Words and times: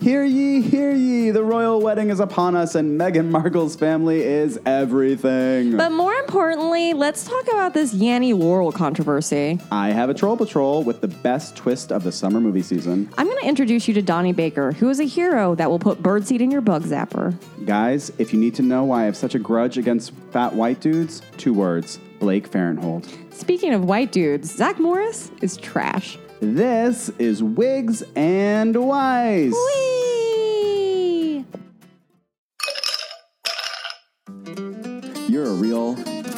Hear 0.00 0.24
ye, 0.24 0.62
hear 0.62 0.92
ye, 0.92 1.30
the 1.30 1.44
royal 1.44 1.82
wedding 1.82 2.08
is 2.08 2.20
upon 2.20 2.56
us, 2.56 2.74
and 2.74 2.98
Meghan 2.98 3.28
Markle's 3.28 3.76
family 3.76 4.22
is 4.22 4.58
everything. 4.64 5.76
But 5.76 5.92
more 5.92 6.14
importantly, 6.14 6.94
let's 6.94 7.24
talk 7.24 7.46
about 7.48 7.74
this 7.74 7.92
Yanny 7.92 8.34
Laurel 8.34 8.72
controversy. 8.72 9.60
I 9.70 9.90
have 9.90 10.08
a 10.08 10.14
troll 10.14 10.38
patrol 10.38 10.84
with 10.84 11.02
the 11.02 11.08
best 11.08 11.54
twist 11.54 11.92
of 11.92 12.02
the 12.02 12.12
summer 12.12 12.40
movie 12.40 12.62
season. 12.62 13.10
I'm 13.18 13.26
going 13.26 13.40
to 13.42 13.46
introduce 13.46 13.88
you 13.88 13.92
to 13.92 14.00
Donnie 14.00 14.32
Baker, 14.32 14.72
who 14.72 14.88
is 14.88 15.00
a 15.00 15.04
hero 15.04 15.54
that 15.56 15.68
will 15.68 15.78
put 15.78 16.02
birdseed 16.02 16.40
in 16.40 16.50
your 16.50 16.62
bug 16.62 16.84
zapper. 16.84 17.36
Guys, 17.66 18.10
if 18.16 18.32
you 18.32 18.40
need 18.40 18.54
to 18.54 18.62
know 18.62 18.84
why 18.84 19.02
I 19.02 19.04
have 19.04 19.18
such 19.18 19.34
a 19.34 19.38
grudge 19.38 19.76
against 19.76 20.12
fat 20.32 20.54
white 20.54 20.80
dudes, 20.80 21.20
two 21.36 21.52
words 21.52 22.00
Blake 22.20 22.50
Farenthold. 22.50 23.06
Speaking 23.34 23.74
of 23.74 23.84
white 23.84 24.12
dudes, 24.12 24.50
Zach 24.50 24.78
Morris 24.78 25.30
is 25.42 25.58
trash. 25.58 26.16
This 26.42 27.10
is 27.18 27.42
Wigs 27.42 28.02
and 28.16 28.74
Weiss. 28.74 29.52
Whee! 29.52 29.99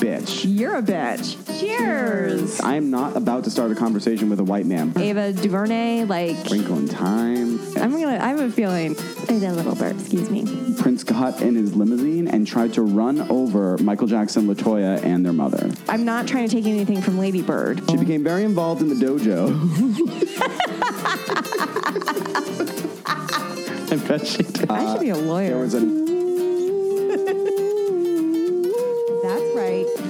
Bitch. 0.02 0.44
You're 0.46 0.76
a 0.76 0.82
bitch. 0.82 1.60
Cheers. 1.60 2.60
I'm 2.60 2.90
not 2.90 3.16
about 3.16 3.44
to 3.44 3.50
start 3.50 3.70
a 3.70 3.74
conversation 3.74 4.28
with 4.28 4.40
a 4.40 4.44
white 4.44 4.66
man. 4.66 4.92
Ava 4.98 5.32
DuVernay, 5.32 6.04
like 6.04 6.36
Wrinkle 6.50 6.78
in 6.78 6.88
Time. 6.88 7.60
I'm 7.76 7.92
gonna. 7.92 8.18
I 8.20 8.28
have 8.28 8.40
a 8.40 8.50
feeling. 8.50 8.94
Say 8.94 9.38
that 9.38 9.54
little 9.54 9.74
burp. 9.74 9.98
Excuse 9.98 10.28
me. 10.30 10.44
Prince 10.80 11.04
got 11.04 11.40
in 11.40 11.54
his 11.54 11.74
limousine 11.76 12.26
and 12.28 12.46
tried 12.46 12.72
to 12.74 12.82
run 12.82 13.20
over 13.30 13.78
Michael 13.78 14.08
Jackson, 14.08 14.46
Latoya, 14.52 15.02
and 15.04 15.24
their 15.24 15.32
mother. 15.32 15.70
I'm 15.88 16.04
not 16.04 16.26
trying 16.26 16.48
to 16.48 16.54
take 16.54 16.66
anything 16.66 17.00
from 17.00 17.18
Lady 17.18 17.42
Bird. 17.42 17.82
She 17.88 17.96
became 17.96 18.24
very 18.24 18.42
involved 18.44 18.82
in 18.82 18.88
the 18.88 18.94
dojo. 18.94 19.52
I 23.92 23.96
bet 23.96 24.26
she 24.26 24.42
did. 24.42 24.70
I 24.70 24.92
should 24.92 25.00
be 25.00 25.10
a 25.10 25.14
There 25.14 25.24
lawyer. 25.24 26.01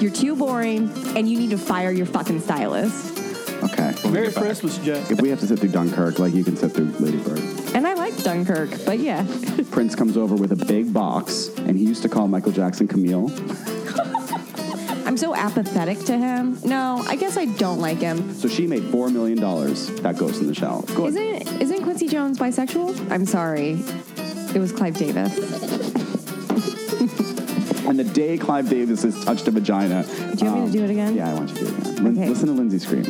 You're 0.02 0.10
too 0.10 0.34
boring, 0.34 0.90
and 1.16 1.30
you 1.30 1.38
need 1.38 1.50
to 1.50 1.56
fire 1.56 1.92
your 1.92 2.06
fucking 2.06 2.40
stylist. 2.40 3.16
okay. 3.62 3.94
Merry 4.10 4.32
Christmas, 4.32 4.76
Jeff. 4.78 5.12
If 5.12 5.20
we 5.20 5.28
have 5.28 5.38
to 5.38 5.46
sit 5.46 5.60
through 5.60 5.68
Dunkirk, 5.68 6.18
like 6.18 6.34
you 6.34 6.42
can 6.42 6.56
sit 6.56 6.72
through 6.72 6.86
Lady 6.98 7.18
Bird. 7.18 7.38
And 7.76 7.86
I 7.86 7.94
like 7.94 8.20
Dunkirk, 8.24 8.84
but 8.84 8.98
yeah. 8.98 9.24
Prince 9.70 9.94
comes 9.94 10.16
over 10.16 10.34
with 10.34 10.50
a 10.50 10.56
big 10.56 10.92
box, 10.92 11.50
and 11.56 11.78
he 11.78 11.84
used 11.84 12.02
to 12.02 12.08
call 12.08 12.26
Michael 12.26 12.50
Jackson 12.50 12.88
Camille. 12.88 13.30
I'm 15.06 15.16
so 15.16 15.36
apathetic 15.36 16.00
to 16.06 16.18
him. 16.18 16.58
No, 16.64 17.04
I 17.06 17.14
guess 17.14 17.36
I 17.36 17.44
don't 17.44 17.78
like 17.78 17.98
him. 17.98 18.34
So 18.34 18.48
she 18.48 18.66
made 18.66 18.82
four 18.86 19.08
million 19.08 19.38
dollars. 19.38 19.86
That 20.00 20.18
goes 20.18 20.40
in 20.40 20.48
the 20.48 20.54
shell. 20.54 20.82
Go 20.96 21.06
ahead. 21.06 21.42
Isn't 21.42 21.62
isn't 21.62 21.82
Quincy 21.84 22.08
Jones 22.08 22.40
bisexual? 22.40 23.08
I'm 23.08 23.24
sorry. 23.24 23.84
It 24.52 24.58
was 24.58 24.72
Clive 24.72 24.96
Davis. 24.96 25.91
And 27.88 27.98
the 27.98 28.04
day 28.04 28.38
Clive 28.38 28.68
Davis 28.68 29.02
has 29.02 29.24
touched 29.24 29.46
a 29.48 29.50
vagina. 29.50 30.04
Do 30.36 30.44
you 30.44 30.50
want 30.52 30.60
me 30.66 30.72
to 30.72 30.78
do 30.78 30.84
it 30.84 30.90
again? 30.90 31.14
Yeah, 31.16 31.30
I 31.30 31.34
want 31.34 31.50
you 31.50 31.56
to 31.56 31.64
do 31.64 31.66
it 31.70 31.78
again. 31.78 32.04
Lin- 32.04 32.18
Okay. 32.18 32.28
Listen 32.28 32.46
to 32.48 32.52
Lindsay 32.52 32.78
scream. 32.78 33.04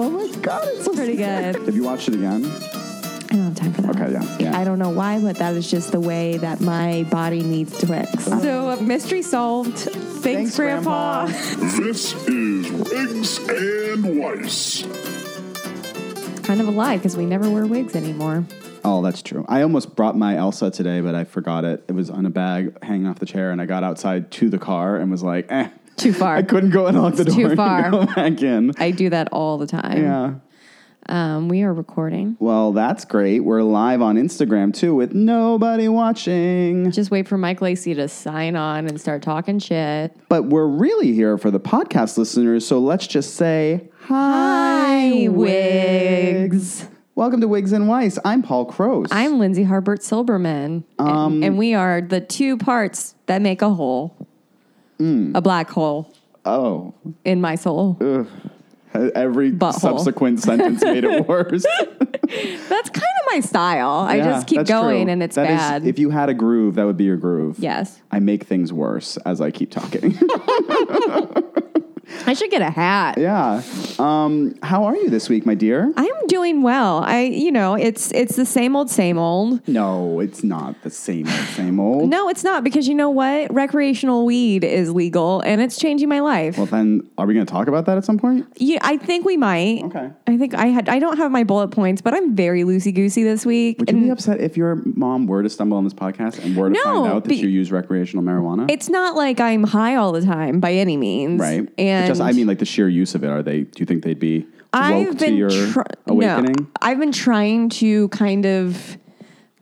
Oh 0.00 0.10
my 0.10 0.40
god, 0.40 0.68
it's 0.68 0.84
so 0.84 0.92
Pretty 0.92 1.16
scary. 1.16 1.52
good. 1.52 1.66
Have 1.66 1.74
you 1.74 1.82
watched 1.84 2.08
it 2.08 2.14
again? 2.14 2.44
I 2.46 3.34
don't 3.34 3.44
have 3.44 3.54
time 3.56 3.72
for 3.72 3.82
that. 3.82 3.96
Okay, 4.00 4.12
yeah, 4.12 4.36
yeah. 4.52 4.58
I 4.58 4.64
don't 4.64 4.78
know 4.78 4.88
why, 4.90 5.20
but 5.20 5.36
that 5.36 5.54
is 5.54 5.70
just 5.70 5.92
the 5.92 6.00
way 6.00 6.36
that 6.38 6.60
my 6.60 7.04
body 7.10 7.42
needs 7.42 7.76
Twix. 7.78 8.24
So, 8.24 8.70
uh, 8.70 8.76
mystery 8.80 9.22
solved. 9.22 9.76
Thanks, 9.76 10.22
Thanks, 10.22 10.56
Grandpa. 10.56 11.26
This 11.26 12.14
is 12.26 12.70
Wigs 12.70 13.38
and 13.48 14.18
Weiss. 14.18 14.82
kind 16.44 16.60
of 16.60 16.68
a 16.68 16.70
lie 16.70 16.96
because 16.96 17.16
we 17.16 17.26
never 17.26 17.50
wear 17.50 17.66
wigs 17.66 17.94
anymore. 17.94 18.44
Oh, 18.84 19.02
that's 19.02 19.22
true. 19.22 19.44
I 19.48 19.62
almost 19.62 19.94
brought 19.96 20.16
my 20.16 20.36
Elsa 20.36 20.70
today, 20.70 21.00
but 21.00 21.14
I 21.14 21.24
forgot 21.24 21.64
it. 21.64 21.84
It 21.88 21.92
was 21.92 22.10
on 22.10 22.26
a 22.26 22.30
bag 22.30 22.82
hanging 22.84 23.06
off 23.06 23.18
the 23.18 23.26
chair, 23.26 23.50
and 23.50 23.60
I 23.60 23.66
got 23.66 23.82
outside 23.84 24.30
to 24.32 24.48
the 24.48 24.58
car 24.58 24.96
and 24.96 25.10
was 25.10 25.22
like, 25.22 25.46
eh. 25.50 25.68
Too 25.96 26.12
far. 26.12 26.36
I 26.38 26.42
couldn't 26.42 26.70
go 26.70 26.86
and 26.86 27.00
lock 27.00 27.14
the 27.14 27.22
It's 27.22 27.34
door 27.34 27.50
too 27.50 27.56
far. 27.56 27.90
go 27.90 28.06
back 28.14 28.40
in. 28.42 28.72
I 28.78 28.90
do 28.92 29.10
that 29.10 29.28
all 29.32 29.58
the 29.58 29.66
time. 29.66 30.02
Yeah. 30.02 30.34
Um, 31.10 31.48
we 31.48 31.62
are 31.62 31.72
recording. 31.72 32.36
Well, 32.38 32.72
that's 32.72 33.06
great. 33.06 33.40
We're 33.40 33.62
live 33.62 34.02
on 34.02 34.16
Instagram 34.16 34.74
too 34.74 34.94
with 34.94 35.14
nobody 35.14 35.88
watching. 35.88 36.90
Just 36.90 37.10
wait 37.10 37.26
for 37.26 37.38
Mike 37.38 37.62
Lacey 37.62 37.94
to 37.94 38.08
sign 38.08 38.56
on 38.56 38.86
and 38.86 39.00
start 39.00 39.22
talking 39.22 39.58
shit. 39.58 40.14
But 40.28 40.44
we're 40.44 40.66
really 40.66 41.14
here 41.14 41.38
for 41.38 41.50
the 41.50 41.60
podcast 41.60 42.18
listeners, 42.18 42.66
so 42.66 42.78
let's 42.78 43.06
just 43.06 43.36
say 43.36 43.88
hi, 44.02 45.28
Wigs. 45.30 46.86
Welcome 47.18 47.40
to 47.40 47.48
Wigs 47.48 47.72
and 47.72 47.88
Weiss. 47.88 48.16
I'm 48.24 48.44
Paul 48.44 48.66
Croce. 48.66 49.08
I'm 49.10 49.40
Lindsay 49.40 49.64
Harbert 49.64 50.02
Silberman, 50.04 50.84
Um, 51.00 51.32
and, 51.34 51.44
and 51.44 51.58
we 51.58 51.74
are 51.74 52.00
the 52.00 52.20
two 52.20 52.56
parts 52.56 53.16
that 53.26 53.42
make 53.42 53.60
a 53.60 53.70
hole, 53.70 54.14
Mm. 55.00 55.36
a 55.36 55.40
black 55.40 55.68
hole 55.68 56.12
oh, 56.44 56.94
in 57.24 57.40
my 57.40 57.56
soul. 57.56 57.96
every 58.94 59.50
Butthole. 59.50 59.80
subsequent 59.80 60.38
sentence 60.40 60.80
made 60.84 61.02
it 61.02 61.26
worse. 61.28 61.64
That's 61.64 62.90
kind 62.90 63.04
of 63.04 63.32
my 63.34 63.40
style. 63.40 64.06
I 64.08 64.18
Yeah, 64.18 64.24
just 64.30 64.46
keep 64.46 64.64
going, 64.66 65.06
true. 65.06 65.12
and 65.12 65.20
it's 65.20 65.34
That 65.34 65.50
is- 65.50 65.56
bad. 65.58 65.86
if 65.88 65.98
you 65.98 66.10
had 66.10 66.28
a 66.28 66.34
groove, 66.34 66.76
that 66.76 66.84
would 66.86 66.96
be 66.96 67.02
your 67.04 67.16
groove. 67.16 67.58
yes, 67.58 68.00
I 68.12 68.20
make 68.20 68.44
things 68.44 68.72
worse 68.72 69.16
as 69.26 69.40
I 69.40 69.50
keep 69.50 69.72
talking. 69.72 70.16
I 72.28 72.34
should 72.34 72.50
get 72.50 72.60
a 72.62 72.70
hat. 72.70 73.16
yeah. 73.18 73.62
Um, 73.98 74.54
how 74.62 74.84
are 74.84 74.94
you 74.94 75.08
this 75.08 75.28
week, 75.28 75.46
my 75.46 75.54
dear? 75.54 75.92
I'm 75.96 76.26
doing 76.28 76.62
well. 76.62 76.98
I, 77.04 77.22
you 77.22 77.50
know, 77.50 77.74
it's 77.74 78.12
it's 78.12 78.36
the 78.36 78.44
same 78.44 78.76
old, 78.76 78.90
same 78.90 79.18
old. 79.18 79.66
No, 79.66 80.20
it's 80.20 80.44
not 80.44 80.80
the 80.82 80.90
same 80.90 81.26
old, 81.26 81.46
same 81.56 81.80
old. 81.80 82.10
No, 82.10 82.28
it's 82.28 82.44
not 82.44 82.62
because 82.64 82.86
you 82.86 82.94
know 82.94 83.10
what? 83.10 83.52
Recreational 83.52 84.26
weed 84.26 84.62
is 84.62 84.92
legal, 84.92 85.40
and 85.40 85.60
it's 85.62 85.78
changing 85.78 86.08
my 86.08 86.20
life. 86.20 86.58
Well, 86.58 86.66
then, 86.66 87.08
are 87.16 87.26
we 87.26 87.32
going 87.34 87.46
to 87.46 87.50
talk 87.50 87.66
about 87.66 87.86
that 87.86 87.96
at 87.96 88.04
some 88.04 88.18
point? 88.18 88.46
Yeah, 88.56 88.78
I 88.82 88.98
think 88.98 89.24
we 89.24 89.36
might. 89.38 89.82
Okay. 89.84 90.10
I 90.26 90.36
think 90.36 90.54
I 90.54 90.66
had. 90.66 90.88
I 90.90 90.98
don't 90.98 91.16
have 91.16 91.30
my 91.32 91.44
bullet 91.44 91.68
points, 91.68 92.02
but 92.02 92.12
I'm 92.14 92.36
very 92.36 92.62
loosey 92.62 92.94
goosey 92.94 93.24
this 93.24 93.46
week. 93.46 93.78
Would 93.80 93.90
you 93.90 93.96
and 93.96 94.04
be 94.06 94.10
upset 94.10 94.40
if 94.40 94.56
your 94.56 94.82
mom 94.84 95.26
were 95.26 95.42
to 95.42 95.48
stumble 95.48 95.78
on 95.78 95.84
this 95.84 95.94
podcast 95.94 96.44
and 96.44 96.54
were 96.56 96.68
to 96.68 96.74
No, 96.74 96.82
find 96.84 97.06
out 97.14 97.24
that 97.24 97.28
be- 97.30 97.36
you 97.36 97.48
use 97.48 97.72
recreational 97.72 98.22
marijuana? 98.22 98.70
it's 98.70 98.90
not 98.90 99.16
like 99.16 99.40
I'm 99.40 99.64
high 99.64 99.94
all 99.96 100.12
the 100.12 100.22
time 100.22 100.60
by 100.60 100.72
any 100.74 100.96
means. 100.98 101.40
right. 101.40 101.64
But 101.64 101.82
And 101.82 102.17
just, 102.18 102.28
I 102.28 102.32
mean, 102.32 102.46
like 102.46 102.58
the 102.58 102.64
sheer 102.64 102.88
use 102.88 103.14
of 103.14 103.24
it. 103.24 103.28
Are 103.28 103.42
they? 103.42 103.62
Do 103.62 103.80
you 103.80 103.86
think 103.86 104.04
they'd 104.04 104.18
be 104.18 104.40
woke 104.40 104.48
I've 104.72 105.10
to 105.10 105.24
been 105.24 105.36
your 105.36 105.50
tr- 105.50 105.80
awakening? 106.06 106.56
No, 106.58 106.66
I've 106.82 106.98
been 106.98 107.12
trying 107.12 107.68
to 107.70 108.08
kind 108.08 108.46
of 108.46 108.98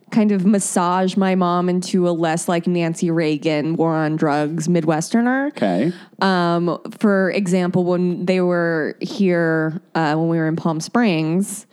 kind 0.09 0.31
of 0.31 0.45
massage 0.45 1.17
my 1.17 1.35
mom 1.35 1.67
into 1.69 2.07
a 2.07 2.11
less 2.11 2.47
like 2.47 2.65
Nancy 2.65 3.11
Reagan 3.11 3.75
war 3.75 3.95
on 3.95 4.15
drugs 4.15 4.67
Midwesterner. 4.67 5.49
Okay. 5.49 5.91
Um, 6.21 6.79
for 6.97 7.31
example, 7.31 7.83
when 7.83 8.25
they 8.25 8.39
were 8.41 8.95
here, 9.01 9.81
uh, 9.95 10.15
when 10.15 10.29
we 10.29 10.37
were 10.37 10.47
in 10.47 10.55
Palm 10.55 10.79
Springs, 10.79 11.67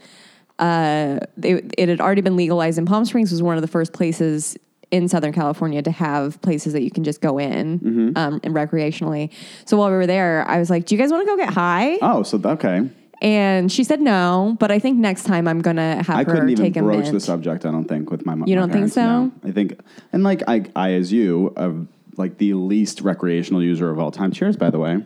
uh, 0.59 1.21
it, 1.43 1.75
it 1.79 1.89
had 1.89 2.01
already 2.01 2.23
been 2.23 2.37
legalized. 2.37 2.79
in 2.79 2.87
Palm 2.87 3.05
Springs 3.05 3.31
was 3.31 3.43
one 3.43 3.57
of 3.57 3.63
the 3.63 3.69
first 3.69 3.93
places 3.93 4.57
in 4.95 5.09
Southern 5.09 5.33
California 5.33 5.83
to 5.83 5.91
have 5.91 6.41
places 6.41 6.73
that 6.73 6.83
you 6.83 6.91
can 6.91 7.03
just 7.05 7.21
go 7.21 7.39
in 7.39 7.81
Mm-hmm. 7.81 8.11
um, 8.17 8.41
and 8.45 8.55
recreationally. 8.55 9.31
So 9.67 9.77
while 9.77 9.91
we 9.91 9.97
were 9.97 10.07
there, 10.07 10.45
I 10.49 10.59
was 10.59 10.71
like, 10.71 10.87
"Do 10.87 10.95
you 10.95 11.01
guys 11.01 11.11
want 11.11 11.27
to 11.27 11.31
go 11.33 11.37
get 11.37 11.53
high?" 11.53 11.99
Oh, 12.01 12.23
so 12.23 12.41
okay. 12.45 12.89
And 13.23 13.73
she 13.73 13.85
said 13.85 14.01
no, 14.01 14.57
but 14.61 14.71
I 14.71 14.79
think 14.79 14.99
next 14.99 15.25
time 15.25 15.49
I'm 15.49 15.63
gonna 15.63 15.97
have 16.03 16.11
I 16.11 16.25
her 16.25 16.33
couldn't 16.33 16.51
even 16.51 16.65
take 16.65 16.77
a 16.77 16.83
broach 16.83 17.05
mint. 17.05 17.13
the 17.15 17.21
subject. 17.21 17.65
I 17.65 17.71
don't 17.71 17.87
think 17.87 18.11
with 18.11 18.25
my 18.27 18.35
mom. 18.35 18.49
You 18.49 18.55
don't 18.55 18.71
think 18.73 18.91
so? 18.93 19.31
I 19.45 19.51
think, 19.51 19.79
and 20.13 20.23
like 20.23 20.43
I, 20.47 20.65
I 20.77 20.93
as 20.93 21.13
you, 21.13 21.53
of 21.57 21.87
like 22.17 22.39
the 22.39 22.55
least 22.55 23.01
recreational 23.01 23.63
user 23.63 23.91
of 23.91 23.99
all 23.99 24.11
time. 24.11 24.31
Cheers, 24.33 24.57
by 24.57 24.71
the 24.71 24.79
way. 24.79 24.99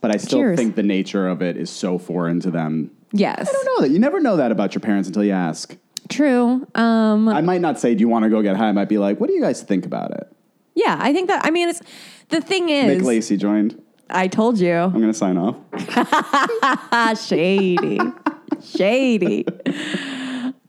But 0.00 0.10
I 0.10 0.16
still 0.18 0.38
Mm. 0.38 0.42
Cheers. 0.42 0.56
think 0.58 0.74
the 0.76 0.82
nature 0.82 1.28
of 1.28 1.40
it 1.40 1.56
is 1.56 1.70
so 1.70 1.96
foreign 1.98 2.40
to 2.40 2.50
them. 2.50 2.90
Yes, 3.12 3.48
I 3.48 3.52
don't 3.52 3.64
know 3.66 3.86
that 3.86 3.92
you 3.92 3.98
never 3.98 4.20
know 4.20 4.36
that 4.36 4.50
about 4.50 4.74
your 4.74 4.80
parents 4.80 5.08
until 5.08 5.24
you 5.24 5.32
ask. 5.32 5.76
True. 6.08 6.66
Um, 6.74 7.28
I 7.28 7.40
might 7.40 7.60
not 7.60 7.78
say, 7.78 7.94
"Do 7.94 8.00
you 8.00 8.08
want 8.08 8.24
to 8.24 8.30
go 8.30 8.42
get 8.42 8.56
high?" 8.56 8.68
I 8.68 8.72
might 8.72 8.88
be 8.88 8.98
like, 8.98 9.20
"What 9.20 9.28
do 9.28 9.34
you 9.34 9.40
guys 9.40 9.62
think 9.62 9.86
about 9.86 10.10
it?" 10.12 10.32
yeah, 10.74 10.98
I 11.00 11.12
think 11.12 11.28
that. 11.28 11.44
I 11.44 11.50
mean, 11.50 11.68
it's 11.68 11.80
the 12.28 12.40
thing 12.40 12.66
Nick 12.66 13.00
is, 13.00 13.06
Lacey 13.06 13.36
joined. 13.36 13.80
I 14.10 14.28
told 14.28 14.58
you, 14.58 14.74
I'm 14.74 14.92
going 14.92 15.06
to 15.06 15.14
sign 15.14 15.38
off. 15.38 15.56
shady, 17.26 17.98
shady. 18.62 19.46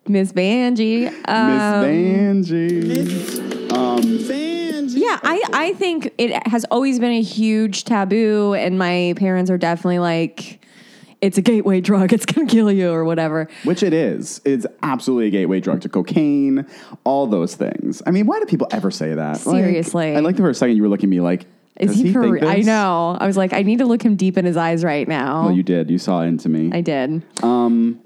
Miss 0.07 0.31
Banji. 0.31 1.05
Miss 1.05 1.23
Banji. 1.25 3.71
Um, 3.71 4.01
Vanjie. 4.01 4.93
yeah, 4.95 5.19
I, 5.23 5.41
I 5.51 5.73
think 5.73 6.13
it 6.17 6.47
has 6.47 6.63
always 6.65 6.99
been 6.99 7.11
a 7.11 7.21
huge 7.21 7.83
taboo, 7.85 8.53
and 8.53 8.77
my 8.77 9.13
parents 9.17 9.49
are 9.49 9.57
definitely 9.57 9.99
like, 9.99 10.59
it's 11.25 11.37
a 11.39 11.41
gateway 11.41 11.81
drug, 11.81 12.13
it's 12.13 12.25
gonna 12.25 12.47
kill 12.47 12.71
you, 12.71 12.91
or 12.91 13.03
whatever. 13.03 13.47
Which 13.63 13.81
it 13.83 13.93
is. 13.93 14.39
It's 14.45 14.65
absolutely 14.83 15.27
a 15.27 15.31
gateway 15.31 15.59
drug 15.59 15.81
to 15.81 15.89
cocaine, 15.89 16.65
all 17.03 17.25
those 17.27 17.55
things. 17.55 18.01
I 18.05 18.11
mean, 18.11 18.27
why 18.27 18.39
do 18.39 18.45
people 18.45 18.67
ever 18.71 18.91
say 18.91 19.13
that? 19.15 19.45
Like, 19.45 19.63
Seriously. 19.63 20.15
I 20.15 20.19
like 20.19 20.35
the 20.35 20.43
first 20.43 20.59
second 20.59 20.75
you 20.75 20.83
were 20.83 20.89
looking 20.89 21.07
at 21.07 21.11
me 21.11 21.21
like, 21.21 21.47
Is 21.79 21.95
he, 21.95 22.03
he, 22.03 22.13
for? 22.13 22.21
think 22.21 22.41
re- 22.41 22.47
I 22.47 22.61
know. 22.61 23.17
I 23.19 23.25
was 23.25 23.37
like, 23.37 23.53
I 23.53 23.63
need 23.63 23.79
to 23.79 23.85
look 23.85 24.03
him 24.03 24.15
deep 24.15 24.37
in 24.37 24.45
his 24.45 24.55
eyes 24.55 24.83
right 24.83 25.07
now. 25.07 25.45
Well, 25.45 25.51
you 25.55 25.63
did. 25.63 25.89
You 25.89 25.97
saw 25.97 26.21
into 26.21 26.47
me. 26.47 26.69
I 26.71 26.81
did. 26.81 27.23
Um, 27.43 27.99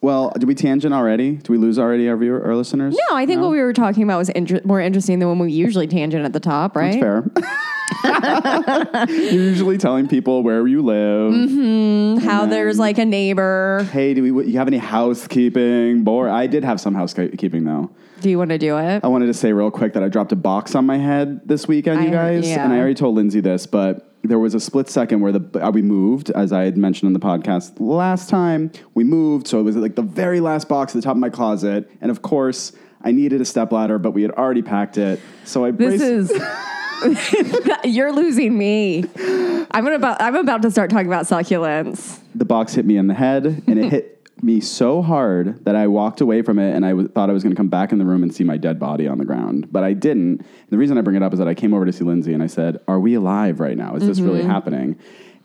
Well, 0.00 0.30
did 0.38 0.44
we 0.48 0.54
tangent 0.54 0.94
already? 0.94 1.32
Do 1.36 1.52
we 1.52 1.58
lose 1.58 1.78
already 1.78 2.08
our 2.08 2.16
viewer, 2.16 2.44
our 2.44 2.56
listeners? 2.56 2.96
No, 3.10 3.16
I 3.16 3.26
think 3.26 3.40
what 3.40 3.50
we 3.50 3.60
were 3.60 3.72
talking 3.72 4.02
about 4.04 4.18
was 4.18 4.28
inter- 4.30 4.60
more 4.64 4.80
interesting 4.80 5.18
than 5.18 5.28
when 5.28 5.38
we 5.38 5.52
usually 5.52 5.86
tangent 5.86 6.24
at 6.24 6.32
the 6.32 6.40
top, 6.40 6.74
right? 6.76 7.00
That's 7.00 7.02
fair. 7.02 7.30
You're 9.08 9.42
usually 9.42 9.78
telling 9.78 10.08
people 10.08 10.42
where 10.42 10.66
you 10.66 10.82
live. 10.82 11.32
Mm-hmm. 11.32 12.26
How 12.26 12.46
there's 12.46 12.78
like 12.78 12.98
a 12.98 13.04
neighbor. 13.04 13.86
Hey, 13.92 14.14
do 14.14 14.34
we? 14.34 14.46
You 14.46 14.58
have 14.58 14.68
any 14.68 14.78
housekeeping? 14.78 16.04
Boy, 16.04 16.30
I 16.30 16.46
did 16.46 16.64
have 16.64 16.80
some 16.80 16.94
housekeeping 16.94 17.64
though. 17.64 17.90
Do 18.20 18.30
you 18.30 18.38
want 18.38 18.50
to 18.50 18.58
do 18.58 18.78
it? 18.78 19.02
I 19.02 19.08
wanted 19.08 19.26
to 19.26 19.34
say 19.34 19.52
real 19.52 19.70
quick 19.72 19.94
that 19.94 20.02
I 20.04 20.08
dropped 20.08 20.30
a 20.30 20.36
box 20.36 20.76
on 20.76 20.86
my 20.86 20.96
head 20.96 21.40
this 21.44 21.66
weekend, 21.66 22.04
you 22.04 22.10
guys, 22.10 22.48
yeah. 22.48 22.62
and 22.64 22.72
I 22.72 22.78
already 22.78 22.94
told 22.94 23.16
Lindsay 23.16 23.40
this, 23.40 23.66
but 23.66 24.14
there 24.22 24.38
was 24.38 24.54
a 24.54 24.60
split 24.60 24.88
second 24.88 25.20
where 25.20 25.32
the 25.32 25.66
uh, 25.66 25.70
we 25.72 25.82
moved, 25.82 26.30
as 26.30 26.52
I 26.52 26.62
had 26.62 26.76
mentioned 26.76 27.08
in 27.08 27.14
the 27.14 27.18
podcast 27.18 27.80
last 27.80 28.28
time. 28.28 28.70
We 28.94 29.02
moved, 29.02 29.48
so 29.48 29.58
it 29.58 29.64
was 29.64 29.74
like 29.74 29.96
the 29.96 30.02
very 30.02 30.38
last 30.38 30.68
box 30.68 30.94
at 30.94 31.02
the 31.02 31.04
top 31.04 31.16
of 31.16 31.20
my 31.20 31.30
closet, 31.30 31.90
and 32.00 32.12
of 32.12 32.22
course, 32.22 32.70
I 33.00 33.10
needed 33.10 33.40
a 33.40 33.44
stepladder, 33.44 33.98
but 33.98 34.12
we 34.12 34.22
had 34.22 34.30
already 34.30 34.62
packed 34.62 34.98
it, 34.98 35.18
so 35.44 35.64
I 35.64 35.72
This 35.72 35.98
braced- 35.98 36.04
is 36.04 36.30
you're 37.84 38.12
losing 38.12 38.56
me. 38.56 39.04
I'm 39.70 39.86
about 39.86 40.20
I'm 40.20 40.36
about 40.36 40.62
to 40.62 40.70
start 40.70 40.90
talking 40.90 41.06
about 41.06 41.24
succulents. 41.26 42.18
the 42.34 42.44
box 42.44 42.74
hit 42.74 42.84
me 42.86 42.96
in 42.96 43.06
the 43.06 43.14
head, 43.14 43.62
and 43.66 43.78
it 43.78 43.90
hit 43.90 44.28
me 44.42 44.60
so 44.60 45.02
hard 45.02 45.64
that 45.64 45.76
I 45.76 45.86
walked 45.86 46.20
away 46.20 46.42
from 46.42 46.58
it, 46.58 46.74
and 46.74 46.84
I 46.84 46.90
w- 46.90 47.08
thought 47.08 47.30
I 47.30 47.32
was 47.32 47.42
going 47.42 47.52
to 47.54 47.56
come 47.56 47.68
back 47.68 47.92
in 47.92 47.98
the 47.98 48.04
room 48.04 48.22
and 48.22 48.34
see 48.34 48.44
my 48.44 48.56
dead 48.56 48.78
body 48.80 49.06
on 49.06 49.18
the 49.18 49.24
ground, 49.24 49.68
but 49.72 49.84
I 49.84 49.92
didn't. 49.92 50.40
And 50.40 50.44
the 50.70 50.78
reason 50.78 50.98
I 50.98 51.00
bring 51.00 51.16
it 51.16 51.22
up 51.22 51.32
is 51.32 51.38
that 51.38 51.48
I 51.48 51.54
came 51.54 51.72
over 51.74 51.84
to 51.86 51.92
see 51.92 52.04
Lindsay, 52.04 52.34
and 52.34 52.42
I 52.42 52.46
said, 52.48 52.80
"Are 52.88 52.98
we 53.00 53.14
alive 53.14 53.60
right 53.60 53.76
now? 53.76 53.94
Is 53.96 54.06
this 54.06 54.20
really 54.20 54.40
Mm-hmm. 54.40 54.50
happening?" 54.50 54.98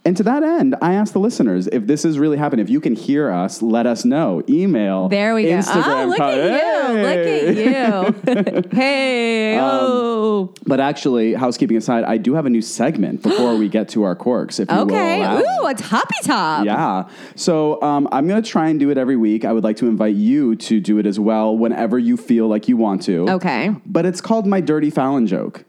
And 0.07 0.15
to 0.15 0.24
that 0.24 0.42
end, 0.42 0.74
I 0.81 0.94
asked 0.94 1.12
the 1.12 1.19
listeners 1.19 1.68
if 1.68 1.86
this 1.86 2.06
is 2.06 2.18
really 2.18 2.38
happening. 2.38 2.63
If 2.63 2.69
you 2.69 2.80
can 2.80 2.95
hear 2.95 3.30
us, 3.30 3.62
let 3.62 3.86
us 3.86 4.06
know. 4.06 4.42
Email. 4.48 5.09
There 5.09 5.36
we 5.36 5.44
go. 5.44 5.50
Instagram. 5.50 6.06
Oh, 6.06 6.07
look 6.07 6.19
at 6.21 7.56
you. 7.57 8.24
Look 8.24 8.38
at 8.38 8.63
you. 8.63 8.69
hey. 8.71 9.57
Um, 9.57 9.69
oh. 9.69 10.54
But 10.65 10.80
actually, 10.80 11.33
housekeeping 11.33 11.75
aside, 11.75 12.06
I 12.06 12.15
do 12.15 12.36
have 12.36 12.45
a 12.45 12.50
new 12.50 12.62
segment 12.62 13.21
before 13.21 13.57
we 13.57 13.68
get 13.68 13.89
to 13.89 14.04
our 14.04 14.15
quirks. 14.15 14.62
If 14.62 14.71
you 14.71 14.77
Okay. 14.77 15.19
will 15.19 15.25
allow. 15.25 15.63
Ooh, 15.65 15.68
a 15.68 15.74
toppy 15.75 16.15
top. 16.24 16.65
Yeah. 16.65 17.09
So 17.36 17.81
um, 17.81 18.07
I'm 18.13 18.30
going 18.30 18.42
to 18.42 18.50
try 18.50 18.69
and 18.69 18.80
do 18.80 18.89
it 18.89 18.98
every 18.98 19.18
week. 19.18 19.44
I 19.44 19.51
would 19.51 19.65
like 19.65 19.75
to 19.77 19.89
invite 19.89 20.15
you 20.15 20.56
to 20.56 20.80
do 20.80 21.00
it 21.00 21.06
as 21.06 21.19
well 21.19 21.57
whenever 21.57 22.00
you 22.00 22.15
feel 22.15 22.48
like 22.48 22.69
you 22.69 22.77
want 22.77 23.01
to. 23.04 23.27
Okay. 23.27 23.75
But 23.86 24.06
it's 24.06 24.21
called 24.21 24.48
My 24.48 24.62
Dirty 24.62 24.89
Fallon 24.89 25.27
Joke. 25.27 25.65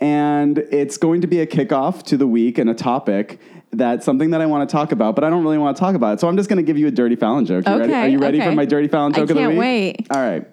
And 0.00 0.58
it's 0.58 0.98
going 0.98 1.20
to 1.20 1.28
be 1.28 1.38
a 1.38 1.46
kickoff 1.46 2.02
to 2.04 2.16
the 2.16 2.26
week 2.26 2.58
and 2.58 2.68
a 2.68 2.74
topic 2.74 3.38
that's 3.76 4.04
something 4.04 4.30
that 4.30 4.40
I 4.40 4.46
want 4.46 4.68
to 4.68 4.72
talk 4.72 4.92
about, 4.92 5.14
but 5.14 5.24
I 5.24 5.30
don't 5.30 5.42
really 5.42 5.58
want 5.58 5.76
to 5.76 5.80
talk 5.80 5.94
about 5.94 6.14
it. 6.14 6.20
So 6.20 6.28
I'm 6.28 6.36
just 6.36 6.48
going 6.48 6.56
to 6.58 6.62
give 6.62 6.78
you 6.78 6.86
a 6.86 6.90
Dirty 6.90 7.16
Fallon 7.16 7.44
joke. 7.44 7.66
You 7.66 7.72
ready? 7.78 7.92
Okay, 7.92 8.00
Are 8.02 8.08
you 8.08 8.18
ready 8.18 8.38
okay. 8.40 8.48
for 8.50 8.54
my 8.54 8.64
Dirty 8.64 8.88
Fallon 8.88 9.12
I 9.12 9.16
joke 9.16 9.30
of 9.30 9.36
the 9.36 9.42
can't 9.42 9.50
week? 9.52 9.58
wait. 9.60 10.06
All 10.10 10.20
right. 10.20 10.46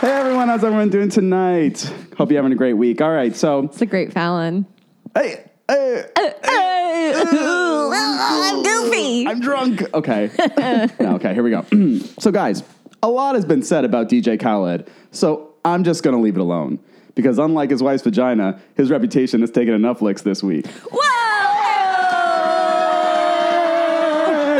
Hey 0.00 0.12
everyone, 0.12 0.46
how's 0.46 0.62
everyone 0.62 0.90
doing 0.90 1.08
tonight? 1.08 1.82
Hope 2.16 2.30
you're 2.30 2.38
having 2.38 2.52
a 2.52 2.56
great 2.56 2.74
week. 2.74 3.00
All 3.00 3.10
right, 3.10 3.34
so 3.34 3.64
It's 3.64 3.82
a 3.82 3.86
great 3.86 4.12
Fallon. 4.12 4.64
hey, 5.12 5.44
hey, 5.68 6.04
uh, 6.16 6.20
uh, 6.20 7.90
I'm 7.92 8.62
goofy. 8.62 9.26
I'm 9.26 9.40
drunk. 9.40 9.82
Okay. 9.92 10.30
No, 11.00 11.16
okay, 11.16 11.34
here 11.34 11.42
we 11.42 11.50
go. 11.50 11.64
so, 12.20 12.30
guys, 12.30 12.62
a 13.02 13.08
lot 13.08 13.34
has 13.34 13.44
been 13.44 13.62
said 13.62 13.84
about 13.84 14.08
DJ 14.08 14.40
Khaled, 14.40 14.90
so 15.10 15.54
I'm 15.64 15.84
just 15.84 16.02
going 16.02 16.16
to 16.16 16.22
leave 16.22 16.36
it 16.36 16.40
alone. 16.40 16.78
Because 17.14 17.38
unlike 17.38 17.70
his 17.70 17.82
wife's 17.82 18.02
vagina, 18.02 18.60
his 18.76 18.90
reputation 18.90 19.40
has 19.40 19.50
taken 19.50 19.74
enough 19.74 20.00
licks 20.00 20.22
this 20.22 20.42
week. 20.42 20.66
Whoa! 20.66 21.08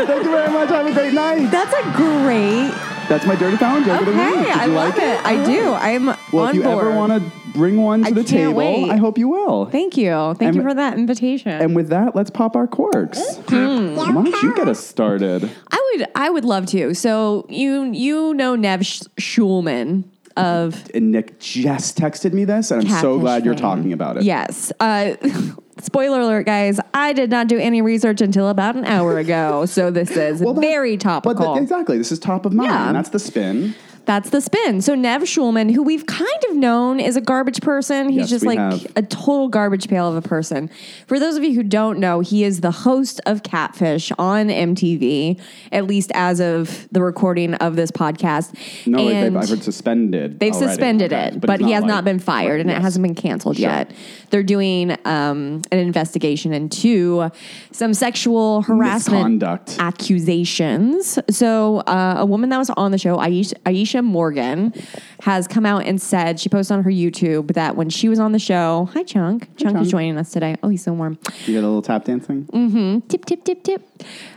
Thank 0.05 0.23
you 0.23 0.31
very 0.31 0.51
much. 0.51 0.69
Have 0.69 0.87
a 0.87 0.93
great 0.93 1.13
night. 1.13 1.49
That's 1.51 1.73
a 1.73 1.83
great. 1.95 2.88
That's 3.09 3.25
my 3.25 3.35
Dirty 3.35 3.57
Fallon 3.57 3.83
joke 3.83 4.01
of 4.01 4.05
the 4.05 4.11
week. 4.13 4.21
Okay, 4.21 4.43
Did 4.43 4.49
I 4.51 4.65
you 4.65 4.71
love 4.73 4.95
like 4.95 5.03
it. 5.03 5.25
I 5.25 5.43
do. 5.45 5.73
I'm 5.73 6.05
Well, 6.31 6.43
on 6.45 6.49
if 6.49 6.55
you 6.55 6.61
board. 6.63 6.85
ever 6.85 6.95
want 6.95 7.11
to 7.11 7.31
bring 7.53 7.81
one 7.81 8.01
to 8.03 8.07
I 8.07 8.11
the 8.11 8.17
can't 8.23 8.27
table, 8.29 8.53
wait. 8.53 8.89
I 8.91 8.97
hope 8.97 9.17
you 9.17 9.27
will. 9.27 9.65
Thank 9.65 9.97
you. 9.97 10.11
Thank 10.11 10.41
And- 10.43 10.55
you 10.57 10.61
for 10.61 10.73
that 10.75 10.95
invitation. 10.97 11.51
and 11.51 11.75
with 11.75 11.89
that, 11.89 12.15
let's 12.15 12.29
pop 12.29 12.55
our 12.55 12.67
corks. 12.67 13.37
Hmm. 13.47 13.95
Why 13.95 14.11
don't 14.11 14.41
you 14.43 14.53
get 14.55 14.67
us 14.67 14.79
started? 14.79 15.49
I 15.71 15.91
would 15.97 16.07
I 16.15 16.29
would 16.29 16.45
love 16.45 16.67
to. 16.67 16.93
So 16.93 17.47
you 17.49 17.85
you 17.91 18.35
know 18.35 18.55
Nev 18.55 18.85
Sch- 18.85 19.01
Schulman 19.19 20.03
of 20.37 20.87
And 20.93 21.11
Nick 21.11 21.39
just 21.39 21.97
texted 21.97 22.31
me 22.33 22.45
this, 22.45 22.69
and 22.69 22.81
I'm 22.83 22.87
so 22.87 23.13
Catfish 23.15 23.21
glad 23.21 23.45
you're 23.45 23.53
fame. 23.55 23.61
talking 23.61 23.93
about 23.93 24.17
it. 24.17 24.23
Yes. 24.23 24.71
Uh, 24.79 25.15
spoiler 25.81 26.21
alert, 26.21 26.45
guys. 26.45 26.79
I 26.93 27.13
did 27.13 27.29
not 27.29 27.47
do 27.47 27.57
any 27.57 27.81
research 27.81 28.21
until 28.21 28.49
about 28.49 28.75
an 28.75 28.85
hour 28.85 29.17
ago. 29.17 29.65
So 29.65 29.91
this 29.91 30.11
is 30.11 30.41
Well, 30.41 30.53
that- 30.53 30.61
very 30.61 30.95
But 30.97 31.01
topical. 31.03 31.53
th- 31.53 31.63
exactly, 31.63 31.97
this 31.97 32.11
is 32.11 32.19
top 32.19 32.45
of 32.45 32.53
mind. 32.53 32.69
Yeah. 32.71 32.91
That's 32.93 33.09
the 33.09 33.19
spin. 33.19 33.75
That's 34.09 34.31
the 34.31 34.41
spin. 34.41 34.81
So 34.81 34.95
Nev 34.95 35.21
Schulman, 35.21 35.71
who 35.71 35.83
we've 35.83 36.07
kind 36.07 36.43
of 36.49 36.55
known 36.55 36.99
is 36.99 37.15
a 37.15 37.21
garbage 37.21 37.61
person, 37.61 38.09
he's 38.09 38.21
Yes, 38.21 38.29
just 38.31 38.43
like 38.43 38.57
have. 38.57 38.87
a 38.95 39.03
total 39.03 39.49
garbage 39.49 39.87
pail 39.87 40.07
of 40.07 40.15
a 40.15 40.27
person. 40.27 40.67
For 41.05 41.19
those 41.19 41.35
of 41.37 41.43
you 41.43 41.53
who 41.53 41.61
don't 41.61 41.99
know, 41.99 42.19
he 42.21 42.43
is 42.43 42.61
the 42.61 42.71
host 42.71 43.21
of 43.27 43.43
Catfish 43.43 44.11
on 44.17 44.47
MTV, 44.49 45.39
at 45.71 45.85
least 45.85 46.11
as 46.15 46.39
of 46.41 46.87
the 46.91 47.03
recording 47.03 47.53
of 47.53 47.75
this 47.75 47.91
podcast. 47.91 48.55
No, 48.87 48.97
And- 48.97 49.35
they've, 49.35 49.43
I've 49.43 49.47
heard 49.49 49.61
suspended. 49.63 50.39
They've 50.39 50.53
already. 50.53 50.67
suspended 50.69 51.13
Okay, 51.13 51.27
it, 51.35 51.41
but, 51.41 51.59
it's 51.59 51.65
he 51.67 51.73
has 51.73 51.83
like- 51.83 51.89
not 51.89 52.03
been 52.03 52.17
fired, 52.17 52.61
and 52.61 52.69
Yes. 52.71 52.79
it 52.79 52.81
hasn't 52.81 53.03
been 53.03 53.13
canceled 53.13 53.57
Sure. 53.57 53.69
yet. 53.69 53.91
They're 54.31 54.41
doing 54.41 54.89
um, 55.05 55.61
an 55.71 55.77
investigation 55.77 56.51
into 56.51 57.29
some 57.71 57.93
sexual 57.93 58.63
harassment 58.63 59.35
Misconduct. 59.39 59.75
accusations. 59.79 61.19
So, 61.29 61.77
uh, 61.81 62.15
a 62.17 62.25
woman 62.25 62.49
that 62.49 62.57
was 62.57 62.71
on 62.71 62.89
the 62.89 62.97
show, 62.97 63.17
Aisha, 63.17 63.53
Aisha 63.67 63.98
Morgan, 64.05 64.73
has 65.21 65.47
come 65.47 65.65
out 65.65 65.85
and 65.85 66.01
said 66.01 66.39
she 66.39 66.49
posted 66.49 66.77
on 66.77 66.83
her 66.83 66.91
YouTube 66.91 67.53
that 67.53 67.75
when 67.75 67.89
she 67.89 68.09
was 68.09 68.19
on 68.19 68.31
the 68.31 68.39
show, 68.39 68.89
hi 68.93 69.03
Chunk, 69.03 69.47
Chunk, 69.57 69.73
Chunk. 69.73 69.85
is 69.85 69.91
joining 69.91 70.17
us 70.17 70.31
today. 70.31 70.55
Oh, 70.63 70.69
he's 70.69 70.83
so 70.83 70.93
warm 70.93 71.17
You 71.45 71.53
get 71.53 71.63
a 71.63 71.67
little 71.67 71.81
tap 71.81 72.05
dancing? 72.05 72.45
Mm. 72.45 73.07
tip, 73.07 73.25
tip, 73.25 73.43
tip, 73.43 73.63
tip. 73.63 73.81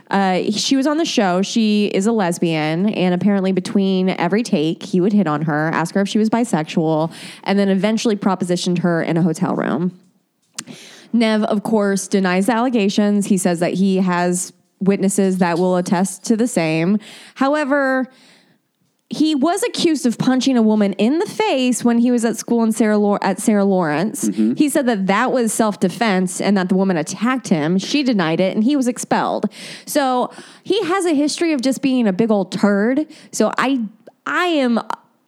Uh, 0.09 0.51
she 0.51 0.75
was 0.75 0.85
on 0.85 0.97
the 0.97 1.05
show. 1.05 1.41
she 1.41 1.87
is 1.87 2.05
a 2.05 2.11
lesbian, 2.11 2.89
and 2.89 3.15
apparently, 3.15 3.51
between 3.51 4.09
every 4.09 4.43
take, 4.43 4.83
he 4.83 5.01
would 5.01 5.13
hit 5.13 5.25
on 5.27 5.43
her, 5.43 5.69
ask 5.73 5.95
her 5.95 6.01
if 6.01 6.09
she 6.09 6.19
was 6.19 6.29
bisexual, 6.29 7.11
and 7.45 7.57
then 7.57 7.69
eventually 7.69 8.15
propositioned 8.15 8.79
her 8.79 9.01
in 9.01 9.17
a 9.17 9.23
hotel 9.23 9.55
room. 9.55 9.99
Nev, 11.13 11.43
of 11.43 11.63
course, 11.63 12.07
denies 12.07 12.47
the 12.47 12.53
allegations. 12.53 13.27
He 13.27 13.37
says 13.37 13.59
that 13.59 13.73
he 13.73 13.97
has 13.97 14.51
witnesses 14.79 15.37
that 15.37 15.57
will 15.57 15.77
attest 15.77 16.23
to 16.25 16.35
the 16.35 16.47
same. 16.47 16.99
However, 17.35 18.07
he 19.13 19.35
was 19.35 19.61
accused 19.63 20.05
of 20.05 20.17
punching 20.17 20.57
a 20.57 20.61
woman 20.61 20.93
in 20.93 21.19
the 21.19 21.25
face 21.25 21.83
when 21.83 21.99
he 21.99 22.09
was 22.09 22.25
at 22.25 22.35
school 22.35 22.63
in 22.63 22.71
Sarah 22.71 22.97
Law- 22.97 23.19
at 23.21 23.39
Sarah 23.39 23.63
Lawrence. 23.65 24.25
Mm-hmm. 24.27 24.55
He 24.55 24.69
said 24.69 24.87
that 24.87 25.07
that 25.07 25.31
was 25.31 25.53
self 25.53 25.79
defense 25.79 26.41
and 26.41 26.57
that 26.57 26.69
the 26.69 26.75
woman 26.75 26.97
attacked 26.97 27.47
him. 27.49 27.77
She 27.77 28.01
denied 28.03 28.39
it 28.39 28.55
and 28.55 28.63
he 28.63 28.75
was 28.75 28.87
expelled. 28.87 29.45
So 29.85 30.31
he 30.63 30.83
has 30.85 31.05
a 31.05 31.13
history 31.13 31.53
of 31.53 31.61
just 31.61 31.81
being 31.81 32.07
a 32.07 32.13
big 32.13 32.31
old 32.31 32.51
turd. 32.51 33.07
So 33.31 33.51
I 33.57 33.81
I 34.25 34.45
am 34.45 34.79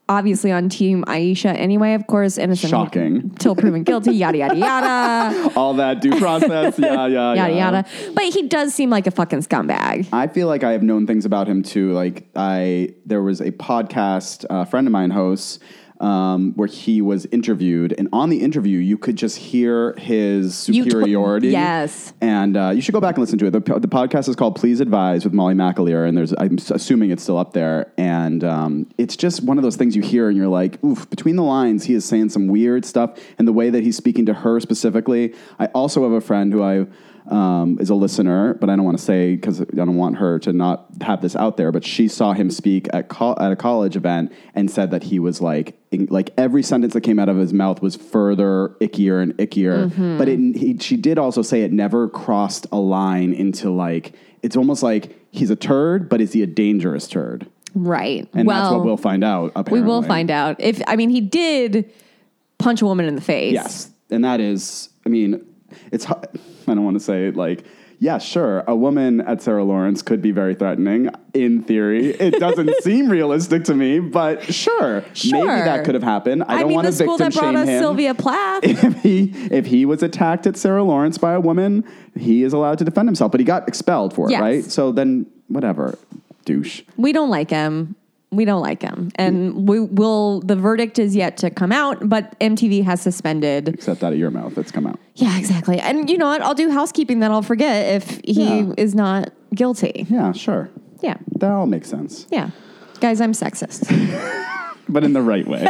obviously 0.07 0.51
on 0.51 0.69
team 0.69 1.03
Aisha 1.07 1.53
anyway. 1.57 1.93
Of 1.93 2.07
course, 2.07 2.37
innocent 2.37 2.71
Shocking. 2.71 3.17
until 3.17 3.55
proven 3.55 3.83
guilty. 3.83 4.11
Yada 4.13 4.37
yada 4.37 4.55
yada 4.55 5.51
All 5.55 5.73
that 5.75 6.01
due 6.01 6.17
process. 6.19 6.77
yeah, 6.77 7.07
yeah, 7.07 7.33
yada 7.33 7.53
yeah. 7.53 7.71
yada. 7.71 7.85
But 8.13 8.25
he 8.25 8.47
does 8.47 8.73
seem 8.73 8.89
like 8.89 9.07
a 9.07 9.11
fucking 9.11 9.39
scumbag. 9.39 10.07
I 10.13 10.27
feel 10.27 10.47
like 10.47 10.63
I 10.63 10.71
have 10.71 10.83
known 10.83 11.07
things 11.07 11.25
about 11.25 11.47
him 11.47 11.63
too. 11.63 11.91
Like 11.93 12.27
I, 12.35 12.93
there 13.05 13.21
was 13.21 13.41
a 13.41 13.51
podcast 13.51 14.45
a 14.49 14.65
friend 14.65 14.87
of 14.87 14.91
mine 14.91 15.11
hosts 15.11 15.59
um, 15.99 16.53
where 16.53 16.67
he 16.67 17.01
was 17.01 17.25
interviewed, 17.27 17.93
and 17.97 18.09
on 18.11 18.29
the 18.29 18.41
interview, 18.41 18.79
you 18.79 18.97
could 18.97 19.15
just 19.15 19.37
hear 19.37 19.93
his 19.93 20.55
superiority. 20.55 21.49
yes. 21.49 22.13
and 22.21 22.57
uh, 22.57 22.69
you 22.69 22.81
should 22.81 22.93
go 22.93 23.01
back 23.01 23.15
and 23.15 23.21
listen 23.21 23.37
to 23.39 23.45
it. 23.47 23.51
The, 23.51 23.59
the 23.79 23.87
podcast 23.87 24.27
is 24.27 24.35
called 24.35 24.55
"Please 24.55 24.79
Advise" 24.79 25.23
with 25.23 25.33
Molly 25.33 25.53
McAleer, 25.53 26.07
and 26.07 26.17
there's 26.17 26.33
I'm 26.37 26.57
assuming 26.69 27.11
it's 27.11 27.23
still 27.23 27.37
up 27.37 27.53
there. 27.53 27.91
And 27.97 28.43
um, 28.43 28.87
it's 28.97 29.15
just 29.15 29.43
one 29.43 29.57
of 29.57 29.63
those 29.63 29.75
things 29.75 29.95
you 29.95 30.01
hear, 30.01 30.27
and 30.27 30.37
you're 30.37 30.47
like, 30.47 30.83
"Oof!" 30.83 31.09
Between 31.09 31.35
the 31.35 31.43
lines, 31.43 31.85
he 31.85 31.93
is 31.93 32.05
saying 32.05 32.29
some 32.29 32.47
weird 32.47 32.85
stuff, 32.85 33.19
and 33.37 33.47
the 33.47 33.53
way 33.53 33.69
that 33.69 33.83
he's 33.83 33.97
speaking 33.97 34.25
to 34.25 34.33
her 34.33 34.59
specifically. 34.59 35.33
I 35.59 35.67
also 35.67 36.03
have 36.03 36.11
a 36.11 36.21
friend 36.21 36.51
who 36.51 36.61
I 36.61 36.87
um, 37.27 37.77
is 37.79 37.89
a 37.89 37.95
listener, 37.95 38.53
but 38.55 38.69
I 38.69 38.75
don't 38.75 38.85
want 38.85 38.97
to 38.97 39.03
say 39.03 39.35
because 39.35 39.61
I 39.61 39.65
don't 39.75 39.95
want 39.95 40.17
her 40.17 40.39
to 40.39 40.53
not 40.53 40.87
have 41.01 41.21
this 41.21 41.35
out 41.35 41.57
there. 41.57 41.71
But 41.71 41.83
she 41.83 42.07
saw 42.07 42.33
him 42.33 42.51
speak 42.51 42.87
at 42.93 43.09
col- 43.09 43.39
at 43.39 43.51
a 43.51 43.55
college 43.55 43.95
event 43.95 44.31
and 44.53 44.69
said 44.69 44.91
that 44.91 45.03
he 45.03 45.19
was 45.19 45.41
like 45.41 45.77
in, 45.91 46.07
like 46.09 46.31
every 46.37 46.63
sentence 46.63 46.93
that 46.93 47.01
came 47.01 47.19
out 47.19 47.29
of 47.29 47.37
his 47.37 47.53
mouth 47.53 47.81
was 47.81 47.95
further 47.95 48.75
ickier 48.81 49.21
and 49.21 49.33
ickier. 49.37 49.89
Mm-hmm. 49.89 50.17
But 50.17 50.27
it, 50.29 50.39
he, 50.55 50.77
she 50.77 50.97
did 50.97 51.17
also 51.17 51.41
say 51.41 51.61
it 51.61 51.71
never 51.71 52.07
crossed 52.09 52.67
a 52.71 52.77
line 52.77 53.33
into 53.33 53.71
like 53.71 54.13
it's 54.43 54.55
almost 54.55 54.83
like 54.83 55.17
he's 55.31 55.49
a 55.49 55.55
turd, 55.55 56.09
but 56.09 56.21
is 56.21 56.33
he 56.33 56.43
a 56.43 56.47
dangerous 56.47 57.07
turd? 57.07 57.47
Right. 57.73 58.29
And 58.33 58.47
well, 58.47 58.61
that's 58.61 58.73
what 58.73 58.85
we'll 58.85 58.97
find 58.97 59.23
out. 59.23 59.69
We 59.69 59.81
will 59.81 60.01
find 60.01 60.31
out. 60.31 60.57
If 60.59 60.81
I 60.87 60.95
mean, 60.95 61.09
he 61.09 61.21
did 61.21 61.91
punch 62.57 62.81
a 62.81 62.85
woman 62.85 63.05
in 63.05 63.15
the 63.15 63.21
face. 63.21 63.53
Yes. 63.53 63.91
and 64.09 64.23
that 64.23 64.39
is, 64.39 64.89
I 65.05 65.09
mean, 65.09 65.45
it's. 65.91 66.05
I 66.09 66.17
don't 66.67 66.83
want 66.83 66.95
to 66.95 67.03
say 67.03 67.31
like. 67.31 67.65
Yeah, 67.97 68.17
sure. 68.17 68.59
A 68.67 68.75
woman 68.75 69.21
at 69.21 69.41
Sarah 69.41 69.63
Lawrence 69.63 70.01
could 70.01 70.21
be 70.21 70.31
very 70.31 70.53
threatening 70.53 71.09
in 71.33 71.63
theory. 71.63 72.09
It 72.09 72.39
doesn't 72.41 72.69
seem 72.83 73.09
realistic 73.09 73.63
to 73.63 73.73
me, 73.73 73.99
but 74.01 74.43
sure. 74.53 75.05
Maybe 75.23 75.47
that 75.47 75.85
could 75.85 75.93
have 75.95 76.03
happened. 76.03 76.43
I, 76.43 76.55
I, 76.55 76.59
don't 76.59 76.67
mean, 76.67 76.75
want 76.75 76.85
the 76.87 76.91
to 76.91 76.97
school 76.97 77.17
victim 77.17 77.31
that 77.31 77.39
brought 77.39 77.53
shame 77.53 77.63
us 77.63 77.69
him. 77.69 77.79
Sylvia 77.79 78.13
Plath. 78.13 78.63
if 78.65 79.01
he 79.01 79.31
if 79.49 79.65
he 79.67 79.85
was 79.85 80.03
attacked 80.03 80.45
at 80.45 80.57
Sarah 80.57 80.83
Lawrence 80.83 81.17
by 81.17 81.33
a 81.35 81.39
woman, 81.39 81.85
he 82.19 82.43
is 82.43 82.51
allowed 82.51 82.79
to 82.79 82.83
defend 82.83 83.07
himself, 83.07 83.31
but 83.31 83.39
he 83.39 83.45
got 83.45 83.65
expelled 83.65 84.13
for 84.13 84.27
it, 84.27 84.31
Yes. 84.31 84.41
right? 84.41 84.63
So 84.65 84.91
then 84.91 85.25
whatever, 85.47 85.97
douche. 86.43 86.81
we 86.97 87.13
don't 87.13 87.29
like 87.29 87.49
him. 87.49 87.95
We 88.35 88.45
don't 88.45 88.61
like 88.61 88.81
him, 88.81 89.11
and 89.15 89.67
we 89.67 89.79
will. 89.79 90.41
The 90.41 90.55
verdict 90.55 90.99
is 90.99 91.15
yet 91.15 91.37
to 91.37 91.49
come 91.49 91.71
out, 91.71 92.07
but 92.09 92.37
MTV 92.39 92.83
has 92.83 93.01
suspended. 93.01 93.69
Except 93.69 94.03
out 94.03 94.13
of 94.13 94.19
your 94.19 94.31
mouth, 94.31 94.57
it's 94.57 94.71
come 94.71 94.85
out. 94.87 94.99
Yeah, 95.15 95.37
exactly. 95.37 95.79
And 95.79 96.09
you 96.09 96.17
know 96.17 96.27
what? 96.27 96.41
I'll 96.41 96.53
do 96.55 96.69
housekeeping 96.69 97.19
that 97.19 97.31
I'll 97.31 97.41
forget 97.41 97.95
if 97.95 98.19
he 98.25 98.43
Yeah. 98.59 98.73
is 98.77 98.93
not 98.95 99.31
guilty. 99.53 100.05
Yeah, 100.09 100.31
sure. 100.33 100.69
Yeah, 101.01 101.17
That 101.39 101.51
all 101.51 101.67
makes 101.67 101.89
sense, 101.89 102.25
yeah. 102.31 102.49
Guys, 102.99 103.21
I'm 103.21 103.33
sexist. 103.33 103.87
but 104.89 105.03
in 105.03 105.13
the 105.13 105.21
right 105.21 105.47
way. 105.47 105.65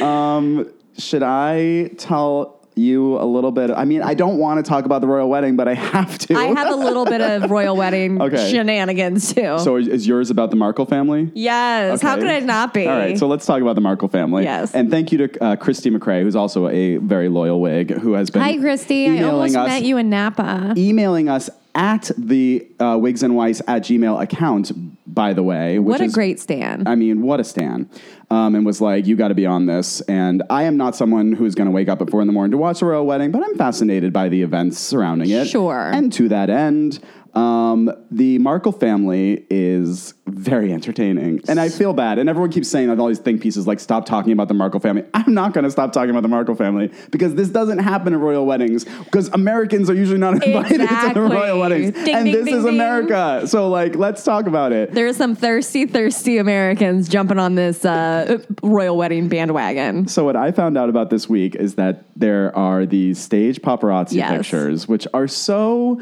um, 0.00 0.70
should 0.98 1.22
I 1.22 1.90
tell 1.96 2.59
you 2.80 3.20
a 3.20 3.24
little 3.24 3.52
bit? 3.52 3.70
I 3.70 3.84
mean, 3.84 4.02
I 4.02 4.14
don't 4.14 4.38
want 4.38 4.64
to 4.64 4.68
talk 4.68 4.84
about 4.84 5.00
the 5.00 5.06
royal 5.06 5.28
wedding, 5.28 5.56
but 5.56 5.68
I 5.68 5.74
have 5.74 6.18
to. 6.18 6.34
I 6.34 6.46
have 6.46 6.72
a 6.72 6.76
little 6.76 7.04
bit 7.04 7.20
of 7.20 7.50
royal 7.58 7.76
wedding 7.76 8.20
Okay. 8.20 8.50
shenanigans 8.50 9.34
too. 9.34 9.58
so 9.58 9.76
is, 9.76 10.06
yours 10.06 10.30
about 10.30 10.50
the 10.50 10.56
Markle 10.56 10.86
family? 10.86 11.30
yes, 11.34 12.00
how 12.02 12.16
could 12.16 12.26
it 12.26 12.44
not 12.44 12.72
be? 12.74 12.86
All 12.86 12.96
right, 12.96 13.18
so 13.18 13.26
let's 13.28 13.46
talk 13.46 13.60
about 13.62 13.74
the 13.74 13.80
Markle 13.80 14.08
family. 14.08 14.44
Yes. 14.44 14.74
And 14.74 14.90
thank 14.90 15.12
you 15.12 15.26
to 15.26 15.44
uh, 15.44 15.56
Christy 15.56 15.90
McRae, 15.90 16.22
who's 16.22 16.36
also 16.36 16.68
a 16.68 16.96
very 16.96 17.28
loyal 17.28 17.60
Wig, 17.60 17.90
who 17.90 18.14
has 18.14 18.30
been 18.30 18.42
Hi, 18.42 18.56
Christy. 18.58 19.08
I 19.08 19.22
almost 19.24 19.54
us, 19.56 19.68
met 19.68 19.82
you 19.84 19.96
in 19.98 20.10
Napa. 20.10 20.74
emailing 20.76 21.28
us 21.28 21.50
at 21.74 22.10
the 22.18 22.66
uh, 22.80 22.98
Wigs 23.00 23.22
and 23.22 23.36
Weiss 23.36 23.60
at 23.68 23.82
Gmail 23.82 24.20
account, 24.20 24.72
by 25.06 25.32
the 25.32 25.42
way. 25.42 25.78
Which 25.78 26.00
What 26.00 26.00
a 26.00 26.08
great 26.08 26.40
stand. 26.40 26.88
I 26.88 26.96
mean, 26.96 27.22
what 27.22 27.38
a 27.38 27.44
stand. 27.44 27.88
Um, 28.32 28.54
and 28.54 28.64
was 28.64 28.80
like, 28.80 29.08
you 29.08 29.16
got 29.16 29.28
to 29.28 29.34
be 29.34 29.44
on 29.44 29.66
this. 29.66 30.02
And 30.02 30.44
I 30.48 30.62
am 30.62 30.76
not 30.76 30.94
someone 30.94 31.32
who's 31.32 31.56
going 31.56 31.66
to 31.66 31.72
wake 31.72 31.88
up 31.88 32.00
at 32.00 32.10
four 32.10 32.20
in 32.20 32.28
the 32.28 32.32
morning 32.32 32.52
to 32.52 32.58
watch 32.58 32.80
a 32.80 32.86
royal 32.86 33.04
wedding, 33.04 33.32
but 33.32 33.42
I'm 33.42 33.56
fascinated 33.56 34.12
by 34.12 34.28
the 34.28 34.42
events 34.42 34.78
surrounding 34.78 35.28
it. 35.30 35.48
Sure. 35.48 35.90
And 35.92 36.12
to 36.12 36.28
that 36.28 36.48
end, 36.48 37.00
um, 37.34 37.90
the 38.10 38.38
Markle 38.38 38.72
family 38.72 39.46
is 39.50 40.14
very 40.26 40.72
entertaining. 40.72 41.40
And 41.48 41.60
I 41.60 41.68
feel 41.68 41.92
bad. 41.92 42.18
And 42.18 42.28
everyone 42.28 42.50
keeps 42.50 42.68
saying 42.68 42.88
all 42.98 43.08
these 43.08 43.18
think 43.18 43.40
pieces 43.40 43.66
like, 43.66 43.80
stop 43.80 44.06
talking 44.06 44.32
about 44.32 44.48
the 44.48 44.54
Markle 44.54 44.80
family. 44.80 45.04
I'm 45.14 45.32
not 45.34 45.52
going 45.52 45.64
to 45.64 45.70
stop 45.70 45.92
talking 45.92 46.10
about 46.10 46.22
the 46.22 46.28
Markle 46.28 46.54
family 46.54 46.90
because 47.10 47.34
this 47.34 47.48
doesn't 47.48 47.78
happen 47.78 48.12
at 48.14 48.20
royal 48.20 48.46
weddings 48.46 48.84
because 48.84 49.28
Americans 49.28 49.88
are 49.90 49.94
usually 49.94 50.18
not 50.18 50.34
invited 50.44 50.78
to 50.78 51.10
the 51.14 51.20
royal 51.20 51.60
weddings. 51.60 51.92
Ding, 51.92 52.14
and 52.14 52.24
ding, 52.24 52.34
this 52.34 52.44
ding, 52.46 52.56
is. 52.56 52.64
America. 52.64 53.46
So, 53.46 53.68
like, 53.68 53.94
let's 53.94 54.24
talk 54.24 54.46
about 54.46 54.72
it. 54.72 54.92
There's 54.92 55.16
some 55.16 55.34
thirsty, 55.34 55.86
thirsty 55.86 56.38
Americans 56.38 57.08
jumping 57.08 57.38
on 57.38 57.54
this 57.54 57.84
uh, 57.84 58.38
royal 58.62 58.96
wedding 58.96 59.28
bandwagon. 59.28 60.08
So 60.08 60.24
what 60.24 60.36
I 60.36 60.50
found 60.52 60.76
out 60.78 60.88
about 60.88 61.10
this 61.10 61.28
week 61.28 61.54
is 61.54 61.74
that 61.76 62.04
there 62.16 62.56
are 62.56 62.86
these 62.86 63.18
stage 63.18 63.60
paparazzi 63.62 64.14
Yes. 64.14 64.30
pictures, 64.38 64.88
which 64.88 65.06
are 65.14 65.28
so. 65.28 66.00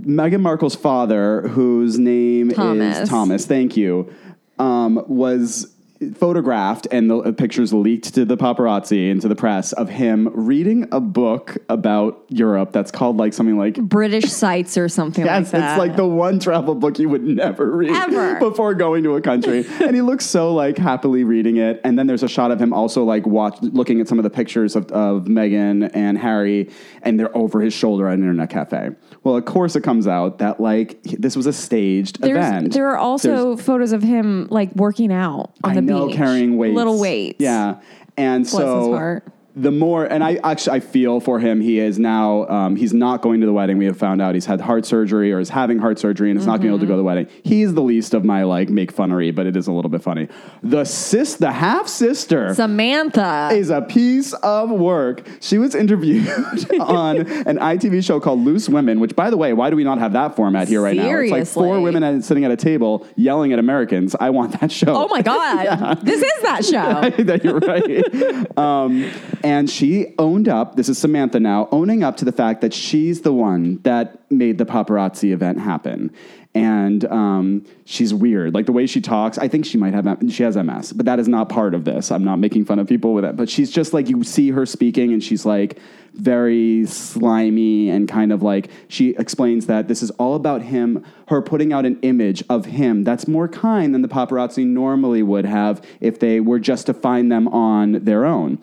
Meghan 0.00 0.40
Markle's 0.40 0.74
father, 0.74 1.48
whose 1.48 1.98
name 1.98 2.50
Thomas. 2.50 2.98
is 2.98 3.08
Thomas, 3.08 3.46
thank 3.46 3.76
you, 3.76 4.12
um, 4.58 5.02
was 5.08 5.73
photographed 6.12 6.86
and 6.90 7.10
the 7.10 7.16
uh, 7.18 7.32
pictures 7.32 7.72
leaked 7.72 8.14
to 8.14 8.24
the 8.24 8.36
paparazzi 8.36 9.10
and 9.10 9.20
to 9.22 9.28
the 9.28 9.34
press 9.36 9.72
of 9.72 9.88
him 9.88 10.28
reading 10.34 10.86
a 10.92 11.00
book 11.00 11.56
about 11.68 12.24
Europe 12.28 12.72
that's 12.72 12.90
called 12.90 13.16
like 13.16 13.32
something 13.32 13.56
like 13.58 13.76
British 13.76 14.26
sites 14.30 14.76
or 14.76 14.88
something 14.88 15.24
Yes, 15.24 15.52
like 15.52 15.62
that. 15.62 15.70
it's 15.72 15.78
like 15.78 15.96
the 15.96 16.06
one 16.06 16.38
travel 16.38 16.74
book 16.74 16.98
you 16.98 17.08
would 17.08 17.22
never 17.24 17.70
read 17.70 17.90
Ever. 17.90 18.38
before 18.40 18.74
going 18.74 19.02
to 19.04 19.16
a 19.16 19.20
country. 19.20 19.64
and 19.80 19.94
he 19.94 20.02
looks 20.02 20.26
so 20.26 20.52
like 20.54 20.76
happily 20.78 21.24
reading 21.24 21.56
it. 21.56 21.80
And 21.84 21.98
then 21.98 22.06
there's 22.06 22.22
a 22.22 22.28
shot 22.28 22.50
of 22.50 22.60
him 22.60 22.72
also 22.72 23.04
like 23.04 23.26
watch 23.26 23.58
looking 23.62 24.00
at 24.00 24.08
some 24.08 24.18
of 24.18 24.22
the 24.24 24.30
pictures 24.30 24.76
of, 24.76 24.90
of 24.92 25.24
Meghan 25.24 25.90
and 25.94 26.18
Harry, 26.18 26.70
and 27.02 27.18
they're 27.18 27.36
over 27.36 27.60
his 27.60 27.72
shoulder 27.74 28.08
at 28.08 28.14
an 28.14 28.20
internet 28.20 28.50
cafe. 28.50 28.90
Well, 29.22 29.36
of 29.36 29.44
course, 29.44 29.76
it 29.76 29.82
comes 29.82 30.06
out 30.06 30.38
that 30.38 30.60
like 30.60 31.02
this 31.02 31.36
was 31.36 31.46
a 31.46 31.52
staged 31.52 32.20
There's, 32.20 32.36
event. 32.36 32.72
there 32.72 32.88
are 32.88 32.98
also 32.98 33.56
photos 33.56 33.92
of 33.92 34.02
him 34.02 34.46
like 34.50 34.74
working 34.74 35.12
out 35.12 35.52
on 35.62 35.70
I 35.70 35.74
the 35.74 35.80
know 35.82 35.93
beach, 36.08 36.16
carrying 36.16 36.56
weights, 36.56 36.76
little 36.76 36.98
weights. 37.00 37.40
Yeah, 37.40 37.80
and 38.16 38.46
so 38.46 38.58
his 38.78 38.88
heart. 38.88 39.24
The 39.56 39.70
more, 39.70 40.04
and 40.04 40.24
I 40.24 40.40
actually 40.42 40.76
I 40.76 40.80
feel 40.80 41.20
for 41.20 41.38
him. 41.38 41.60
He 41.60 41.78
is 41.78 41.98
now 41.98 42.46
um, 42.48 42.76
he's 42.76 42.92
not 42.92 43.22
going 43.22 43.40
to 43.40 43.46
the 43.46 43.52
wedding. 43.52 43.78
We 43.78 43.84
have 43.84 43.96
found 43.96 44.20
out 44.20 44.34
he's 44.34 44.46
had 44.46 44.60
heart 44.60 44.84
surgery 44.84 45.32
or 45.32 45.38
is 45.38 45.50
having 45.50 45.78
heart 45.78 45.98
surgery 45.98 46.30
and 46.30 46.38
is 46.38 46.46
not 46.46 46.60
going 46.60 46.62
to 46.62 46.64
be 46.64 46.68
able 46.70 46.78
to 46.80 46.86
go 46.86 46.92
to 46.94 46.96
the 46.98 47.04
wedding. 47.04 47.28
He's 47.44 47.72
the 47.74 47.82
least 47.82 48.14
of 48.14 48.24
my 48.24 48.42
like 48.42 48.68
make 48.68 48.92
funnery, 48.94 49.32
but 49.32 49.46
it 49.46 49.56
is 49.56 49.66
a 49.68 49.72
little 49.72 49.90
bit 49.90 50.02
funny. 50.02 50.28
The 50.62 50.84
sis, 50.84 51.36
the 51.36 51.52
half 51.52 51.86
sister. 51.86 52.52
Samantha. 52.54 53.50
is 53.52 53.70
a 53.70 53.82
piece 53.82 54.32
of 54.32 54.70
work. 54.70 55.26
She 55.40 55.58
was 55.58 55.74
interviewed 55.74 56.28
on 56.80 57.18
an 57.18 57.58
ITV 57.58 58.04
show 58.04 58.18
called 58.18 58.40
Loose 58.40 58.68
Women, 58.68 58.98
which, 58.98 59.14
by 59.14 59.30
the 59.30 59.36
way, 59.36 59.52
why 59.52 59.70
do 59.70 59.76
we 59.76 59.84
not 59.84 59.98
have 59.98 60.14
that 60.14 60.34
format 60.34 60.66
here 60.66 60.82
right 60.82 60.96
now? 60.96 61.08
It's 61.08 61.30
like 61.30 61.46
four 61.46 61.80
women 61.80 62.22
sitting 62.22 62.44
at 62.44 62.50
a 62.50 62.56
table 62.56 63.06
yelling 63.14 63.52
at 63.52 63.60
Americans. 63.60 64.16
I 64.18 64.30
want 64.30 64.60
that 64.60 64.72
show. 64.72 64.94
oh 64.94 65.08
my 65.08 65.22
God. 65.22 66.00
This 66.04 66.22
is 66.22 66.42
that 66.42 66.64
show. 66.64 67.22
that 67.24 67.44
you're 67.44 67.58
right. 67.58 68.58
um, 68.58 69.10
and 69.44 69.68
she 69.68 70.14
owned 70.18 70.48
up, 70.48 70.74
this 70.74 70.88
is 70.88 70.96
Samantha 70.96 71.38
now, 71.38 71.68
owning 71.70 72.02
up 72.02 72.16
to 72.16 72.24
the 72.24 72.32
fact 72.32 72.62
that 72.62 72.72
she's 72.72 73.20
the 73.20 73.32
one 73.32 73.78
that 73.82 74.18
made 74.30 74.56
the 74.56 74.64
paparazzi 74.64 75.32
event 75.32 75.60
happen. 75.60 76.14
And 76.54 77.04
um, 77.04 77.66
she's 77.84 78.14
weird. 78.14 78.54
Like 78.54 78.64
the 78.64 78.72
way 78.72 78.86
she 78.86 79.02
talks, 79.02 79.36
I 79.36 79.48
think 79.48 79.66
she 79.66 79.76
might 79.76 79.92
have, 79.92 80.18
she 80.30 80.44
has 80.44 80.56
MS, 80.56 80.94
but 80.94 81.04
that 81.04 81.18
is 81.18 81.28
not 81.28 81.50
part 81.50 81.74
of 81.74 81.84
this. 81.84 82.10
I'm 82.10 82.24
not 82.24 82.36
making 82.36 82.64
fun 82.64 82.78
of 82.78 82.88
people 82.88 83.12
with 83.12 83.26
it. 83.26 83.36
But 83.36 83.50
she's 83.50 83.70
just 83.70 83.92
like, 83.92 84.08
you 84.08 84.24
see 84.24 84.50
her 84.52 84.64
speaking 84.64 85.12
and 85.12 85.22
she's 85.22 85.44
like 85.44 85.78
very 86.14 86.86
slimy 86.86 87.90
and 87.90 88.08
kind 88.08 88.32
of 88.32 88.42
like, 88.42 88.70
she 88.88 89.10
explains 89.16 89.66
that 89.66 89.88
this 89.88 90.02
is 90.02 90.10
all 90.12 90.36
about 90.36 90.62
him, 90.62 91.04
her 91.28 91.42
putting 91.42 91.70
out 91.70 91.84
an 91.84 91.98
image 92.00 92.42
of 92.48 92.64
him 92.64 93.04
that's 93.04 93.28
more 93.28 93.48
kind 93.48 93.94
than 93.94 94.00
the 94.00 94.08
paparazzi 94.08 94.64
normally 94.64 95.22
would 95.22 95.44
have 95.44 95.84
if 96.00 96.18
they 96.18 96.40
were 96.40 96.58
just 96.58 96.86
to 96.86 96.94
find 96.94 97.30
them 97.30 97.46
on 97.48 98.04
their 98.04 98.24
own. 98.24 98.58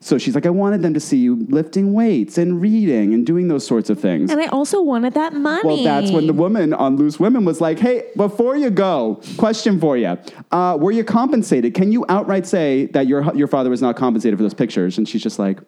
So 0.00 0.16
she's 0.16 0.34
like, 0.34 0.46
I 0.46 0.50
wanted 0.50 0.82
them 0.82 0.94
to 0.94 1.00
see 1.00 1.16
you 1.16 1.44
lifting 1.48 1.92
weights 1.92 2.38
and 2.38 2.60
reading 2.60 3.14
and 3.14 3.26
doing 3.26 3.48
those 3.48 3.66
sorts 3.66 3.90
of 3.90 3.98
things. 3.98 4.30
And 4.30 4.40
I 4.40 4.46
also 4.46 4.80
wanted 4.80 5.14
that 5.14 5.32
money. 5.32 5.62
Well, 5.66 5.82
that's 5.82 6.12
when 6.12 6.28
the 6.28 6.32
woman 6.32 6.72
on 6.72 6.96
Loose 6.96 7.18
Women 7.18 7.44
was 7.44 7.60
like, 7.60 7.80
"Hey, 7.80 8.04
before 8.16 8.56
you 8.56 8.70
go, 8.70 9.20
question 9.38 9.80
for 9.80 9.96
you: 9.96 10.16
uh, 10.52 10.76
Were 10.80 10.92
you 10.92 11.02
compensated? 11.02 11.74
Can 11.74 11.90
you 11.90 12.04
outright 12.08 12.46
say 12.46 12.86
that 12.86 13.08
your 13.08 13.34
your 13.34 13.48
father 13.48 13.70
was 13.70 13.82
not 13.82 13.96
compensated 13.96 14.38
for 14.38 14.44
those 14.44 14.54
pictures?" 14.54 14.98
And 14.98 15.08
she's 15.08 15.22
just 15.22 15.38
like, 15.40 15.58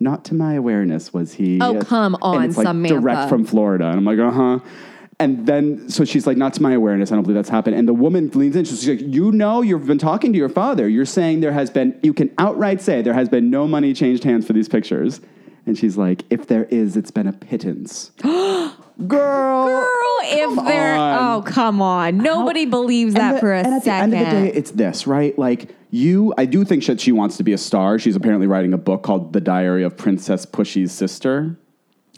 "Not 0.00 0.24
to 0.26 0.34
my 0.34 0.54
awareness 0.54 1.12
was 1.12 1.34
he." 1.34 1.58
Oh, 1.60 1.78
come 1.82 2.14
And 2.14 2.22
on, 2.22 2.44
it's 2.44 2.56
like 2.56 2.66
Samantha. 2.66 2.98
direct 3.00 3.28
from 3.28 3.44
Florida, 3.44 3.88
and 3.88 3.98
I'm 3.98 4.04
like, 4.06 4.18
"Uh 4.18 4.30
huh." 4.30 4.58
And 5.18 5.46
then, 5.46 5.88
so 5.88 6.04
she's 6.04 6.26
like, 6.26 6.36
not 6.36 6.52
to 6.54 6.62
my 6.62 6.72
awareness. 6.74 7.10
I 7.10 7.14
don't 7.14 7.22
believe 7.24 7.36
that's 7.36 7.48
happened. 7.48 7.76
And 7.76 7.88
the 7.88 7.94
woman 7.94 8.28
leans 8.34 8.54
in. 8.54 8.66
She's 8.66 8.86
like, 8.86 9.00
you 9.00 9.32
know, 9.32 9.62
you've 9.62 9.86
been 9.86 9.98
talking 9.98 10.32
to 10.32 10.38
your 10.38 10.50
father. 10.50 10.86
You're 10.88 11.06
saying 11.06 11.40
there 11.40 11.52
has 11.52 11.70
been, 11.70 11.98
you 12.02 12.12
can 12.12 12.30
outright 12.36 12.82
say 12.82 13.00
there 13.00 13.14
has 13.14 13.28
been 13.28 13.48
no 13.48 13.66
money 13.66 13.94
changed 13.94 14.24
hands 14.24 14.46
for 14.46 14.52
these 14.52 14.68
pictures. 14.68 15.20
And 15.64 15.76
she's 15.76 15.96
like, 15.96 16.24
if 16.28 16.46
there 16.46 16.64
is, 16.64 16.96
it's 16.96 17.10
been 17.10 17.26
a 17.26 17.32
pittance. 17.32 18.10
Girl. 18.22 18.72
Girl, 19.08 19.88
if 20.22 20.64
they're 20.64 20.96
oh, 20.96 21.00
on. 21.00 21.32
oh 21.34 21.42
come 21.42 21.82
on, 21.82 22.16
nobody 22.18 22.64
believes 22.64 23.14
that 23.14 23.34
the- 23.34 23.40
for 23.40 23.52
a 23.52 23.58
and 23.58 23.74
at 23.74 23.84
second. 23.84 24.10
the 24.10 24.16
end 24.16 24.26
of 24.26 24.32
the 24.32 24.40
day, 24.50 24.56
it's 24.56 24.70
this, 24.70 25.06
right? 25.06 25.38
Like 25.38 25.74
you, 25.90 26.32
I 26.38 26.46
do 26.46 26.64
think 26.64 26.86
that 26.86 27.00
she 27.00 27.12
wants 27.12 27.36
to 27.36 27.42
be 27.42 27.52
a 27.52 27.58
star. 27.58 27.98
She's 27.98 28.16
apparently 28.16 28.46
writing 28.46 28.72
a 28.72 28.78
book 28.78 29.02
called 29.02 29.32
The 29.34 29.40
Diary 29.40 29.82
of 29.82 29.96
Princess 29.96 30.46
Pushy's 30.46 30.92
Sister. 30.92 31.58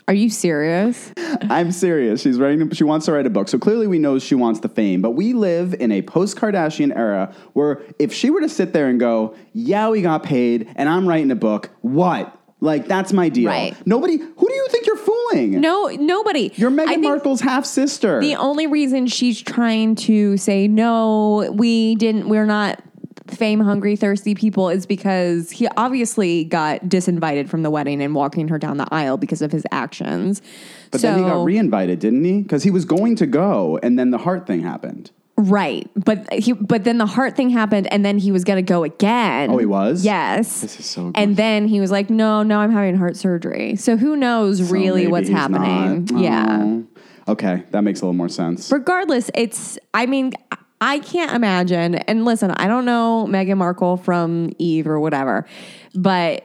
Are 0.08 0.14
you 0.14 0.30
serious? 0.30 1.12
I'm 1.42 1.70
serious. 1.70 2.22
She's 2.22 2.38
writing. 2.38 2.70
She 2.70 2.82
wants 2.82 3.04
to 3.06 3.12
write 3.12 3.26
a 3.26 3.30
book. 3.30 3.46
So 3.46 3.58
clearly, 3.58 3.86
we 3.86 3.98
know 3.98 4.18
she 4.18 4.34
wants 4.34 4.60
the 4.60 4.68
fame. 4.70 5.02
But 5.02 5.10
we 5.10 5.34
live 5.34 5.74
in 5.74 5.92
a 5.92 6.00
post-Kardashian 6.00 6.96
era 6.96 7.34
where 7.52 7.82
if 7.98 8.14
she 8.14 8.30
were 8.30 8.40
to 8.40 8.48
sit 8.48 8.72
there 8.72 8.88
and 8.88 8.98
go, 8.98 9.34
"Yeah, 9.52 9.90
we 9.90 10.00
got 10.00 10.22
paid, 10.22 10.72
and 10.76 10.88
I'm 10.88 11.06
writing 11.06 11.30
a 11.30 11.36
book," 11.36 11.68
what? 11.82 12.34
Like 12.60 12.88
that's 12.88 13.12
my 13.12 13.28
deal. 13.28 13.50
Right. 13.50 13.76
Nobody. 13.86 14.16
Who 14.16 14.48
do 14.48 14.54
you 14.54 14.66
think 14.70 14.86
you're 14.86 14.96
fooling? 14.96 15.60
No, 15.60 15.88
nobody. 15.88 16.52
You're 16.56 16.70
Meghan 16.70 17.02
Markle's 17.02 17.42
half 17.42 17.64
sister. 17.66 18.18
The 18.20 18.34
only 18.34 18.66
reason 18.66 19.06
she's 19.06 19.40
trying 19.40 19.94
to 19.96 20.38
say 20.38 20.66
no, 20.66 21.52
we 21.52 21.94
didn't. 21.96 22.28
We're 22.28 22.46
not 22.46 22.82
fame 23.30 23.60
hungry, 23.60 23.96
thirsty 23.96 24.34
people 24.34 24.68
is 24.68 24.86
because 24.86 25.50
he 25.50 25.68
obviously 25.76 26.44
got 26.44 26.82
disinvited 26.82 27.48
from 27.48 27.62
the 27.62 27.70
wedding 27.70 28.02
and 28.02 28.14
walking 28.14 28.48
her 28.48 28.58
down 28.58 28.76
the 28.76 28.88
aisle 28.92 29.16
because 29.16 29.42
of 29.42 29.52
his 29.52 29.64
actions. 29.70 30.42
but 30.90 31.00
so, 31.00 31.08
then 31.08 31.18
he 31.18 31.24
got 31.24 31.44
reinvited, 31.44 31.98
didn't 31.98 32.24
he? 32.24 32.42
Because 32.42 32.62
he 32.62 32.70
was 32.70 32.84
going 32.84 33.16
to 33.16 33.26
go, 33.26 33.78
and 33.82 33.98
then 33.98 34.10
the 34.10 34.18
heart 34.18 34.46
thing 34.46 34.62
happened. 34.62 35.10
Right. 35.38 35.88
But 35.94 36.32
he 36.32 36.52
but 36.52 36.82
then 36.82 36.98
the 36.98 37.06
heart 37.06 37.36
thing 37.36 37.48
happened 37.50 37.86
and 37.92 38.04
then 38.04 38.18
he 38.18 38.32
was 38.32 38.42
gonna 38.42 38.60
go 38.60 38.82
again. 38.82 39.50
Oh, 39.50 39.58
he 39.58 39.66
was? 39.66 40.04
Yes. 40.04 40.62
This 40.62 40.80
is 40.80 40.86
so 40.86 41.12
And 41.14 41.36
then 41.36 41.68
he 41.68 41.78
was 41.78 41.92
like, 41.92 42.10
No, 42.10 42.42
no, 42.42 42.58
I'm 42.58 42.72
having 42.72 42.96
heart 42.96 43.16
surgery. 43.16 43.76
So 43.76 43.96
who 43.96 44.16
knows 44.16 44.58
So 44.58 44.72
really 44.74 45.06
what's 45.06 45.28
happening. 45.28 46.06
not. 46.06 46.20
Yeah. 46.20 46.58
Oh. 46.60 46.86
Okay, 47.28 47.62
that 47.70 47.82
makes 47.82 48.00
a 48.00 48.04
little 48.06 48.14
more 48.14 48.28
sense. 48.30 48.72
Regardless, 48.72 49.30
it's 49.34 49.78
I 49.94 50.06
mean, 50.06 50.32
I 50.80 51.00
can't 51.00 51.32
imagine 51.32 51.96
and 51.96 52.24
listen, 52.24 52.50
I 52.52 52.68
don't 52.68 52.84
know 52.84 53.26
Meghan 53.28 53.56
Markle 53.56 53.96
from 53.96 54.50
Eve 54.58 54.86
or 54.86 55.00
whatever, 55.00 55.46
but 55.94 56.44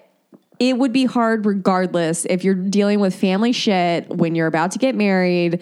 it 0.60 0.78
would 0.78 0.94
be 0.94 1.06
hard 1.06 1.46
regardless 1.46 2.26
if 2.26 2.44
you're 2.44 2.56
dealing 2.56 3.00
with 3.00 3.14
family 3.16 3.52
shit 3.52 4.08
when 4.10 4.34
you're 4.36 4.48
about 4.48 4.72
to 4.72 4.80
get 4.80 4.96
married 4.96 5.62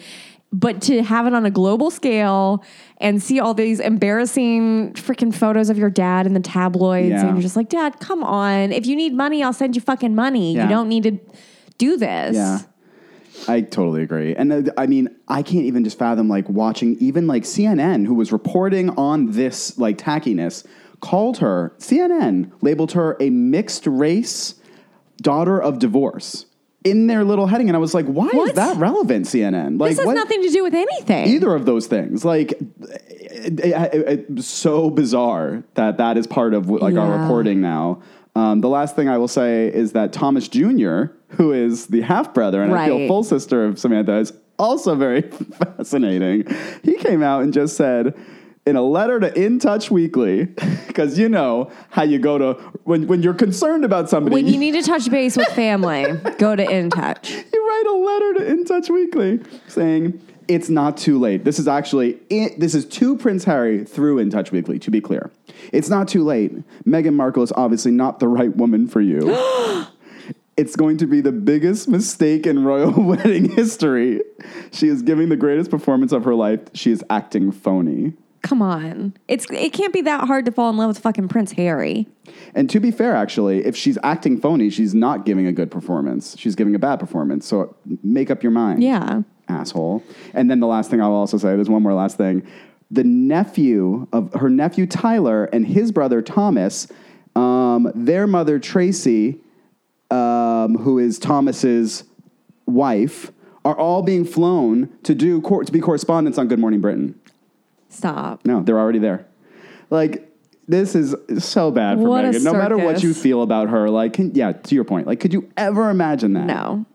but 0.54 0.82
to 0.82 1.02
have 1.02 1.26
it 1.26 1.32
on 1.32 1.46
a 1.46 1.50
global 1.50 1.90
scale 1.90 2.62
and 2.98 3.22
see 3.22 3.40
all 3.40 3.54
these 3.54 3.80
embarrassing 3.80 4.92
freaking 4.92 5.34
photos 5.34 5.70
of 5.70 5.78
your 5.78 5.88
dad 5.88 6.26
in 6.26 6.34
the 6.34 6.40
tabloids, 6.40 7.08
Yeah. 7.08 7.20
and 7.26 7.30
you're 7.36 7.42
just 7.42 7.56
like, 7.56 7.70
Dad, 7.70 7.98
come 8.00 8.22
on. 8.22 8.70
If 8.70 8.86
you 8.86 8.94
need 8.94 9.14
money, 9.14 9.42
I'll 9.42 9.54
send 9.54 9.74
you 9.76 9.80
fucking 9.80 10.14
money. 10.14 10.54
Yeah. 10.54 10.64
You 10.64 10.68
don't 10.68 10.88
need 10.90 11.04
to 11.04 11.18
do 11.78 11.96
this. 11.96 12.36
Yeah. 12.36 12.58
I 13.48 13.60
totally 13.62 14.02
agree. 14.02 14.34
And 14.34 14.52
uh, 14.68 14.72
I 14.78 14.86
mean, 14.86 15.08
I 15.28 15.42
can't 15.42 15.64
even 15.64 15.84
just 15.84 15.98
fathom 15.98 16.28
like 16.28 16.48
watching 16.48 16.96
even 17.00 17.26
like 17.26 17.42
CNN, 17.44 18.06
who 18.06 18.14
was 18.14 18.32
reporting 18.32 18.90
on 18.90 19.32
this 19.32 19.78
like 19.78 19.98
tackiness, 19.98 20.64
called 21.00 21.38
her, 21.38 21.74
CNN 21.78 22.52
labeled 22.60 22.92
her 22.92 23.16
a 23.20 23.30
mixed 23.30 23.86
race 23.86 24.54
daughter 25.20 25.60
of 25.60 25.78
divorce 25.78 26.46
in 26.84 27.06
their 27.06 27.24
little 27.24 27.46
heading. 27.46 27.68
And 27.68 27.76
I 27.76 27.78
was 27.80 27.94
like, 27.94 28.06
why 28.06 28.28
is 28.28 28.54
that 28.54 28.76
relevant, 28.76 29.26
CNN? 29.26 29.78
Like, 29.80 29.90
This 29.90 29.98
has 29.98 30.06
what- 30.06 30.14
nothing 30.14 30.42
to 30.42 30.48
do 30.50 30.62
with 30.64 30.74
anything. 30.74 31.28
either 31.28 31.54
of 31.54 31.64
those 31.64 31.86
things. 31.86 32.24
Like, 32.24 32.52
it, 32.52 33.60
it- 33.60 34.28
it- 34.30 34.42
so 34.42 34.90
bizarre 34.90 35.62
that 35.74 35.98
that 35.98 36.16
is 36.16 36.26
part 36.26 36.54
of 36.54 36.68
like 36.68 36.96
our 36.96 37.20
reporting 37.22 37.60
now. 37.60 38.00
Um, 38.34 38.60
the 38.62 38.68
last 38.68 38.96
thing 38.96 39.08
I 39.08 39.18
will 39.18 39.28
say 39.28 39.68
is 39.68 39.92
that 39.92 40.12
Thomas 40.12 40.48
Jr., 40.48 41.04
who 41.36 41.52
is 41.52 41.86
the 41.86 42.02
half 42.02 42.34
brother 42.34 42.62
and 42.62 42.74
I 42.74 42.86
feel 42.86 43.06
full 43.06 43.24
sister 43.24 43.64
of 43.64 43.78
Samantha, 43.78 44.18
is 44.18 44.32
also 44.58 44.94
very 44.94 45.22
fascinating. 45.76 46.46
He 46.82 46.96
came 46.96 47.22
out 47.22 47.42
and 47.42 47.52
just 47.52 47.76
said. 47.76 48.14
In 48.64 48.76
a 48.76 48.82
letter 48.82 49.18
to 49.18 49.36
In 49.36 49.58
Touch 49.58 49.90
Weekly, 49.90 50.44
because 50.86 51.18
you 51.18 51.28
know 51.28 51.72
how 51.90 52.04
you 52.04 52.20
go 52.20 52.38
to 52.38 52.52
when, 52.84 53.08
when 53.08 53.20
you're 53.20 53.34
concerned 53.34 53.84
about 53.84 54.08
somebody, 54.08 54.34
when 54.34 54.46
you 54.46 54.56
need 54.56 54.74
to 54.74 54.82
touch 54.82 55.10
base 55.10 55.36
with 55.36 55.48
family, 55.48 56.04
go 56.38 56.54
to 56.54 56.70
In 56.70 56.88
Touch. 56.88 57.32
you 57.32 57.68
write 57.68 57.86
a 57.88 57.96
letter 57.96 58.34
to 58.34 58.46
In 58.46 58.64
Touch 58.64 58.88
Weekly 58.88 59.40
saying 59.66 60.24
it's 60.46 60.68
not 60.68 60.96
too 60.96 61.18
late. 61.18 61.44
This 61.44 61.58
is 61.58 61.66
actually 61.66 62.20
it, 62.30 62.60
this 62.60 62.76
is 62.76 62.86
to 62.86 63.16
Prince 63.16 63.42
Harry 63.42 63.84
through 63.84 64.20
In 64.20 64.30
Touch 64.30 64.52
Weekly. 64.52 64.78
To 64.78 64.92
be 64.92 65.00
clear, 65.00 65.32
it's 65.72 65.88
not 65.88 66.06
too 66.06 66.22
late. 66.22 66.52
Meghan 66.86 67.14
Markle 67.14 67.42
is 67.42 67.50
obviously 67.56 67.90
not 67.90 68.20
the 68.20 68.28
right 68.28 68.56
woman 68.56 68.86
for 68.86 69.00
you. 69.00 69.22
It's 70.56 70.76
going 70.76 70.98
to 70.98 71.06
be 71.06 71.20
the 71.20 71.32
biggest 71.32 71.88
mistake 71.88 72.46
in 72.46 72.64
royal 72.64 72.92
wedding 73.02 73.50
history. 73.50 74.20
She 74.70 74.88
is 74.88 75.02
giving 75.02 75.28
the 75.28 75.36
greatest 75.36 75.70
performance 75.70 76.12
of 76.12 76.24
her 76.24 76.34
life. 76.34 76.60
She 76.74 76.90
is 76.90 77.02
acting 77.08 77.52
phony. 77.52 78.12
Come 78.42 78.60
on. 78.60 79.14
It's 79.28 79.46
it 79.50 79.72
can't 79.72 79.92
be 79.92 80.00
that 80.02 80.26
hard 80.26 80.44
to 80.46 80.52
fall 80.52 80.68
in 80.68 80.76
love 80.76 80.88
with 80.88 80.98
fucking 80.98 81.28
Prince 81.28 81.52
Harry. 81.52 82.08
And 82.54 82.68
to 82.70 82.80
be 82.80 82.90
fair, 82.90 83.14
actually, 83.14 83.64
if 83.64 83.76
she's 83.76 83.96
acting 84.02 84.36
phony, 84.40 84.68
she's 84.68 84.94
not 84.94 85.24
giving 85.24 85.46
a 85.46 85.52
good 85.52 85.70
performance. 85.70 86.36
She's 86.36 86.56
giving 86.56 86.74
a 86.74 86.78
bad 86.78 86.98
performance. 86.98 87.46
So 87.46 87.76
make 88.02 88.30
up 88.30 88.42
your 88.42 88.52
mind. 88.52 88.82
Yeah. 88.82 89.22
asshole. 89.48 90.02
And 90.34 90.50
then 90.50 90.58
the 90.60 90.66
last 90.66 90.90
thing 90.90 91.00
I'll 91.00 91.12
also 91.12 91.38
say, 91.38 91.54
there's 91.54 91.70
one 91.70 91.82
more 91.82 91.94
last 91.94 92.16
thing. 92.16 92.46
The 92.90 93.04
nephew 93.04 94.08
of 94.12 94.34
her 94.34 94.50
nephew 94.50 94.86
Tyler 94.86 95.44
and 95.44 95.64
his 95.64 95.92
brother 95.92 96.20
Thomas, 96.20 96.88
um, 97.36 97.90
their 97.94 98.26
mother 98.26 98.58
Tracy, 98.58 99.38
um, 100.12 100.76
who 100.78 100.98
is 100.98 101.18
Thomas's 101.18 102.04
wife, 102.66 103.32
are 103.64 103.76
all 103.76 104.02
being 104.02 104.24
flown 104.24 104.90
to 105.04 105.14
do 105.14 105.40
cor- 105.40 105.64
to 105.64 105.72
be 105.72 105.80
correspondents 105.80 106.38
on 106.38 106.48
Good 106.48 106.58
Morning 106.58 106.80
Britain. 106.80 107.18
Stop. 107.88 108.44
No, 108.44 108.62
they're 108.62 108.78
already 108.78 108.98
there. 108.98 109.26
Like 109.90 110.28
this 110.68 110.94
is 110.94 111.14
so 111.38 111.70
bad 111.70 111.98
for 111.98 112.04
What 112.04 112.24
a 112.24 112.28
Meghan. 112.28 112.44
No 112.44 112.52
matter 112.52 112.76
what 112.76 112.96
circus. 112.96 113.02
you 113.02 113.14
feel 113.14 113.42
about 113.42 113.68
her, 113.68 113.90
like 113.90 114.14
can, 114.14 114.34
yeah, 114.34 114.52
to 114.52 114.74
your 114.74 114.84
point, 114.84 115.06
like 115.06 115.20
could 115.20 115.32
you 115.32 115.50
ever 115.56 115.90
imagine 115.90 116.32
that? 116.34 116.46
No. 116.46 116.86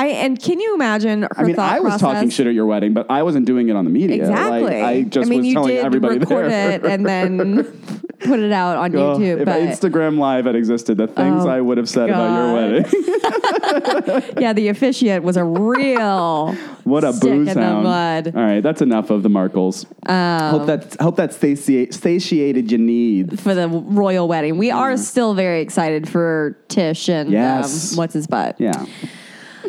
I 0.00 0.06
and 0.08 0.40
can 0.40 0.60
you 0.60 0.74
imagine 0.74 1.22
her 1.22 1.28
I 1.36 1.42
mean, 1.42 1.56
thought 1.56 1.72
I 1.72 1.80
was 1.80 1.92
process? 1.94 2.00
talking 2.00 2.30
shit 2.30 2.46
at 2.46 2.54
your 2.54 2.66
wedding, 2.66 2.92
but 2.94 3.06
I 3.10 3.22
wasn't 3.24 3.46
doing 3.46 3.68
it 3.68 3.74
on 3.76 3.84
the 3.84 3.90
media. 3.90 4.16
Exactly. 4.16 4.62
Like, 4.62 4.72
I 4.84 5.02
just 5.02 5.26
I 5.26 5.30
mean, 5.30 5.40
was 5.40 5.46
you 5.48 5.54
telling 5.54 5.74
did 5.74 5.84
everybody 5.84 6.18
record 6.18 6.50
there. 6.50 6.70
it 6.70 6.84
and 6.84 7.04
then 7.04 7.64
put 8.20 8.38
it 8.38 8.52
out 8.52 8.76
on 8.76 8.94
Oh, 8.94 9.18
YouTube. 9.18 9.40
if 9.40 9.44
but 9.46 9.56
Instagram 9.60 10.18
Live 10.18 10.44
had 10.46 10.54
existed, 10.54 10.98
the 10.98 11.08
things 11.08 11.44
Oh, 11.44 11.48
I 11.48 11.60
would 11.60 11.78
have 11.78 11.88
said 11.88 12.10
about 12.10 12.32
your 12.36 12.54
wedding. 12.54 12.84
yeah, 14.40 14.52
the 14.52 14.68
officiant 14.68 15.24
was 15.24 15.36
a 15.36 15.44
real 15.44 16.54
what 16.84 17.02
a 17.04 17.12
stick 17.12 17.30
booze 17.30 17.48
in 17.48 17.54
the 17.60 17.72
mud. 17.74 18.34
All 18.36 18.42
right, 18.42 18.60
that's 18.62 18.82
enough 18.82 19.10
of 19.10 19.22
the 19.24 19.28
Markles. 19.28 19.84
hope 20.06 20.66
that 20.66 20.96
hope 21.00 21.16
that 21.16 21.32
satiate, 21.34 21.92
satiated 21.92 22.70
your 22.70 22.80
needs. 22.80 23.40
for 23.40 23.54
the 23.54 23.68
royal 23.68 24.28
wedding. 24.28 24.58
We 24.58 24.70
are 24.70 24.96
still 24.96 25.34
very 25.34 25.60
excited 25.60 26.08
for 26.08 26.56
Tish 26.68 27.08
and 27.08 27.30
Yes. 27.30 27.92
um, 27.92 27.98
what's 27.98 28.14
his 28.14 28.26
butt. 28.26 28.56
Yeah. 28.60 28.86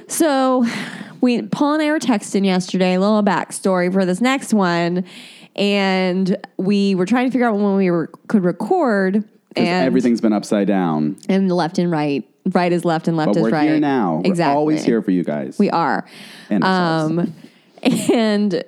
So 0.09 0.65
we 1.21 1.43
Paul 1.43 1.75
and 1.75 1.83
I 1.83 1.91
were 1.91 1.99
texting 1.99 2.45
yesterday, 2.45 2.95
a 2.95 2.99
little 2.99 3.23
backstory 3.23 3.91
for 3.91 4.05
this 4.05 4.21
next 4.21 4.53
one. 4.53 5.05
And 5.55 6.37
we 6.57 6.95
were 6.95 7.05
trying 7.05 7.27
to 7.27 7.31
figure 7.31 7.47
out 7.47 7.55
when 7.55 7.75
we 7.75 7.91
were, 7.91 8.07
could 8.27 8.43
record. 8.43 9.23
and 9.55 9.85
everything's 9.85 10.21
been 10.21 10.31
upside 10.33 10.67
down. 10.67 11.17
and 11.27 11.51
left 11.51 11.77
and 11.77 11.91
right. 11.91 12.27
Right 12.51 12.71
is 12.71 12.85
left 12.85 13.07
and 13.07 13.17
left 13.17 13.29
But 13.33 13.37
is 13.37 13.43
we're 13.43 13.49
right. 13.51 13.69
here 13.69 13.79
now. 13.79 14.21
Exactly. 14.23 14.53
We're 14.53 14.59
always 14.59 14.83
here 14.83 15.01
for 15.01 15.11
you 15.11 15.23
guys. 15.23 15.59
We 15.59 15.69
are. 15.69 16.05
And 16.49 16.63
um, 16.63 17.33
and 17.83 18.63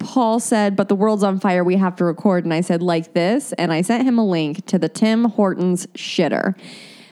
Paul 0.00 0.40
said, 0.40 0.74
"But 0.74 0.88
the 0.88 0.96
world's 0.96 1.22
on 1.22 1.38
fire. 1.38 1.62
We 1.62 1.76
have 1.76 1.94
to 1.96 2.04
record." 2.04 2.44
And 2.44 2.52
I 2.54 2.62
said, 2.62 2.82
"Like 2.82 3.12
this." 3.12 3.52
And 3.54 3.72
I 3.72 3.82
sent 3.82 4.04
him 4.04 4.18
a 4.18 4.26
link 4.26 4.64
to 4.66 4.78
the 4.78 4.88
Tim 4.88 5.24
Hortons 5.26 5.86
shitter. 5.88 6.56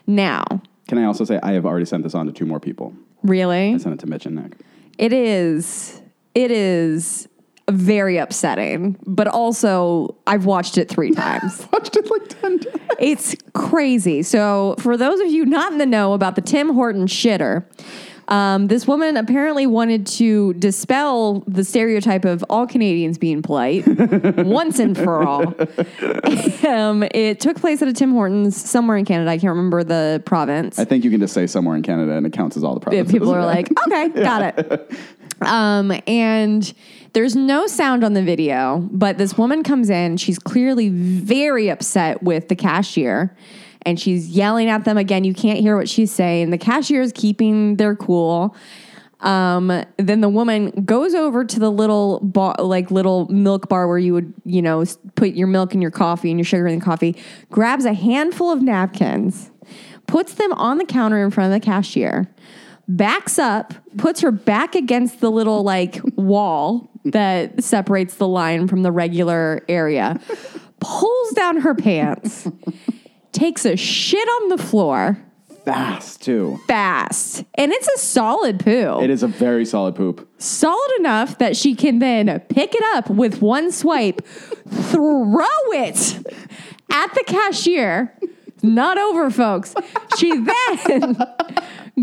Now, 0.07 0.45
Can 0.89 0.99
I 0.99 1.05
also 1.05 1.25
say 1.25 1.39
I 1.43 1.53
have 1.53 1.67
already 1.67 1.85
sent 1.85 2.03
this 2.03 2.15
on 2.15 2.27
to 2.27 2.33
two 2.33 2.47
more 2.47 2.59
people? 2.59 2.95
Really, 3.23 3.75
I 3.75 3.79
sent 3.79 3.95
it 3.95 4.01
to 4.01 4.07
Mitch 4.07 4.27
and 4.27 4.37
Nick. 4.37 4.57
it 4.99 5.13
is. 5.13 6.01
It 6.35 6.51
is 6.51 7.29
very 7.69 8.17
upsetting, 8.17 8.97
but 9.07 9.29
also 9.29 10.17
I've 10.27 10.45
watched 10.45 10.79
it 10.79 10.89
three 10.89 11.13
times. 11.13 11.67
Watched 11.73 11.97
it 11.97 12.11
like 12.11 12.29
ten 12.29 12.59
times. 12.59 12.77
It's 12.99 13.37
crazy. 13.55 14.23
So, 14.23 14.75
for 14.79 14.97
those 14.97 15.21
of 15.21 15.29
you 15.29 15.45
not 15.47 15.73
in 15.73 15.79
the 15.79 15.87
know 15.87 16.13
about 16.13 16.35
the 16.35 16.41
Tim 16.41 16.75
Hortons 16.75 17.13
shitter, 17.13 17.65
um, 18.31 18.69
this 18.69 18.87
woman 18.87 19.17
apparently 19.17 19.67
wanted 19.67 20.07
to 20.07 20.55
dispel 20.55 21.41
the 21.49 21.65
stereotype 21.65 22.25
of 22.25 22.45
all 22.49 22.67
Canadians 22.67 23.19
being 23.19 23.43
polite 23.43 23.85
once 24.47 24.79
and 24.79 24.97
for 24.97 25.23
all. 25.23 25.43
um, 26.67 27.03
it 27.13 27.41
took 27.41 27.57
place 27.57 27.83
at 27.83 27.89
a 27.89 27.93
Tim 27.93 28.13
Hortons 28.13 28.57
somewhere 28.57 28.97
in 28.97 29.05
Canada. 29.05 29.31
I 29.31 29.39
can't 29.39 29.51
remember 29.51 29.83
the 29.85 30.23
province. 30.25 30.79
I 30.79 30.85
think 30.85 31.05
you 31.05 31.11
can 31.11 31.21
just 31.21 31.35
say 31.35 31.47
somewhere 31.47 31.77
in 31.77 31.83
Canada 31.83 32.13
and 32.13 32.25
it 32.27 32.33
counts 32.33 32.57
as 32.57 32.65
all 32.65 32.75
the 32.79 32.81
Yeah, 32.81 33.03
provinces. 33.03 33.13
people 33.13 33.35
are 33.35 33.45
like, 33.45 33.69
okay, 33.87 34.09
got 34.09 34.43
it. 34.59 34.93
Um, 35.43 35.93
and 36.07 36.73
there's 37.13 37.35
no 37.35 37.67
sound 37.67 38.05
on 38.05 38.13
the 38.13 38.23
video, 38.23 38.87
but 38.93 39.19
this 39.19 39.37
woman 39.37 39.63
comes 39.65 39.91
in. 39.91 40.17
She's 40.19 40.39
clearly 40.39 40.89
very 40.91 41.69
upset 41.69 42.23
with 42.23 42.49
the 42.49 42.55
cashier. 42.57 43.35
And 43.83 43.99
she's 43.99 44.29
yelling 44.29 44.69
at 44.69 44.85
them 44.85 44.99
again. 44.99 45.25
You 45.25 45.35
can't 45.35 45.59
hear 45.59 45.77
what 45.77 45.89
she's 45.89 46.13
saying. 46.13 46.51
The 46.51 46.59
cashier 46.59 47.01
is 47.01 47.13
keeping 47.13 47.77
their 47.77 47.97
cool. 47.97 48.55
Um, 49.21 49.85
then 49.99 50.21
the 50.23 50.29
woman 50.29 50.71
goes 50.85 51.15
over 51.15 51.45
to 51.45 51.61
the 51.61 51.71
little 51.71 52.21
like 52.59 52.91
little 52.91 53.29
milk 53.29 53.69
bar 53.69 53.87
where 53.87 53.99
you 53.99 54.15
would, 54.15 54.33
you 54.45 54.63
know, 54.63 54.85
put 55.15 55.31
your 55.31 55.47
milk 55.47 55.75
and 55.75 55.83
your 55.83 55.91
coffee 55.91 56.31
and 56.31 56.39
your 56.39 56.45
sugar 56.45 56.67
in 56.67 56.79
the 56.79 56.85
coffee, 56.85 57.17
grabs 57.51 57.85
a 57.85 57.93
handful 57.93 58.51
of 58.51 58.63
napkins, 58.63 59.51
puts 60.07 60.35
them 60.35 60.53
on 60.55 60.79
the 60.79 60.87
counter 60.87 61.23
in 61.23 61.31
front 61.31 61.53
of 61.53 61.61
the 61.61 61.65
cashier, 61.65 62.35
backs 62.89 63.39
up, 63.39 63.75
puts 63.99 64.21
her 64.23 64.31
back 64.31 64.75
against 64.75 65.21
the 65.21 65.31
little 65.31 65.63
like 65.63 66.01
wall 66.17 66.91
that 67.05 67.63
separates 67.63 68.17
the 68.17 68.29
line 68.29 68.69
from 68.69 68.83
the 68.83 68.93
regular 68.93 69.63
area, 69.69 70.19
pulls 70.81 71.31
down 71.33 71.59
her 71.59 71.75
pants, 71.75 72.49
takes 73.33 73.65
a 73.65 73.77
shit 73.77 74.27
on 74.29 74.49
the 74.49 74.59
floor 74.59 75.19
fast 75.65 76.23
too. 76.23 76.59
fast. 76.67 77.45
And 77.55 77.73
it's 77.73 77.89
a 77.89 77.99
solid 77.99 78.61
poo. 78.61 79.01
It 79.03 79.11
is 79.11 79.23
a 79.23 79.29
very 79.29 79.65
solid 79.65 79.95
poop. 79.95 80.29
solid 80.39 80.91
enough 80.99 81.39
that 81.39 81.57
she 81.57 81.75
can 81.75 81.99
then 81.99 82.41
pick 82.49 82.75
it 82.75 82.83
up 82.97 83.11
with 83.11 83.43
one 83.43 83.71
swipe, 83.71 84.25
throw 84.69 85.45
it 85.73 86.27
at 86.91 87.15
the 87.15 87.25
cashier. 87.27 88.17
Not 88.63 88.99
over, 88.99 89.31
folks. 89.31 89.75
She 90.19 90.31
then 90.87 91.17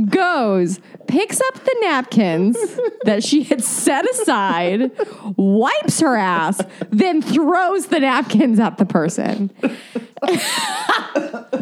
goes, 0.10 0.80
picks 1.08 1.40
up 1.42 1.56
the 1.56 1.76
napkins 1.82 2.58
that 3.06 3.24
she 3.24 3.44
had 3.44 3.64
set 3.64 4.10
aside, 4.10 4.92
wipes 5.38 6.00
her 6.00 6.16
ass, 6.16 6.62
then 6.90 7.22
throws 7.22 7.88
the 7.88 8.00
napkins 8.00 8.60
at 8.60 8.78
the 8.78 8.86
person. 8.86 9.52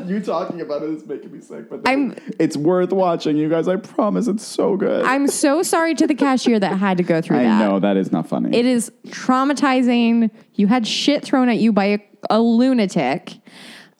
You 0.05 0.19
talking 0.21 0.61
about 0.61 0.83
it 0.83 0.91
is 0.91 1.05
making 1.05 1.31
me 1.31 1.41
sick, 1.41 1.67
but 1.69 1.81
I'm- 1.87 2.15
it's 2.39 2.55
worth 2.55 2.91
watching, 2.91 3.37
you 3.37 3.49
guys. 3.49 3.67
I 3.67 3.75
promise 3.77 4.27
it's 4.27 4.45
so 4.45 4.75
good. 4.77 5.03
I'm 5.03 5.27
so 5.27 5.63
sorry 5.63 5.95
to 5.95 6.05
the 6.05 6.13
cashier 6.13 6.59
that 6.59 6.77
had 6.77 6.97
to 6.97 7.03
go 7.03 7.21
through 7.21 7.39
I 7.39 7.43
that. 7.43 7.59
know 7.59 7.79
that 7.79 7.97
is 7.97 8.11
not 8.11 8.27
funny. 8.27 8.55
It 8.55 8.65
is 8.67 8.91
traumatizing. 9.07 10.29
You 10.53 10.67
had 10.67 10.85
shit 10.85 11.23
thrown 11.23 11.49
at 11.49 11.57
you 11.57 11.73
by 11.73 11.85
a, 11.85 11.99
a 12.29 12.39
lunatic. 12.39 13.33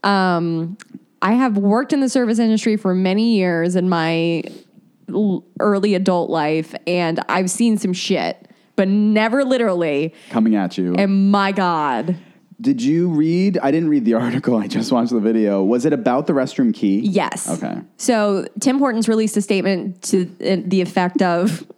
Um, 0.04 0.78
I 1.26 1.34
have 1.34 1.58
worked 1.58 1.92
in 1.92 2.02
the 2.02 2.10
service 2.10 2.38
industry 2.40 2.78
for 2.78 2.94
many 2.94 3.36
years 3.38 3.76
in 3.76 3.90
my 3.90 4.44
l- 5.10 5.44
early 5.60 5.96
adult 5.96 6.30
life, 6.30 6.76
and 6.86 7.20
I've 7.28 7.50
seen 7.50 7.78
some 7.78 7.94
shit, 7.94 8.48
but 8.76 8.88
never 8.88 9.44
literally. 9.44 10.14
coming 10.30 10.56
at 10.56 10.78
you. 10.78 10.94
And 10.96 11.32
my 11.32 11.52
God, 11.52 12.16
Did 12.62 12.82
you 12.82 13.10
read? 13.10 13.58
I 13.58 13.72
didn't 13.72 13.90
read 13.90 14.06
the 14.06 14.14
article. 14.26 14.56
I 14.58 14.68
just 14.68 14.92
watched 14.92 15.12
the 15.12 15.20
video. 15.20 15.64
Was 15.64 15.86
it 15.86 15.94
about 15.94 16.28
the 16.28 16.34
restroom 16.34 16.74
key? 16.74 17.00
yes. 17.00 17.50
Okay. 17.50 17.82
So 17.98 18.46
Tim 18.60 18.78
Hortons 18.78 19.10
released 19.10 19.36
a 19.36 19.42
statement 19.42 20.02
to 20.04 20.24
uh, 20.46 20.58
the 20.66 20.82
effect 20.82 21.22
of 21.24 21.66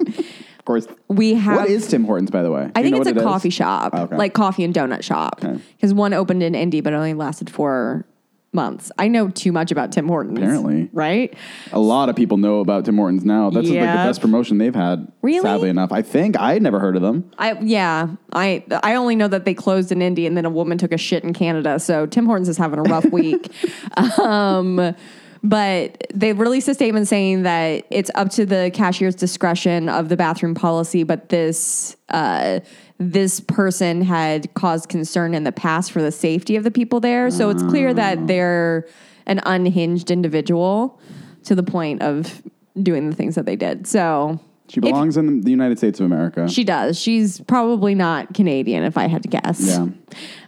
Of 0.60 0.66
course. 0.66 0.88
we 1.08 1.34
have. 1.36 1.56
What 1.56 1.70
is 1.70 1.88
Tim 1.88 2.04
Hortons, 2.04 2.30
by 2.32 2.42
the 2.44 2.52
way? 2.52 2.70
I 2.76 2.82
Do 2.82 2.82
you 2.82 2.84
think 2.84 2.96
know 2.96 3.00
it's 3.02 3.08
a 3.08 3.12
it 3.12 3.18
is? 3.18 3.24
coffee 3.24 3.50
shop, 3.50 3.94
Okay. 3.94 4.18
like 4.18 4.34
coffee 4.34 4.66
and 4.66 4.74
donut 4.74 5.02
shop. 5.02 5.40
Okay. 5.42 5.62
Because 5.78 5.94
one 5.94 6.12
opened 6.14 6.44
in 6.44 6.54
Indy, 6.56 6.82
but 6.82 6.92
only 6.94 7.14
lasted 7.14 7.50
for 7.50 8.06
months. 8.54 8.92
I 8.98 9.08
know 9.08 9.30
too 9.30 9.52
much 9.52 9.72
about 9.72 9.92
Tim 9.92 10.08
Hortons. 10.08 10.38
Apparently. 10.38 10.90
right? 10.94 11.34
A 11.72 11.80
lot 11.80 12.10
of 12.10 12.16
people 12.16 12.38
know 12.38 12.60
about 12.60 12.86
Tim 12.86 12.98
Hortons 12.98 13.26
now. 13.26 13.50
That's 13.50 13.68
like 13.68 13.80
the 13.80 13.86
best 13.86 14.22
promotion 14.22 14.58
they've 14.58 14.74
had. 14.74 15.12
Really? 15.22 15.42
Sadly 15.42 15.70
enough, 15.70 15.92
I 15.92 16.02
think 16.02 16.38
I 16.38 16.54
had 16.54 16.62
never 16.62 16.80
heard 16.80 16.96
of 16.96 17.02
them. 17.02 17.32
I 17.38 17.54
yeah. 17.62 18.10
I 18.34 18.64
I 18.84 18.96
only 18.96 19.16
know 19.16 19.28
that 19.28 19.46
they 19.46 19.54
closed 19.54 19.92
in 19.92 20.02
Indy, 20.02 20.26
and 20.26 20.36
then 20.36 20.46
a 20.46 20.50
woman 20.50 20.78
took 20.78 20.92
a 20.92 20.98
shit 20.98 21.24
in 21.24 21.34
Canada. 21.34 21.80
So 21.80 22.06
Tim 22.06 22.26
Hortons 22.26 22.50
is 22.50 22.58
having 22.58 22.80
a 22.80 22.84
rough 22.84 23.06
week. 23.06 23.50
um, 24.20 24.96
but 25.44 26.08
they 26.14 26.34
released 26.34 26.68
a 26.68 26.74
statement 26.74 27.08
saying 27.08 27.44
that 27.44 27.86
it's 27.90 28.12
up 28.16 28.30
to 28.32 28.46
the 28.46 28.72
cashier's 28.74 29.16
discretion 29.16 29.88
of 29.88 30.10
the 30.10 30.18
bathroom 30.18 30.56
policy, 30.56 31.04
but 31.04 31.30
this 31.30 31.96
uh, 32.10 32.60
this 33.00 33.40
person 33.40 34.02
had 34.02 34.52
caused 34.56 34.90
concern 34.90 35.34
in 35.34 35.44
the 35.44 35.52
past 35.52 35.92
for 35.92 36.02
the 36.02 36.12
safety 36.12 36.56
of 36.56 36.64
the 36.64 36.72
people 36.72 37.00
there. 37.00 37.30
So 37.30 37.50
it's 37.50 37.62
clear 37.64 37.94
that 37.94 38.28
they're 38.28 38.88
an 39.28 39.40
unhinged 39.46 40.10
individual 40.10 41.00
to 41.44 41.54
the 41.54 41.64
point 41.64 42.02
of 42.02 42.42
doing 42.82 43.10
the 43.10 43.16
things 43.16 43.36
that 43.36 43.46
they 43.46 43.56
did. 43.56 43.86
So 43.88 44.40
She 44.68 44.80
belongs 44.80 45.16
in 45.18 45.42
the 45.42 45.52
United 45.52 45.78
States 45.78 46.00
of 46.00 46.06
America. 46.08 46.48
she 46.50 46.64
does. 46.64 47.00
She's 47.00 47.40
probably 47.42 47.94
not 47.94 48.34
Canadian, 48.34 48.84
if 48.84 48.98
I 48.98 49.08
had 49.08 49.22
to 49.24 49.30
guess. 49.30 49.62
yeah, 49.62 49.88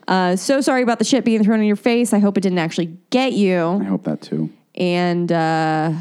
Uh, 0.07 0.35
so 0.35 0.59
sorry 0.61 0.81
about 0.81 0.97
the 0.99 1.05
shit 1.05 1.23
being 1.25 1.43
thrown 1.43 1.59
in 1.59 1.65
your 1.67 1.75
face. 1.75 2.13
I 2.13 2.19
hope 2.19 2.37
it 2.37 2.41
didn't 2.41 2.57
actually 2.59 2.97
get 3.11 3.33
you. 3.33 3.59
I 3.63 3.83
hope 3.83 4.03
that 4.05 4.21
too. 4.21 4.49
And 4.75 5.31
uh, 5.31 5.93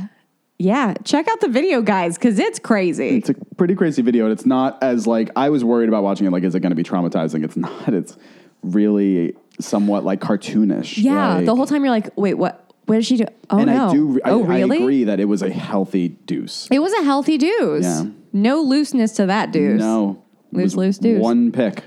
yeah, 0.58 0.94
check 1.04 1.28
out 1.28 1.40
the 1.40 1.48
video, 1.48 1.82
guys, 1.82 2.16
because 2.18 2.38
it's 2.38 2.58
crazy. 2.58 3.16
It's 3.18 3.28
a 3.30 3.34
pretty 3.56 3.74
crazy 3.74 4.02
video, 4.02 4.24
and 4.24 4.32
it's 4.32 4.46
not 4.46 4.82
as 4.82 5.06
like 5.06 5.30
I 5.36 5.50
was 5.50 5.64
worried 5.64 5.88
about 5.88 6.02
watching 6.02 6.26
it. 6.26 6.30
Like, 6.30 6.42
is 6.42 6.54
it 6.54 6.60
going 6.60 6.70
to 6.70 6.76
be 6.76 6.82
traumatizing? 6.84 7.44
It's 7.44 7.56
not. 7.56 7.88
It's 7.94 8.16
really 8.62 9.34
somewhat 9.60 10.04
like 10.04 10.20
cartoonish. 10.20 10.98
yeah, 11.02 11.36
like- 11.36 11.46
the 11.46 11.54
whole 11.54 11.66
time 11.66 11.82
you're 11.84 11.90
like, 11.92 12.10
wait, 12.16 12.34
what? 12.34 12.64
What 12.86 12.94
did 12.94 13.04
she 13.04 13.18
do? 13.18 13.26
Oh 13.50 13.58
And 13.58 13.66
no! 13.66 13.88
I 13.88 13.92
do. 13.92 14.20
I, 14.24 14.30
oh 14.30 14.44
I 14.44 14.60
really? 14.60 14.78
agree 14.78 15.04
that 15.04 15.20
it 15.20 15.26
was 15.26 15.42
a 15.42 15.50
healthy 15.50 16.08
deuce. 16.08 16.66
It 16.70 16.78
was 16.78 16.92
a 16.94 17.02
healthy 17.04 17.36
deuce. 17.36 17.84
Yeah. 17.84 18.04
No 18.32 18.62
looseness 18.62 19.12
to 19.16 19.26
that 19.26 19.52
deuce. 19.52 19.78
No, 19.78 20.22
Loose, 20.52 20.74
loose 20.74 20.96
deuce. 20.96 21.20
One 21.20 21.52
pick. 21.52 21.84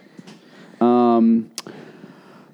Um. 0.80 1.50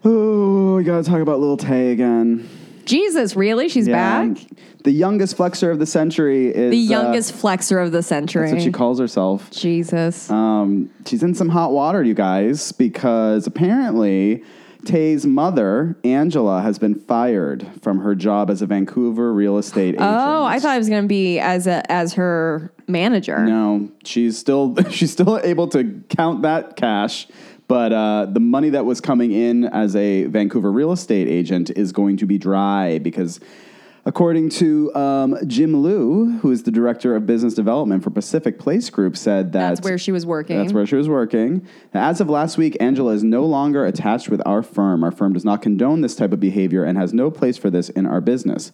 Oh, 0.06 0.76
we 0.78 0.84
gotta 0.86 1.04
talk 1.04 1.20
about 1.20 1.40
Lil 1.42 1.58
Tay 1.58 1.92
again. 1.92 2.48
Jesus, 2.88 3.36
really? 3.36 3.70
She's 3.70 3.88
Yeah. 3.88 4.26
back. 4.26 4.38
The 4.84 4.92
youngest 4.92 5.36
flexor 5.36 5.70
of 5.72 5.80
the 5.80 5.86
century 5.86 6.48
is 6.48 6.72
The 6.72 6.96
uh, 6.96 7.02
youngest 7.02 7.34
flexor 7.34 7.80
of 7.80 7.92
the 7.92 8.02
century. 8.02 8.44
that's 8.44 8.54
what 8.54 8.62
she 8.64 8.72
calls 8.72 9.00
herself. 9.00 9.52
Jesus. 9.52 10.30
Um, 10.32 10.90
she's 11.06 11.22
in 11.24 11.36
some 11.36 11.50
hot 11.50 11.72
water, 11.72 12.02
you 12.04 12.14
guys, 12.14 12.72
because 12.72 13.46
apparently 13.48 14.44
Tay's 14.86 15.26
mother, 15.26 15.98
Angela, 16.06 16.62
has 16.62 16.80
been 16.80 16.96
fired 16.96 17.68
from 17.82 18.00
her 18.00 18.16
job 18.16 18.50
as 18.50 18.62
a 18.62 18.66
Vancouver 18.66 19.34
real 19.34 19.58
estate 19.58 19.96
agent. 19.96 20.02
oh, 20.02 20.44
I 20.46 20.60
thought 20.60 20.76
it 20.76 20.80
was 20.80 20.88
going 20.90 21.02
to 21.04 21.08
be 21.08 21.40
as 21.40 21.68
a 21.68 21.90
as 21.92 22.14
her 22.14 22.72
manager. 22.88 23.40
No, 23.46 23.90
she's 24.06 24.38
still 24.38 24.76
she's 24.90 25.12
still 25.12 25.40
able 25.44 25.68
to 25.70 26.02
count 26.10 26.44
that 26.44 26.78
cash, 26.78 27.28
but 27.68 27.92
uh, 27.92 28.26
the 28.26 28.40
money 28.40 28.70
that 28.70 28.86
was 28.86 29.02
coming 29.02 29.32
in 29.32 29.66
as 29.66 29.96
a 29.96 30.26
Vancouver 30.26 30.72
real 30.72 30.92
estate 30.92 31.28
agent 31.28 31.70
is 31.72 31.92
going 31.92 32.18
to 32.18 32.26
be 32.26 32.38
dry 32.38 33.00
because. 33.00 33.40
According 34.06 34.52
to 34.52 34.96
um, 34.96 35.38
Jim 35.48 35.84
Liu, 35.84 36.40
who 36.42 36.50
is 36.50 36.64
the 36.64 36.72
director 36.72 37.14
of 37.14 37.26
business 37.26 37.54
development 37.54 38.06
for 38.06 38.10
Pacific 38.10 38.58
Place 38.58 38.90
Group, 38.90 39.18
said 39.18 39.52
that 39.52 39.68
That's 39.68 39.82
where 39.82 39.98
she 39.98 40.14
was 40.14 40.26
working. 40.26 40.58
That's 40.58 40.72
where 40.72 40.86
she 40.86 40.96
was 40.96 41.10
working. 41.10 41.68
As 41.94 42.22
of 42.22 42.30
last 42.30 42.58
week, 42.58 42.78
Angela 42.80 43.12
is 43.12 43.22
no 43.22 43.44
longer 43.44 43.86
attached 43.86 44.30
with 44.30 44.42
our 44.46 44.64
firm. 44.64 45.04
Our 45.04 45.12
firm 45.12 45.34
does 45.34 45.44
not 45.44 45.62
condone 45.62 46.00
this 46.00 46.16
type 46.16 46.32
of 46.32 46.40
behavior 46.40 46.86
and 46.86 46.98
has 46.98 47.14
no 47.14 47.30
place 47.30 47.58
for 47.58 47.70
this 47.70 47.90
in 47.90 48.06
our 48.06 48.22
business. 48.22 48.72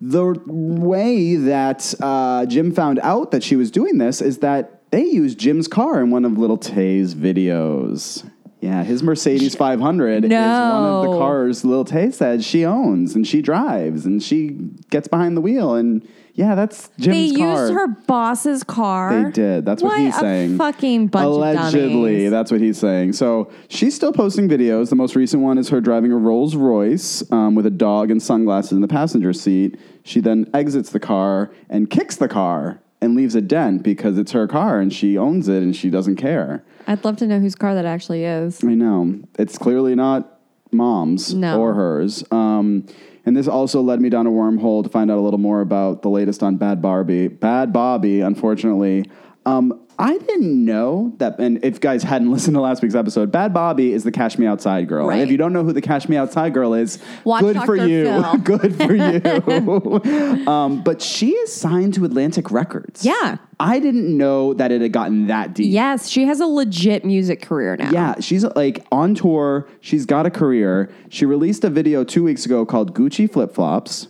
The 0.00 0.40
way 0.46 1.34
that 1.34 1.92
uh, 2.00 2.46
Jim 2.46 2.70
found 2.72 3.00
out 3.00 3.32
that 3.32 3.42
she 3.42 3.56
was 3.56 3.72
doing 3.72 3.98
this 3.98 4.22
is 4.22 4.38
that 4.38 4.79
they 4.90 5.04
used 5.04 5.38
Jim's 5.38 5.68
car 5.68 6.00
in 6.02 6.10
one 6.10 6.24
of 6.24 6.36
Lil 6.38 6.56
Tay's 6.58 7.14
videos. 7.14 8.28
Yeah, 8.60 8.84
his 8.84 9.02
Mercedes 9.02 9.54
500 9.54 10.24
is 10.26 10.30
one 10.30 10.38
of 10.38 11.02
the 11.10 11.18
cars 11.18 11.64
Lil 11.64 11.82
Tay 11.84 12.10
said 12.10 12.44
she 12.44 12.66
owns 12.66 13.14
and 13.14 13.26
she 13.26 13.40
drives 13.40 14.04
and 14.04 14.22
she 14.22 14.50
gets 14.90 15.08
behind 15.08 15.34
the 15.34 15.40
wheel 15.40 15.74
and 15.74 16.06
yeah, 16.34 16.54
that's 16.54 16.90
Jim's 16.98 17.32
They 17.32 17.38
car. 17.38 17.60
used 17.62 17.72
her 17.72 17.86
boss's 17.88 18.62
car. 18.62 19.24
They 19.24 19.30
did. 19.30 19.64
That's 19.64 19.82
what, 19.82 19.92
What 19.92 20.00
he's 20.00 20.16
a 20.16 20.20
saying. 20.20 20.58
fucking 20.58 21.06
bunch 21.08 21.24
of 21.26 21.32
Allegedly, 21.32 22.28
that's 22.28 22.50
what 22.50 22.60
he's 22.60 22.78
saying. 22.78 23.14
So 23.14 23.50
she's 23.68 23.94
still 23.94 24.12
posting 24.12 24.46
videos. 24.48 24.90
The 24.90 24.96
most 24.96 25.16
recent 25.16 25.42
one 25.42 25.56
is 25.58 25.70
her 25.70 25.80
driving 25.80 26.12
a 26.12 26.16
Rolls 26.16 26.54
Royce 26.54 27.22
um, 27.32 27.54
with 27.54 27.64
a 27.66 27.70
dog 27.70 28.10
and 28.10 28.22
sunglasses 28.22 28.72
in 28.72 28.80
the 28.82 28.88
passenger 28.88 29.32
seat. 29.32 29.78
She 30.04 30.20
then 30.20 30.48
exits 30.54 30.90
the 30.90 31.00
car 31.00 31.50
and 31.70 31.88
kicks 31.90 32.16
the 32.16 32.28
car 32.28 32.80
and 33.00 33.14
leaves 33.16 33.34
a 33.34 33.40
dent 33.40 33.82
because 33.82 34.18
it's 34.18 34.32
her 34.32 34.46
car 34.46 34.78
and 34.80 34.92
she 34.92 35.16
owns 35.16 35.48
it 35.48 35.62
and 35.62 35.74
she 35.74 35.90
doesn't 35.90 36.16
care. 36.16 36.62
I'd 36.86 37.04
love 37.04 37.16
to 37.18 37.26
know 37.26 37.40
whose 37.40 37.54
car 37.54 37.74
that 37.74 37.84
actually 37.84 38.24
is. 38.24 38.62
I 38.64 38.74
know. 38.74 39.20
It's 39.38 39.58
clearly 39.58 39.94
not 39.94 40.38
mom's 40.72 41.34
No. 41.34 41.60
or 41.60 41.74
hers. 41.74 42.24
Um, 42.30 42.86
and 43.26 43.36
this 43.36 43.48
also 43.48 43.80
led 43.82 44.00
me 44.00 44.08
down 44.08 44.26
a 44.26 44.30
wormhole 44.30 44.82
to 44.82 44.88
find 44.88 45.10
out 45.10 45.18
a 45.18 45.20
little 45.20 45.38
more 45.38 45.60
about 45.60 46.02
the 46.02 46.08
latest 46.10 46.42
on 46.42 46.56
Bad 46.56 46.80
Barbie. 46.82 47.28
Bhad 47.28 47.72
Bhabie, 47.72 48.24
unfortunately. 48.26 49.04
Um, 49.46 49.80
I 49.98 50.16
didn't 50.16 50.64
know 50.64 51.12
that, 51.18 51.38
and 51.38 51.62
if 51.62 51.78
guys 51.78 52.02
hadn't 52.02 52.30
listened 52.32 52.54
to 52.54 52.60
last 52.60 52.82
week's 52.82 52.94
episode, 52.94 53.30
Bhad 53.30 53.52
Bhabie 53.52 53.90
is 53.90 54.02
the 54.02 54.10
Cash 54.10 54.38
Me 54.38 54.46
Outside 54.46 54.88
girl. 54.88 55.10
And 55.10 55.20
if 55.20 55.30
you 55.30 55.36
don't 55.36 55.52
know 55.52 55.62
who 55.62 55.72
the 55.72 55.82
Cash 55.82 56.08
Me 56.08 56.16
Outside 56.16 56.54
girl 56.54 56.72
is, 56.72 56.98
Watch 57.24 57.42
good 57.42 57.56
for 57.62 57.76
Dr. 57.76 57.88
you. 57.88 58.38
Good 58.44 58.76
for 58.76 58.94
you. 58.94 60.46
um, 60.50 60.82
but 60.82 61.02
she 61.02 61.30
is 61.32 61.52
signed 61.52 61.94
to 61.94 62.04
Atlantic 62.04 62.50
Records. 62.50 63.04
Yeah. 63.04 63.36
I 63.58 63.78
didn't 63.78 64.16
know 64.16 64.54
that 64.54 64.72
it 64.72 64.80
had 64.80 64.92
gotten 64.92 65.26
that 65.26 65.54
deep. 65.54 65.70
Yes, 65.70 66.08
she 66.08 66.24
has 66.24 66.40
a 66.40 66.46
legit 66.46 67.04
music 67.04 67.42
career 67.42 67.76
now. 67.76 67.90
Yeah, 67.90 68.14
she's 68.20 68.44
like 68.44 68.86
on 68.90 69.14
tour. 69.14 69.68
She's 69.80 70.06
got 70.06 70.24
a 70.24 70.30
career. 70.30 70.90
She 71.10 71.26
released 71.26 71.62
a 71.64 71.70
video 71.70 72.02
two 72.04 72.24
weeks 72.24 72.46
ago 72.46 72.64
called 72.64 72.94
Gucci 72.94 73.30
Flip 73.30 73.52
Flops. 73.52 74.08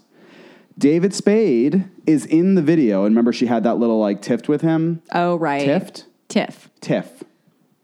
David 0.79 1.12
Spade 1.12 1.85
is 2.11 2.27
in 2.27 2.55
the 2.55 2.62
video. 2.62 3.05
And 3.05 3.14
remember, 3.14 3.33
she 3.33 3.46
had 3.46 3.64
that 3.64 3.79
little 3.79 3.99
like 3.99 4.20
tift 4.20 4.49
with 4.49 4.61
him? 4.61 5.03
Oh, 5.12 5.37
right. 5.37 5.66
Tift? 5.66 6.05
Tiff. 6.29 6.70
Tiff. 6.81 7.25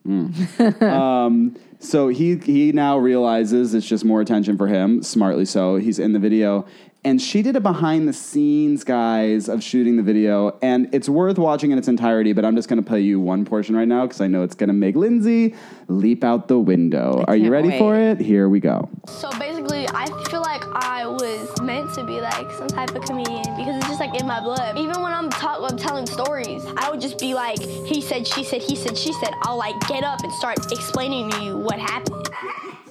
Mm. 0.07 0.83
um, 0.83 1.57
so 1.79 2.09
he 2.09 2.37
he 2.37 2.73
now 2.73 2.99
realizes 2.99 3.75
it's 3.75 3.87
just 3.87 4.05
more 4.05 4.21
attention 4.21 4.57
for 4.57 4.67
him, 4.67 5.03
smartly 5.03 5.45
so. 5.45 5.77
He's 5.77 5.99
in 5.99 6.12
the 6.12 6.19
video. 6.19 6.67
And 7.05 7.23
she 7.23 7.41
did 7.41 7.55
a 7.55 7.61
behind 7.61 8.09
the 8.09 8.12
scenes, 8.12 8.83
guys, 8.83 9.49
of 9.49 9.62
shooting 9.62 9.97
the 9.97 10.03
video. 10.03 10.59
And 10.61 10.93
it's 10.93 11.09
worth 11.09 11.39
watching 11.39 11.71
in 11.71 11.79
its 11.79 11.87
entirety, 11.87 12.33
but 12.33 12.45
I'm 12.45 12.57
just 12.57 12.69
going 12.69 12.83
to 12.83 12.89
play 12.89 13.01
you 13.01 13.21
one 13.21 13.45
portion 13.45 13.77
right 13.77 13.87
now 13.87 14.07
because 14.07 14.21
I 14.21 14.27
know 14.27 14.43
it's 14.43 14.57
going 14.57 14.71
to 14.71 14.75
make 14.75 14.97
Lindsay 14.97 15.55
leap 15.87 16.25
out 16.25 16.49
the 16.49 16.59
window. 16.59 17.25
Are 17.29 17.37
you 17.37 17.45
can't 17.45 17.53
ready 17.53 17.79
for 17.79 17.95
it? 17.95 18.19
Here 18.19 18.49
we 18.49 18.59
go. 18.59 18.89
So 19.07 19.31
basically, 19.39 19.89
I 19.91 20.07
feel 20.29 20.41
like 20.41 20.46
I 20.79 21.07
was 21.07 21.61
meant 21.62 21.93
to 21.95 22.05
be 22.05 22.21
like 22.21 22.51
some 22.53 22.69
type 22.69 22.95
of 22.95 23.03
comedian 23.05 23.43
because 23.57 23.77
it's 23.77 23.87
just 23.87 23.99
like 24.01 24.19
in 24.21 24.27
my 24.27 24.41
blood. 24.41 24.77
Even 24.77 25.01
when 25.01 25.12
I'm, 25.12 25.31
talk- 25.31 25.61
I'm 25.71 25.79
telling 25.79 26.07
stories, 26.07 26.62
I 26.77 26.91
would 26.91 27.01
just 27.01 27.19
be 27.19 27.33
like, 27.33 27.59
he 27.61 28.03
said, 28.03 28.27
she 28.27 28.45
said, 28.45 28.62
he 28.62 28.77
said, 28.77 28.97
she 28.97 29.12
said. 29.15 29.31
I'll 29.43 29.57
like 29.57 29.79
get 29.89 30.05
up 30.05 30.21
and 30.23 30.31
start 30.35 30.59
explaining 30.71 31.31
to 31.31 31.41
you 31.43 31.57
what 31.57 31.79
happened. 31.79 32.29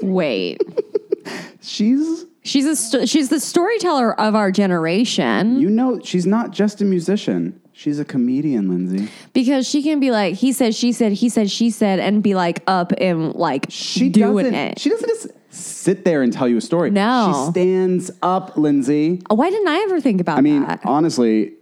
Wait. 0.01 0.61
She's 1.61 2.25
She's 2.43 2.65
a 2.65 2.75
st- 2.75 3.09
she's 3.09 3.29
the 3.29 3.39
storyteller 3.39 4.19
of 4.21 4.35
our 4.35 4.51
generation 4.51 5.59
You 5.59 5.69
know, 5.71 5.99
she's 6.03 6.27
not 6.27 6.51
just 6.51 6.79
a 6.79 6.85
musician. 6.85 7.59
She's 7.73 7.99
a 7.99 8.05
comedian, 8.05 8.69
Lindsay. 8.69 9.09
because 9.33 9.67
she 9.67 9.81
can 9.81 9.99
be 9.99 10.11
like 10.11 10.35
he 10.35 10.51
said, 10.53 10.75
she 10.75 10.91
said, 10.91 11.11
he 11.13 11.27
said, 11.29 11.49
she 11.49 11.71
said, 11.71 11.99
and 11.99 12.21
be 12.21 12.35
like 12.35 12.61
up 12.67 12.93
and 12.99 13.33
like 13.33 13.65
She 13.69 14.09
doing 14.09 14.45
doesn't. 14.45 14.53
it. 14.53 14.79
She 14.79 14.89
doesn't 14.91 15.07
just 15.09 15.27
sit 15.55 16.05
there 16.05 16.21
and 16.21 16.31
tell 16.31 16.47
you 16.47 16.57
a 16.57 16.61
story. 16.61 16.91
No. 16.91 17.45
she 17.45 17.51
stands 17.51 18.11
up, 18.21 18.57
Lindsay. 18.57 19.21
Oh, 19.29 19.35
why 19.35 19.49
didn't 19.49 19.67
I 19.67 19.77
ever 19.79 19.99
think 20.01 20.21
about 20.21 20.33
that? 20.35 20.39
I 20.39 20.41
mean, 20.41 20.63
that? 20.63 20.81
honestly, 20.85 21.53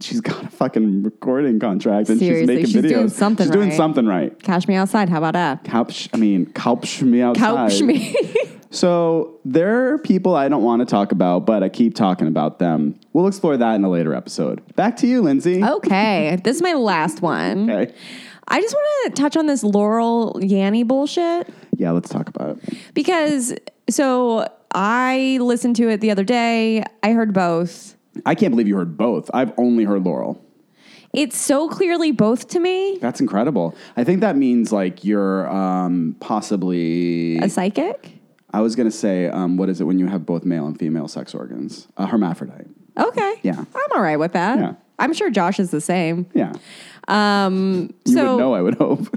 she's 0.00 0.20
got 0.20 0.44
a 0.44 0.48
fucking 0.48 1.02
recording 1.02 1.58
contract 1.58 2.08
and 2.08 2.18
Seriously, 2.18 2.62
she's 2.62 2.74
making 2.74 2.82
she's 2.82 2.92
videos. 2.92 2.96
doing 2.96 3.08
something 3.08 3.46
she's 3.46 3.52
doing 3.52 3.68
right. 3.70 3.76
something 3.76 4.06
right. 4.06 4.42
Cash 4.42 4.68
me 4.68 4.74
outside. 4.74 5.08
How 5.08 5.18
about 5.18 5.34
that? 5.34 5.64
Couch. 5.64 6.08
I 6.12 6.16
mean, 6.16 6.46
couch 6.52 7.02
me 7.02 7.22
outside. 7.22 7.70
Couch 7.70 7.82
me. 7.82 8.14
So 8.70 9.40
there 9.44 9.94
are 9.94 9.98
people 9.98 10.34
I 10.34 10.48
don't 10.48 10.62
want 10.62 10.80
to 10.80 10.86
talk 10.86 11.12
about, 11.12 11.46
but 11.46 11.62
I 11.62 11.68
keep 11.68 11.94
talking 11.94 12.26
about 12.26 12.58
them. 12.58 12.98
We'll 13.14 13.26
explore 13.26 13.56
that 13.56 13.74
in 13.74 13.84
a 13.84 13.88
later 13.88 14.14
episode. 14.14 14.62
Back 14.76 14.96
to 14.98 15.06
you, 15.06 15.22
Lindsay. 15.22 15.64
okay, 15.64 16.38
this 16.44 16.56
is 16.56 16.62
my 16.62 16.74
last 16.74 17.22
one. 17.22 17.70
Okay. 17.70 17.94
I 18.48 18.60
just 18.60 18.74
want 18.74 19.14
to 19.14 19.22
touch 19.22 19.36
on 19.36 19.46
this 19.46 19.62
Laurel 19.62 20.34
Yanny 20.40 20.86
bullshit. 20.86 21.48
Yeah, 21.76 21.90
let's 21.92 22.08
talk 22.08 22.28
about 22.28 22.56
it. 22.56 22.78
Because 22.94 23.54
so 23.90 24.48
I 24.74 25.38
listened 25.40 25.76
to 25.76 25.88
it 25.88 26.00
the 26.00 26.10
other 26.10 26.24
day. 26.24 26.82
I 27.02 27.12
heard 27.12 27.32
both. 27.32 27.96
I 28.26 28.34
can't 28.34 28.50
believe 28.50 28.66
you 28.66 28.76
heard 28.76 28.96
both. 28.96 29.30
I've 29.32 29.52
only 29.58 29.84
heard 29.84 30.02
Laurel. 30.04 30.42
It's 31.12 31.38
so 31.38 31.68
clearly 31.68 32.10
both 32.10 32.48
to 32.48 32.60
me. 32.60 32.98
That's 33.00 33.20
incredible. 33.20 33.74
I 33.96 34.04
think 34.04 34.20
that 34.20 34.36
means 34.36 34.72
like 34.72 35.04
you're 35.04 35.48
um, 35.48 36.16
possibly. 36.20 37.38
A 37.38 37.48
psychic? 37.48 38.12
I 38.52 38.60
was 38.60 38.76
gonna 38.76 38.90
say, 38.90 39.26
um, 39.26 39.56
what 39.56 39.68
is 39.68 39.80
it 39.80 39.84
when 39.84 39.98
you 39.98 40.06
have 40.06 40.24
both 40.26 40.44
male 40.44 40.66
and 40.66 40.78
female 40.78 41.08
sex 41.08 41.34
organs? 41.34 41.86
A 41.96 42.06
hermaphrodite. 42.06 42.66
Okay. 42.98 43.34
Yeah. 43.42 43.58
I'm 43.58 43.92
all 43.94 44.02
right 44.02 44.18
with 44.18 44.32
that. 44.32 44.58
Yeah. 44.58 44.72
I'm 44.98 45.12
sure 45.12 45.30
Josh 45.30 45.60
is 45.60 45.70
the 45.70 45.80
same. 45.80 46.26
Yeah. 46.34 46.52
Um, 47.08 47.92
You 48.04 48.12
so 48.14 48.32
would 48.34 48.38
know, 48.38 48.54
I 48.54 48.62
would 48.62 48.74
hope. 48.74 49.08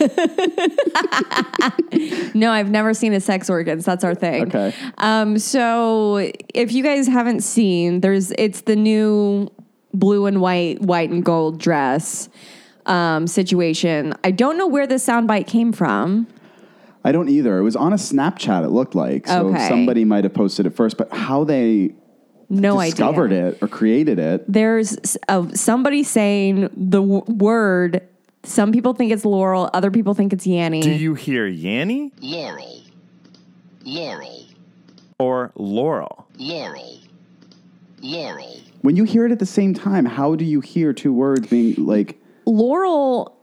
no, 2.34 2.50
I've 2.50 2.70
never 2.70 2.94
seen 2.94 3.12
his 3.12 3.24
sex 3.24 3.48
organs. 3.48 3.84
That's 3.84 4.04
our 4.04 4.14
thing. 4.14 4.48
Okay. 4.48 4.74
Um, 4.98 5.38
so 5.38 6.16
if 6.54 6.72
you 6.72 6.82
guys 6.82 7.06
haven't 7.06 7.40
seen, 7.42 8.00
there's 8.00 8.32
it's 8.32 8.62
the 8.62 8.76
new 8.76 9.48
blue 9.94 10.26
and 10.26 10.40
white, 10.40 10.80
white 10.82 11.10
and 11.10 11.24
gold 11.24 11.58
dress 11.58 12.28
um, 12.86 13.26
situation. 13.26 14.14
I 14.24 14.30
don't 14.30 14.58
know 14.58 14.66
where 14.66 14.86
this 14.86 15.06
soundbite 15.06 15.46
came 15.46 15.72
from. 15.72 16.26
I 17.04 17.12
don't 17.12 17.28
either. 17.28 17.58
It 17.58 17.62
was 17.62 17.76
on 17.76 17.92
a 17.92 17.96
Snapchat, 17.96 18.64
it 18.64 18.70
looked 18.70 18.96
like. 18.96 19.28
So 19.28 19.48
Okay. 19.48 19.68
somebody 19.68 20.04
might 20.04 20.24
have 20.24 20.34
posted 20.34 20.66
it 20.66 20.74
first, 20.74 20.96
but 20.96 21.12
how 21.12 21.44
they 21.44 21.94
No 22.48 22.78
idea. 22.78 22.90
discovered 22.92 23.32
idea. 23.32 23.46
it 23.48 23.58
or 23.62 23.68
created 23.68 24.18
it. 24.18 24.44
There's 24.50 24.96
s- 24.98 25.16
uh, 25.28 25.48
somebody 25.54 26.02
saying 26.02 26.70
the 26.76 27.00
w- 27.00 27.24
word. 27.26 28.02
Some 28.44 28.70
people 28.72 28.92
think 28.94 29.10
it's 29.12 29.24
Laurel. 29.24 29.68
Other 29.74 29.90
people 29.90 30.14
think 30.14 30.32
it's 30.32 30.46
Yanny. 30.46 30.80
Do 30.82 30.90
you 30.90 31.14
hear 31.14 31.50
Yanny 31.50 32.12
Laurel. 32.20 32.82
Laurel. 33.84 34.44
or 35.18 35.52
Laurel? 35.56 36.26
Laurel. 36.38 36.98
Laurel. 38.02 38.56
When 38.82 38.94
you 38.96 39.04
hear 39.04 39.26
it 39.26 39.32
at 39.32 39.38
the 39.40 39.46
same 39.46 39.74
time, 39.74 40.04
how 40.04 40.36
do 40.36 40.44
you 40.44 40.60
hear 40.60 40.92
two 40.92 41.12
words 41.12 41.48
being 41.48 41.74
like 41.84 42.20
Laurel 42.44 43.36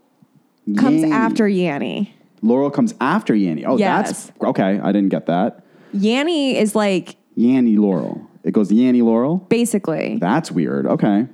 comes 0.77 1.01
Yanny? 1.03 1.11
after 1.11 1.45
Yanny. 1.45 2.09
Laurel 2.41 2.69
comes 2.71 2.93
after 3.01 3.33
Yanny. 3.33 3.63
Oh, 3.65 3.77
Yes. 3.77 4.27
that's 4.27 4.31
okay. 4.49 4.79
I 4.81 4.91
didn't 4.91 5.09
get 5.09 5.25
that. 5.25 5.63
Yanny 5.93 6.55
is 6.55 6.75
like 6.75 7.15
Yanny 7.37 7.77
Laurel. 7.77 8.21
It 8.43 8.51
goes 8.51 8.69
Yanny 8.71 9.01
Laurel. 9.03 9.37
basically. 9.49 10.17
That's 10.19 10.51
weird. 10.51 10.85
Okay. 10.85 11.27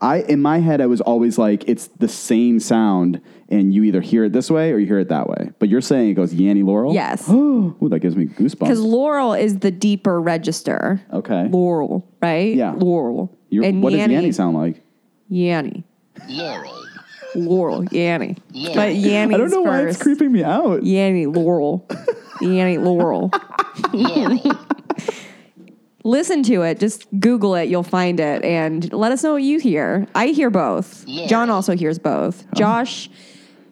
I 0.00 0.18
in 0.22 0.42
my 0.42 0.58
head 0.58 0.80
I 0.80 0.86
was 0.86 1.00
always 1.00 1.38
like 1.38 1.68
it's 1.68 1.86
the 1.98 2.08
same 2.08 2.58
sound 2.60 3.20
and 3.48 3.72
you 3.72 3.84
either 3.84 4.00
hear 4.00 4.24
it 4.24 4.32
this 4.32 4.50
way 4.50 4.72
or 4.72 4.78
you 4.78 4.86
hear 4.86 4.98
it 4.98 5.08
that 5.08 5.28
way. 5.28 5.50
But 5.58 5.68
you're 5.68 5.80
saying 5.80 6.10
it 6.10 6.14
goes 6.14 6.34
Yanny 6.34 6.64
Laurel? 6.64 6.92
Yes. 6.92 7.28
Ooh, 7.30 7.76
that 7.82 8.00
gives 8.00 8.16
me 8.16 8.26
goosebumps. 8.26 8.58
Because. 8.60 8.80
Laurel 8.80 9.32
is 9.34 9.60
the 9.60 9.70
deeper 9.70 10.20
register. 10.20 11.00
Okay. 11.12 11.48
Laurel, 11.48 12.06
right? 12.20 12.54
Yeah. 12.54 12.72
Laurel. 12.72 13.38
You're- 13.50 13.66
and 13.68 13.82
what 13.82 13.90
does 13.92 14.00
Yanny, 14.00 14.14
Yanny 14.28 14.34
sound 14.34 14.56
like? 14.56 14.82
Yanny. 15.30 15.84
Laurel. 16.28 16.84
Laurel. 17.36 17.82
Yanny. 17.84 18.36
But 18.74 18.94
Yanny. 18.96 19.34
I 19.34 19.38
don't 19.38 19.50
know 19.50 19.62
why 19.62 19.82
it's 19.86 20.02
creeping 20.02 20.32
me 20.32 20.42
out. 20.44 20.80
Yanny. 20.82 21.32
Laurel. 21.34 21.86
Yanny. 22.42 22.82
Laurel. 22.82 23.30
Laurel. 23.92 24.38
Listen 26.06 26.42
to 26.44 26.62
it. 26.62 26.78
Just 26.78 27.06
Google 27.18 27.54
it. 27.54 27.68
You'll 27.70 27.82
find 27.82 28.20
it. 28.20 28.44
And 28.44 28.92
let 28.92 29.10
us 29.10 29.22
know 29.22 29.32
what 29.32 29.42
you 29.42 29.58
hear. 29.58 30.06
I 30.14 30.28
hear 30.28 30.50
both. 30.50 31.04
Yeah. 31.08 31.26
John 31.26 31.48
also 31.50 31.74
hears 31.74 31.98
both. 31.98 32.42
Uh-huh. 32.42 32.54
Josh 32.56 33.08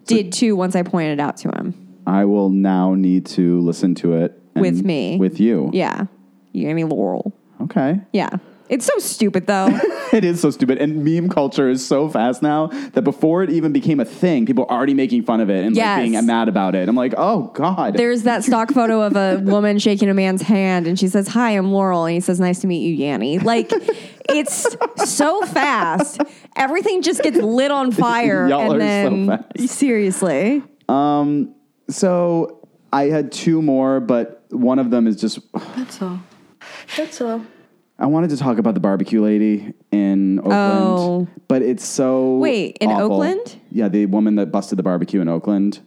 did 0.05 0.33
too 0.33 0.55
once 0.55 0.75
I 0.75 0.81
pointed 0.81 1.13
it 1.13 1.19
out 1.21 1.37
to 1.37 1.49
him. 1.49 1.75
I 2.07 2.25
will 2.25 2.49
now 2.49 2.95
need 2.95 3.25
to 3.27 3.59
listen 3.61 3.95
to 3.95 4.13
it 4.13 4.41
and- 4.55 4.61
With 4.63 4.83
me. 4.83 5.17
With 5.19 5.39
you. 5.39 5.69
Yeah. 5.73 6.05
Yanny 6.53 6.89
Laurel. 6.89 7.33
Okay. 7.61 8.01
Yeah. 8.11 8.29
It's 8.73 8.85
so 8.85 8.97
stupid 8.97 9.45
though. 9.47 9.69
It 10.13 10.23
is 10.23 10.39
so 10.41 10.51
stupid. 10.51 10.77
And 10.77 11.03
meme 11.03 11.27
culture 11.27 11.67
is 11.71 11.83
so 11.83 12.07
fast 12.07 12.43
now 12.43 12.67
that 12.93 13.01
before 13.03 13.41
it 13.41 13.49
even 13.49 13.71
became 13.73 13.99
a 13.99 14.05
thing, 14.05 14.45
people 14.45 14.65
are 14.69 14.77
already 14.77 14.93
making 14.93 15.23
fun 15.23 15.41
of 15.41 15.49
it 15.49 15.65
and 15.65 15.75
Yes. 15.75 15.97
like 15.97 16.11
being 16.11 16.25
mad 16.27 16.47
about 16.49 16.75
it. 16.75 16.87
I'm 16.87 16.95
like, 16.95 17.15
oh 17.17 17.49
God. 17.55 17.95
There's 17.95 18.21
that 18.23 18.43
stock 18.43 18.69
photo 18.71 19.01
of 19.01 19.15
a 19.15 19.39
woman 19.43 19.79
shaking 19.79 20.09
a 20.09 20.13
man's 20.13 20.43
hand, 20.43 20.85
and 20.85 20.99
she 20.99 21.07
says, 21.07 21.29
"Hi, 21.29 21.51
I'm 21.51 21.71
Laurel," 21.71 22.05
and 22.05 22.13
he 22.13 22.19
says, 22.19 22.39
"Nice 22.39 22.59
to 22.59 22.67
meet 22.67 22.81
you, 22.87 22.95
Yanny." 22.95 23.41
Like, 23.43 23.71
it's 24.29 24.67
so 25.11 25.41
fast. 25.47 26.21
Everything 26.55 27.01
just 27.01 27.23
gets 27.23 27.37
lit 27.37 27.71
on 27.71 27.91
fire, 28.05 28.47
Y'all 28.47 28.61
and 28.61 28.73
are 28.73 28.75
so 28.75 28.77
then 28.79 29.27
fast. 29.27 29.69
seriously, 29.69 30.61
Um, 30.89 31.55
so 31.89 32.59
I 32.91 33.05
had 33.05 33.31
two 33.31 33.63
more, 33.63 33.99
but 33.99 34.45
one 34.51 34.77
of 34.77 34.91
them 34.91 35.07
is 35.07 35.19
just 35.19 35.39
That's 35.75 36.01
all. 36.03 36.19
That's 36.95 37.19
all. 37.19 37.41
I 37.99 38.07
wanted 38.07 38.31
to 38.31 38.37
talk 38.37 38.57
about 38.57 38.73
the 38.73 38.79
barbecue 38.79 39.21
lady 39.21 39.73
in 39.91 40.39
Oakland, 40.39 40.53
Oh. 40.55 41.27
but 41.47 41.61
it's 41.61 41.85
so 41.85 42.37
Wait, 42.37 42.77
in 42.81 42.89
awful. 42.89 43.05
Oakland? 43.13 43.55
Yeah, 43.71 43.87
the 43.87 44.07
woman 44.07 44.35
that 44.35 44.51
busted 44.51 44.79
the 44.79 44.83
barbecue 44.83 45.21
in 45.21 45.27
Oakland, 45.29 45.79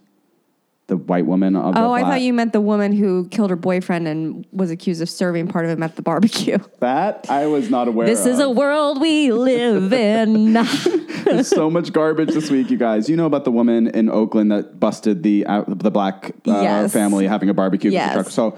the 0.87 0.95
white 0.95 1.25
woman. 1.25 1.57
Of 1.57 1.75
the 1.75 1.81
oh, 1.81 1.91
I 1.91 2.01
thought 2.03 2.21
you 2.21 2.31
meant 2.33 2.53
the 2.53 2.61
woman 2.61 2.93
who 2.93 3.27
killed 3.27 3.49
her 3.49 3.57
boyfriend 3.57 4.07
and 4.07 4.45
was 4.53 4.71
accused 4.71 5.01
of 5.01 5.09
serving 5.09 5.49
part 5.49 5.65
of 5.65 5.71
him 5.71 5.83
at 5.83 5.97
the 5.97 6.01
barbecue. 6.01 6.57
that. 6.79 7.27
I 7.29 7.45
was 7.47 7.69
not 7.69 7.89
aware. 7.89 8.07
Of. 8.07 8.15
This 8.15 8.25
is 8.25 8.39
a 8.39 8.49
world 8.49 9.01
we 9.01 9.33
live 9.33 9.91
in. 9.91 10.53
There's 11.25 11.49
so 11.49 11.69
much 11.69 11.91
garbage 11.91 12.29
this 12.29 12.49
week, 12.49 12.71
you 12.71 12.77
guys. 12.77 13.09
You 13.09 13.17
know 13.17 13.25
about 13.25 13.43
the 13.43 13.51
woman 13.51 13.87
in 13.87 14.09
Oakland 14.09 14.49
that 14.53 14.79
busted 14.79 15.23
the 15.23 15.45
uh, 15.45 15.65
the 15.67 15.91
black 15.91 16.31
uh, 16.47 16.61
Yes. 16.61 16.93
family 16.93 17.27
having 17.27 17.49
a 17.49 17.53
barbecue. 17.53 17.89
the 17.89 17.95
Yes. 17.95 18.13
truck. 18.13 18.29
So 18.29 18.57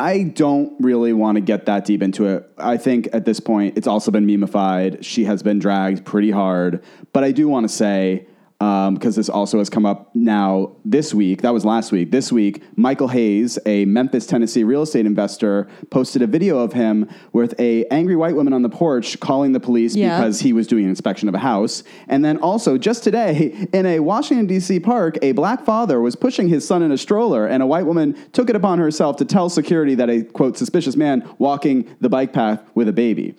I 0.00 0.22
don't 0.22 0.74
really 0.80 1.12
want 1.12 1.36
to 1.36 1.40
get 1.40 1.66
that 1.66 1.84
deep 1.84 2.02
into 2.02 2.26
it. 2.26 2.48
I 2.56 2.76
think 2.76 3.08
at 3.12 3.24
this 3.24 3.40
point 3.40 3.76
it's 3.76 3.88
also 3.88 4.10
been 4.10 4.26
memeified. 4.26 5.04
She 5.04 5.24
has 5.24 5.42
been 5.42 5.58
dragged 5.58 6.04
pretty 6.04 6.30
hard, 6.30 6.84
but 7.12 7.24
I 7.24 7.32
do 7.32 7.48
want 7.48 7.68
to 7.68 7.74
say. 7.74 8.26
Um, 8.60 8.94
because 8.94 9.14
this 9.14 9.28
also 9.28 9.58
has 9.58 9.70
come 9.70 9.86
up 9.86 10.10
now 10.16 10.72
this 10.84 11.14
week. 11.14 11.42
That 11.42 11.54
was 11.54 11.64
last 11.64 11.92
week. 11.92 12.10
This 12.10 12.32
week, 12.32 12.60
Michael 12.76 13.06
Hayes, 13.06 13.56
a 13.66 13.84
Memphis, 13.84 14.26
Tennessee 14.26 14.64
real 14.64 14.82
estate 14.82 15.06
investor, 15.06 15.68
posted 15.90 16.22
a 16.22 16.26
video 16.26 16.58
of 16.58 16.72
him 16.72 17.08
with 17.32 17.54
a 17.60 17.84
angry 17.86 18.16
white 18.16 18.34
woman 18.34 18.52
on 18.52 18.62
the 18.62 18.68
porch 18.68 19.20
calling 19.20 19.52
the 19.52 19.60
police 19.60 19.94
Yeah. 19.94 20.18
because 20.18 20.40
he 20.40 20.52
was 20.52 20.66
doing 20.66 20.82
an 20.82 20.90
inspection 20.90 21.28
of 21.28 21.36
a 21.36 21.38
house. 21.38 21.84
And 22.08 22.24
then 22.24 22.36
also, 22.38 22.76
just 22.78 23.04
today, 23.04 23.68
in 23.72 23.86
a 23.86 24.00
Washington, 24.00 24.48
D.C. 24.48 24.80
park, 24.80 25.18
a 25.22 25.30
black 25.30 25.64
father 25.64 26.00
was 26.00 26.16
pushing 26.16 26.48
his 26.48 26.66
son 26.66 26.82
in 26.82 26.90
a 26.90 26.98
stroller, 26.98 27.46
and 27.46 27.62
a 27.62 27.66
white 27.66 27.86
woman 27.86 28.16
took 28.32 28.50
it 28.50 28.56
upon 28.56 28.80
herself 28.80 29.18
to 29.18 29.24
tell 29.24 29.48
security 29.48 29.94
that 29.94 30.10
a, 30.10 30.24
quote, 30.24 30.58
suspicious 30.58 30.96
man 30.96 31.22
walking 31.38 31.88
the 32.00 32.08
bike 32.08 32.32
path 32.32 32.60
with 32.74 32.88
a 32.88 32.92
baby. 32.92 33.36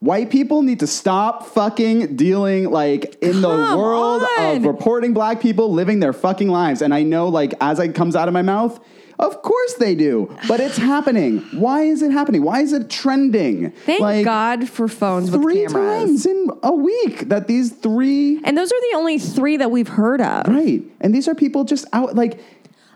White 0.00 0.30
people 0.30 0.62
need 0.62 0.78
to 0.80 0.86
stop 0.86 1.46
fucking 1.48 2.14
dealing 2.14 2.70
like 2.70 3.16
in 3.20 3.40
the 3.40 3.48
Come 3.48 3.78
world 3.78 4.22
on. 4.38 4.56
of 4.58 4.64
reporting 4.64 5.12
black 5.12 5.40
people 5.40 5.72
living 5.72 5.98
their 5.98 6.12
fucking 6.12 6.48
lives. 6.48 6.82
And 6.82 6.94
I 6.94 7.02
know, 7.02 7.28
like, 7.28 7.54
as 7.60 7.80
it 7.80 7.96
comes 7.96 8.14
out 8.14 8.28
of 8.28 8.34
my 8.34 8.42
mouth, 8.42 8.78
of 9.18 9.42
course 9.42 9.74
they 9.74 9.96
do, 9.96 10.32
but 10.46 10.60
it's 10.60 10.76
happening. 10.76 11.38
Why 11.52 11.82
is 11.82 12.02
it 12.02 12.12
happening? 12.12 12.44
Why 12.44 12.60
is 12.60 12.72
it 12.72 12.88
trending? 12.88 13.72
Thank 13.72 14.00
Like, 14.00 14.24
God 14.24 14.68
for 14.68 14.86
phones 14.86 15.32
with 15.32 15.42
three 15.42 15.66
times 15.66 16.24
in 16.24 16.48
a 16.62 16.72
week 16.72 17.28
that 17.28 17.48
these 17.48 17.72
three 17.72 18.40
And 18.44 18.56
those 18.56 18.70
are 18.70 18.80
the 18.92 18.96
only 18.96 19.18
three 19.18 19.56
that 19.56 19.72
we've 19.72 19.88
heard 19.88 20.20
of. 20.20 20.46
right 20.46 20.84
and 21.00 21.12
these 21.12 21.26
are 21.26 21.34
people 21.34 21.64
just 21.64 21.84
out 21.92 22.14
like 22.14 22.38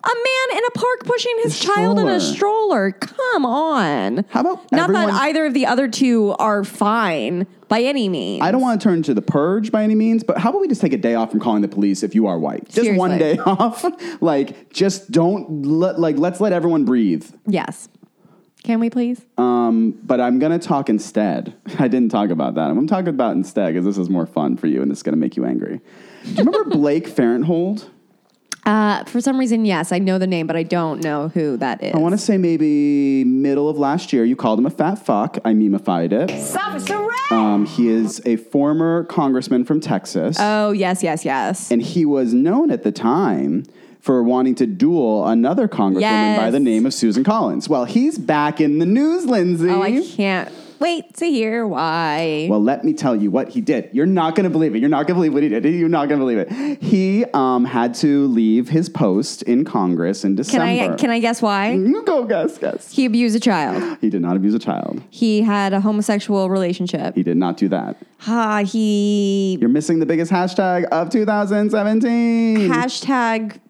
A 0.05 0.15
man 0.15 0.59
in 0.59 0.65
a 0.67 0.71
park 0.73 1.05
pushing 1.05 1.33
his 1.43 1.59
child 1.61 1.99
in 1.99 2.09
a 2.09 2.19
stroller. 2.21 2.91
Come 2.91 3.47
on. 3.47 4.25
How 4.31 4.41
about 4.41 4.73
Not 4.73 4.91
everyone- 4.91 5.07
that 5.09 5.23
either 5.23 5.47
of 5.47 5.55
the 5.55 5.67
other 5.67 5.87
two 5.89 6.35
are 6.39 6.65
fine 6.65 7.47
by 7.69 7.81
any 7.81 8.07
means. 8.09 8.43
i 8.43 8.51
don't 8.53 8.61
want 8.61 8.79
to 8.79 8.85
turn 8.87 9.03
to 9.03 9.15
the 9.15 9.23
purge 9.23 9.73
by 9.73 9.83
any 9.83 9.95
means 9.95 10.23
but 10.23 10.37
how 10.37 10.51
about 10.51 10.61
we 10.61 10.69
just 10.69 10.83
take 10.83 10.93
a 10.93 10.97
day 10.99 11.15
off 11.15 11.31
from 11.31 11.41
calling 11.41 11.63
the 11.63 11.69
police 11.69 12.03
if 12.03 12.15
you 12.15 12.27
are 12.27 12.39
white 12.39 12.69
just 12.69 12.93
one 12.99 13.17
day 13.17 13.39
off 13.47 13.83
like 14.21 14.71
just 14.71 15.11
don't 15.11 15.65
let 15.65 15.99
like 15.99 16.19
let's 16.19 16.39
let 16.39 16.53
everyone 16.53 16.85
breathe 16.85 17.25
Yes. 17.47 17.89
Can 18.63 18.79
we 18.79 18.91
please? 18.91 19.21
Um, 19.39 19.91
but 20.05 20.21
I'm 20.21 20.39
going 20.39 20.53
to 20.57 20.65
talk 20.65 20.89
instead. 20.89 21.53
I 21.81 21.89
didn't 21.89 22.11
talk 22.11 22.31
about 22.31 22.55
that. 22.55 22.71
I'm 22.71 22.87
to 22.87 22.95
talk 22.95 23.07
about 23.09 23.35
instead 23.35 23.73
because 23.75 23.85
this 23.85 23.99
is 23.99 24.09
more 24.09 24.25
fun 24.27 24.57
for 24.57 24.69
you 24.69 24.83
and 24.83 24.91
this 24.91 24.99
is 24.99 25.03
going 25.03 25.15
to 25.15 25.19
make 25.19 25.37
you 25.37 25.45
angry. 25.45 25.81
Do 26.25 26.31
you 26.31 26.37
remember 26.45 26.65
Blake 26.77 27.09
Farenthold? 27.09 27.89
Uh, 28.65 29.03
for 29.05 29.21
some 29.21 29.39
reason, 29.39 29.65
yes, 29.65 29.91
I 29.91 29.99
know 29.99 30.19
the 30.19 30.27
name, 30.27 30.47
but 30.47 30.55
I 30.55 30.63
don't 30.63 31.03
know 31.03 31.29
who 31.29 31.57
that 31.57 31.83
is. 31.83 31.95
I 31.95 31.99
want 31.99 32.13
to 32.13 32.19
say 32.19 32.39
maybe 32.39 33.25
middle 33.25 33.69
of 33.69 33.77
last 33.77 34.13
year, 34.13 34.25
you 34.25 34.37
called 34.37 34.59
him 34.59 34.67
a 34.67 34.71
fat 34.71 34.97
fuck. 34.97 35.39
I 35.45 35.53
memeified 35.53 36.13
it. 36.13 36.31
Um, 37.33 37.67
he 37.67 37.89
is 37.89 38.21
a 38.25 38.37
former 38.37 39.05
congressman 39.05 39.65
from 39.65 39.81
Texas. 39.81 40.37
Oh, 40.39 40.71
yes, 40.71 41.03
yes, 41.03 41.25
yes. 41.25 41.71
and 41.71 41.83
he 41.83 42.05
was 42.05 42.33
known 42.35 42.71
at 42.71 42.83
the 42.83 42.93
time 42.93 43.65
for 44.01 44.23
wanting 44.23 44.55
to 44.57 44.67
duel 44.67 45.27
another 45.27 45.69
congresswoman 45.69 46.37
by 46.37 46.51
the 46.51 46.61
name 46.61 46.87
of 46.87 46.93
Susan 46.93 47.25
Collins. 47.25 47.69
Well, 47.69 47.85
he's 47.85 48.19
back 48.19 48.61
in 48.61 48.81
the 48.81 48.87
news, 48.87 49.27
Lindsay. 49.27 49.71
oh, 49.71 49.81
I 49.81 50.03
can't 50.05 50.53
wait 50.81 51.15
to 51.17 51.27
hear 51.27 51.67
why. 51.67 52.47
Well, 52.51 52.63
let 52.63 52.85
me 52.85 52.93
tell 52.93 53.15
you 53.15 53.31
what 53.31 53.49
he 53.49 53.61
did. 53.61 53.91
You're 53.93 54.07
not 54.07 54.35
going 54.35 54.45
to 54.45 54.51
believe 54.51 54.75
it. 54.75 54.79
You're 54.79 54.89
not 54.89 55.07
going 55.07 55.15
to 55.15 55.15
believe 55.15 55.35
what 55.35 55.43
he 55.43 55.49
did. 55.49 55.65
You're 55.65 55.89
not 55.89 56.09
going 56.09 56.21
to 56.21 56.25
believe 56.25 56.39
it. 56.39 56.83
He 56.83 57.25
um, 57.35 57.65
had 57.65 57.95
to 57.97 58.27
leave 58.29 58.69
his 58.69 58.89
post 58.89 59.43
in 59.43 59.65
Congress 59.65 60.25
in 60.25 60.31
can 60.31 60.37
December. 60.37 60.65
I 60.67 60.97
can 60.97 61.11
I 61.11 61.21
guess 61.21 61.43
why? 61.43 61.73
You 61.73 62.03
go 62.05 62.25
guess, 62.25 62.59
guess. 62.59 62.93
He 62.93 63.05
abused 63.05 63.37
a 63.37 63.41
child. 63.41 63.99
He 64.01 64.11
did 64.11 64.23
not 64.23 64.37
abuse 64.37 64.55
a 64.55 64.59
child. 64.59 65.03
He 65.11 65.43
had 65.43 65.73
a 65.73 65.81
homosexual 65.81 66.51
relationship. 66.51 67.15
He 67.15 67.23
did 67.23 67.37
not 67.37 67.57
do 67.57 67.69
that. 67.69 67.97
Ha, 68.19 68.65
he 68.65 69.59
You're 69.61 69.71
missing 69.71 69.99
the 69.99 70.07
biggest 70.07 70.31
hashtag 70.31 70.85
of 70.85 71.11
2017. 71.11 72.71
hashtag 72.71 73.61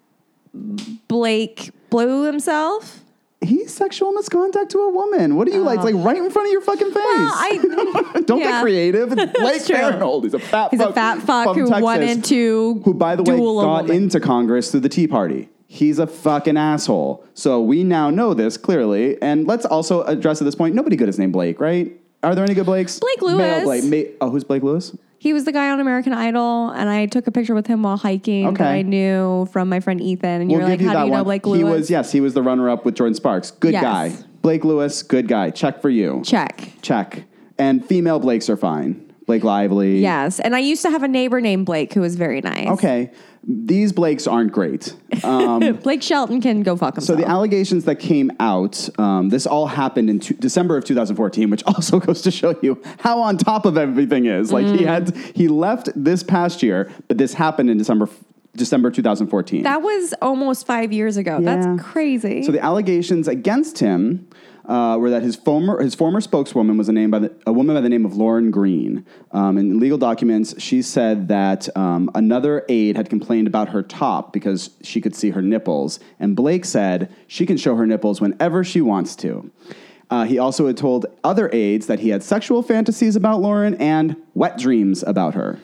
Blake 1.09 1.71
blew 1.91 2.25
himself. 2.25 3.02
He's 3.43 3.75
sexual 3.75 4.13
misconduct 4.13 4.71
to 4.73 4.79
a 4.79 4.91
woman. 4.91 5.37
What 5.37 5.47
do 5.49 5.55
you 5.55 5.63
like? 5.63 5.77
It's 5.77 5.85
like 5.85 5.95
oh. 5.95 6.03
right 6.03 6.17
in 6.17 6.31
front 6.31 6.49
of 6.49 6.53
your 6.53 6.61
fucking 6.61 6.87
face. 6.87 6.97
Oh. 6.97 7.93
Well, 7.95 8.13
I 8.15 8.21
Don't 8.27 8.39
yeah. 8.41 8.51
get 8.51 8.63
creative. 8.63 9.13
It's 9.19 9.33
Blake. 9.39 9.63
Farenthold. 9.63 10.25
He's 10.25 10.35
a 10.35 10.39
fat 10.39 10.71
He's 10.71 10.81
fuck. 10.81 10.91
a 10.91 10.93
fat 10.93 11.23
fuck 11.23 11.45
from 11.47 11.55
who 11.55 11.69
Texas, 11.69 11.83
wanted 11.83 12.25
to 12.25 12.83
Who, 12.85 12.95
by 12.95 13.17
the 13.17 13.23
way, 13.23 13.37
got 13.37 13.91
into 13.91 14.21
Congress 14.21 14.71
through 14.71 14.81
the 14.81 14.89
Tea 14.89 15.07
Party. 15.07 15.49
He's 15.67 15.99
a 15.99 16.07
fucking 16.07 16.57
asshole. 16.57 17.25
So 17.35 17.61
we 17.63 17.83
now 17.83 18.11
know 18.11 18.35
this 18.35 18.57
clearly. 18.57 19.21
And 19.23 19.47
let's 19.47 19.65
also 19.65 20.03
address 20.03 20.41
at 20.41 20.45
this 20.45 20.55
point 20.55 20.75
nobody 20.75 20.97
good 20.97 21.09
is 21.09 21.19
named 21.19 21.33
Blake, 21.33 21.61
right? 21.61 21.93
Are 22.23 22.35
there 22.35 22.45
any 22.45 22.55
good 22.55 22.67
Blakes? 22.67 23.01
Blake 23.01 23.23
Lewis. 23.23 23.39
Male 23.39 23.65
Blake. 23.65 23.85
Ma- 23.85 24.13
oh, 24.21 24.31
who's 24.31 24.45
Blake 24.45 24.63
Lewis? 24.63 24.97
He 25.23 25.33
was 25.33 25.45
the 25.45 25.53
guy 25.53 25.71
on 25.71 25.79
American 25.79 26.13
Idol, 26.13 26.71
and 26.71 26.91
I 26.91 27.07
took 27.07 27.29
a 27.29 27.31
picture 27.31 27.55
with 27.55 27.69
him 27.69 27.85
while 27.85 27.97
hiking 27.97 28.43
that 28.43 28.55
Okay. 28.55 28.65
I 28.81 28.83
knew 28.83 29.47
from 29.53 29.69
my 29.69 29.79
friend 29.79 30.01
Ethan. 30.01 30.41
And 30.43 30.51
you're 30.51 30.59
we'll 30.59 30.69
like, 30.69 30.81
give 30.81 30.87
you 30.87 30.89
how 30.89 30.95
that 30.95 31.01
do 31.03 31.07
you 31.07 31.11
know 31.13 31.19
one. 31.19 31.25
Blake 31.41 31.47
he 31.47 31.63
was, 31.63 31.89
yes, 31.89 32.11
he 32.11 32.21
was 32.21 32.35
the 32.35 32.43
runner 32.43 32.69
up 32.69 32.85
with 32.85 32.97
Jordin 32.97 33.15
Sparks. 33.15 33.53
Good 33.53 33.71
Yes. 33.75 33.83
guy. 33.85 34.13
Blake 34.43 34.65
Lewis, 34.65 35.05
good 35.05 35.29
guy. 35.29 35.51
Check 35.51 35.81
for 35.81 35.91
you. 35.91 36.23
Check. 36.25 36.73
Check. 36.83 37.23
And 37.57 37.87
female 37.87 38.19
Blakes 38.19 38.51
are 38.51 38.57
fine. 38.57 39.12
Blake 39.33 39.45
Lively. 39.45 39.99
Yes. 40.01 40.41
And 40.41 40.55
I 40.55 40.59
used 40.59 40.83
to 40.83 40.91
have 40.91 41.03
a 41.03 41.09
neighbor 41.09 41.41
named 41.41 41.65
Blake 41.65 41.95
who 41.95 42.03
was 42.03 42.17
very 42.17 42.43
nice. 42.43 42.69
Okay. 42.69 43.11
These 43.45 43.93
Blakes 43.93 44.27
aren't 44.27 44.53
great. 44.53 44.95
Um, 45.25 45.77
Blake 45.83 46.03
Shelton 46.03 46.43
can 46.43 46.63
go 46.63 46.77
fuck 46.77 46.97
himself. 46.97 47.19
so 47.19 47.25
the 47.25 47.29
allegations 47.29 47.87
that 47.87 47.97
came 47.97 48.31
out, 48.41 48.91
um, 48.99 49.31
this 49.31 49.47
all 49.47 49.67
happened 49.69 50.11
in 50.11 50.21
two, 50.21 50.35
December 50.35 50.77
of 50.77 50.85
2014, 50.85 51.49
which 51.49 51.65
also 51.67 51.99
goes 51.99 52.21
to 52.23 52.31
show 52.31 52.55
you 52.61 52.81
how 52.99 53.21
on 53.23 53.39
top 53.39 53.65
of 53.65 53.79
everything 53.79 54.27
is. 54.27 54.53
Like 54.53 54.67
Mm. 54.67 54.79
he 54.79 54.85
had, 54.85 55.17
he 55.35 55.49
left 55.49 55.89
this 55.97 56.23
past 56.23 56.63
year, 56.63 56.93
but 57.09 57.17
this 57.17 57.33
happened 57.33 57.71
in 57.71 57.79
December, 57.79 58.09
December 58.55 58.91
2014. 58.91 59.63
that 59.63 59.81
was 59.81 60.13
almost 60.21 60.67
five 60.67 60.93
years 60.93 61.17
ago. 61.17 61.39
Yeah. 61.41 61.57
That's 61.57 61.83
crazy. 61.83 62.43
So 62.43 62.53
the 62.53 62.63
allegations 62.63 63.27
against 63.29 63.79
him 63.79 64.29
uh, 64.67 64.97
were 64.99 65.11
that 65.11 65.23
his 65.23 65.37
former 65.37 65.81
his 65.83 65.95
former 65.95 66.21
spokeswoman 66.21 66.77
was 66.77 66.89
a 66.89 66.93
name 66.93 67.11
by 67.11 67.19
the, 67.21 67.33
a 67.47 67.53
woman 67.53 67.75
by 67.75 67.81
the 67.81 67.89
name 67.89 68.05
of 68.05 68.17
Lauren 68.17 68.51
Green. 68.51 69.05
Um, 69.33 69.59
in 69.59 69.81
legal 69.81 69.99
documents, 69.99 70.55
she 70.61 70.83
said 70.83 71.29
that 71.29 71.75
um, 71.77 72.11
another 72.15 72.65
aide 72.69 72.97
had 72.97 73.09
complained 73.11 73.47
about 73.47 73.71
her 73.71 73.83
top 73.83 74.33
because 74.33 74.71
she 74.83 75.01
could 75.01 75.15
see 75.15 75.31
her 75.31 75.43
nipples, 75.43 75.99
and 76.21 76.37
Blake 76.37 76.65
said 76.65 77.13
she 77.27 77.47
can 77.47 77.57
show 77.57 77.75
her 77.77 77.87
nipples 77.87 78.21
whenever 78.21 78.63
she 78.63 78.81
wants 78.81 79.17
to. 79.17 79.51
Uh, 80.11 80.25
he 80.25 80.39
also 80.39 80.67
had 80.67 80.77
told 80.77 81.07
other 81.25 81.49
aides 81.53 81.87
that 81.87 82.01
he 82.01 82.11
had 82.11 82.23
sexual 82.23 82.63
fantasies 82.63 83.17
about 83.17 83.41
Lauren 83.41 83.75
and 83.77 84.17
wet 84.35 84.59
dreams 84.59 85.03
about 85.03 85.35
her. 85.35 85.59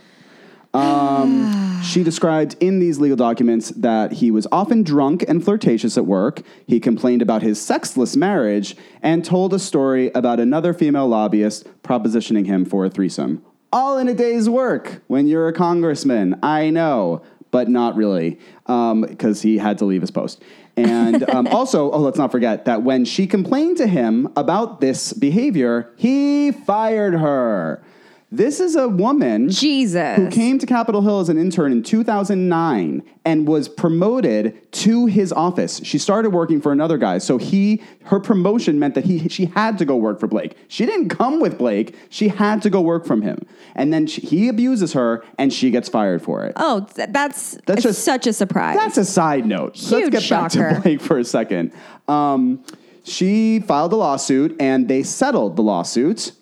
Um, 0.72 1.52
she 1.82 2.02
described 2.02 2.56
in 2.60 2.78
these 2.78 2.98
legal 2.98 3.16
documents 3.16 3.70
that 3.70 4.12
he 4.12 4.30
was 4.30 4.46
often 4.52 4.82
drunk 4.82 5.24
and 5.26 5.44
flirtatious 5.44 5.96
at 5.96 6.06
work. 6.06 6.42
He 6.66 6.80
complained 6.80 7.22
about 7.22 7.42
his 7.42 7.60
sexless 7.60 8.16
marriage 8.16 8.76
and 9.02 9.24
told 9.24 9.54
a 9.54 9.58
story 9.58 10.10
about 10.14 10.40
another 10.40 10.72
female 10.72 11.08
lobbyist 11.08 11.66
propositioning 11.82 12.46
him 12.46 12.64
for 12.64 12.84
a 12.84 12.90
threesome. 12.90 13.44
All 13.72 13.98
in 13.98 14.08
a 14.08 14.14
day's 14.14 14.48
work 14.48 15.02
when 15.06 15.26
you're 15.26 15.48
a 15.48 15.52
congressman. 15.52 16.38
I 16.42 16.70
know, 16.70 17.22
but 17.50 17.68
not 17.68 17.96
really, 17.96 18.38
because 18.66 19.42
he 19.42 19.58
had 19.58 19.78
to 19.78 19.84
leave 19.84 20.00
his 20.00 20.10
post. 20.10 20.42
And 20.76 21.28
um, 21.30 21.46
also, 21.50 21.90
oh, 21.90 22.00
let's 22.00 22.18
not 22.18 22.30
forget 22.30 22.64
that 22.66 22.82
when 22.82 23.04
she 23.04 23.26
complained 23.26 23.76
to 23.78 23.86
him 23.86 24.32
about 24.36 24.80
this 24.80 25.12
behavior, 25.12 25.90
he 25.96 26.52
fired 26.52 27.14
her. 27.14 27.82
This 28.30 28.60
is 28.60 28.76
a 28.76 28.86
woman 28.90 29.48
Jesus. 29.48 30.16
who 30.18 30.28
came 30.28 30.58
to 30.58 30.66
Capitol 30.66 31.00
Hill 31.00 31.20
as 31.20 31.30
an 31.30 31.38
intern 31.38 31.72
in 31.72 31.82
2009 31.82 33.02
and 33.24 33.48
was 33.48 33.70
promoted 33.70 34.70
to 34.72 35.06
his 35.06 35.32
office. 35.32 35.80
She 35.82 35.96
started 35.96 36.30
working 36.30 36.60
for 36.60 36.70
another 36.70 36.98
guy, 36.98 37.18
so 37.18 37.38
he 37.38 37.82
her 38.04 38.20
promotion 38.20 38.78
meant 38.78 38.94
that 38.96 39.04
he 39.06 39.28
she 39.30 39.46
had 39.46 39.78
to 39.78 39.86
go 39.86 39.96
work 39.96 40.20
for 40.20 40.26
Blake. 40.26 40.56
She 40.68 40.84
didn't 40.84 41.08
come 41.08 41.40
with 41.40 41.56
Blake; 41.56 41.96
she 42.10 42.28
had 42.28 42.60
to 42.62 42.70
go 42.70 42.82
work 42.82 43.06
from 43.06 43.22
him. 43.22 43.46
And 43.74 43.94
then 43.94 44.06
she, 44.06 44.20
he 44.20 44.48
abuses 44.48 44.92
her, 44.92 45.24
and 45.38 45.50
she 45.50 45.70
gets 45.70 45.88
fired 45.88 46.20
for 46.20 46.44
it. 46.44 46.52
oh, 46.56 46.86
th- 46.94 47.08
that's, 47.10 47.56
That's 47.64 47.82
just- 47.82 48.04
such 48.04 48.26
a 48.26 48.34
surprise. 48.34 48.76
That's 48.76 48.98
a 48.98 49.06
side 49.06 49.46
note. 49.46 49.70
Let's 49.76 49.88
Huge 49.88 50.12
get 50.12 50.28
back 50.28 50.50
to 50.52 50.80
Blake 50.82 51.00
for 51.00 51.18
a 51.18 51.24
second. 51.24 51.72
Um, 52.06 52.62
she 53.04 53.60
filed 53.60 53.94
a 53.94 53.96
lawsuit, 53.96 54.54
and 54.60 54.86
they 54.86 55.02
settled 55.02 55.56
the 55.56 55.62
lawsuit, 55.62 56.32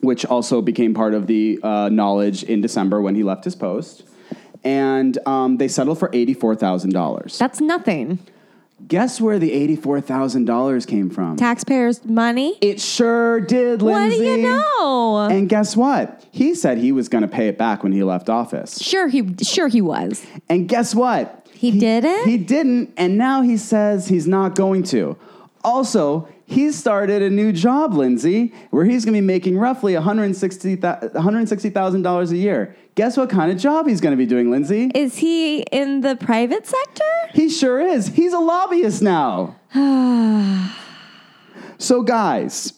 which 0.00 0.24
also 0.26 0.62
became 0.62 0.94
part 0.94 1.14
of 1.14 1.26
the 1.26 1.58
uh, 1.62 1.88
knowledge 1.90 2.42
in 2.44 2.60
December 2.60 3.00
when 3.00 3.14
he 3.14 3.22
left 3.22 3.44
his 3.44 3.54
post. 3.54 4.04
And 4.62 5.18
um, 5.26 5.56
they 5.56 5.68
settled 5.68 5.98
for 5.98 6.10
eighty-four 6.12 6.54
thousand 6.56 6.92
dollars. 6.92 7.38
that's 7.38 7.60
nothing. 7.60 8.18
Guess 8.88 9.20
where 9.20 9.38
the 9.38 9.52
eighty-four 9.52 10.00
thousand 10.02 10.46
dollars 10.46 10.84
came 10.86 11.10
from? 11.10 11.36
Taxpayers' 11.36 12.04
money. 12.04 12.56
it 12.60 12.80
sure 12.80 13.40
did, 13.40 13.80
Lindsay. 13.82 14.18
what 14.18 14.24
do 14.24 14.24
you 14.24 14.36
know? 14.38 15.28
And 15.30 15.48
guess 15.48 15.76
what? 15.76 16.24
He 16.32 16.54
said 16.54 16.78
he 16.78 16.92
was 16.92 17.08
going 17.08 17.22
to 17.22 17.28
pay 17.28 17.48
it 17.48 17.56
back 17.58 17.82
when 17.82 17.92
he 17.92 18.02
left 18.02 18.28
office. 18.28 18.78
sure, 18.82 19.08
he 19.08 19.34
sure 19.42 19.68
he 19.68 19.80
was. 19.80 20.24
And 20.48 20.68
guess 20.68 20.94
what? 20.94 21.46
He 21.52 21.78
didn't? 21.78 22.26
He 22.28 22.38
didn't, 22.38 22.92
and 22.96 23.18
now 23.18 23.42
he 23.42 23.56
says 23.58 24.08
he's 24.08 24.26
not 24.26 24.54
going 24.54 24.82
to. 24.84 25.16
Also, 25.62 26.26
he 26.50 26.72
started 26.72 27.22
a 27.22 27.30
new 27.30 27.52
job, 27.52 27.94
Lindsay, 27.94 28.52
where 28.70 28.84
he's 28.84 29.04
going 29.04 29.14
to 29.14 29.20
be 29.20 29.26
making 29.26 29.56
roughly 29.56 29.92
$160,000 29.92 31.12
$160,000 31.12 32.30
a 32.30 32.36
year. 32.36 32.76
Guess 32.96 33.16
what 33.16 33.30
kind 33.30 33.52
of 33.52 33.56
job 33.56 33.86
he's 33.86 34.00
going 34.00 34.10
to 34.10 34.16
be 34.16 34.26
doing, 34.26 34.50
Lindsay? 34.50 34.90
Is 34.92 35.18
he 35.18 35.60
in 35.60 36.00
the 36.00 36.16
private 36.16 36.66
sector? 36.66 37.04
He 37.32 37.48
sure 37.48 37.80
is. 37.80 38.08
He's 38.08 38.32
a 38.32 38.40
lobbyist 38.40 39.00
now. 39.00 39.60
so, 41.78 42.02
guys, 42.02 42.72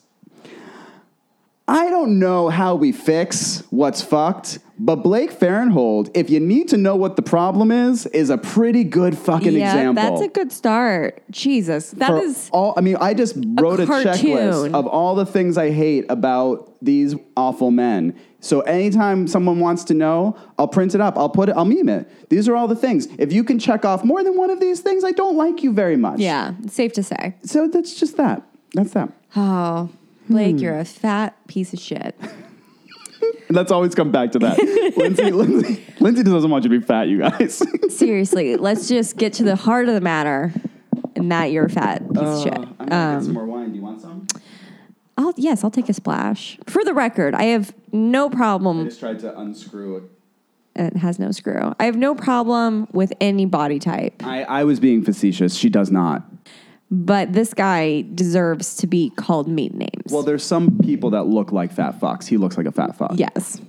I 1.67 1.89
don't 1.89 2.19
know 2.19 2.51
how 2.51 2.75
we 2.75 2.93
fix 2.93 3.63
what's 3.71 4.03
fucked, 4.03 4.59
but 4.85 4.97
Blake 4.97 5.31
Farenthold, 5.31 6.11
if 6.13 6.29
you 6.29 6.41
need 6.41 6.69
to 6.71 6.77
know 6.77 6.97
what 6.97 7.15
the 7.15 7.23
problem 7.23 7.71
is, 7.71 8.07
is 8.07 8.31
a 8.31 8.37
pretty 8.39 8.83
good 8.83 9.17
fucking 9.17 9.53
yeah, 9.53 9.73
example. 9.73 10.03
that's 10.03 10.21
a 10.23 10.29
good 10.29 10.51
start. 10.51 11.23
Jesus, 11.31 11.93
that 11.93 12.09
for 12.09 12.19
is 12.19 12.51
all. 12.53 12.75
I 12.77 12.81
mean, 12.81 12.97
I 12.97 13.15
just 13.15 13.37
wrote 13.37 13.79
a, 13.79 13.87
checklist 13.87 14.75
of 14.75 14.87
all 14.89 15.15
the 15.15 15.25
things 15.25 15.57
I 15.57 15.71
hate 15.71 16.07
about 16.09 16.75
these 16.83 17.15
awful 17.37 17.71
men. 17.71 18.19
So 18.41 18.63
anytime 18.63 19.29
someone 19.29 19.61
wants 19.61 19.85
to 19.85 19.95
know, 19.95 20.37
I'll 20.59 20.67
print 20.67 20.97
it 20.97 21.01
up. 21.01 21.17
I'll 21.17 21.29
put 21.29 21.49
it. 21.49 21.53
I'll 21.57 21.65
meme 21.65 21.89
it. 21.89 22.29
These 22.29 22.49
are 22.49 22.57
all 22.57 22.67
the 22.67 22.75
things. 22.75 23.07
If 23.19 23.33
you 23.33 23.45
can 23.45 23.61
check 23.61 23.85
off 23.85 24.03
more 24.03 24.25
than 24.25 24.37
one 24.37 24.51
of 24.51 24.59
these 24.59 24.81
things, 24.81 25.05
I 25.05 25.13
don't 25.13 25.37
like 25.37 25.63
you 25.63 25.73
very 25.73 25.97
much. 25.97 26.19
yeah, 26.19 26.55
safe 26.67 26.93
to 26.95 27.05
say. 27.05 27.37
So 27.45 27.69
that's 27.69 27.95
just 27.95 28.17
that. 28.17 28.43
That's 28.75 28.93
that. 28.95 29.11
Oh, 29.37 29.91
Blake, 30.29 30.57
Hmm. 30.57 30.63
you're 30.63 30.79
a 30.79 30.85
fat 30.85 31.37
piece 31.47 31.73
of 31.73 31.79
shit. 31.79 32.19
And 33.49 33.57
that's 33.59 33.71
always 33.71 33.95
come 33.95 34.11
back 34.11 34.33
to 34.33 34.39
that. 34.39 34.59
Lindsay, 34.97 35.31
Lindsay, 35.31 35.85
Lindsay 36.01 36.23
doesn't 36.23 36.49
want 36.51 36.65
you 36.65 36.71
to 36.71 36.79
be 36.81 36.85
fat, 36.87 37.09
you 37.09 37.19
guys. 37.19 37.63
Seriously, 37.95 38.57
let's 38.57 38.89
just 38.89 39.19
get 39.19 39.35
to 39.35 39.43
the 39.45 39.57
heart 39.57 39.89
of 39.89 39.95
the 39.95 40.01
matter, 40.01 40.55
and 41.17 41.31
that 41.31 41.53
you're 41.53 41.69
fat 41.69 41.99
piece 42.09 42.19
of 42.19 42.43
shit. 42.43 42.55
Uh, 42.55 42.61
I'm 42.81 42.89
gonna 42.89 42.95
Um, 42.97 43.19
get 43.19 43.25
some 43.25 43.35
more 43.35 43.45
wine. 43.45 43.71
Do 43.71 43.77
you 43.77 43.83
want 43.83 44.01
some? 44.01 44.27
I'll 45.19 45.35
yes, 45.37 45.63
I'll 45.65 45.71
take 45.71 45.91
a 45.91 45.93
splash. 45.93 46.59
For 46.67 46.83
the 46.83 46.95
record, 46.95 47.35
I 47.35 47.45
have 47.45 47.75
no 47.93 48.31
problem. 48.31 48.81
I 48.81 48.85
just 48.85 49.01
tried 49.01 49.19
to 49.21 49.39
unscrew 49.39 49.97
it. 49.99 50.03
It 50.75 50.97
has 50.97 51.19
no 51.19 51.31
screw. 51.33 51.75
I 51.79 51.85
have 51.85 51.97
no 51.97 52.15
problem 52.15 52.89
with 52.93 53.13
any 53.21 53.45
body 53.45 53.79
type. 53.79 54.25
I, 54.25 54.45
I 54.45 54.65
was 54.65 54.81
being 54.81 55.05
facetious. 55.05 55.55
She 55.55 55.69
does 55.69 55.91
not. 55.91 56.25
But 56.93 57.33
this 57.33 57.55
guy 57.55 58.05
deserves 58.15 58.77
to 58.77 58.87
be 58.87 59.09
called 59.17 59.49
meat 59.49 59.75
names. 59.75 60.11
Well, 60.11 60.23
there's 60.23 60.45
some 60.45 60.79
people 60.79 61.11
that 61.11 61.25
look 61.25 61.51
like 61.51 61.73
fat 61.73 61.99
Fox. 61.99 62.27
He 62.27 62.37
looks 62.37 62.59
like 62.59 62.67
a 62.67 62.73
fat 62.73 62.97
Fox. 62.97 63.17
yes. 63.19 63.61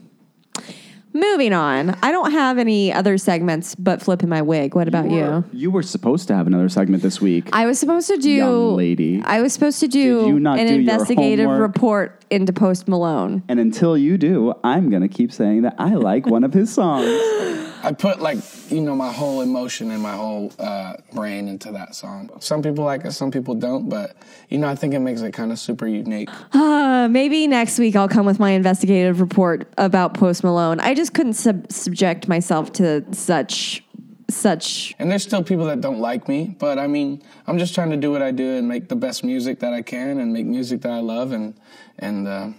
Moving 1.13 1.53
on. 1.53 1.91
I 2.01 2.11
don't 2.11 2.31
have 2.31 2.57
any 2.57 2.91
other 2.91 3.17
segments 3.17 3.75
but 3.75 4.01
flipping 4.01 4.29
my 4.29 4.41
wig. 4.41 4.73
What 4.73 4.87
about 4.87 5.11
you? 5.11 5.43
You 5.53 5.69
were 5.69 5.83
supposed 5.83 6.27
to 6.29 6.35
have 6.35 6.47
another 6.47 6.69
segment 6.69 7.03
this 7.03 7.21
week. 7.21 7.49
I 7.53 7.65
was 7.67 7.79
supposed 7.79 8.07
to 8.07 8.17
do 8.17 8.31
Young 8.31 8.75
lady. 8.75 9.21
I 9.23 9.41
was 9.41 9.53
supposed 9.53 9.79
to 9.81 9.87
do 9.87 10.21
Did 10.21 10.27
you 10.29 10.39
not 10.39 10.57
an 10.59 10.65
do 10.67 10.73
your 10.73 10.79
investigative 10.79 11.45
homework? 11.45 11.75
report 11.75 12.25
into 12.31 12.51
Post 12.51 12.87
Malone. 12.87 13.43
and 13.47 13.59
until 13.59 13.95
you 13.95 14.17
do, 14.17 14.53
I'm 14.63 14.89
going 14.89 15.03
to 15.03 15.07
keep 15.07 15.31
saying 15.31 15.61
that 15.63 15.75
I 15.77 15.93
like 15.93 16.25
one 16.25 16.43
of 16.43 16.53
his 16.53 16.73
songs. 16.73 17.05
I 17.85 17.91
put 17.91 18.21
like 18.21 18.37
you 18.71 18.79
know 18.79 18.95
my 18.95 19.11
whole 19.11 19.41
emotion 19.41 19.91
and 19.91 20.01
my 20.01 20.13
whole 20.15 20.53
uh, 20.57 20.93
brain 21.13 21.49
into 21.49 21.73
that 21.73 21.95
song. 21.95 22.29
Some 22.39 22.61
people 22.61 22.85
like 22.85 23.03
it, 23.03 23.11
some 23.11 23.29
people 23.29 23.55
don't, 23.55 23.89
but 23.89 24.15
you 24.47 24.57
know 24.57 24.69
I 24.69 24.75
think 24.75 24.93
it 24.93 24.99
makes 24.99 25.19
it 25.19 25.33
kind 25.33 25.51
of 25.51 25.59
super 25.59 25.85
unique. 25.85 26.29
Uh, 26.53 27.09
maybe 27.11 27.45
next 27.45 27.77
week 27.79 27.97
I'll 27.97 28.07
come 28.07 28.25
with 28.25 28.39
my 28.39 28.51
investigative 28.51 29.19
report 29.19 29.67
about 29.77 30.13
Post 30.13 30.45
Malone. 30.45 30.79
I 30.79 30.93
just 30.93 31.02
couldn't 31.09 31.33
sub- 31.33 31.71
subject 31.71 32.27
myself 32.27 32.71
to 32.73 33.03
such 33.13 33.83
such 34.29 34.95
And 34.99 35.11
there's 35.11 35.23
still 35.23 35.43
people 35.43 35.65
that 35.65 35.81
don't 35.81 35.99
like 35.99 36.27
me, 36.29 36.55
but 36.57 36.79
I 36.79 36.87
mean 36.87 37.21
I'm 37.45 37.57
just 37.59 37.75
trying 37.75 37.89
to 37.91 37.97
do 37.97 38.11
what 38.11 38.21
I 38.21 38.31
do 38.31 38.55
and 38.57 38.67
make 38.67 38.87
the 38.89 38.95
best 38.95 39.23
music 39.23 39.59
that 39.59 39.73
I 39.73 39.81
can 39.81 40.19
and 40.19 40.31
make 40.33 40.45
music 40.45 40.81
that 40.81 40.91
I 40.91 40.99
love 40.99 41.31
and 41.33 41.53
and 41.99 42.27
uh, 42.27 42.49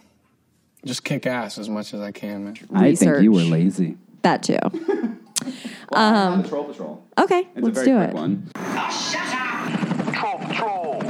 just 0.84 1.02
kick 1.04 1.26
ass 1.26 1.58
as 1.58 1.68
much 1.68 1.94
as 1.94 2.00
I 2.00 2.12
can, 2.12 2.44
man. 2.44 2.54
I 2.74 2.94
think 2.94 3.22
you 3.22 3.32
were 3.32 3.40
lazy. 3.42 3.96
that 4.22 4.42
too. 4.42 4.58
Um, 5.92 6.42
Patrol 6.42 6.64
Patrol. 6.64 7.02
Okay, 7.18 7.46
It's 7.54 7.64
let's 7.64 7.78
a 7.78 7.84
very 7.84 7.86
do 7.86 7.96
quick 7.98 8.08
it. 8.10 8.14
one. 8.14 8.50
Patrol, 10.14 10.38
patrol. 10.38 11.02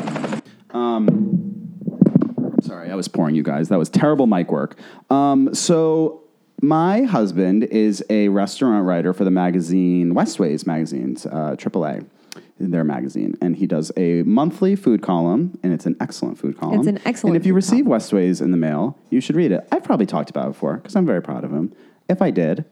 Sorry, 2.62 2.91
I 2.91 2.95
was 2.95 3.07
pouring 3.09 3.35
you 3.37 3.43
guys. 3.43 3.68
That 3.68 3.78
was 3.78 3.89
terrible 3.91 4.26
mic 4.26 4.51
work. 4.51 4.76
Um, 5.11 5.55
so 5.55 6.24
my 6.66 7.02
husband 7.02 7.64
is 7.64 8.04
a 8.10 8.28
restaurant 8.28 8.84
writer 8.86 9.12
for 9.12 9.24
the 9.24 9.30
magazine 9.30 10.14
Westways 10.14 10.66
magazines, 10.66 11.26
uh, 11.26 11.56
AAA, 11.56 12.06
their 12.58 12.84
magazine, 12.84 13.36
and 13.40 13.56
he 13.56 13.66
does 13.66 13.92
a 13.96 14.22
monthly 14.22 14.76
food 14.76 15.02
column, 15.02 15.58
and 15.62 15.72
it's 15.72 15.86
an 15.86 15.96
excellent 16.00 16.38
food 16.38 16.58
column. 16.58 16.78
It's 16.78 16.88
an 16.88 17.00
excellent 17.04 17.36
And 17.36 17.42
if 17.42 17.46
you 17.46 17.54
receive 17.54 17.84
Westways 17.84 18.40
in 18.40 18.50
the 18.50 18.56
mail, 18.56 18.98
you 19.10 19.20
should 19.20 19.36
read 19.36 19.52
it. 19.52 19.66
I've 19.72 19.84
probably 19.84 20.06
talked 20.06 20.30
about 20.30 20.46
it 20.46 20.52
before 20.52 20.76
because 20.76 20.96
I'm 20.96 21.06
very 21.06 21.22
proud 21.22 21.44
of 21.44 21.52
him. 21.52 21.74
If 22.08 22.22
I 22.22 22.30
did, 22.30 22.64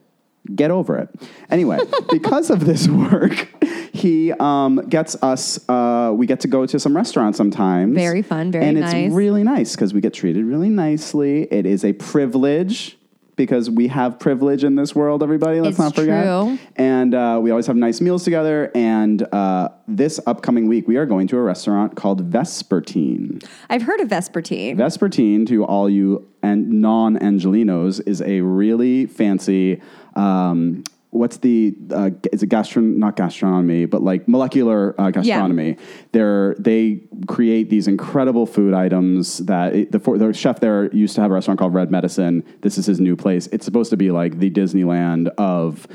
get 0.55 0.70
over 0.70 0.99
it. 0.99 1.09
Anyway, 1.51 1.78
because 2.11 2.51
of 2.51 2.64
this 2.64 2.88
work, 2.88 3.49
he 3.93 4.32
um, 4.32 4.76
gets 4.88 5.20
us. 5.22 5.68
Uh, 5.68 6.12
we 6.14 6.26
get 6.26 6.40
to 6.40 6.49
go 6.49 6.64
to 6.66 6.78
some 6.78 6.97
restaurants 6.97 7.36
sometimes. 7.36 7.95
Very 7.95 8.22
fun, 8.22 8.51
very 8.53 8.66
and 8.66 8.80
nice. 8.80 8.95
it's 8.95 9.14
really 9.14 9.43
nice 9.43 9.74
because 9.74 9.93
we 9.93 10.01
get 10.01 10.14
treated 10.14 10.45
really 10.45 10.70
nicely. 10.70 11.43
It 11.51 11.66
is 11.66 11.84
a 11.84 11.93
privilege 11.93 12.99
because 13.37 13.70
we 13.70 13.89
have 13.89 14.18
privilege 14.18 14.62
in 14.64 14.74
this 14.76 14.95
world. 14.95 15.22
Everybody, 15.22 15.61
let's 15.61 15.72
It's 15.72 15.78
not 15.78 15.95
forget. 15.95 16.24
true. 16.24 16.59
And 16.76 17.14
uh, 17.14 17.39
we 17.43 17.51
always 17.51 17.66
have 17.66 17.76
nice 17.76 18.01
meals 18.01 18.24
together. 18.24 18.70
And 18.74 19.22
uh, 19.33 19.70
this 19.89 20.20
upcoming 20.26 20.68
week, 20.68 20.87
we 20.87 20.97
are 20.97 21.07
going 21.07 21.26
to 21.28 21.37
a 21.39 21.43
restaurant 21.43 21.97
called 21.97 22.30
Vespertine. 22.30 23.45
I've 23.70 23.83
heard 23.83 24.01
of 24.01 24.09
Vespertine. 24.09 24.76
Vespertine, 24.76 25.47
to 25.49 25.64
all 25.64 25.89
you 25.89 26.28
and 26.43 26.80
non-Angelenos, 26.83 28.07
is 28.07 28.20
a 28.22 28.41
really 28.43 29.07
fancy. 29.07 29.80
Um, 30.14 30.85
what's 31.13 31.37
the? 31.37 31.75
Uh, 31.91 32.11
is 32.33 32.43
it 32.43 32.49
gastron? 32.49 32.97
Not 32.97 33.17
gastronomy, 33.17 33.85
but 33.85 34.03
like 34.03 34.27
molecular 34.27 35.01
uh, 35.01 35.11
gastronomy. 35.11 35.77
They're 36.11 36.55
they 36.59 37.03
create 37.29 37.71
these 37.71 37.87
incredible 37.87 38.47
food 38.47 38.75
items 38.75 39.39
that 39.39 39.75
it, 39.75 39.93
the 39.93 39.99
the 39.99 40.33
chef 40.33 40.59
there 40.61 40.93
used 40.93 41.15
to 41.15 41.21
have 41.21 41.31
a 41.31 41.35
restaurant 41.35 41.61
called 41.61 41.75
Red 41.75 41.91
Medicine. 41.91 42.43
This 42.63 42.79
is 42.79 42.87
his 42.87 42.99
new 42.99 43.15
place. 43.15 43.47
It's 43.49 43.65
supposed 43.65 43.91
to 43.91 43.97
be 43.97 44.11
like 44.11 44.41
the 44.41 44.51
Disneyland 44.51 45.29
of. 45.39 45.87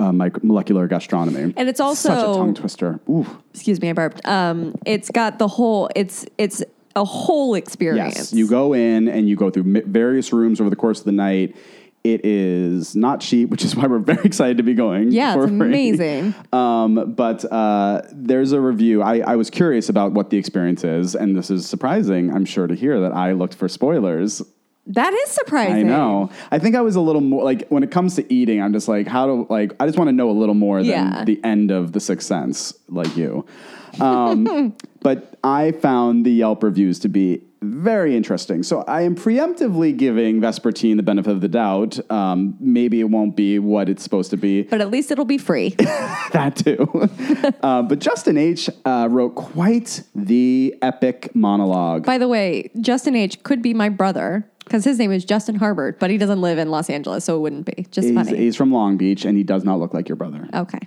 Uh, 0.00 0.10
molecular 0.10 0.88
gastronomy, 0.88 1.54
And 1.56 1.68
it's 1.68 1.78
also 1.78 2.08
such 2.08 2.18
a 2.18 2.34
tongue 2.34 2.54
twister. 2.54 2.98
Ooh. 3.08 3.24
Excuse 3.54 3.80
me, 3.80 3.88
I 3.88 3.92
burped. 3.92 4.26
Um, 4.26 4.74
it's 4.84 5.12
got 5.12 5.38
the 5.38 5.46
whole. 5.46 5.88
It's 5.94 6.26
it's 6.38 6.64
a 6.96 7.04
whole 7.04 7.54
experience. 7.54 8.16
Yes, 8.16 8.32
you 8.32 8.48
go 8.48 8.72
in 8.72 9.06
and 9.06 9.28
you 9.28 9.36
go 9.36 9.48
through 9.48 9.82
various 9.86 10.32
rooms 10.32 10.60
over 10.60 10.68
the 10.68 10.76
course 10.76 10.98
of 10.98 11.04
the 11.04 11.12
night. 11.12 11.54
It 12.14 12.24
is 12.24 12.94
not 12.94 13.20
cheap, 13.20 13.50
which 13.50 13.64
is 13.64 13.74
why 13.74 13.86
we're 13.86 13.98
very 13.98 14.22
excited 14.24 14.58
to 14.58 14.62
be 14.62 14.74
going. 14.74 15.10
Yeah, 15.10 15.34
for 15.34 15.44
it's 15.44 15.56
free. 15.56 15.66
amazing. 15.66 16.34
Um, 16.52 17.14
but 17.14 17.44
uh, 17.52 18.02
there's 18.12 18.52
a 18.52 18.60
review. 18.60 19.02
I, 19.02 19.18
I 19.18 19.36
was 19.36 19.50
curious 19.50 19.88
about 19.88 20.12
what 20.12 20.30
the 20.30 20.36
experience 20.38 20.84
is, 20.84 21.14
and 21.16 21.36
this 21.36 21.50
is 21.50 21.68
surprising, 21.68 22.32
I'm 22.32 22.44
sure, 22.44 22.66
to 22.66 22.74
hear 22.74 23.00
that 23.00 23.12
I 23.12 23.32
looked 23.32 23.54
for 23.54 23.68
spoilers. 23.68 24.40
That 24.86 25.12
is 25.12 25.30
surprising. 25.30 25.90
I 25.90 25.96
know. 25.96 26.30
I 26.52 26.60
think 26.60 26.76
I 26.76 26.80
was 26.80 26.94
a 26.94 27.00
little 27.00 27.20
more 27.20 27.42
like 27.42 27.66
when 27.70 27.82
it 27.82 27.90
comes 27.90 28.14
to 28.16 28.32
eating, 28.32 28.62
I'm 28.62 28.72
just 28.72 28.86
like, 28.86 29.08
how 29.08 29.26
to 29.26 29.32
like. 29.50 29.72
I 29.80 29.86
just 29.86 29.98
want 29.98 30.08
to 30.08 30.12
know 30.12 30.30
a 30.30 30.36
little 30.38 30.54
more 30.54 30.78
than 30.78 30.90
Yeah. 30.90 31.24
the 31.24 31.42
end 31.42 31.72
of 31.72 31.90
the 31.92 31.98
Sixth 31.98 32.28
Sense, 32.28 32.72
like 32.88 33.16
you. 33.16 33.44
Um, 34.00 34.76
but 35.00 35.34
I 35.42 35.72
found 35.72 36.24
the 36.24 36.30
Yelp 36.30 36.62
reviews 36.62 37.00
to 37.00 37.08
be 37.08 37.42
very 37.70 38.16
interesting. 38.16 38.62
So 38.62 38.82
I 38.82 39.02
am 39.02 39.14
preemptively 39.14 39.96
giving 39.96 40.40
Vespertine 40.40 40.96
the 40.96 41.02
benefit 41.02 41.30
of 41.30 41.40
the 41.40 41.48
doubt. 41.48 41.98
Um, 42.10 42.56
maybe 42.60 43.00
it 43.00 43.10
won't 43.10 43.36
be 43.36 43.58
what 43.58 43.88
it's 43.88 44.02
supposed 44.02 44.30
to 44.30 44.36
be. 44.36 44.62
But 44.62 44.80
at 44.80 44.90
least 44.90 45.10
it'll 45.10 45.24
be 45.24 45.38
free. 45.38 45.70
that 45.78 46.56
too. 46.56 47.08
uh, 47.62 47.82
but 47.82 47.98
Justin 47.98 48.36
H. 48.36 48.68
Uh, 48.84 49.08
wrote 49.10 49.34
quite 49.34 50.02
the 50.14 50.74
epic 50.82 51.34
monologue. 51.34 52.04
By 52.04 52.18
the 52.18 52.28
way, 52.28 52.70
Justin 52.80 53.14
H 53.16 53.42
could 53.42 53.62
be 53.62 53.74
my 53.74 53.88
brother 53.88 54.48
because 54.64 54.84
his 54.84 54.98
name 54.98 55.12
is 55.12 55.24
Justin 55.24 55.58
Harbert, 55.58 55.98
but 55.98 56.10
he 56.10 56.18
doesn't 56.18 56.40
live 56.40 56.58
in 56.58 56.70
Los 56.70 56.90
Angeles, 56.90 57.24
so 57.24 57.36
it 57.36 57.40
wouldn't 57.40 57.66
be. 57.66 57.86
Just 57.90 58.08
He's, 58.08 58.14
funny. 58.16 58.36
he's 58.36 58.56
from 58.56 58.72
Long 58.72 58.96
Beach, 58.96 59.24
and 59.24 59.36
he 59.36 59.44
does 59.44 59.64
not 59.64 59.78
look 59.78 59.94
like 59.94 60.08
your 60.08 60.16
brother. 60.16 60.48
okay. 60.54 60.80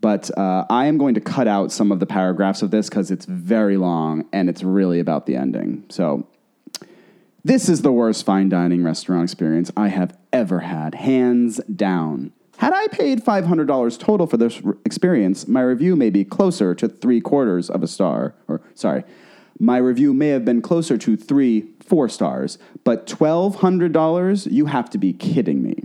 But 0.00 0.36
uh, 0.36 0.66
I 0.68 0.86
am 0.86 0.98
going 0.98 1.14
to 1.14 1.20
cut 1.20 1.48
out 1.48 1.72
some 1.72 1.90
of 1.90 2.00
the 2.00 2.06
paragraphs 2.06 2.62
of 2.62 2.70
this 2.70 2.88
because 2.88 3.10
it's 3.10 3.24
very 3.24 3.76
long 3.76 4.26
and 4.32 4.48
it's 4.48 4.62
really 4.62 5.00
about 5.00 5.26
the 5.26 5.36
ending. 5.36 5.84
So, 5.88 6.26
this 7.44 7.68
is 7.68 7.82
the 7.82 7.92
worst 7.92 8.26
fine 8.26 8.48
dining 8.48 8.82
restaurant 8.82 9.22
experience 9.22 9.70
I 9.76 9.88
have 9.88 10.18
ever 10.32 10.60
had, 10.60 10.96
hands 10.96 11.60
down. 11.64 12.32
Had 12.56 12.72
I 12.72 12.88
paid 12.88 13.24
$500 13.24 13.98
total 14.00 14.26
for 14.26 14.36
this 14.36 14.60
r- 14.64 14.76
experience, 14.84 15.46
my 15.46 15.60
review 15.60 15.94
may 15.94 16.10
be 16.10 16.24
closer 16.24 16.74
to 16.74 16.88
three 16.88 17.20
quarters 17.20 17.70
of 17.70 17.82
a 17.82 17.86
star. 17.86 18.34
Or, 18.48 18.62
sorry, 18.74 19.04
my 19.58 19.76
review 19.76 20.12
may 20.12 20.28
have 20.28 20.44
been 20.44 20.62
closer 20.62 20.98
to 20.98 21.16
three, 21.16 21.68
four 21.80 22.08
stars. 22.08 22.58
But 22.82 23.06
$1,200? 23.06 24.50
You 24.50 24.66
have 24.66 24.90
to 24.90 24.98
be 24.98 25.12
kidding 25.12 25.62
me. 25.62 25.76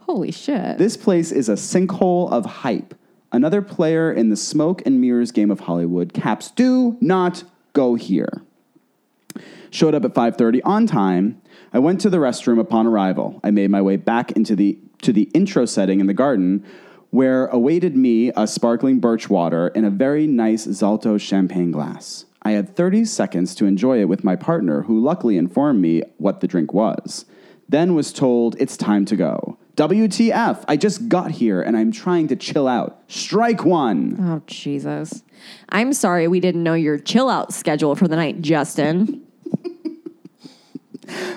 Holy 0.00 0.30
shit. 0.30 0.78
This 0.78 0.96
place 0.96 1.32
is 1.32 1.48
a 1.48 1.54
sinkhole 1.54 2.30
of 2.30 2.44
hype. 2.44 2.94
Another 3.32 3.62
player 3.62 4.12
in 4.12 4.28
the 4.28 4.36
smoke 4.36 4.82
and 4.84 5.00
mirrors 5.00 5.32
game 5.32 5.50
of 5.50 5.60
Hollywood. 5.60 6.12
Caps 6.12 6.50
do 6.50 6.98
not 7.00 7.44
go 7.72 7.94
here. 7.94 8.42
Showed 9.70 9.94
up 9.94 10.04
at 10.04 10.14
5:30 10.14 10.62
on 10.64 10.86
time. 10.86 11.40
I 11.72 11.78
went 11.78 12.00
to 12.02 12.10
the 12.10 12.18
restroom 12.18 12.60
upon 12.60 12.86
arrival. 12.86 13.40
I 13.42 13.50
made 13.50 13.70
my 13.70 13.80
way 13.80 13.96
back 13.96 14.32
into 14.32 14.54
the 14.54 14.78
to 15.00 15.12
the 15.12 15.30
intro 15.32 15.64
setting 15.64 15.98
in 15.98 16.06
the 16.06 16.14
garden 16.14 16.62
where 17.10 17.46
awaited 17.46 17.96
me 17.96 18.30
a 18.36 18.46
sparkling 18.46 18.98
birch 18.98 19.28
water 19.28 19.68
in 19.68 19.84
a 19.84 19.90
very 19.90 20.26
nice 20.26 20.66
Zalto 20.66 21.20
champagne 21.20 21.70
glass. 21.70 22.24
I 22.42 22.52
had 22.52 22.74
30 22.74 23.04
seconds 23.04 23.54
to 23.56 23.66
enjoy 23.66 24.00
it 24.00 24.08
with 24.08 24.24
my 24.24 24.36
partner 24.36 24.82
who 24.82 24.98
luckily 24.98 25.36
informed 25.36 25.80
me 25.80 26.02
what 26.18 26.40
the 26.40 26.48
drink 26.48 26.72
was. 26.72 27.24
Then 27.68 27.94
was 27.94 28.12
told 28.12 28.56
it's 28.58 28.76
time 28.76 29.04
to 29.06 29.16
go. 29.16 29.58
WTF, 29.76 30.64
I 30.68 30.76
just 30.76 31.08
got 31.08 31.30
here 31.30 31.62
and 31.62 31.76
I'm 31.76 31.92
trying 31.92 32.28
to 32.28 32.36
chill 32.36 32.68
out. 32.68 33.02
Strike 33.08 33.64
one. 33.64 34.16
oh, 34.20 34.42
Jesus. 34.46 35.22
I'm 35.70 35.92
sorry 35.92 36.28
we 36.28 36.40
didn't 36.40 36.62
know 36.62 36.74
your 36.74 36.98
chill 36.98 37.30
out 37.30 37.54
schedule 37.54 37.94
for 37.94 38.06
the 38.06 38.16
night, 38.16 38.42
Justin. 38.42 39.22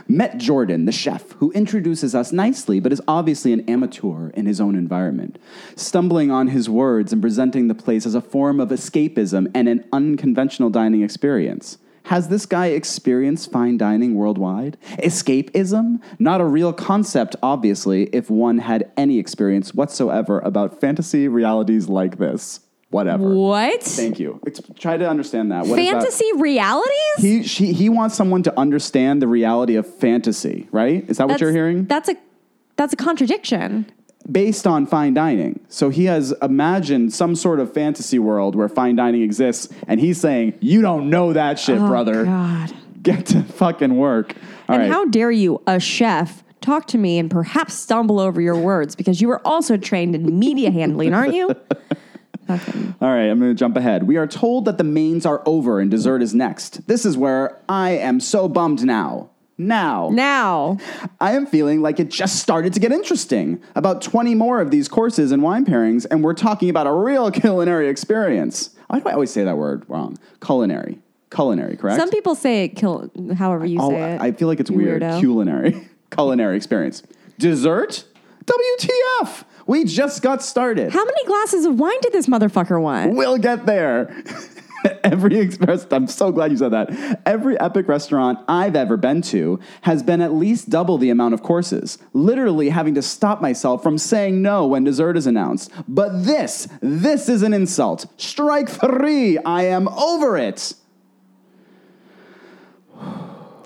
Met 0.07 0.37
Jordan, 0.37 0.85
the 0.85 0.91
chef, 0.91 1.31
who 1.33 1.51
introduces 1.53 2.13
us 2.13 2.31
nicely 2.31 2.79
but 2.79 2.91
is 2.91 3.01
obviously 3.07 3.53
an 3.53 3.67
amateur 3.69 4.29
in 4.31 4.45
his 4.45 4.59
own 4.59 4.75
environment, 4.75 5.39
stumbling 5.75 6.29
on 6.29 6.47
his 6.49 6.69
words 6.69 7.13
and 7.13 7.21
presenting 7.21 7.67
the 7.67 7.75
place 7.75 8.05
as 8.05 8.15
a 8.15 8.21
form 8.21 8.59
of 8.59 8.69
escapism 8.69 9.49
and 9.55 9.67
an 9.67 9.85
unconventional 9.91 10.69
dining 10.69 11.01
experience. 11.01 11.77
Has 12.05 12.27
this 12.27 12.45
guy 12.45 12.67
experienced 12.67 13.51
fine 13.51 13.77
dining 13.77 14.13
worldwide? 14.15 14.77
Escapism? 14.99 16.01
Not 16.19 16.39
a 16.39 16.45
real 16.45 16.71
concept, 16.71 17.35
obviously, 17.41 18.03
if 18.13 18.29
one 18.29 18.59
had 18.59 18.91
any 18.95 19.17
experience 19.17 19.73
whatsoever 19.73 20.39
about 20.39 20.79
fantasy 20.79 21.27
realities 21.27 21.89
like 21.89 22.17
this. 22.17 22.59
Whatever. 22.91 23.33
What? 23.33 23.81
Thank 23.81 24.19
you. 24.19 24.39
Ex- 24.45 24.61
try 24.77 24.97
to 24.97 25.09
understand 25.09 25.51
that. 25.51 25.65
What 25.65 25.77
that? 25.77 25.91
Fantasy 25.91 26.29
realities? 26.37 27.17
He 27.17 27.43
she, 27.43 27.73
he 27.73 27.89
wants 27.89 28.15
someone 28.15 28.43
to 28.43 28.57
understand 28.57 29.21
the 29.21 29.27
reality 29.27 29.75
of 29.75 29.91
fantasy, 29.91 30.67
right? 30.71 31.03
Is 31.09 31.17
that 31.17 31.27
what 31.27 31.41
you're 31.41 31.51
hearing? 31.51 31.85
That's 31.85 32.09
a 32.09 32.15
that's 32.77 32.93
a 32.93 32.95
contradiction. 32.95 33.91
Based 34.31 34.65
on 34.65 34.85
fine 34.85 35.13
dining. 35.13 35.59
So 35.69 35.89
he 35.89 36.05
has 36.05 36.33
imagined 36.41 37.13
some 37.13 37.35
sort 37.35 37.59
of 37.59 37.73
fantasy 37.73 38.19
world 38.19 38.55
where 38.55 38.69
fine 38.69 38.95
dining 38.95 39.21
exists, 39.21 39.73
and 39.87 39.99
he's 39.99 40.19
saying, 40.19 40.53
"You 40.59 40.81
don't 40.81 41.09
know 41.09 41.33
that 41.33 41.59
shit, 41.59 41.79
oh, 41.79 41.87
brother. 41.87 42.21
Oh, 42.21 42.25
God. 42.25 42.73
Get 43.01 43.25
to 43.27 43.43
fucking 43.43 43.95
work." 43.97 44.35
All 44.67 44.75
and 44.75 44.83
right. 44.83 44.91
how 44.91 45.05
dare 45.05 45.31
you, 45.31 45.61
a 45.67 45.79
chef, 45.79 46.43
talk 46.61 46.87
to 46.87 46.97
me 46.97 47.19
and 47.19 47.29
perhaps 47.29 47.75
stumble 47.75 48.19
over 48.19 48.41
your 48.41 48.57
words 48.57 48.95
because 48.95 49.21
you 49.21 49.27
were 49.27 49.45
also 49.45 49.77
trained 49.77 50.15
in 50.15 50.39
media 50.39 50.71
handling, 50.71 51.13
aren't 51.13 51.35
you? 51.35 51.55
Fucking- 52.47 52.95
All 53.01 53.09
right, 53.09 53.25
I'm 53.25 53.39
going 53.39 53.51
to 53.51 53.55
jump 53.55 53.75
ahead. 53.75 54.03
We 54.03 54.17
are 54.17 54.27
told 54.27 54.65
that 54.65 54.77
the 54.77 54.83
mains 54.83 55.25
are 55.25 55.41
over 55.47 55.79
and 55.79 55.89
dessert 55.89 56.21
is 56.21 56.35
next. 56.35 56.87
This 56.87 57.05
is 57.05 57.17
where 57.17 57.59
I 57.67 57.91
am 57.91 58.19
so 58.19 58.47
bummed 58.47 58.83
now. 58.85 59.29
Now. 59.57 60.09
Now, 60.11 60.77
I 61.21 61.31
am 61.33 61.45
feeling 61.45 61.81
like 61.81 61.99
it 61.99 62.09
just 62.09 62.37
started 62.39 62.73
to 62.73 62.79
get 62.79 62.91
interesting. 62.91 63.61
About 63.75 64.01
20 64.01 64.35
more 64.35 64.59
of 64.59 64.69
these 64.71 64.87
courses 64.89 65.31
and 65.31 65.41
wine 65.41 65.65
pairings, 65.65 66.05
and 66.11 66.23
we're 66.23 66.33
talking 66.33 66.69
about 66.69 66.87
a 66.87 66.91
real 66.93 67.31
culinary 67.41 67.87
experience. 67.87 68.71
Why 68.87 68.99
do 68.99 69.07
I 69.09 69.13
always 69.13 69.31
say 69.31 69.43
that 69.45 69.57
word 69.57 69.85
wrong? 69.87 70.17
Culinary. 70.43 70.99
Culinary, 71.33 71.75
correct? 71.75 71.99
some 71.99 72.09
people 72.11 72.35
say 72.35 72.65
it 72.65 72.69
kill 72.75 73.09
however 73.35 73.65
you 73.65 73.79
Oh, 73.81 73.89
say 73.89 74.13
it. 74.15 74.21
I 74.21 74.31
feel 74.31 74.47
like 74.47 74.59
it's 74.59 74.69
You 74.69 74.77
weird. 74.77 75.01
weirdo. 75.01 75.19
Culinary. 75.19 75.87
Culinary 76.11 76.55
experience. 76.55 77.01
Dessert? 77.39 78.05
WTF? 78.45 79.43
We 79.67 79.83
just 79.85 80.21
got 80.21 80.43
started. 80.43 80.93
How 80.93 81.03
many 81.03 81.25
glasses 81.25 81.65
of 81.65 81.79
wine 81.79 81.99
did 82.01 82.13
this 82.13 82.27
motherfucker 82.27 82.79
want? 82.81 83.15
We'll 83.15 83.37
get 83.37 83.65
there. 83.65 84.15
Every 85.03 85.39
express, 85.39 85.85
I'm 85.91 86.07
so 86.07 86.31
glad 86.31 86.51
you 86.51 86.57
said 86.57 86.69
that. 86.69 87.21
Every 87.25 87.59
epic 87.59 87.87
restaurant 87.87 88.39
I've 88.47 88.75
ever 88.75 88.97
been 88.97 89.21
to 89.23 89.59
has 89.81 90.03
been 90.03 90.21
at 90.21 90.33
least 90.33 90.69
double 90.69 90.97
the 90.97 91.09
amount 91.09 91.33
of 91.33 91.43
courses, 91.43 91.97
literally 92.13 92.69
having 92.69 92.95
to 92.95 93.01
stop 93.01 93.41
myself 93.41 93.83
from 93.83 93.97
saying 93.97 94.41
no 94.41 94.65
when 94.67 94.83
dessert 94.83 95.17
is 95.17 95.27
announced. 95.27 95.71
But 95.87 96.25
this, 96.25 96.67
this 96.81 97.29
is 97.29 97.41
an 97.43 97.53
insult. 97.53 98.05
Strike 98.17 98.69
three. 98.69 99.37
I 99.39 99.63
am 99.63 99.87
over 99.89 100.37
it. 100.37 100.73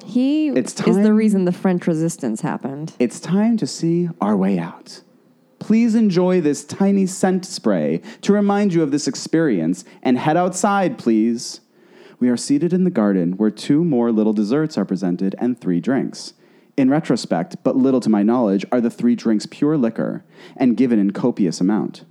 He 0.06 0.50
It's 0.50 0.80
is 0.82 0.98
the 0.98 1.14
reason 1.14 1.46
the 1.46 1.52
French 1.52 1.86
resistance 1.86 2.42
happened. 2.42 2.94
It's 2.98 3.20
time 3.20 3.58
to 3.58 3.68
see 3.68 4.10
our 4.20 4.36
way 4.36 4.58
out. 4.58 5.02
Please 5.70 5.94
enjoy 5.94 6.42
this 6.42 6.66
tiny 6.66 7.06
scent 7.06 7.46
spray 7.46 8.02
to 8.22 8.34
remind 8.34 8.74
you 8.74 8.82
of 8.82 8.90
this 8.90 9.08
experience 9.08 9.86
and 10.02 10.18
head 10.18 10.36
outside, 10.36 10.98
please. 10.98 11.62
We 12.20 12.28
are 12.30 12.38
seated 12.38 12.74
in 12.74 12.86
the 12.86 12.90
garden 12.90 13.34
where 13.34 13.52
two 13.52 13.84
more 13.84 14.12
little 14.12 14.34
desserts 14.34 14.80
are 14.80 14.84
presented 14.84 15.36
and 15.38 15.62
three 15.62 15.80
drinks. 15.80 16.34
In 16.76 16.90
retrospect, 16.90 17.58
but 17.64 17.76
little 17.76 18.00
to 18.00 18.10
my 18.10 18.24
knowledge, 18.24 18.66
are 18.72 18.82
the 18.82 18.90
three 18.90 19.14
drinks 19.14 19.46
pure 19.46 19.78
liquor 19.78 20.26
and 20.58 20.76
given 20.76 20.98
in 20.98 21.12
copious 21.12 21.62
amount. 21.62 22.04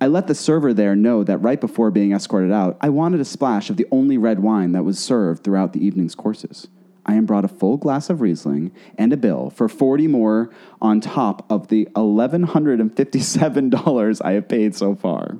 I 0.00 0.06
let 0.06 0.26
the 0.26 0.34
server 0.34 0.72
there 0.72 0.96
know 0.96 1.22
that 1.22 1.42
right 1.42 1.60
before 1.60 1.90
being 1.90 2.12
escorted 2.12 2.50
out, 2.50 2.78
I 2.80 2.88
wanted 2.88 3.20
a 3.20 3.26
splash 3.26 3.68
of 3.68 3.76
the 3.76 3.86
only 3.90 4.16
red 4.16 4.38
wine 4.38 4.72
that 4.72 4.86
was 4.86 4.98
served 4.98 5.44
throughout 5.44 5.74
the 5.74 5.84
evening's 5.84 6.14
courses. 6.14 6.68
I 7.06 7.14
am 7.14 7.24
brought 7.24 7.44
a 7.44 7.48
full 7.48 7.76
glass 7.76 8.10
of 8.10 8.20
Riesling 8.20 8.72
and 8.98 9.12
a 9.12 9.16
bill 9.16 9.50
for 9.50 9.68
40 9.68 10.08
more 10.08 10.50
on 10.82 11.00
top 11.00 11.48
of 11.50 11.68
the 11.68 11.86
$1,157 11.94 14.20
I 14.24 14.32
have 14.32 14.48
paid 14.48 14.74
so 14.74 14.96
far. 14.96 15.38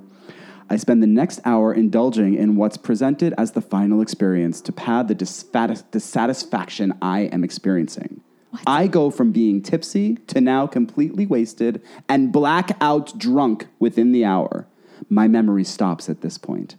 I 0.71 0.77
spend 0.77 1.03
the 1.03 1.09
next 1.09 1.41
hour 1.45 1.75
indulging 1.75 2.35
in 2.35 2.55
what's 2.57 2.77
presented 2.77 3.35
as 3.37 3.51
the 3.53 3.61
final 3.61 4.01
experience 4.01 4.61
to 4.63 4.73
pad 4.73 5.09
the 5.09 5.15
dissatisfaction 5.15 6.93
I 7.03 7.21
am 7.21 7.45
experiencing. 7.45 8.23
I 8.67 8.87
go 8.87 9.11
from 9.11 9.33
being 9.33 9.61
tipsy 9.61 10.15
to 10.29 10.41
now 10.41 10.67
completely 10.67 11.27
wasted 11.27 11.83
and 12.09 12.33
blackout 12.33 13.19
drunk 13.19 13.67
within 13.79 14.13
the 14.13 14.25
hour. 14.25 14.67
My 15.09 15.29
memory 15.29 15.65
stops 15.65 16.09
at 16.09 16.23
this 16.23 16.39
point. 16.39 16.77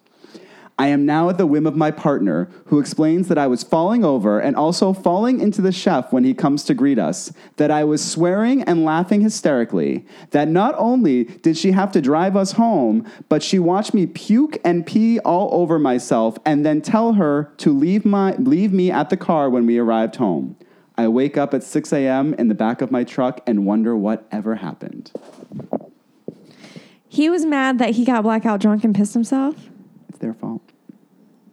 I 0.80 0.88
am 0.88 1.08
now 1.08 1.28
at 1.30 1.40
the 1.40 1.48
whim 1.48 1.66
of 1.66 1.76
my 1.76 1.90
partner, 1.90 2.50
who 2.66 2.80
explains 2.80 3.30
that 3.30 3.38
I 3.38 3.48
was 3.48 3.64
falling 3.64 4.06
over 4.06 4.40
and 4.40 4.56
also 4.56 4.94
falling 4.94 5.40
into 5.40 5.60
the 5.60 5.72
chef 5.72 6.14
when 6.14 6.24
he 6.24 6.36
comes 6.36 6.64
to 6.66 6.76
greet 6.76 7.00
us, 7.00 7.34
that 7.56 7.72
I 7.72 7.84
was 7.84 8.04
swearing 8.04 8.62
and 8.62 8.86
laughing 8.86 9.22
hysterically, 9.22 10.06
that 10.32 10.48
not 10.48 10.76
only 10.78 11.24
did 11.24 11.58
she 11.58 11.72
have 11.72 11.92
to 11.94 12.02
drive 12.02 12.36
us 12.36 12.52
home, 12.52 13.10
but 13.28 13.42
she 13.42 13.58
watched 13.58 13.96
me 13.96 14.06
puke 14.06 14.60
and 14.64 14.86
pee 14.86 15.18
all 15.20 15.50
over 15.52 15.80
myself 15.80 16.38
and 16.46 16.64
then 16.64 16.82
tell 16.82 17.14
her 17.14 17.52
to 17.58 17.74
leave, 17.76 18.06
my, 18.06 18.36
leave 18.36 18.72
me 18.72 18.92
at 18.92 19.10
the 19.10 19.18
car 19.18 19.50
when 19.50 19.66
we 19.66 19.80
arrived 19.80 20.18
home. 20.18 20.56
I 20.96 21.08
wake 21.08 21.38
up 21.38 21.56
at 21.56 21.64
6 21.64 21.92
a.m. 21.92 22.36
in 22.36 22.50
the 22.50 22.56
back 22.56 22.82
of 22.82 22.92
my 22.92 23.04
truck 23.04 23.42
and 23.48 23.66
wonder 23.66 23.96
what 23.96 24.28
ever 24.32 24.56
happened. 24.56 25.12
He 27.08 27.30
was 27.32 27.46
mad 27.46 27.80
that 27.80 27.92
he 27.92 28.06
got 28.06 28.22
blackout 28.22 28.60
drunk 28.60 28.84
and 28.84 28.94
pissed 28.94 29.16
himself. 29.16 29.56
It's 30.18 30.24
their 30.24 30.34
fault. 30.34 30.64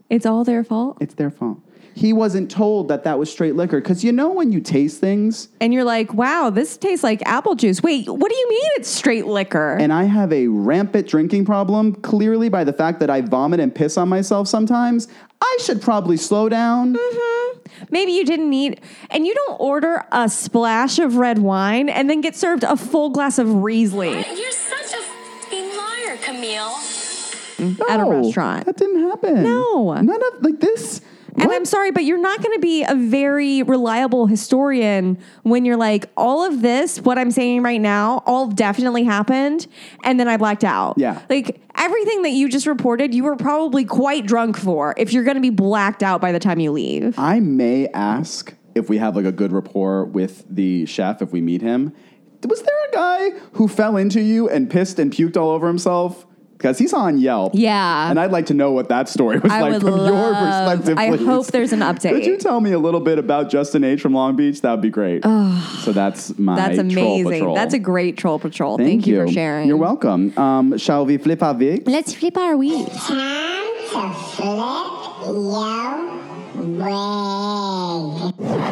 It's 0.08 0.24
all 0.24 0.42
their 0.42 0.64
fault. 0.64 0.96
It's 0.98 1.14
their 1.14 1.30
fault. 1.30 1.58
He 1.94 2.14
wasn't 2.14 2.50
told 2.50 2.88
that 2.88 3.04
that 3.04 3.18
was 3.18 3.30
straight 3.30 3.54
liquor 3.56 3.78
because 3.78 4.02
you 4.02 4.10
know 4.10 4.30
when 4.30 4.52
you 4.52 4.60
taste 4.60 5.00
things, 5.00 5.48
And 5.60 5.74
you're 5.74 5.84
like, 5.84 6.14
wow, 6.14 6.48
this 6.48 6.78
tastes 6.78 7.04
like 7.04 7.20
apple 7.26 7.54
juice. 7.56 7.82
Wait, 7.82 8.08
what 8.08 8.30
do 8.30 8.34
you 8.36 8.48
mean 8.48 8.70
it's 8.76 8.88
straight 8.88 9.26
liquor? 9.26 9.76
and 9.78 9.92
I 9.92 10.04
have 10.04 10.32
a 10.32 10.46
rampant 10.48 11.06
drinking 11.06 11.44
problem, 11.44 11.94
clearly 11.96 12.48
by 12.48 12.64
the 12.64 12.72
fact 12.72 13.00
that 13.00 13.10
I 13.10 13.20
vomit 13.20 13.60
and 13.60 13.72
piss 13.72 13.98
on 13.98 14.08
myself 14.08 14.48
sometimes, 14.48 15.08
I 15.42 15.58
should 15.60 15.82
probably 15.82 16.16
slow 16.16 16.48
down. 16.48 16.94
Mm-hmm. 16.94 17.58
Maybe 17.90 18.12
you 18.12 18.24
didn't 18.24 18.48
need, 18.48 18.80
and 19.10 19.26
you 19.26 19.34
don't 19.34 19.60
order 19.60 20.04
a 20.10 20.30
splash 20.30 20.98
of 20.98 21.16
red 21.16 21.38
wine 21.38 21.90
and 21.90 22.08
then 22.08 22.22
get 22.22 22.34
served 22.34 22.64
a 22.64 22.78
full 22.78 23.10
glass 23.10 23.38
of 23.38 23.62
Riesling 23.62 24.24
You're 24.36 24.52
such 24.52 24.94
a 24.94 25.02
fucking 25.02 25.76
liar, 25.76 26.16
Camille. 26.22 26.74
At 27.88 28.00
a 28.00 28.04
restaurant. 28.04 28.66
That 28.66 28.76
didn't 28.76 29.00
happen. 29.00 29.42
No. 29.42 29.92
None 29.94 30.10
of 30.10 30.42
like 30.42 30.60
this. 30.60 31.00
And 31.36 31.46
what? 31.46 31.56
I'm 31.56 31.64
sorry, 31.64 31.90
but 31.90 32.04
you're 32.04 32.20
not 32.20 32.40
going 32.40 32.52
to 32.52 32.60
be 32.60 32.84
a 32.84 32.94
very 32.94 33.64
reliable 33.64 34.26
historian 34.26 35.18
when 35.42 35.64
you're 35.64 35.76
like, 35.76 36.08
all 36.16 36.44
of 36.44 36.62
this, 36.62 37.00
what 37.00 37.18
I'm 37.18 37.32
saying 37.32 37.62
right 37.62 37.80
now, 37.80 38.22
all 38.24 38.46
definitely 38.46 39.02
happened. 39.02 39.66
And 40.04 40.20
then 40.20 40.28
I 40.28 40.36
blacked 40.36 40.62
out. 40.62 40.94
Yeah. 40.96 41.20
Like 41.28 41.60
everything 41.74 42.22
that 42.22 42.30
you 42.30 42.48
just 42.48 42.68
reported, 42.68 43.12
you 43.12 43.24
were 43.24 43.34
probably 43.34 43.84
quite 43.84 44.26
drunk 44.26 44.56
for 44.56 44.94
if 44.96 45.12
you're 45.12 45.24
going 45.24 45.34
to 45.34 45.40
be 45.40 45.50
blacked 45.50 46.04
out 46.04 46.20
by 46.20 46.30
the 46.30 46.38
time 46.38 46.60
you 46.60 46.70
leave. 46.70 47.18
I 47.18 47.40
may 47.40 47.88
ask 47.88 48.54
if 48.76 48.88
we 48.88 48.98
have 48.98 49.16
like 49.16 49.24
a 49.24 49.32
good 49.32 49.50
rapport 49.50 50.04
with 50.04 50.44
the 50.48 50.86
chef 50.86 51.20
if 51.20 51.32
we 51.32 51.40
meet 51.40 51.62
him. 51.62 51.92
Was 52.46 52.62
there 52.62 52.88
a 52.90 52.92
guy 52.92 53.30
who 53.54 53.66
fell 53.66 53.96
into 53.96 54.20
you 54.20 54.48
and 54.48 54.70
pissed 54.70 54.98
and 54.98 55.10
puked 55.10 55.36
all 55.36 55.50
over 55.50 55.66
himself? 55.66 56.26
Because 56.64 56.78
he's 56.78 56.94
on 56.94 57.18
Yelp. 57.18 57.52
Yeah. 57.54 58.08
And 58.08 58.18
I'd 58.18 58.30
like 58.32 58.46
to 58.46 58.54
know 58.54 58.72
what 58.72 58.88
that 58.88 59.06
story 59.10 59.38
was 59.38 59.52
I 59.52 59.60
like 59.60 59.72
would 59.74 59.82
from 59.82 59.98
your 59.98 60.12
love- 60.12 60.76
perspective. 60.78 60.96
I 60.96 61.14
hope 61.14 61.48
there's 61.48 61.74
an 61.74 61.80
update. 61.80 62.12
Could 62.12 62.24
you 62.24 62.38
tell 62.38 62.58
me 62.62 62.72
a 62.72 62.78
little 62.78 63.00
bit 63.00 63.18
about 63.18 63.50
Justin 63.50 63.84
H 63.84 64.00
from 64.00 64.14
Long 64.14 64.34
Beach? 64.34 64.62
That 64.62 64.70
would 64.70 64.80
be 64.80 64.88
great. 64.88 65.22
so 65.24 65.92
that's 65.92 66.38
my 66.38 66.56
That's 66.56 66.78
amazing. 66.78 67.30
patrol. 67.30 67.54
That's 67.54 67.74
a 67.74 67.78
great 67.78 68.16
troll 68.16 68.38
patrol. 68.38 68.78
Thank, 68.78 68.88
Thank, 68.88 69.06
you. 69.08 69.26
for 69.26 69.30
sharing. 69.30 69.68
You're 69.68 69.76
welcome. 69.76 70.32
Um, 70.38 70.78
shall 70.78 71.04
we 71.04 71.18
flip 71.18 71.42
avec? 71.42 71.86
Let's 71.86 72.14
flip 72.14 72.38
our 72.38 72.56
weed. 72.56 72.86
Time 72.88 73.74
to 73.92 74.14
flip 74.14 75.26
your 75.26 76.08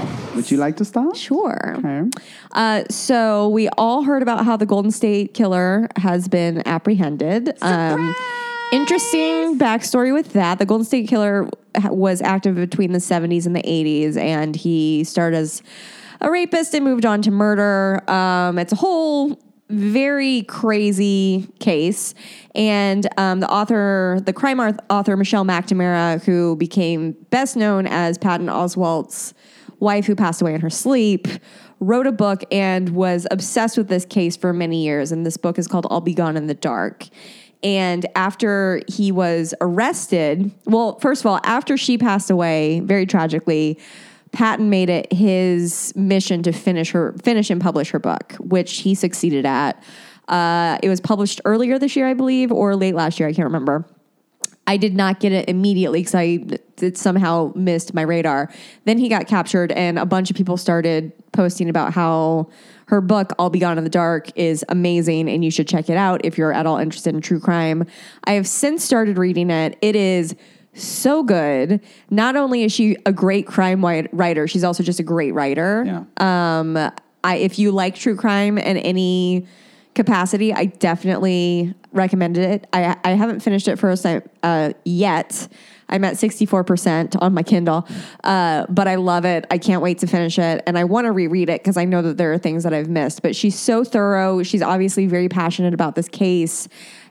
wig. 0.08 0.18
Would 0.34 0.50
you 0.50 0.56
like 0.56 0.76
to 0.78 0.84
start? 0.84 1.16
Sure. 1.16 1.76
Okay. 1.78 2.10
Uh, 2.52 2.84
so 2.88 3.48
we 3.48 3.68
all 3.76 4.02
heard 4.02 4.22
about 4.22 4.44
how 4.44 4.56
the 4.56 4.66
Golden 4.66 4.90
State 4.90 5.34
Killer 5.34 5.88
has 5.96 6.28
been 6.28 6.66
apprehended. 6.66 7.56
Um, 7.62 8.14
interesting 8.72 9.58
backstory 9.58 10.12
with 10.12 10.32
that. 10.32 10.58
The 10.58 10.66
Golden 10.66 10.84
State 10.84 11.08
Killer 11.08 11.48
was 11.84 12.22
active 12.22 12.54
between 12.56 12.92
the 12.92 12.98
70s 12.98 13.46
and 13.46 13.54
the 13.54 13.62
80s, 13.62 14.16
and 14.16 14.56
he 14.56 15.04
started 15.04 15.36
as 15.36 15.62
a 16.20 16.30
rapist 16.30 16.74
and 16.74 16.84
moved 16.84 17.04
on 17.04 17.20
to 17.22 17.30
murder. 17.30 18.08
Um, 18.10 18.58
it's 18.58 18.72
a 18.72 18.76
whole 18.76 19.38
very 19.68 20.42
crazy 20.42 21.48
case. 21.58 22.14
And 22.54 23.08
um, 23.16 23.40
the 23.40 23.50
author, 23.50 24.20
the 24.24 24.32
crime 24.32 24.60
author, 24.60 25.16
Michelle 25.16 25.44
McNamara, 25.44 26.22
who 26.24 26.56
became 26.56 27.12
best 27.30 27.56
known 27.56 27.86
as 27.86 28.18
Patton 28.18 28.48
Oswalt's 28.48 29.34
wife 29.82 30.06
who 30.06 30.14
passed 30.14 30.40
away 30.40 30.54
in 30.54 30.60
her 30.60 30.70
sleep, 30.70 31.28
wrote 31.80 32.06
a 32.06 32.12
book 32.12 32.44
and 32.50 32.90
was 32.90 33.26
obsessed 33.30 33.76
with 33.76 33.88
this 33.88 34.06
case 34.06 34.36
for 34.36 34.52
many 34.52 34.84
years. 34.84 35.12
And 35.12 35.26
this 35.26 35.36
book 35.36 35.58
is 35.58 35.66
called 35.66 35.86
I'll 35.90 36.00
Be 36.00 36.14
Gone 36.14 36.36
in 36.36 36.46
the 36.46 36.54
Dark. 36.54 37.08
And 37.62 38.06
after 38.14 38.82
he 38.88 39.12
was 39.12 39.54
arrested, 39.60 40.50
well, 40.64 40.98
first 41.00 41.22
of 41.22 41.26
all, 41.26 41.40
after 41.44 41.76
she 41.76 41.98
passed 41.98 42.30
away, 42.30 42.80
very 42.80 43.06
tragically, 43.06 43.78
Patton 44.32 44.70
made 44.70 44.88
it 44.88 45.12
his 45.12 45.92
mission 45.94 46.42
to 46.44 46.52
finish 46.52 46.90
her 46.92 47.14
finish 47.22 47.50
and 47.50 47.60
publish 47.60 47.90
her 47.90 47.98
book, 47.98 48.34
which 48.38 48.78
he 48.78 48.94
succeeded 48.94 49.44
at. 49.44 49.82
Uh, 50.28 50.78
it 50.82 50.88
was 50.88 51.00
published 51.00 51.40
earlier 51.44 51.78
this 51.78 51.94
year, 51.96 52.06
I 52.06 52.14
believe, 52.14 52.50
or 52.50 52.74
late 52.74 52.94
last 52.94 53.20
year. 53.20 53.28
I 53.28 53.34
can't 53.34 53.46
remember. 53.46 53.84
I 54.66 54.76
did 54.76 54.94
not 54.94 55.20
get 55.20 55.32
it 55.32 55.48
immediately 55.48 56.00
because 56.00 56.14
I 56.14 56.38
it 56.80 56.96
somehow 56.96 57.52
missed 57.54 57.94
my 57.94 58.02
radar. 58.02 58.50
Then 58.84 58.98
he 58.98 59.08
got 59.08 59.26
captured, 59.26 59.72
and 59.72 59.98
a 59.98 60.06
bunch 60.06 60.30
of 60.30 60.36
people 60.36 60.56
started 60.56 61.12
posting 61.32 61.68
about 61.68 61.92
how 61.92 62.48
her 62.86 63.00
book 63.00 63.32
I'll 63.38 63.50
Be 63.50 63.58
Gone 63.58 63.78
in 63.78 63.84
the 63.84 63.90
Dark 63.90 64.36
is 64.36 64.64
amazing 64.68 65.30
and 65.30 65.42
you 65.42 65.50
should 65.50 65.66
check 65.66 65.88
it 65.88 65.96
out 65.96 66.20
if 66.24 66.36
you're 66.36 66.52
at 66.52 66.66
all 66.66 66.76
interested 66.76 67.14
in 67.14 67.22
true 67.22 67.40
crime. 67.40 67.86
I 68.24 68.32
have 68.32 68.46
since 68.46 68.84
started 68.84 69.16
reading 69.16 69.50
it. 69.50 69.78
It 69.80 69.96
is 69.96 70.36
so 70.74 71.22
good. 71.22 71.80
Not 72.10 72.36
only 72.36 72.64
is 72.64 72.72
she 72.72 72.96
a 73.06 73.12
great 73.12 73.46
crime 73.46 73.82
writer, 73.82 74.46
she's 74.46 74.64
also 74.64 74.82
just 74.82 75.00
a 75.00 75.04
great 75.04 75.32
writer. 75.32 75.84
Yeah. 75.86 76.58
Um, 76.58 76.76
I 77.24 77.36
if 77.36 77.58
you 77.58 77.72
like 77.72 77.94
true 77.94 78.16
crime 78.16 78.58
and 78.58 78.78
any 78.78 79.46
capacity, 79.94 80.52
I 80.52 80.66
definitely 80.66 81.74
recommended 81.92 82.44
it. 82.44 82.66
I 82.72 82.96
I 83.04 83.10
haven't 83.10 83.40
finished 83.40 83.68
it 83.68 83.78
time 83.78 84.22
uh, 84.42 84.72
yet. 84.84 85.48
I'm 85.88 86.04
at 86.04 86.14
64% 86.14 87.20
on 87.20 87.34
my 87.34 87.42
Kindle, 87.42 87.86
uh, 88.24 88.64
but 88.70 88.88
I 88.88 88.94
love 88.94 89.26
it. 89.26 89.44
I 89.50 89.58
can't 89.58 89.82
wait 89.82 89.98
to 89.98 90.06
finish 90.06 90.38
it. 90.38 90.62
And 90.66 90.78
I 90.78 90.84
want 90.84 91.04
to 91.04 91.12
reread 91.12 91.50
it 91.50 91.60
because 91.60 91.76
I 91.76 91.84
know 91.84 92.00
that 92.00 92.16
there 92.16 92.32
are 92.32 92.38
things 92.38 92.64
that 92.64 92.72
I've 92.72 92.88
missed. 92.88 93.20
But 93.20 93.36
she's 93.36 93.58
so 93.58 93.84
thorough. 93.84 94.42
She's 94.42 94.62
obviously 94.62 95.06
very 95.06 95.28
passionate 95.28 95.74
about 95.74 95.94
this 95.94 96.08
case. 96.08 96.66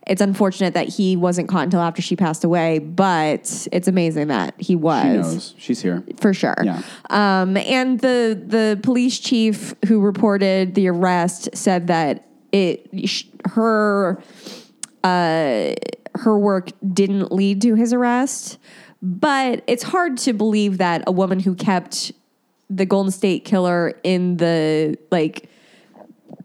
It's 0.07 0.21
unfortunate 0.21 0.73
that 0.73 0.87
he 0.87 1.15
wasn't 1.15 1.47
caught 1.47 1.65
until 1.65 1.81
after 1.81 2.01
she 2.01 2.15
passed 2.15 2.43
away, 2.43 2.79
but 2.79 3.67
it's 3.71 3.87
amazing 3.87 4.29
that 4.29 4.59
he 4.59 4.75
was 4.75 5.03
She 5.03 5.09
knows. 5.09 5.55
She's 5.59 5.81
here. 5.81 6.03
for 6.19 6.33
sure. 6.33 6.57
Yeah. 6.63 6.81
Um, 7.11 7.55
and 7.57 7.99
the 7.99 8.41
the 8.47 8.79
police 8.81 9.19
chief 9.19 9.75
who 9.85 10.01
reported 10.01 10.73
the 10.73 10.87
arrest 10.87 11.49
said 11.53 11.85
that 11.87 12.30
it 12.51 12.87
her 13.45 14.21
uh, 15.03 15.73
her 16.15 16.37
work 16.37 16.69
didn't 16.93 17.31
lead 17.31 17.61
to 17.61 17.75
his 17.75 17.93
arrest, 17.93 18.57
but 19.01 19.63
it's 19.67 19.83
hard 19.83 20.17
to 20.17 20.33
believe 20.33 20.77
that 20.77 21.03
a 21.07 21.11
woman 21.11 21.39
who 21.39 21.55
kept 21.55 22.11
the 22.69 22.85
Golden 22.85 23.11
State 23.11 23.45
Killer 23.45 23.93
in 24.03 24.37
the 24.37 24.97
like, 25.11 25.49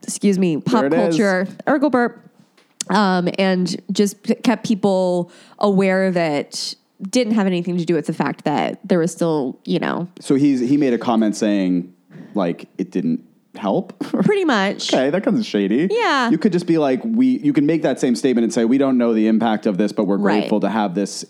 excuse 0.03 0.39
me, 0.39 0.59
pop 0.59 0.85
it 0.85 0.93
culture, 0.93 1.47
Urkel 1.67 1.91
burp, 1.91 2.21
um, 2.91 3.29
and 3.39 3.81
just 3.93 4.23
p- 4.23 4.35
kept 4.35 4.67
people 4.67 5.31
aware 5.59 6.11
that 6.11 6.75
didn't 7.11 7.35
have 7.35 7.47
anything 7.47 7.77
to 7.77 7.85
do 7.85 7.95
with 7.95 8.07
the 8.07 8.15
fact 8.15 8.45
that 8.45 8.81
there 8.83 8.99
was 8.99 9.13
still, 9.13 9.59
you 9.65 9.79
know, 9.79 10.09
So 10.21 10.35
he's 10.37 10.61
he 10.61 10.77
made 10.77 10.95
a 10.95 10.99
comment 10.99 11.37
saying 11.37 11.93
like 12.35 12.69
it 12.79 12.91
didn't 12.91 13.26
help. 13.59 13.99
pretty 14.01 14.45
much. 14.45 14.93
okay, 14.95 15.11
that 15.11 15.23
comes 15.25 15.47
shady. 15.47 15.89
Yeah. 15.91 16.31
You 16.31 16.39
could 16.39 16.53
just 16.53 16.67
be 16.67 16.79
like 16.79 17.01
we 17.05 17.39
you 17.39 17.53
can 17.53 17.67
make 17.67 17.83
that 17.83 18.01
same 18.01 18.15
statement 18.17 18.45
and 18.45 18.53
say 18.53 18.65
we 18.65 18.79
don't 18.79 18.99
know 18.99 19.13
the 19.15 19.27
impact 19.29 19.67
of 19.67 19.79
this, 19.79 19.93
but 19.93 20.05
we're 20.05 20.17
Right. 20.19 20.41
grateful 20.41 20.61
to 20.61 20.69
have 20.71 20.95
this 20.95 21.25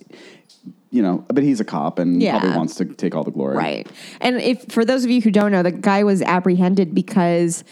you 0.91 1.03
know, 1.03 1.25
but 1.29 1.43
he's 1.43 1.61
a 1.61 1.65
cop 1.65 1.99
and 1.99 2.23
Yeah. 2.23 2.39
probably 2.39 2.57
wants 2.57 2.77
to 2.77 2.85
take 2.85 3.15
all 3.15 3.25
the 3.25 3.31
glory. 3.33 3.57
Right. 3.57 3.89
And 4.21 4.37
if 4.41 4.65
for 4.71 4.85
those 4.85 5.05
of 5.05 5.11
you 5.11 5.21
who 5.21 5.31
don't 5.31 5.51
know, 5.53 5.63
the 5.63 5.73
guy 5.73 6.05
was 6.05 6.23
apprehended 6.23 6.95
because 6.95 7.65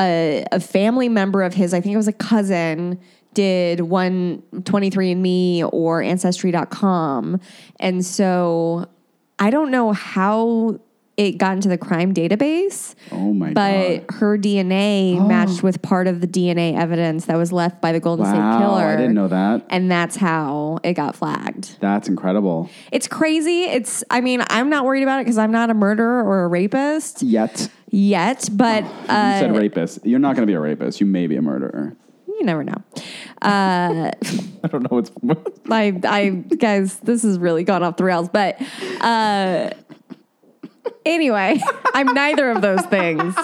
a, 0.00 0.44
a 0.50 0.58
family 0.58 1.08
member 1.08 1.42
of 1.42 1.54
his, 1.54 1.74
I 1.74 1.80
think 1.80 1.92
it 1.92 1.98
was 1.98 2.08
a 2.08 2.12
cousin, 2.12 2.98
did 3.34 3.82
one 3.82 4.42
23andMe 4.54 5.68
or 5.72 6.02
Ancestry.com. 6.02 7.38
And 7.78 8.04
so 8.04 8.86
I 9.38 9.50
don't 9.50 9.70
know 9.70 9.92
how 9.92 10.80
it 11.28 11.38
got 11.38 11.54
into 11.54 11.68
the 11.68 11.78
crime 11.78 12.12
database. 12.14 12.94
Oh 13.10 13.32
my 13.32 13.52
But 13.52 14.06
god. 14.08 14.16
her 14.16 14.38
DNA 14.38 15.26
matched 15.26 15.62
with 15.62 15.82
part 15.82 16.06
of 16.06 16.20
the 16.20 16.26
DNA 16.26 16.76
evidence 16.78 17.26
that 17.26 17.36
was 17.36 17.52
left 17.52 17.80
by 17.80 17.92
the 17.92 18.00
Golden 18.00 18.26
State 18.26 18.38
Wow, 18.38 18.58
Killer. 18.58 18.84
I 18.86 18.96
didn't 18.96 19.14
know 19.14 19.28
that. 19.28 19.66
And 19.70 19.90
that's 19.90 20.16
how 20.16 20.78
it 20.82 20.94
got 20.94 21.16
flagged. 21.16 21.78
That's 21.80 22.08
incredible. 22.08 22.70
It's 22.90 23.08
crazy. 23.08 23.62
It's, 23.64 24.02
I 24.10 24.20
mean, 24.20 24.42
I'm 24.48 24.68
not 24.70 24.84
worried 24.84 25.02
about 25.02 25.20
it 25.20 25.24
because 25.24 25.38
I'm 25.38 25.52
not 25.52 25.70
a 25.70 25.74
murderer 25.74 26.22
or 26.22 26.44
a 26.44 26.48
rapist 26.48 27.22
Yet. 27.22 27.68
yet, 27.90 28.48
but 28.52 28.84
you 28.84 28.90
uh, 29.08 29.38
said 29.40 29.56
rapist. 29.56 30.04
You're 30.04 30.18
not 30.18 30.36
going 30.36 30.46
to 30.46 30.50
be 30.50 30.54
a 30.54 30.60
rapist. 30.60 31.00
You 31.00 31.06
may 31.06 31.26
be 31.26 31.36
a 31.36 31.42
murderer. 31.42 31.96
you 32.26 32.44
never 32.44 32.64
know. 32.64 32.82
Uh, 33.40 34.10
I 34.64 34.68
don't 34.68 34.82
know 34.82 34.96
what's. 34.96 35.10
I, 35.70 35.98
I, 36.04 36.28
guys, 36.56 36.98
this 37.00 37.22
has 37.22 37.38
really 37.38 37.64
gone 37.64 37.82
off 37.82 37.96
the 37.96 38.04
rails, 38.04 38.28
but 38.28 38.60
uh, 39.00 39.70
anyway, 41.06 41.60
I'm 41.94 42.12
neither 42.14 42.50
of 42.50 42.60
those 42.62 42.82
things. 42.86 43.34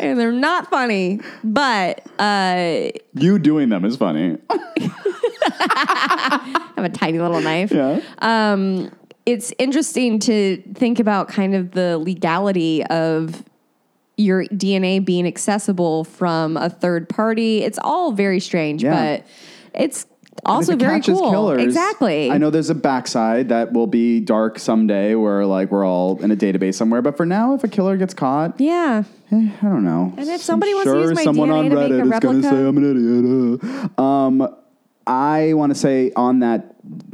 and 0.00 0.18
they're 0.18 0.32
not 0.32 0.68
funny, 0.70 1.20
but 1.42 2.04
uh, 2.18 2.90
you 3.14 3.38
doing 3.38 3.68
them 3.68 3.84
is 3.84 3.96
funny. 3.96 4.38
I 4.50 6.70
have 6.76 6.84
a 6.84 6.88
tiny 6.90 7.18
little 7.18 7.40
knife. 7.40 7.70
yeah. 7.72 8.00
um, 8.18 8.90
it's 9.24 9.52
interesting 9.58 10.18
to 10.20 10.60
think 10.74 10.98
about 10.98 11.28
kind 11.28 11.54
of 11.54 11.72
the 11.72 11.96
legality 11.98 12.84
of 12.86 13.44
your 14.16 14.44
DNA 14.46 15.04
being 15.04 15.26
accessible 15.26 16.04
from 16.04 16.56
a 16.56 16.68
third 16.68 17.08
party. 17.08 17.62
It's 17.62 17.78
all 17.82 18.12
very 18.12 18.40
strange, 18.40 18.82
Yeah. 18.82 19.18
but 19.18 19.26
it's 19.80 20.06
also 20.44 20.76
very 20.76 21.00
cool. 21.00 21.30
Killers, 21.30 21.62
exactly. 21.62 22.30
I 22.30 22.38
know 22.38 22.50
there's 22.50 22.70
a 22.70 22.74
backside 22.74 23.50
that 23.50 23.72
will 23.72 23.86
be 23.86 24.18
dark 24.20 24.58
someday 24.58 25.14
where 25.14 25.44
like 25.46 25.70
we're 25.70 25.86
all 25.86 26.20
in 26.22 26.30
a 26.30 26.36
database 26.36 26.74
somewhere. 26.74 27.02
But 27.02 27.16
for 27.16 27.26
now, 27.26 27.54
if 27.54 27.62
a 27.64 27.68
killer 27.68 27.96
gets 27.96 28.14
caught, 28.14 28.60
Yeah. 28.60 29.04
eh, 29.30 29.48
I 29.60 29.64
don't 29.64 29.84
know. 29.84 30.12
And 30.16 30.28
if 30.28 30.40
somebody 30.40 30.74
wants 30.74 30.90
to 30.90 30.98
use 31.00 31.14
my 31.14 31.24
someone 31.24 31.48
DNA 31.48 31.58
on 31.58 31.64
to 31.70 31.76
make 31.76 31.90
a 31.90 31.94
Reddit 31.94 32.14
is 32.14 32.20
going 32.20 32.42
to 32.42 32.48
replica- 32.48 32.50
say 32.50 32.66
I'm 32.66 32.76
an 32.78 33.60
idiot. 33.60 33.90
uh. 33.98 34.02
Um, 34.02 34.56
I 35.06 35.52
want 35.54 35.70
to 35.72 35.78
say 35.78 36.12
on 36.16 36.40
that 36.40 36.68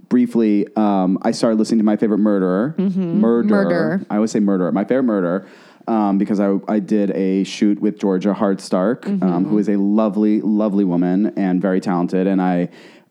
briefly. 0.08 0.66
Um, 0.76 1.18
I 1.22 1.30
started 1.32 1.58
listening 1.58 1.78
to 1.78 1.84
my 1.84 1.96
favorite 1.96 2.18
murderer. 2.18 2.74
Mm-hmm. 2.78 3.20
Murderer. 3.20 4.02
I 4.10 4.16
always 4.16 4.30
say 4.30 4.40
murderer. 4.40 4.72
My 4.72 4.84
favorite 4.84 5.04
murderer. 5.04 5.46
Um, 5.86 6.18
because 6.18 6.38
I, 6.38 6.58
I 6.68 6.80
did 6.80 7.12
a 7.12 7.44
shoot 7.44 7.80
with 7.80 7.98
Georgia 7.98 8.34
Hardstark, 8.34 9.00
Mm-hmm. 9.04 9.22
um, 9.22 9.44
who 9.46 9.56
is 9.56 9.70
a 9.70 9.76
lovely, 9.76 10.42
lovely 10.42 10.84
woman 10.84 11.32
and 11.38 11.62
very 11.62 11.80
talented. 11.80 12.26
And 12.26 12.42
I 12.42 12.68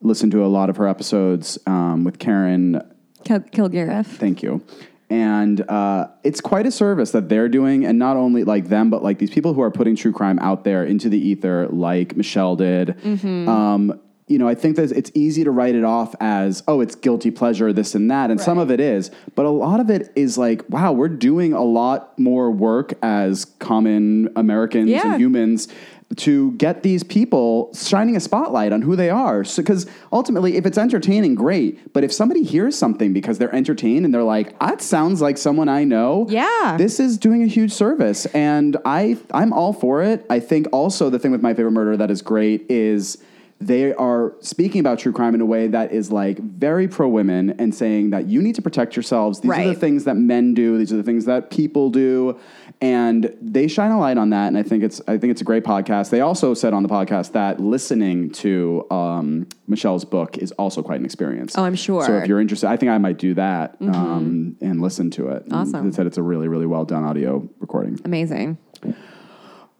listened 0.07 0.31
to 0.31 0.43
a 0.43 0.47
lot 0.47 0.69
of 0.69 0.77
her 0.77 0.87
episodes 0.87 1.59
um, 1.67 2.03
with 2.03 2.17
Karen 2.19 2.81
Kil- 3.23 3.39
Kilgariff. 3.41 4.05
Thank 4.07 4.41
you. 4.41 4.63
And 5.09 5.61
uh, 5.69 6.07
it's 6.23 6.41
quite 6.41 6.65
a 6.65 6.71
service 6.71 7.11
that 7.11 7.29
they're 7.29 7.47
doing, 7.47 7.85
and 7.85 7.97
not 7.97 8.17
only 8.17 8.43
like 8.43 8.67
them, 8.67 8.89
but 8.89 9.03
like 9.03 9.19
these 9.19 9.29
people 9.29 9.53
who 9.53 9.61
are 9.61 9.71
putting 9.71 9.95
true 9.95 10.11
crime 10.11 10.37
out 10.39 10.65
there 10.65 10.83
into 10.83 11.07
the 11.07 11.17
ether, 11.17 11.67
like 11.69 12.17
Michelle 12.17 12.57
did. 12.57 12.95
Um, 13.23 14.01
you 14.27 14.37
know, 14.37 14.49
I 14.49 14.55
think 14.55 14.75
that 14.75 14.91
it's 14.91 15.09
easy 15.13 15.45
to 15.45 15.51
write 15.51 15.75
it 15.75 15.85
off 15.85 16.13
as, 16.19 16.61
oh, 16.67 16.81
it's 16.81 16.95
guilty 16.95 17.31
pleasure, 17.31 17.71
this 17.71 17.95
and 17.95 18.11
that, 18.11 18.29
and 18.29 18.41
some 18.41 18.57
of 18.57 18.69
it 18.69 18.81
is, 18.81 19.09
but 19.35 19.45
a 19.45 19.49
lot 19.49 19.79
of 19.79 19.89
it 19.89 20.11
is 20.17 20.37
like, 20.37 20.67
wow, 20.69 20.91
we're 20.91 21.07
doing 21.07 21.53
a 21.53 21.63
lot 21.63 22.19
more 22.19 22.51
work 22.51 22.91
as 23.01 23.45
common 23.59 24.27
Americans 24.35 24.89
Yeah. 24.89 25.13
and 25.13 25.21
humans 25.21 25.69
to 26.15 26.51
get 26.53 26.83
these 26.83 27.03
people 27.03 27.69
shining 27.73 28.15
a 28.15 28.19
spotlight 28.19 28.71
on 28.71 28.81
who 28.81 28.95
they 28.95 29.09
are. 29.09 29.43
So, 29.43 29.61
because 29.61 29.85
ultimately, 30.11 30.55
if 30.55 30.65
it's 30.65 30.77
entertaining, 30.77 31.35
great. 31.35 31.91
But 31.93 32.03
if 32.03 32.13
somebody 32.13 32.43
hears 32.43 32.77
something 32.77 33.11
because 33.11 33.37
they're 33.37 33.53
entertained 33.53 34.05
and 34.05 34.13
they're 34.13 34.23
like, 34.23 34.57
"That 34.59 34.81
sounds 34.81 35.21
like 35.21 35.37
someone 35.37 35.67
I 35.67 35.83
know," 35.83 36.25
Yeah. 36.29 36.75
this 36.77 36.99
is 36.99 37.17
doing 37.17 37.43
a 37.43 37.47
huge 37.47 37.73
service, 37.73 38.25
and 38.27 38.77
I 38.85 39.17
I'm 39.31 39.51
all 39.51 39.73
for 39.73 40.01
it. 40.01 40.25
I 40.29 40.39
think 40.39 40.67
also 40.71 41.09
the 41.09 41.19
thing 41.19 41.31
with 41.31 41.41
my 41.41 41.53
favorite 41.53 41.71
murder 41.73 41.97
that 41.97 42.09
is 42.09 42.21
great 42.21 42.65
is. 42.69 43.17
They 43.59 43.91
are 43.93 44.35
speaking 44.39 44.79
about 44.81 44.99
true 44.99 45.11
crime 45.11 45.33
in 45.33 45.41
a 45.41 45.45
way 45.45 45.67
that 45.67 45.91
is 45.91 46.11
like 46.11 46.37
very 46.37 46.87
pro 46.87 47.07
women 47.07 47.55
and 47.59 47.73
saying 47.73 48.11
that 48.11 48.27
you 48.27 48.39
need 48.41 48.53
to 48.55 48.61
protect 48.61 48.95
yourselves. 48.95 49.39
These 49.39 49.51
are 49.51 49.63
the 49.73 49.73
things 49.73 50.03
that 50.03 50.15
men 50.15 50.53
do. 50.53 50.77
These 50.77 50.93
are 50.93 50.97
the 50.97 51.03
things 51.03 51.25
that 51.25 51.49
people 51.49 51.89
do, 51.89 52.39
and 52.81 53.35
they 53.41 53.67
shine 53.67 53.89
a 53.89 53.99
light 53.99 54.19
on 54.19 54.29
that. 54.29 54.47
And 54.47 54.57
I 54.59 54.63
think 54.63 54.83
it's 54.83 55.01
I 55.07 55.17
think 55.17 55.31
it's 55.31 55.41
a 55.41 55.43
great 55.43 55.63
podcast. 55.63 56.11
They 56.11 56.21
also 56.21 56.53
said 56.53 56.73
on 56.73 56.83
the 56.83 56.89
podcast 56.89 57.31
that 57.31 57.59
listening 57.59 58.29
to 58.33 58.85
um, 58.91 59.47
Michelle's 59.67 60.05
book 60.05 60.37
is 60.37 60.51
also 60.53 60.83
quite 60.83 60.99
an 60.99 61.05
experience. 61.05 61.57
Oh, 61.57 61.63
I'm 61.63 61.75
sure. 61.75 62.05
So 62.05 62.15
if 62.17 62.27
you're 62.27 62.39
interested, 62.39 62.69
I 62.69 62.77
think 62.77 62.91
I 62.91 62.99
might 62.99 63.17
do 63.17 63.33
that 63.33 63.75
um, 63.81 64.55
and 64.61 64.81
listen 64.81 65.09
to 65.11 65.29
it. 65.29 65.45
And 65.45 65.53
Awesome. 65.53 65.89
They 65.89 65.95
said 65.95 66.05
it's 66.05 66.17
a 66.17 66.23
really 66.23 66.47
really 66.47 66.67
well 66.67 66.85
done 66.85 67.03
audio 67.03 67.49
recording. 67.59 67.99
Amazing. 68.05 68.59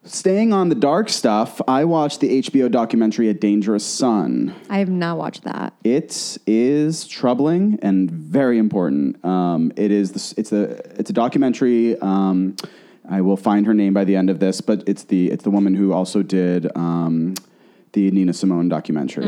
Staying 0.08 0.54
on 0.54 0.70
the 0.70 0.76
dark 0.76 1.10
stuff, 1.10 1.62
I 1.68 1.84
watched 1.84 2.22
the 2.22 2.42
HBO 2.42 2.72
documentary 2.72 3.30
A 3.30 3.34
Dangerous 3.34 3.86
Son. 3.86 4.56
I 4.70 4.80
have 4.80 4.90
not 4.90 5.18
watched 5.18 5.44
that. 5.44 5.74
It 5.84 6.38
is 6.48 7.08
troubling 7.08 7.78
and 7.82 8.10
very 8.10 8.58
important. 8.58 9.24
Um, 9.26 9.74
it 9.76 9.92
is 9.92 10.14
this, 10.14 10.34
it's 10.34 10.52
a 10.52 10.64
it's 11.00 11.10
a 11.10 11.14
documentary. 11.14 12.00
Um, 12.00 12.56
I 13.10 13.22
will 13.22 13.38
find 13.38 13.66
her 13.66 13.74
name 13.74 13.94
by 13.94 14.06
the 14.06 14.16
end 14.16 14.30
of 14.30 14.40
this, 14.40 14.62
but 14.62 14.84
it's 14.88 15.04
the 15.04 15.30
it's 15.30 15.44
the 15.44 15.52
woman 15.52 15.76
who 15.76 15.92
also 15.92 16.24
did 16.24 16.76
um, 16.76 17.36
the 17.92 18.10
Nina 18.12 18.34
Simone 18.34 18.70
documentary, 18.70 19.26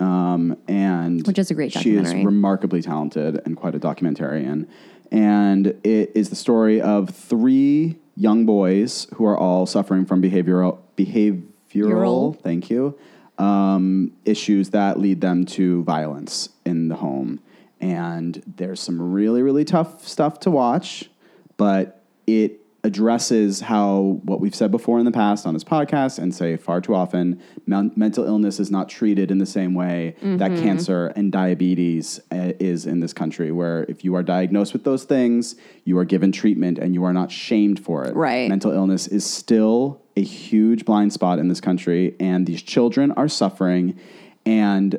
um, 0.00 0.56
and 0.68 1.02
Mm. 1.02 1.26
Which 1.26 1.38
is 1.38 1.50
a 1.50 1.54
great 1.54 1.72
She 1.72 1.96
is 1.96 2.14
remarkably 2.14 2.82
talented 2.82 3.40
and 3.44 3.56
quite 3.56 3.74
a 3.74 3.80
documentarian, 3.80 4.66
and 5.10 5.66
it 5.84 6.12
is 6.14 6.30
the 6.30 6.36
story 6.36 6.80
of 6.80 7.10
three 7.10 7.96
young 8.16 8.46
boys 8.46 9.06
who 9.14 9.24
are 9.24 9.36
all 9.36 9.66
suffering 9.66 10.04
from 10.04 10.22
behavioral 10.22 10.78
behavioral. 10.96 11.42
Behavioral. 11.72 12.40
Thank 12.40 12.70
you. 12.70 12.98
Um, 13.38 14.12
issues 14.24 14.70
that 14.70 15.00
lead 15.00 15.20
them 15.20 15.46
to 15.46 15.82
violence 15.84 16.50
in 16.66 16.88
the 16.88 16.96
home. 16.96 17.40
And 17.80 18.42
there's 18.46 18.80
some 18.80 19.00
really, 19.12 19.42
really 19.42 19.64
tough 19.64 20.06
stuff 20.06 20.38
to 20.40 20.50
watch, 20.50 21.08
but 21.56 22.04
it 22.26 22.61
addresses 22.84 23.60
how 23.60 24.20
what 24.24 24.40
we've 24.40 24.56
said 24.56 24.70
before 24.72 24.98
in 24.98 25.04
the 25.04 25.12
past 25.12 25.46
on 25.46 25.54
this 25.54 25.62
podcast 25.62 26.18
and 26.18 26.34
say 26.34 26.56
far 26.56 26.80
too 26.80 26.94
often 26.96 27.40
men- 27.64 27.92
mental 27.94 28.24
illness 28.24 28.58
is 28.58 28.72
not 28.72 28.88
treated 28.88 29.30
in 29.30 29.38
the 29.38 29.46
same 29.46 29.72
way 29.74 30.16
that 30.20 30.50
Mm-hmm. 30.50 30.62
cancer 30.64 31.06
and 31.14 31.30
diabetes 31.30 32.18
uh, 32.32 32.52
is 32.58 32.84
in 32.86 32.98
this 32.98 33.12
country 33.12 33.52
where 33.52 33.84
if 33.84 34.04
you 34.04 34.16
are 34.16 34.22
diagnosed 34.24 34.72
with 34.72 34.82
those 34.82 35.04
things 35.04 35.54
you 35.84 35.96
are 35.96 36.04
given 36.04 36.32
treatment 36.32 36.76
and 36.78 36.92
you 36.92 37.04
are 37.04 37.12
not 37.12 37.30
shamed 37.30 37.78
for 37.78 38.04
it 38.04 38.16
Right. 38.16 38.48
mental 38.48 38.72
illness 38.72 39.06
is 39.06 39.24
still 39.24 40.00
a 40.16 40.22
huge 40.22 40.84
blind 40.84 41.12
spot 41.12 41.38
in 41.38 41.46
this 41.46 41.60
country 41.60 42.16
and 42.18 42.46
these 42.46 42.62
children 42.62 43.12
are 43.12 43.28
suffering 43.28 43.96
and 44.44 44.98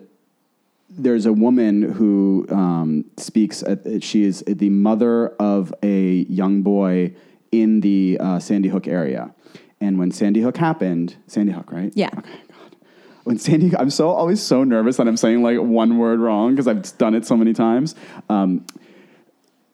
there's 0.89 1.25
a 1.25 1.34
woman 1.34 1.81
who 1.81 2.45
um, 2.51 3.05
speaks. 3.17 3.63
At, 3.63 4.03
she 4.03 4.23
is 4.23 4.43
the 4.45 4.69
mother 4.69 5.29
of 5.39 5.73
a 5.81 6.17
young 6.29 6.61
boy 6.61 7.15
in 7.54 7.80
the 7.82 8.18
uh, 8.20 8.39
Sandy 8.39 8.70
Hook 8.70 8.88
area, 8.88 9.34
and 9.80 9.99
when 9.99 10.12
Sandy 10.12 10.41
Hook 10.41 10.58
happened, 10.58 11.16
Sandy 11.28 11.51
Hook, 11.54 11.72
right? 11.72 11.91
Yeah. 11.95 12.10
Okay. 12.18 12.30
God. 12.49 12.76
When 13.24 13.38
Sandy, 13.38 13.72
I'm 13.78 13.89
so 13.91 14.10
always 14.10 14.41
so 14.41 14.64
nervous 14.64 14.97
that 14.97 15.08
I'm 15.08 15.16
saying 15.18 15.43
like 15.43 15.58
one 15.60 15.97
word 15.97 16.20
wrong 16.20 16.51
because 16.51 16.68
I've 16.68 16.97
done 16.97 17.14
it 17.16 17.26
so 17.26 17.38
many 17.38 17.54
times. 17.54 17.95
Um, 18.28 18.66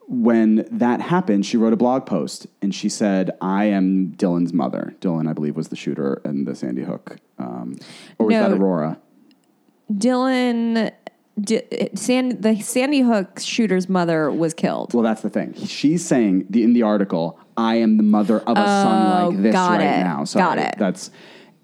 when 0.08 0.68
that 0.72 1.02
happened, 1.02 1.46
she 1.46 1.56
wrote 1.56 1.72
a 1.74 1.78
blog 1.78 2.06
post 2.06 2.48
and 2.62 2.74
she 2.76 2.90
said, 2.90 3.32
"I 3.42 3.66
am 3.66 4.14
Dylan's 4.18 4.54
mother." 4.54 4.96
Dylan, 5.02 5.30
I 5.30 5.34
believe, 5.34 5.56
was 5.56 5.70
the 5.70 5.76
shooter 5.76 6.22
in 6.26 6.44
the 6.46 6.56
Sandy 6.56 6.84
Hook, 6.84 7.18
um, 7.38 7.78
or 8.18 8.26
was 8.28 8.34
No. 8.34 8.50
that 8.50 8.58
Aurora? 8.58 9.00
Dylan, 9.92 10.92
D- 11.40 11.62
San, 11.96 12.42
the 12.42 12.60
Sandy 12.62 13.02
Hook 13.02 13.40
shooter's 13.40 13.88
mother 13.88 14.32
was 14.32 14.54
killed. 14.54 14.94
Well, 14.94 15.04
that's 15.04 15.22
the 15.22 15.30
thing. 15.30 15.54
She's 15.66 16.06
saying 16.06 16.48
the, 16.50 16.64
in 16.64 16.74
the 16.74 16.84
article, 16.84 17.40
"I 17.56 17.76
am 17.76 17.98
the 17.98 18.04
mother 18.04 18.40
of 18.40 18.58
a 18.58 18.66
son 18.66 19.22
Oh, 19.24 19.30
like 19.30 19.42
this 19.44 19.56
right 19.56 19.82
it. 19.82 20.04
now." 20.04 20.24
Sorry, 20.26 20.44
Got 20.44 20.58
it. 20.60 20.76
That's 20.78 21.12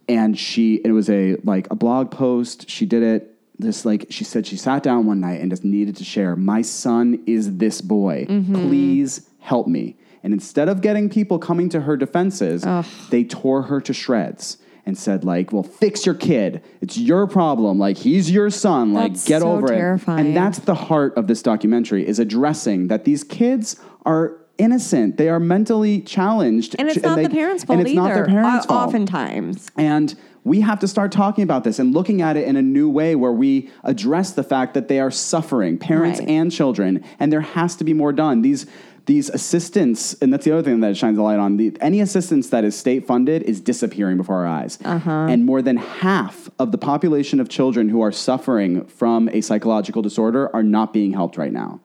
and 0.07 0.37
she. 0.37 0.75
It 0.85 0.91
was 0.91 1.09
a 1.09 1.35
like 1.43 1.67
a 1.71 1.75
blog 1.75 2.11
post. 2.11 2.69
She 2.69 2.85
did 2.85 3.03
it. 3.03 3.31
This 3.57 3.85
like 3.85 4.07
she 4.09 4.23
said 4.23 4.45
she 4.45 4.57
sat 4.57 4.83
down 4.83 5.05
one 5.05 5.19
night 5.21 5.41
and 5.41 5.49
just 5.49 5.63
needed 5.63 5.95
to 5.97 6.03
share. 6.03 6.35
My 6.35 6.61
son 6.61 7.23
is 7.25 7.57
this 7.57 7.81
boy. 7.81 8.25
Mm-hmm. 8.29 8.53
Please 8.67 9.29
help 9.39 9.67
me. 9.67 9.97
And 10.23 10.33
instead 10.33 10.69
of 10.69 10.81
getting 10.81 11.09
people 11.09 11.37
coming 11.39 11.69
to 11.69 11.81
her 11.81 11.95
defenses, 11.97 12.65
they 13.11 13.23
tore 13.23 13.61
her 13.63 13.79
to 13.81 13.93
shreds 13.93 14.57
and 14.85 14.97
said 14.97 15.23
like, 15.23 15.51
"Well, 15.51 15.63
fix 15.63 16.05
your 16.05 16.15
kid. 16.15 16.61
It's 16.81 16.97
your 16.97 17.27
problem. 17.27 17.79
Like 17.79 17.97
he's 17.97 18.29
your 18.31 18.49
son. 18.49 18.93
Like 18.93 19.13
That's 19.13 19.27
get 19.27 19.41
so 19.41 19.51
over 19.53 19.67
terrifying. 19.67 20.19
it." 20.19 20.27
And 20.29 20.37
that's 20.37 20.59
the 20.59 20.75
heart 20.75 21.13
of 21.17 21.27
this 21.27 21.41
documentary 21.41 22.07
is 22.07 22.19
addressing 22.19 22.87
that 22.89 23.05
these 23.05 23.23
kids 23.23 23.77
are 24.05 24.37
innocent. 24.57 25.17
They 25.17 25.27
are 25.29 25.39
mentally 25.39 25.99
challenged, 26.01 26.75
and 26.79 26.87
it's 26.87 27.01
not 27.03 27.15
they- 27.17 27.23
the 27.23 27.29
parents' 27.29 27.63
fault 27.63 27.79
And 27.79 27.87
it's 27.87 27.91
either. 27.97 28.07
not 28.07 28.13
their 28.13 28.25
parents' 28.25 28.65
fault. 28.67 28.87
Oftentimes, 28.87 29.69
And 29.77 30.15
we 30.45 30.61
have 30.61 30.79
to 30.79 30.87
start 30.87 31.11
talking 31.11 31.43
about 31.43 31.63
this 31.63 31.79
and 31.79 31.91
looking 31.93 32.21
at 32.21 32.37
it 32.37 32.47
in 32.47 32.55
a 32.55 32.61
new 32.61 32.87
way 32.87 33.15
where 33.15 33.31
we 33.33 33.69
address 33.83 34.31
the 34.31 34.43
fact 34.43 34.75
that 34.75 34.87
they 34.87 34.99
are 34.99 35.09
suffering, 35.11 35.77
parents 35.77 36.19
Right. 36.19 36.29
and 36.29 36.51
children, 36.51 37.01
and 37.19 37.33
there 37.33 37.41
has 37.41 37.75
to 37.77 37.83
be 37.83 37.93
more 37.93 38.13
done. 38.13 38.43
These 38.43 38.67
these 39.05 39.29
assistance, 39.29 40.13
and 40.21 40.33
that's 40.33 40.45
the 40.45 40.51
other 40.51 40.63
thing 40.63 40.79
that 40.79 40.91
it 40.91 40.97
shines 40.97 41.17
a 41.17 41.21
light 41.21 41.39
on. 41.39 41.57
The, 41.57 41.75
any 41.79 42.01
assistance 42.01 42.49
that 42.49 42.63
is 42.63 42.75
state 42.77 43.05
funded 43.05 43.43
is 43.43 43.61
disappearing 43.61 44.17
before 44.17 44.37
our 44.37 44.47
eyes. 44.47 44.79
Uh-huh. 44.83 45.09
And 45.09 45.45
more 45.45 45.61
than 45.61 45.77
half 45.77 46.49
of 46.57 46.71
the 46.71 46.77
population 46.77 47.39
of 47.39 47.47
children 47.47 47.89
who 47.89 48.01
are 48.01 48.11
suffering 48.11 48.85
from 48.85 49.29
a 49.29 49.41
psychological 49.41 50.01
disorder 50.01 50.53
are 50.55 50.63
not 50.63 50.91
being 50.93 51.13
helped 51.13 51.37
right 51.37 51.53
now. 51.53 51.81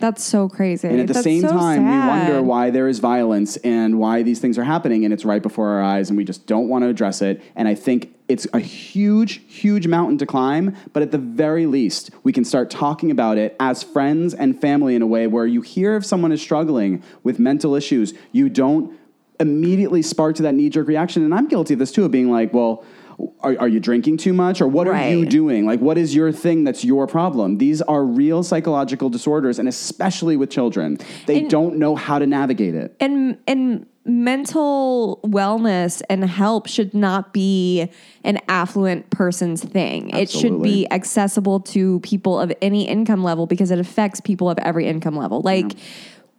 That's 0.00 0.22
so 0.22 0.48
crazy. 0.48 0.88
And 0.88 1.00
at 1.00 1.06
the 1.06 1.12
That's 1.14 1.24
same 1.24 1.42
so 1.42 1.48
time, 1.48 1.84
we 1.84 1.98
wonder 2.06 2.42
why 2.42 2.70
there 2.70 2.88
is 2.88 2.98
violence 2.98 3.56
and 3.58 3.98
why 3.98 4.22
these 4.22 4.40
things 4.40 4.58
are 4.58 4.64
happening, 4.64 5.04
and 5.04 5.12
it's 5.12 5.24
right 5.24 5.42
before 5.42 5.68
our 5.68 5.82
eyes, 5.82 6.10
and 6.10 6.16
we 6.16 6.24
just 6.24 6.46
don't 6.46 6.68
want 6.68 6.82
to 6.82 6.88
address 6.88 7.22
it. 7.22 7.42
And 7.56 7.68
I 7.68 7.74
think 7.74 8.14
it's 8.28 8.46
a 8.52 8.58
huge, 8.58 9.42
huge 9.46 9.86
mountain 9.86 10.18
to 10.18 10.26
climb, 10.26 10.74
but 10.92 11.02
at 11.02 11.10
the 11.10 11.18
very 11.18 11.66
least, 11.66 12.10
we 12.22 12.32
can 12.32 12.44
start 12.44 12.70
talking 12.70 13.10
about 13.10 13.36
it 13.36 13.54
as 13.60 13.82
friends 13.82 14.32
and 14.34 14.58
family 14.60 14.94
in 14.94 15.02
a 15.02 15.06
way 15.06 15.26
where 15.26 15.46
you 15.46 15.60
hear 15.60 15.96
if 15.96 16.04
someone 16.04 16.32
is 16.32 16.40
struggling 16.40 17.02
with 17.22 17.38
mental 17.38 17.74
issues, 17.74 18.14
you 18.32 18.48
don't 18.48 18.98
immediately 19.40 20.00
spark 20.00 20.36
to 20.36 20.42
that 20.42 20.54
knee 20.54 20.70
jerk 20.70 20.88
reaction. 20.88 21.22
And 21.22 21.34
I'm 21.34 21.48
guilty 21.48 21.74
of 21.74 21.80
this 21.80 21.92
too, 21.92 22.04
of 22.04 22.10
being 22.10 22.30
like, 22.30 22.54
well, 22.54 22.84
are, 23.40 23.56
are 23.60 23.68
you 23.68 23.80
drinking 23.80 24.16
too 24.16 24.32
much 24.32 24.60
or 24.60 24.66
what 24.68 24.88
are 24.88 25.08
you 25.10 25.26
doing? 25.26 25.66
Like, 25.66 25.80
what 25.80 25.98
is 25.98 26.14
your 26.14 26.32
thing 26.32 26.64
that's 26.64 26.84
your 26.84 27.06
problem? 27.06 27.58
These 27.58 27.82
are 27.82 28.04
real 28.04 28.42
psychological 28.42 29.10
disorders, 29.10 29.58
and 29.58 29.68
especially 29.68 30.36
with 30.36 30.50
children, 30.50 30.98
they 31.26 31.40
And- 31.40 31.50
don't 31.50 31.76
know 31.76 31.94
how 31.94 32.18
to 32.18 32.26
navigate 32.26 32.74
it. 32.74 32.96
and 33.00 33.36
and 33.46 33.86
mental 34.06 35.18
wellness 35.24 36.02
and 36.10 36.24
help 36.24 36.66
should 36.66 36.92
not 36.92 37.32
be 37.32 37.88
an 38.22 38.38
affluent 38.48 39.08
person's 39.08 39.64
thing. 39.64 40.10
It 40.10 40.28
should 40.28 40.62
be 40.62 40.86
accessible 40.90 41.60
to 41.60 42.00
people 42.00 42.38
of 42.38 42.52
any 42.60 42.86
income 42.86 43.24
level 43.24 43.46
because 43.46 43.70
it 43.70 43.78
affects 43.78 44.20
people 44.20 44.50
of 44.50 44.58
every 44.58 44.86
income 44.86 45.16
level. 45.16 45.40
Like 45.40 45.72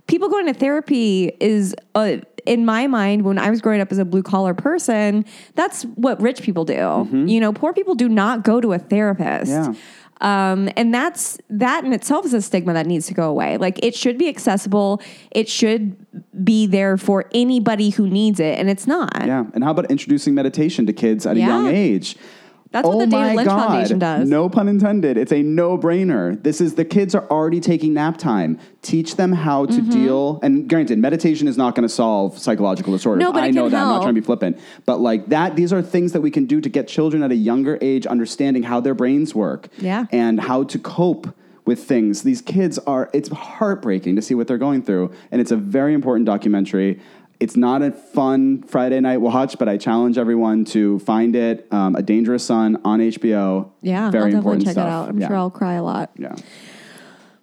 people 0.08 0.30
going 0.30 0.46
to 0.46 0.54
therapy 0.54 1.32
is 1.40 1.76
uh, 1.96 2.18
in 2.46 2.66
my 2.66 2.88
mind 2.88 3.24
when 3.24 3.38
I 3.38 3.50
was 3.50 3.62
growing 3.62 3.82
up 3.82 3.92
as 3.92 3.98
a 3.98 4.06
blue 4.06 4.24
collar 4.24 4.54
person, 4.54 5.26
that's 5.56 5.84
what 5.84 6.22
rich 6.22 6.42
people 6.42 6.66
do. 6.66 7.08
You 7.28 7.40
know, 7.40 7.54
poor 7.54 7.74
people 7.74 7.96
do 7.96 8.10
not 8.10 8.44
go 8.44 8.62
to 8.62 8.74
a 8.74 8.80
therapist. 8.80 9.52
Yeah. 9.52 9.74
Um, 10.22 10.70
and 10.78 10.94
that's 10.94 11.38
that 11.50 11.84
in 11.84 11.92
itself 11.92 12.26
is 12.26 12.34
a 12.34 12.42
stigma 12.42 12.74
that 12.74 12.86
needs 12.86 13.08
to 13.08 13.14
go 13.14 13.30
away. 13.30 13.58
Like 13.58 13.84
it 13.84 13.96
should 13.96 14.18
be 14.18 14.30
accessible. 14.30 15.02
It 15.32 15.50
should 15.50 15.96
be 16.44 16.68
there 16.68 16.98
for 16.98 17.26
anybody 17.34 17.90
who 17.90 18.08
needs 18.08 18.40
it, 18.40 18.58
and 18.58 18.70
it's 18.70 18.88
not. 18.88 19.26
Yeah. 19.26 19.46
And 19.54 19.64
how 19.64 19.72
about 19.72 19.92
introducing 19.92 20.34
meditation 20.34 20.86
to 20.86 20.94
kids 20.94 21.26
at 21.26 21.36
a 21.36 21.40
young 21.40 21.68
age? 21.68 22.16
That's 22.76 22.86
what 22.86 22.96
oh 22.96 23.00
the 23.00 23.08
David 23.08 23.26
my 23.28 23.34
Lynch 23.36 23.48
God. 23.48 23.68
Foundation 23.70 24.00
does. 24.00 24.30
No 24.30 24.50
pun 24.50 24.68
intended. 24.68 25.18
It's 25.18 25.32
a 25.32 25.42
no 25.42 25.78
brainer. 25.78 26.44
This 26.44 26.60
is 26.60 26.76
the 26.76 26.84
kids 26.84 27.16
are 27.16 27.26
already 27.30 27.62
taking 27.62 27.94
nap 27.94 28.18
time. 28.18 28.60
Teach 28.82 29.16
them 29.16 29.32
how 29.32 29.66
Mm-hmm. 29.66 29.90
to 29.90 29.98
deal. 29.98 30.40
And 30.44 30.68
granted, 30.70 31.00
meditation 31.00 31.48
is 31.48 31.56
not 31.58 31.74
going 31.74 31.88
to 31.88 31.94
solve 31.94 32.38
psychological 32.38 32.92
disorders. 32.92 33.22
No, 33.22 33.32
but 33.32 33.44
I 33.44 33.50
know 33.52 33.70
that. 33.70 33.82
I'm 33.82 33.88
not 33.88 34.02
trying 34.02 34.14
to 34.14 34.22
be 34.22 34.26
flippant. 34.26 34.60
But 34.86 34.98
like 35.00 35.28
that, 35.28 35.56
these 35.56 35.72
are 35.72 35.82
things 35.82 36.12
that 36.12 36.20
we 36.22 36.30
can 36.30 36.46
do 36.46 36.60
to 36.60 36.68
get 36.68 36.90
children 36.90 37.24
at 37.24 37.32
a 37.32 37.36
younger 37.36 37.78
age 37.82 38.06
understanding 38.06 38.64
how 38.64 38.82
their 38.82 38.94
brains 38.94 39.34
work. 39.34 39.70
Yeah. 39.78 40.06
And 40.12 40.42
how 40.42 40.64
to 40.66 40.78
cope 40.78 41.34
with 41.66 41.84
things. 41.84 42.22
These 42.22 42.42
kids 42.44 42.78
are, 42.80 43.10
it's 43.12 43.30
heartbreaking 43.30 44.16
to 44.18 44.22
see 44.22 44.36
what 44.36 44.48
they're 44.48 44.60
going 44.60 44.84
through. 44.84 45.12
And 45.32 45.42
it's 45.42 45.52
a 45.52 45.58
very 45.58 45.94
important 45.96 46.26
documentary. 46.28 47.00
It's 47.40 47.56
not 47.56 47.82
a 47.82 47.92
fun 47.92 48.64
Friday 48.64 49.00
night 49.00 49.18
watch, 49.18 49.58
but 49.60 49.68
I 49.68 49.78
challenge 49.78 50.18
everyone 50.18 50.66
to 50.66 51.00
find 51.00 51.36
it. 51.36 51.68
Um, 51.72 51.96
a 51.96 52.02
Dangerous 52.02 52.44
Son 52.46 52.80
on 52.86 53.00
HBO. 53.00 53.72
Yeah, 53.82 54.10
very 54.12 54.26
I'll 54.26 54.42
definitely 54.42 54.66
check 54.66 54.74
stuff. 54.74 54.88
it 54.88 54.90
out. 54.90 55.10
I'm 55.10 55.20
yeah. 55.20 55.28
sure 55.28 55.36
I'll 55.36 55.50
cry 55.50 55.74
a 55.74 55.84
lot. 55.84 56.12
Yeah. 56.18 56.36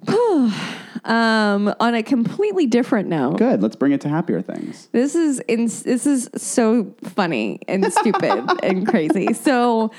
Um, 1.05 1.74
on 1.80 1.97
a 1.97 2.03
completely 2.05 2.66
different 2.66 3.09
note, 3.09 3.38
Good. 3.38 3.61
Let's 3.61 3.74
bring 3.74 3.90
it 3.90 4.01
to 4.03 4.09
happier 4.09 4.40
things. 4.40 4.88
this 4.93 5.16
is 5.16 5.40
in, 5.49 5.64
this 5.64 6.07
is 6.07 6.30
so 6.36 6.95
funny 7.03 7.59
and 7.66 7.93
stupid 7.93 8.49
and 8.62 8.86
crazy. 8.86 9.32
So 9.32 9.90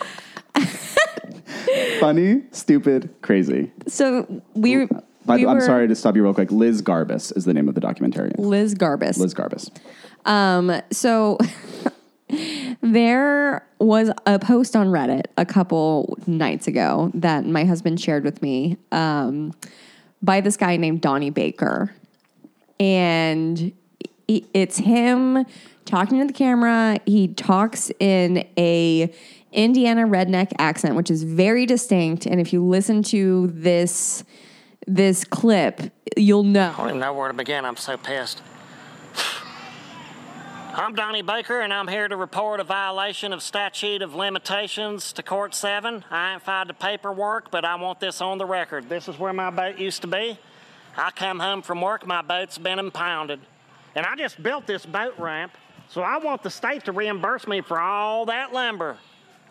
Funny, 2.00 2.44
stupid, 2.52 3.14
crazy. 3.22 3.72
so 3.88 4.42
we. 4.54 4.88
By 5.26 5.36
we 5.36 5.44
the, 5.44 5.50
I'm 5.50 5.56
were- 5.58 5.66
sorry 5.66 5.88
to 5.88 5.96
stop 5.96 6.16
you 6.16 6.24
real 6.24 6.34
quick. 6.34 6.52
Liz 6.52 6.82
Garbus 6.82 7.36
is 7.36 7.46
the 7.46 7.54
name 7.54 7.70
of 7.70 7.76
the 7.76 7.82
documentarian. 7.82 8.38
Liz 8.38 8.76
Garbus. 8.76 9.18
Liz 9.18 9.34
Garbus. 9.34 9.70
Um, 10.26 10.82
so 10.92 11.38
there 12.82 13.66
was 13.80 14.12
a 14.26 14.40
post 14.40 14.76
on 14.76 14.88
Reddit 14.88 15.26
a 15.38 15.46
couple 15.46 16.18
nights 16.28 16.68
ago 16.68 17.12
that 17.14 17.46
my 17.46 17.66
husband 17.66 18.00
shared 18.00 18.24
with 18.24 18.42
me 18.42 18.78
um, 18.92 19.54
by 20.22 20.42
this 20.42 20.58
guy 20.58 20.78
named 20.78 21.02
Donnie 21.02 21.30
Baker. 21.30 21.94
And 22.80 23.72
it's 24.28 24.78
him 24.78 25.46
talking 25.86 26.20
to 26.20 26.26
the 26.26 26.34
camera. 26.34 26.98
He 27.06 27.28
talks 27.28 27.92
in 28.00 28.48
a 28.58 29.14
Indiana 29.52 30.08
redneck 30.08 30.52
accent, 30.58 30.96
which 30.96 31.12
is 31.12 31.24
very 31.24 31.66
distinct. 31.66 32.26
And 32.26 32.42
if 32.42 32.52
you 32.52 32.66
listen 32.66 33.04
to 33.04 33.48
this 33.48 34.24
this 34.88 35.24
clip, 35.24 35.82
you'll 36.18 36.44
know. 36.44 36.74
I 36.74 36.78
don't 36.78 36.88
even 36.90 37.00
know 37.00 37.14
where 37.14 37.28
to 37.28 37.34
begin. 37.34 37.66
I'm 37.66 37.78
so 37.78 37.98
pissed. 37.98 38.42
I'm 40.76 40.96
Donnie 40.96 41.22
Baker, 41.22 41.62
and 41.62 41.72
I'm 41.72 41.88
here 41.88 42.08
to 42.08 42.18
report 42.18 42.60
a 42.60 42.64
violation 42.64 43.32
of 43.32 43.44
statute 43.44 44.02
of 44.02 44.16
limitations 44.16 45.14
to 45.14 45.22
Court 45.22 45.54
7. 45.54 46.04
I 46.10 46.34
ain't 46.34 46.42
filed 46.42 46.70
the 46.70 46.74
paperwork, 46.74 47.52
but 47.52 47.64
I 47.64 47.76
want 47.76 48.00
this 48.00 48.22
on 48.22 48.40
the 48.40 48.46
record. 48.46 48.90
This 48.90 49.08
is 49.08 49.20
where 49.20 49.34
my 49.34 49.52
boat 49.52 49.78
used 49.78 50.02
to 50.02 50.08
be. 50.08 50.40
I 50.98 51.12
come 51.12 51.40
home 51.40 51.62
from 51.62 51.80
work, 51.80 52.08
my 52.08 52.24
boat's 52.24 52.58
been 52.58 52.80
impounded. 52.80 53.40
And 53.94 54.04
I 54.04 54.16
just 54.16 54.42
built 54.42 54.66
this 54.66 54.84
boat 54.84 55.14
ramp, 55.20 55.52
so 55.90 56.02
I 56.02 56.18
want 56.18 56.42
the 56.42 56.50
state 56.50 56.86
to 56.86 56.92
reimburse 56.92 57.46
me 57.46 57.62
for 57.62 57.80
all 57.80 58.26
that 58.26 58.52
lumber, 58.52 58.98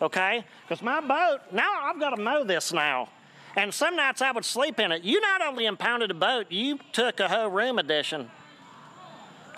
okay? 0.01 0.43
Because 0.67 0.83
my 0.83 0.99
boat, 0.99 1.39
now 1.53 1.83
I've 1.83 2.01
got 2.01 2.09
to 2.09 2.21
mow 2.21 2.43
this 2.43 2.73
now. 2.73 3.07
And 3.55 3.73
some 3.73 3.95
nights 3.95 4.21
I 4.21 4.31
would 4.31 4.45
sleep 4.45 4.79
in 4.79 4.91
it. 4.91 5.03
You 5.03 5.21
not 5.21 5.41
only 5.41 5.65
impounded 5.65 6.11
a 6.11 6.15
boat, 6.15 6.47
you 6.49 6.79
took 6.91 7.19
a 7.19 7.27
whole 7.27 7.49
room 7.49 7.77
addition. 7.77 8.31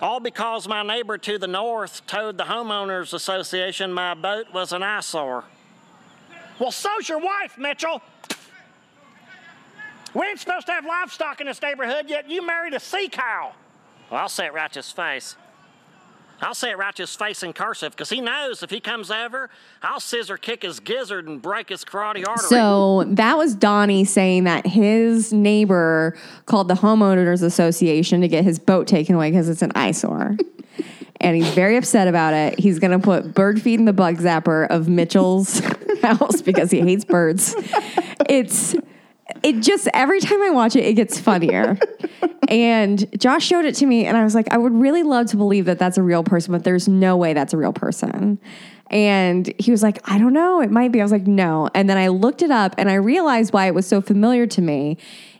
All 0.00 0.20
because 0.20 0.68
my 0.68 0.82
neighbor 0.82 1.16
to 1.16 1.38
the 1.38 1.46
north 1.46 2.06
told 2.06 2.36
the 2.36 2.44
homeowners 2.44 3.14
association 3.14 3.92
my 3.92 4.12
boat 4.12 4.52
was 4.52 4.72
an 4.72 4.82
eyesore. 4.82 5.44
Well, 6.58 6.70
so's 6.70 7.08
your 7.08 7.18
wife, 7.18 7.56
Mitchell. 7.58 8.02
We 10.12 10.26
ain't 10.26 10.40
supposed 10.40 10.66
to 10.66 10.72
have 10.72 10.84
livestock 10.84 11.40
in 11.40 11.46
this 11.46 11.60
neighborhood, 11.60 12.06
yet 12.08 12.28
you 12.28 12.46
married 12.46 12.74
a 12.74 12.80
sea 12.80 13.08
cow. 13.08 13.52
Well, 14.10 14.20
I'll 14.20 14.28
say 14.28 14.46
it 14.46 14.52
right 14.52 14.72
to 14.72 14.78
his 14.78 14.90
face. 14.90 15.36
I'll 16.40 16.54
say 16.54 16.70
it 16.70 16.78
right 16.78 16.94
to 16.96 17.02
his 17.02 17.14
face 17.14 17.42
in 17.42 17.52
cursive, 17.52 17.92
because 17.92 18.10
he 18.10 18.20
knows 18.20 18.62
if 18.62 18.70
he 18.70 18.80
comes 18.80 19.10
over, 19.10 19.48
I'll 19.82 20.00
scissor 20.00 20.36
kick 20.36 20.62
his 20.62 20.80
gizzard 20.80 21.26
and 21.26 21.40
break 21.40 21.68
his 21.70 21.84
karate 21.84 22.26
artery. 22.26 22.48
So 22.48 23.04
that 23.08 23.38
was 23.38 23.54
Donnie 23.54 24.04
saying 24.04 24.44
that 24.44 24.66
his 24.66 25.32
neighbor 25.32 26.16
called 26.44 26.68
the 26.68 26.74
homeowners 26.74 27.42
association 27.42 28.20
to 28.20 28.28
get 28.28 28.44
his 28.44 28.58
boat 28.58 28.86
taken 28.86 29.14
away 29.14 29.30
because 29.30 29.48
it's 29.48 29.62
an 29.62 29.72
eyesore. 29.74 30.36
and 31.20 31.36
he's 31.36 31.48
very 31.50 31.76
upset 31.76 32.08
about 32.08 32.34
it. 32.34 32.58
He's 32.58 32.78
going 32.78 32.98
to 32.98 32.98
put 32.98 33.34
bird 33.34 33.60
feed 33.60 33.80
in 33.80 33.86
the 33.86 33.92
bug 33.92 34.18
zapper 34.18 34.68
of 34.68 34.88
Mitchell's 34.88 35.60
house 36.02 36.42
because 36.42 36.70
he 36.70 36.80
hates 36.80 37.04
birds. 37.04 37.54
It's 38.28 38.74
it 39.42 39.60
just 39.60 39.88
every 39.92 40.20
time 40.20 40.42
I 40.42 40.50
watch 40.50 40.76
it, 40.76 40.84
it 40.84 40.94
gets 40.94 41.18
funnier. 41.18 41.78
and 42.48 43.06
Josh 43.20 43.44
showed 43.44 43.64
it 43.64 43.74
to 43.76 43.86
me, 43.86 44.06
and 44.06 44.16
I 44.16 44.24
was 44.24 44.34
like, 44.34 44.52
I 44.52 44.58
would 44.58 44.72
really 44.72 45.02
love 45.02 45.26
to 45.28 45.36
believe 45.36 45.64
that 45.66 45.78
that's 45.78 45.98
a 45.98 46.02
real 46.02 46.22
person, 46.22 46.52
but 46.52 46.64
there's 46.64 46.88
no 46.88 47.16
way 47.16 47.32
that's 47.32 47.52
a 47.52 47.56
real 47.56 47.72
person. 47.72 48.38
And 48.88 49.52
he 49.58 49.70
was 49.72 49.82
like, 49.82 49.98
I 50.08 50.18
don't 50.18 50.32
know, 50.32 50.60
it 50.60 50.70
might 50.70 50.92
be. 50.92 51.00
I 51.00 51.04
was 51.04 51.10
like, 51.10 51.26
no. 51.26 51.68
And 51.74 51.90
then 51.90 51.98
I 51.98 52.08
looked 52.08 52.42
it 52.42 52.52
up 52.52 52.74
and 52.78 52.88
I 52.88 52.94
realized 52.94 53.52
why 53.52 53.66
it 53.66 53.74
was 53.74 53.86
so 53.86 54.00
familiar 54.00 54.46
to 54.46 54.62
me. 54.62 54.98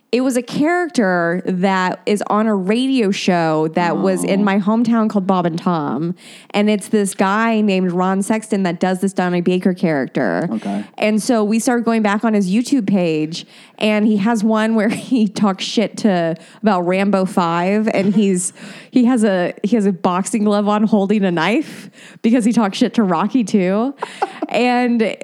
It 0.09 0.21
was 0.21 0.37
a 0.37 0.41
character 0.41 1.41
that 1.45 2.01
is 2.05 2.23
on 2.27 2.47
a 2.47 2.55
radio 2.55 3.11
show 3.11 3.67
that 3.69 3.97
was 3.97 4.23
in 4.23 4.41
my 4.41 4.57
hometown 4.57 5.09
called 5.09 5.27
Bob 5.27 5.45
and 5.45 5.59
Tom. 5.59 6.15
And 6.51 6.69
it's 6.69 6.87
this 6.87 7.13
guy 7.13 7.59
named 7.59 7.91
Ron 7.91 8.21
Sexton 8.21 8.63
that 8.63 8.79
does 8.79 9.01
this 9.01 9.11
Donnie 9.11 9.41
Baker 9.41 9.73
character. 9.73 10.47
Okay. 10.49 10.85
And 10.97 11.21
so 11.21 11.43
we 11.43 11.59
started 11.59 11.83
going 11.83 12.03
back 12.03 12.23
on 12.23 12.33
his 12.33 12.49
YouTube 12.49 12.87
page, 12.87 13.45
and 13.79 14.07
he 14.07 14.15
has 14.17 14.45
one 14.45 14.75
where 14.75 14.87
he 15.07 15.27
talks 15.27 15.65
shit 15.65 15.97
to 15.97 16.37
about 16.61 16.81
Rambo 16.81 17.25
Five, 17.25 17.89
and 17.89 18.15
he's 18.15 18.53
he 18.91 19.03
has 19.05 19.25
a 19.25 19.53
he 19.63 19.75
has 19.75 19.85
a 19.85 19.91
boxing 19.91 20.45
glove 20.45 20.69
on 20.69 20.83
holding 20.83 21.25
a 21.25 21.31
knife 21.31 21.89
because 22.21 22.45
he 22.45 22.53
talks 22.53 22.77
shit 22.77 22.93
to 22.93 23.03
Rocky 23.03 23.43
too, 23.43 23.93
and 24.49 25.17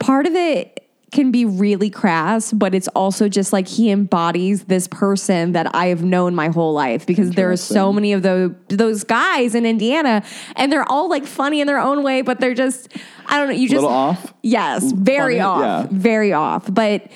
part 0.00 0.26
of 0.26 0.34
it 0.34 0.89
can 1.12 1.30
be 1.32 1.44
really 1.44 1.90
crass, 1.90 2.52
but 2.52 2.74
it's 2.74 2.88
also 2.88 3.28
just 3.28 3.52
like 3.52 3.66
he 3.66 3.90
embodies 3.90 4.64
this 4.64 4.86
person 4.88 5.52
that 5.52 5.74
I 5.74 5.86
have 5.86 6.02
known 6.04 6.34
my 6.34 6.48
whole 6.48 6.72
life 6.72 7.06
because 7.06 7.30
there 7.32 7.50
are 7.50 7.56
so 7.56 7.92
many 7.92 8.12
of 8.12 8.22
those 8.22 8.52
those 8.68 9.04
guys 9.04 9.54
in 9.54 9.66
Indiana, 9.66 10.22
and 10.56 10.70
they're 10.72 10.88
all 10.90 11.08
like 11.08 11.26
funny 11.26 11.60
in 11.60 11.66
their 11.66 11.80
own 11.80 12.02
way, 12.02 12.22
but 12.22 12.38
they're 12.40 12.54
just 12.54 12.88
I 13.26 13.38
don't 13.38 13.48
know. 13.48 13.54
You 13.54 13.66
A 13.66 13.70
just 13.70 13.82
little 13.82 13.88
off? 13.96 14.32
Yes, 14.42 14.92
very 14.92 15.38
Funny, 15.38 15.40
off, 15.40 15.60
yeah. 15.60 15.86
very 15.90 16.32
off. 16.32 16.72
But 16.72 17.06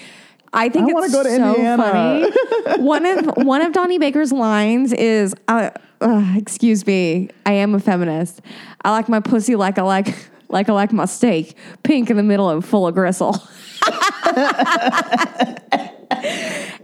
I 0.53 0.69
think 0.69 0.95
I 0.95 0.99
it's 1.05 1.13
go 1.13 1.23
to 1.23 1.29
so 1.37 1.51
Indiana. 1.55 2.31
funny. 2.71 2.83
one 2.83 3.07
of 3.07 3.27
one 3.47 3.63
of 3.63 3.73
Donnie 3.73 3.99
Baker's 3.99 4.33
lines 4.33 4.93
is, 4.93 5.35
uh, 5.49 5.71
uh, 6.01 6.33
"Excuse 6.37 6.87
me, 6.87 7.31
I 7.47 7.53
am 7.55 7.75
a 7.75 7.81
feminist. 7.81 8.41
I 8.85 8.91
like 8.91 9.09
my 9.09 9.21
pussy 9.21 9.57
like 9.57 9.79
I 9.79 9.83
like 9.83 10.15
like 10.49 10.69
I 10.69 10.73
like 10.73 10.93
my 10.93 11.05
steak, 11.07 11.57
pink 11.83 12.11
in 12.11 12.17
the 12.17 12.23
middle 12.23 12.51
and 12.51 12.65
full 12.65 12.87
of 12.87 12.95
gristle." 12.95 13.43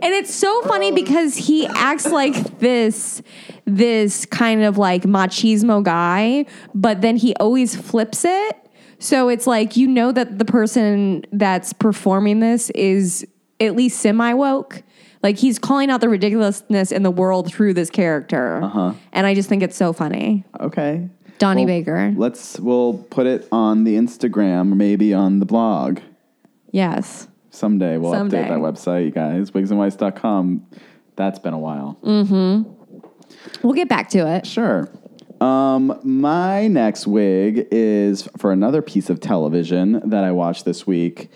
And 0.02 0.14
it's 0.14 0.34
so 0.34 0.62
funny 0.62 0.92
because 0.92 1.36
he 1.36 1.66
acts 1.66 2.06
like 2.06 2.58
this 2.58 3.22
this 3.66 4.24
kind 4.26 4.62
of 4.64 4.78
like 4.78 5.02
machismo 5.02 5.82
guy, 5.82 6.46
but 6.74 7.02
then 7.02 7.16
he 7.16 7.34
always 7.36 7.76
flips 7.76 8.24
it. 8.24 8.56
So 8.98 9.28
it's 9.28 9.46
like 9.46 9.76
you 9.76 9.86
know 9.86 10.10
that 10.12 10.38
the 10.38 10.44
person 10.44 11.24
that's 11.32 11.72
performing 11.74 12.40
this 12.40 12.70
is 12.70 13.26
at 13.60 13.76
least 13.76 14.00
semi 14.00 14.32
woke. 14.32 14.82
Like 15.22 15.36
he's 15.36 15.58
calling 15.58 15.90
out 15.90 16.00
the 16.00 16.08
ridiculousness 16.08 16.92
in 16.92 17.02
the 17.02 17.10
world 17.10 17.52
through 17.52 17.74
this 17.74 17.90
character. 17.90 18.62
Uh-huh. 18.62 18.94
And 19.12 19.26
I 19.26 19.34
just 19.34 19.50
think 19.50 19.62
it's 19.62 19.76
so 19.76 19.92
funny. 19.92 20.44
Okay. 20.60 21.10
Donnie 21.40 21.64
Well, 21.66 21.78
Baker. 21.80 22.14
Let's 22.16 22.60
we'll 22.60 22.94
put 23.10 23.26
it 23.26 23.48
on 23.50 23.82
the 23.82 23.96
Instagram 23.96 24.76
maybe 24.76 25.12
on 25.12 25.40
the 25.40 25.46
blog. 25.46 25.98
Yes. 26.70 27.26
Someday 27.50 27.96
we'll 27.96 28.12
Someday. 28.12 28.44
update 28.44 28.48
that 28.48 28.58
website, 28.58 29.04
you 29.06 29.10
guys. 29.10 29.50
Wigsandwhites.com. 29.50 30.66
That's 31.16 31.38
been 31.40 31.54
a 31.54 31.58
while. 31.58 31.98
Mm-hmm. 32.04 32.70
We'll 33.62 33.74
get 33.74 33.88
back 33.88 34.08
to 34.10 34.18
it. 34.36 34.46
Sure. 34.46 34.88
Um, 35.40 35.98
my 36.04 36.68
next 36.68 37.06
wig 37.06 37.66
is 37.70 38.28
for 38.36 38.52
another 38.52 38.82
piece 38.82 39.08
of 39.10 39.20
television 39.20 40.08
that 40.10 40.22
I 40.22 40.32
watched 40.32 40.66
this 40.66 40.86
week, 40.86 41.30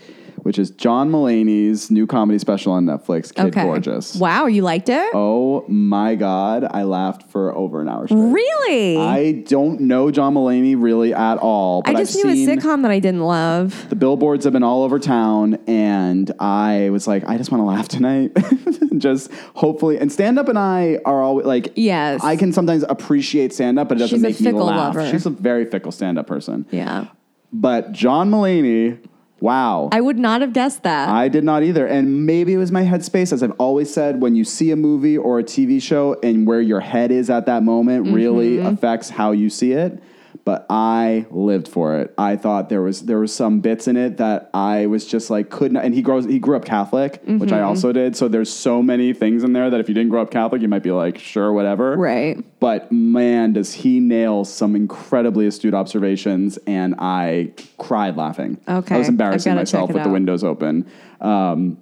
which 0.44 0.58
is 0.58 0.70
John 0.70 1.10
Mulaney's 1.10 1.90
new 1.90 2.06
comedy 2.06 2.38
special 2.38 2.72
on 2.72 2.84
Netflix, 2.86 3.34
Kid 3.34 3.46
okay. 3.46 3.64
Gorgeous. 3.64 4.14
Wow, 4.16 4.46
you 4.46 4.62
liked 4.62 4.88
it? 4.88 5.10
Oh 5.14 5.64
my 5.68 6.14
God. 6.14 6.64
I 6.70 6.84
laughed 6.84 7.30
for 7.30 7.54
over 7.54 7.80
an 7.82 7.88
hour 7.88 8.06
straight. 8.06 8.20
Really? 8.20 8.96
I 8.98 9.32
don't 9.46 9.80
know 9.80 10.10
John 10.10 10.34
Mulaney 10.34 10.74
really 10.80 11.12
at 11.12 11.38
all. 11.38 11.82
I 11.84 11.92
But 11.92 11.98
just 11.98 12.16
I've 12.18 12.24
knew 12.26 12.34
seen 12.34 12.48
a 12.48 12.56
sitcom 12.56 12.82
that 12.82 12.90
I 12.90 12.98
didn't 13.00 13.22
love. 13.24 13.88
the 13.88 13.96
billboards 13.96 14.44
have 14.44 14.52
been 14.52 14.62
all 14.62 14.84
over 14.84 14.98
town, 14.98 15.54
and 15.66 16.30
I 16.38 16.90
was 16.90 17.08
like, 17.08 17.28
I 17.28 17.36
just 17.36 17.50
want 17.50 17.60
to 17.62 17.66
laugh 17.66 17.88
tonight. 17.88 18.36
just 18.98 19.32
hopefully, 19.54 19.98
and 19.98 20.12
stand 20.12 20.38
up 20.38 20.48
and 20.48 20.58
I 20.58 20.98
are 21.04 21.20
always 21.22 21.46
like, 21.46 21.72
Yes. 21.74 22.22
I 22.22 22.36
can 22.36 22.52
sometimes 22.52 22.84
appreciate 22.88 23.52
stand 23.52 23.78
up, 23.78 23.88
but 23.88 23.96
it 23.96 24.00
doesn't 24.00 24.16
She's 24.18 24.22
a 24.22 24.28
make 24.28 24.40
me 24.40 24.44
fickle 24.46 24.66
laugh. 24.66 24.94
lover. 24.94 25.10
She's 25.10 25.26
a 25.26 25.30
very 25.30 25.64
fickle 25.64 25.90
stand 25.90 26.18
up 26.18 26.26
person. 26.26 26.66
Yeah. 26.70 27.06
But 27.52 27.92
John 27.92 28.30
Mulaney, 28.30 28.98
wow. 29.44 29.88
I 29.92 30.00
would 30.00 30.18
not 30.18 30.40
have 30.40 30.52
guessed 30.52 30.82
that. 30.84 31.08
I 31.10 31.28
did 31.28 31.44
not 31.44 31.62
either. 31.62 31.86
And 31.86 32.26
maybe 32.26 32.54
it 32.54 32.56
was 32.58 32.72
my 32.72 32.82
headspace. 32.84 33.32
As 33.32 33.42
I've 33.42 33.52
always 33.58 33.92
said, 33.92 34.20
when 34.20 34.34
you 34.34 34.44
see 34.44 34.70
a 34.70 34.76
movie 34.76 35.16
or 35.18 35.38
a 35.38 35.44
TV 35.44 35.80
show 35.80 36.16
and 36.22 36.46
where 36.46 36.60
your 36.60 36.80
head 36.80 37.10
is 37.10 37.28
at 37.30 37.46
that 37.46 37.62
moment 37.62 38.12
really 38.12 38.56
Mm-hmm. 38.56 38.66
affects 38.74 39.10
how 39.10 39.32
you 39.32 39.50
see 39.50 39.72
it. 39.72 40.02
But 40.44 40.66
I 40.68 41.26
lived 41.30 41.68
for 41.68 41.98
it. 41.98 42.12
I 42.18 42.36
thought 42.36 42.68
there 42.68 42.82
was 42.82 43.02
there 43.02 43.18
was 43.18 43.34
some 43.34 43.60
bits 43.60 43.88
in 43.88 43.96
it 43.96 44.16
that 44.18 44.50
I 44.52 44.86
was 44.86 45.06
just 45.06 45.30
like 45.30 45.48
couldn't. 45.50 45.76
And 45.76 45.94
he 45.94 46.02
grows 46.02 46.24
he 46.26 46.38
grew 46.38 46.56
up 46.56 46.64
Catholic, 46.64 47.22
which 47.24 47.50
Mm-hmm. 47.50 47.54
I 47.54 47.62
also 47.62 47.92
did. 47.92 48.16
So 48.16 48.28
there's 48.28 48.52
so 48.52 48.82
many 48.82 49.12
things 49.12 49.44
in 49.44 49.52
there 49.52 49.70
that 49.70 49.80
if 49.80 49.88
you 49.88 49.94
didn't 49.94 50.10
grow 50.10 50.22
up 50.22 50.30
Catholic, 50.30 50.60
you 50.62 50.68
might 50.68 50.82
be 50.82 50.90
like 50.92 51.18
sure 51.18 51.52
whatever. 51.52 51.96
Right. 51.96 52.42
But 52.60 52.90
man, 52.90 53.52
does 53.52 53.72
he 53.74 54.00
nail 54.00 54.44
some 54.44 54.74
incredibly 54.74 55.46
astute 55.46 55.74
observations, 55.74 56.58
and 56.66 56.94
I 56.98 57.52
cried 57.78 58.16
laughing. 58.16 58.58
Okay. 58.68 58.94
I 58.94 58.98
was 58.98 59.08
embarrassing 59.08 59.54
myself 59.54 59.90
with 59.92 60.02
the 60.02 60.10
windows 60.10 60.42
open. 60.42 60.86
Um, 61.20 61.78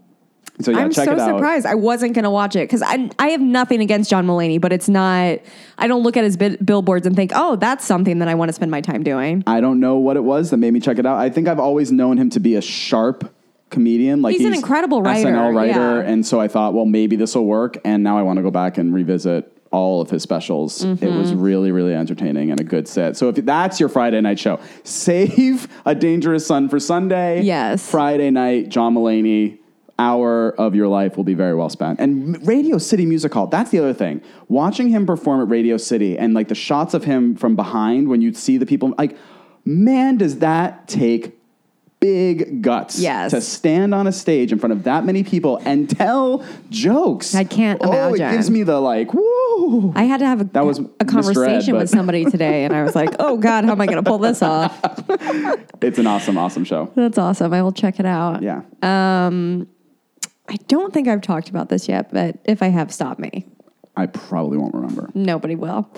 so 0.64 0.70
yeah, 0.72 0.78
I'm 0.78 0.90
check 0.92 1.06
so 1.06 1.12
it 1.12 1.18
out. 1.18 1.36
surprised. 1.36 1.66
I 1.66 1.74
wasn't 1.74 2.14
going 2.14 2.24
to 2.24 2.30
watch 2.30 2.56
it 2.56 2.60
because 2.68 2.82
I, 2.82 3.10
I 3.18 3.28
have 3.28 3.40
nothing 3.40 3.80
against 3.80 4.08
John 4.10 4.26
Mulaney, 4.26 4.60
but 4.60 4.72
it's 4.72 4.88
not, 4.88 5.38
I 5.78 5.86
don't 5.86 6.02
look 6.02 6.16
at 6.16 6.24
his 6.24 6.36
bi- 6.36 6.56
billboards 6.64 7.06
and 7.06 7.14
think, 7.16 7.32
oh, 7.34 7.56
that's 7.56 7.84
something 7.84 8.18
that 8.20 8.28
I 8.28 8.34
want 8.34 8.48
to 8.48 8.52
spend 8.52 8.70
my 8.70 8.80
time 8.80 9.02
doing. 9.02 9.42
I 9.46 9.60
don't 9.60 9.80
know 9.80 9.96
what 9.96 10.16
it 10.16 10.24
was 10.24 10.50
that 10.50 10.56
made 10.58 10.72
me 10.72 10.80
check 10.80 10.98
it 10.98 11.06
out. 11.06 11.18
I 11.18 11.30
think 11.30 11.48
I've 11.48 11.60
always 11.60 11.90
known 11.92 12.16
him 12.18 12.30
to 12.30 12.40
be 12.40 12.56
a 12.56 12.62
sharp 12.62 13.34
comedian. 13.70 14.22
Like 14.22 14.36
He's 14.36 14.44
an 14.46 14.54
incredible 14.54 15.02
writer, 15.02 15.28
SNL 15.30 15.54
writer, 15.54 16.02
yeah. 16.02 16.10
and 16.12 16.26
so 16.26 16.40
I 16.40 16.48
thought, 16.48 16.74
well, 16.74 16.84
maybe 16.86 17.16
this 17.16 17.34
will 17.34 17.46
work. 17.46 17.78
And 17.84 18.02
now 18.02 18.18
I 18.18 18.22
want 18.22 18.36
to 18.36 18.42
go 18.42 18.50
back 18.50 18.76
and 18.78 18.92
revisit 18.92 19.48
all 19.70 20.02
of 20.02 20.10
his 20.10 20.22
specials. 20.22 20.84
It 20.84 21.00
Mm-hmm. 21.00 21.18
was 21.18 21.32
really, 21.32 21.72
really 21.72 21.94
entertaining 21.94 22.50
and 22.50 22.60
a 22.60 22.64
good 22.64 22.86
set. 22.86 23.16
So 23.16 23.30
if 23.30 23.36
that's 23.36 23.80
your 23.80 23.88
Friday 23.88 24.20
night 24.20 24.38
show, 24.38 24.60
save 24.84 25.66
a 25.86 25.94
dangerous 25.94 26.46
son 26.46 26.68
for 26.68 26.78
Sunday. 26.78 27.40
Yes. 27.40 27.90
Friday 27.90 28.28
night, 28.30 28.68
John 28.68 28.94
Mulaney. 28.94 29.58
Hour 30.02 30.50
of 30.58 30.74
your 30.74 30.88
life 30.88 31.16
will 31.16 31.22
be 31.24 31.34
very 31.34 31.54
well 31.54 31.68
spent. 31.68 32.00
And 32.00 32.44
Radio 32.44 32.76
City 32.78 33.06
Music 33.06 33.32
Hall, 33.32 33.46
that's 33.46 33.70
the 33.70 33.78
other 33.78 33.94
thing. 33.94 34.20
Watching 34.48 34.88
him 34.88 35.06
perform 35.06 35.40
at 35.40 35.48
Radio 35.48 35.76
City 35.76 36.18
and 36.18 36.34
like 36.34 36.48
the 36.48 36.56
shots 36.56 36.92
of 36.92 37.04
him 37.04 37.36
from 37.36 37.54
behind 37.54 38.08
when 38.08 38.20
you 38.20 38.34
see 38.34 38.56
the 38.56 38.66
people, 38.66 38.94
like, 38.98 39.16
man, 39.64 40.16
does 40.16 40.40
that 40.40 40.88
take 40.88 41.38
big 42.00 42.62
guts 42.62 42.98
Yes. 42.98 43.30
to 43.30 43.40
stand 43.40 43.94
on 43.94 44.08
a 44.08 44.12
stage 44.12 44.50
in 44.50 44.58
front 44.58 44.72
of 44.72 44.82
that 44.82 45.04
many 45.04 45.22
people 45.22 45.60
and 45.64 45.88
tell 45.88 46.44
jokes. 46.68 47.32
I 47.32 47.44
can't 47.44 47.80
oh, 47.84 47.92
imagine. 47.92 48.26
it 48.26 48.32
gives 48.32 48.50
me 48.50 48.64
the 48.64 48.80
like, 48.80 49.14
woo. 49.14 49.92
I 49.94 50.02
had 50.02 50.18
to 50.18 50.26
have 50.26 50.40
a, 50.40 50.44
That 50.44 50.64
was 50.66 50.80
a 50.80 50.82
Mr. 50.82 50.88
Ed, 51.00 51.08
conversation 51.08 51.76
with 51.76 51.88
somebody 51.90 52.24
today, 52.24 52.64
and 52.64 52.74
I 52.74 52.82
was 52.82 52.96
like, 52.96 53.14
oh, 53.20 53.36
God, 53.36 53.64
how 53.64 53.70
am 53.70 53.80
I 53.80 53.86
going 53.86 54.02
to 54.02 54.10
pull 54.10 54.18
this 54.18 54.42
off? 54.42 54.76
It's 55.82 55.98
an 55.98 56.06
awesome, 56.06 56.38
awesome 56.38 56.62
show. 56.64 56.92
That's 56.94 57.18
awesome. 57.18 57.52
I 57.52 57.60
will 57.60 57.72
check 57.72 57.98
it 57.98 58.06
out. 58.06 58.40
Yeah. 58.40 58.62
Um, 58.82 59.66
I 60.52 60.56
don't 60.68 60.92
think 60.92 61.08
I've 61.08 61.22
talked 61.22 61.48
about 61.48 61.70
this 61.70 61.88
yet, 61.88 62.12
but 62.12 62.36
if 62.44 62.62
I 62.62 62.68
have, 62.68 62.92
stop 62.92 63.18
me. 63.18 63.46
I 63.96 64.04
probably 64.04 64.58
won't 64.58 64.74
remember. 64.74 65.10
Nobody 65.14 65.54
will. 65.54 65.88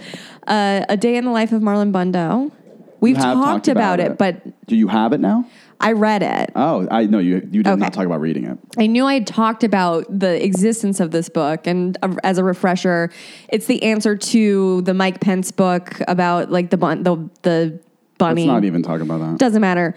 Uh, 0.46 0.84
a 0.88 0.96
day 0.96 1.16
in 1.16 1.24
the 1.24 1.32
life 1.32 1.50
of 1.50 1.60
Marlon 1.60 1.90
Bundo. 1.92 2.52
We've 3.00 3.16
have 3.16 3.34
talked, 3.34 3.68
about, 3.68 3.98
it, 4.00 4.16
but 4.16 4.66
Do 4.66 4.76
you 4.76 4.86
have 4.88 5.12
it 5.12 5.18
now? 5.20 5.44
I 5.80 5.92
read 5.92 6.22
it. 6.22 6.52
Oh, 6.54 6.86
I 6.88 7.04
know 7.06 7.18
you. 7.18 7.46
You 7.50 7.62
did 7.64 7.66
Okay. 7.66 7.80
not 7.80 7.92
talk 7.92 8.06
about 8.06 8.20
reading 8.20 8.44
it. 8.44 8.56
I 8.78 8.86
knew 8.86 9.04
I 9.04 9.14
had 9.14 9.26
talked 9.26 9.64
about 9.64 10.06
the 10.20 10.42
existence 10.42 11.00
of 11.00 11.10
this 11.10 11.28
book, 11.28 11.66
and 11.66 11.98
uh, 12.02 12.14
as 12.22 12.38
a 12.38 12.44
refresher, 12.44 13.10
it's 13.48 13.66
the 13.66 13.82
answer 13.82 14.16
to 14.16 14.82
the 14.82 14.94
Mike 14.94 15.20
Pence 15.20 15.50
book 15.50 16.00
about 16.06 16.50
like 16.52 16.70
the 16.70 16.76
bun- 16.78 17.02
the 17.02 17.28
the 17.42 17.80
bunny. 18.18 18.42
Let's 18.42 18.54
not 18.54 18.64
even 18.64 18.82
talk 18.82 19.00
about 19.00 19.18
that. 19.18 19.38
Doesn't 19.38 19.60
matter. 19.60 19.94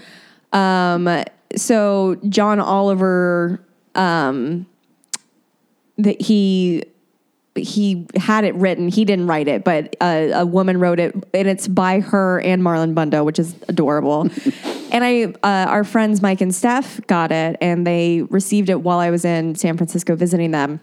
Um, 0.52 1.24
so 1.56 2.18
John 2.28 2.60
Oliver, 2.60 3.64
um, 3.98 4.66
that 5.98 6.22
he 6.22 6.84
he 7.56 8.06
had 8.16 8.44
it 8.44 8.54
written. 8.56 8.88
He 8.88 9.04
didn't 9.04 9.28
write 9.28 9.48
it, 9.48 9.64
but 9.64 9.96
a, 10.02 10.32
a 10.32 10.46
woman 10.46 10.80
wrote 10.80 11.00
it, 11.00 11.16
and 11.34 11.48
it's 11.48 11.68
by 11.68 12.00
her 12.00 12.40
and 12.42 12.62
Marlon 12.62 12.94
Bundo, 12.94 13.26
which 13.26 13.40
is 13.40 13.56
adorable. 13.68 14.22
and 14.92 15.04
I, 15.04 15.24
uh, 15.44 15.70
our 15.70 15.84
friends 15.84 16.22
Mike 16.22 16.42
and 16.42 16.54
Steph 16.54 17.06
got 17.08 17.32
it, 17.32 17.58
and 17.60 17.86
they 17.86 18.22
received 18.30 18.70
it 18.70 18.82
while 18.82 19.00
I 19.00 19.10
was 19.10 19.26
in 19.26 19.56
San 19.56 19.76
Francisco 19.76 20.16
visiting 20.16 20.52
them. 20.52 20.80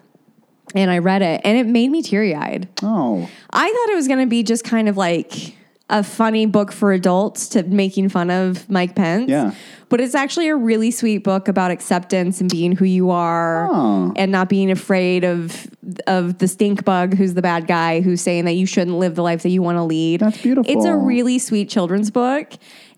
And 0.74 0.90
I 0.90 0.98
read 0.98 1.22
it, 1.22 1.40
and 1.44 1.56
it 1.56 1.66
made 1.66 1.90
me 1.90 2.02
teary 2.02 2.34
eyed. 2.34 2.68
Oh, 2.82 3.28
I 3.50 3.68
thought 3.68 3.92
it 3.92 3.94
was 3.94 4.08
going 4.08 4.20
to 4.20 4.26
be 4.26 4.42
just 4.42 4.64
kind 4.64 4.88
of 4.88 4.96
like 4.96 5.54
a 5.94 6.02
funny 6.02 6.44
book 6.44 6.72
for 6.72 6.92
adults 6.92 7.48
to 7.50 7.62
making 7.62 8.08
fun 8.10 8.28
of 8.30 8.68
Mike 8.68 8.94
Pence. 8.94 9.30
Yeah. 9.30 9.52
But 9.88 10.00
it's 10.00 10.14
actually 10.16 10.48
a 10.48 10.56
really 10.56 10.90
sweet 10.90 11.18
book 11.18 11.46
about 11.46 11.70
acceptance 11.70 12.40
and 12.40 12.50
being 12.50 12.72
who 12.72 12.84
you 12.84 13.10
are 13.10 13.68
Oh. 13.70 14.12
and 14.16 14.32
not 14.32 14.48
being 14.48 14.70
afraid 14.70 15.24
of 15.24 15.68
of 16.06 16.38
the 16.38 16.48
stink 16.48 16.84
bug 16.84 17.14
who's 17.14 17.34
the 17.34 17.42
bad 17.42 17.66
guy 17.68 18.00
who's 18.00 18.20
saying 18.20 18.44
that 18.46 18.54
you 18.54 18.66
shouldn't 18.66 18.98
live 18.98 19.14
the 19.14 19.22
life 19.22 19.42
that 19.44 19.50
you 19.50 19.62
want 19.62 19.76
to 19.78 19.84
lead. 19.84 20.20
That's 20.20 20.42
beautiful. 20.42 20.70
It's 20.70 20.84
a 20.84 20.96
really 20.96 21.38
sweet 21.38 21.68
children's 21.70 22.10
book. 22.10 22.52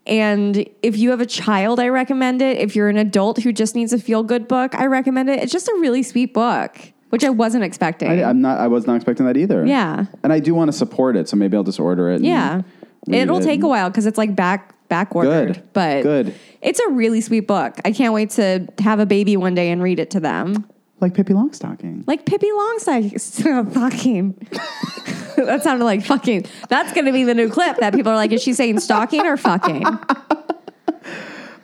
And 0.07 0.65
if 0.81 0.97
you 0.97 1.09
have 1.11 1.21
a 1.21 1.25
child, 1.25 1.79
I 1.79 1.89
recommend 1.89 2.41
it. 2.41 2.57
If 2.57 2.75
you're 2.75 2.87
an 2.89 2.97
adult 2.97 3.43
who 3.43 3.51
just 3.51 3.75
needs 3.75 3.93
a 3.93 3.99
feel 3.99 4.23
good 4.23 4.47
book, 4.47 4.73
I 4.73 4.85
recommend 4.85 5.29
it. 5.29 5.39
It's 5.43 5.51
just 5.51 5.67
a 5.67 5.75
really 5.79 6.01
sweet 6.01 6.33
book, 6.33 6.77
which 7.09 7.25
I 7.25 7.29
wasn't 7.29 7.65
expecting. 7.65 8.09
I, 8.09 8.23
I'm 8.23 8.41
not. 8.41 8.57
I 8.59 8.67
was 8.67 8.87
not 8.87 8.95
expecting 8.95 9.25
that 9.25 9.35
either. 9.37 9.65
Yeah. 9.65 10.05
and 10.23 10.31
I 10.33 10.39
do 10.39 10.55
want 10.55 10.69
to 10.71 10.77
support 10.77 11.15
it, 11.17 11.27
so 11.27 11.35
maybe 11.35 11.57
I'll 11.57 11.63
just 11.63 11.79
order 11.79 12.09
it. 12.09 12.21
Yeah. 12.21 12.61
It'll 13.07 13.39
it. 13.39 13.43
take 13.43 13.63
a 13.63 13.67
while 13.67 13.89
because 13.89 14.05
it's 14.05 14.17
like 14.17 14.35
back 14.35 14.73
back 14.87 15.15
ordered. 15.15 15.55
Good. 15.55 15.73
But 15.73 16.03
Good. 16.03 16.35
It's 16.61 16.79
a 16.79 16.89
really 16.89 17.21
sweet 17.21 17.47
book. 17.47 17.75
I 17.85 17.91
can't 17.91 18.13
wait 18.13 18.31
to 18.31 18.67
have 18.79 18.99
a 18.99 19.05
baby 19.05 19.37
one 19.37 19.55
day 19.55 19.69
and 19.71 19.81
read 19.81 19.99
it 19.99 20.11
to 20.11 20.19
them. 20.19 20.67
like 20.99 21.13
Pippi 21.13 21.33
Longstocking. 21.33 22.07
Like 22.07 22.25
Pippi 22.25 22.47
Longstocking. 22.47 23.73
fucking. 23.73 24.35
that 25.45 25.63
sounded 25.63 25.85
like 25.85 26.03
fucking. 26.03 26.45
That's 26.69 26.93
going 26.93 27.05
to 27.05 27.11
be 27.11 27.23
the 27.23 27.35
new 27.35 27.49
clip 27.49 27.77
that 27.77 27.93
people 27.93 28.11
are 28.11 28.15
like, 28.15 28.31
is 28.31 28.41
she 28.41 28.53
saying 28.53 28.79
stalking 28.79 29.25
or 29.25 29.37
fucking? 29.37 29.85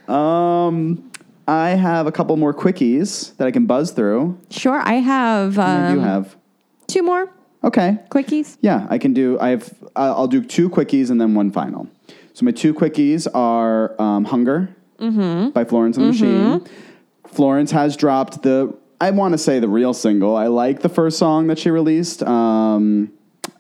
Um, 0.08 1.12
I 1.48 1.70
have 1.70 2.08
a 2.08 2.12
couple 2.12 2.36
more 2.38 2.54
quickies 2.54 3.36
that 3.38 3.48
I 3.48 3.52
can 3.52 3.66
buzz 3.66 3.92
through. 3.92 4.38
Sure. 4.50 4.82
I 4.82 4.96
have, 4.96 5.58
um, 5.58 6.00
have. 6.00 6.36
two 6.88 7.04
more 7.04 7.32
Okay. 7.64 7.98
quickies. 8.10 8.58
Yeah, 8.62 8.88
I 8.90 8.98
can 8.98 9.14
do. 9.14 9.40
I 9.40 9.50
have. 9.50 9.74
I'll 9.96 10.28
do 10.28 10.44
two 10.44 10.70
quickies 10.70 11.10
and 11.10 11.20
then 11.22 11.34
one 11.34 11.52
final. 11.52 11.88
So 12.34 12.46
my 12.46 12.52
two 12.52 12.74
quickies 12.74 13.28
are 13.34 14.00
um, 14.02 14.26
"Hunger" 14.26 14.76
by 15.52 15.64
Florence 15.64 15.98
and 15.98 16.06
the 16.08 16.12
Machine. 16.12 16.66
Florence 17.28 17.72
has 17.72 17.96
dropped 17.96 18.44
the. 18.44 18.76
I 19.00 19.12
want 19.12 19.34
to 19.34 19.38
say 19.38 19.60
the 19.60 19.68
real 19.68 19.94
single. 19.94 20.36
I 20.36 20.48
like 20.48 20.82
the 20.82 20.90
first 20.90 21.18
song 21.18 21.48
that 21.48 21.60
she 21.60 21.70
released. 21.70 22.24
Um, 22.24 23.12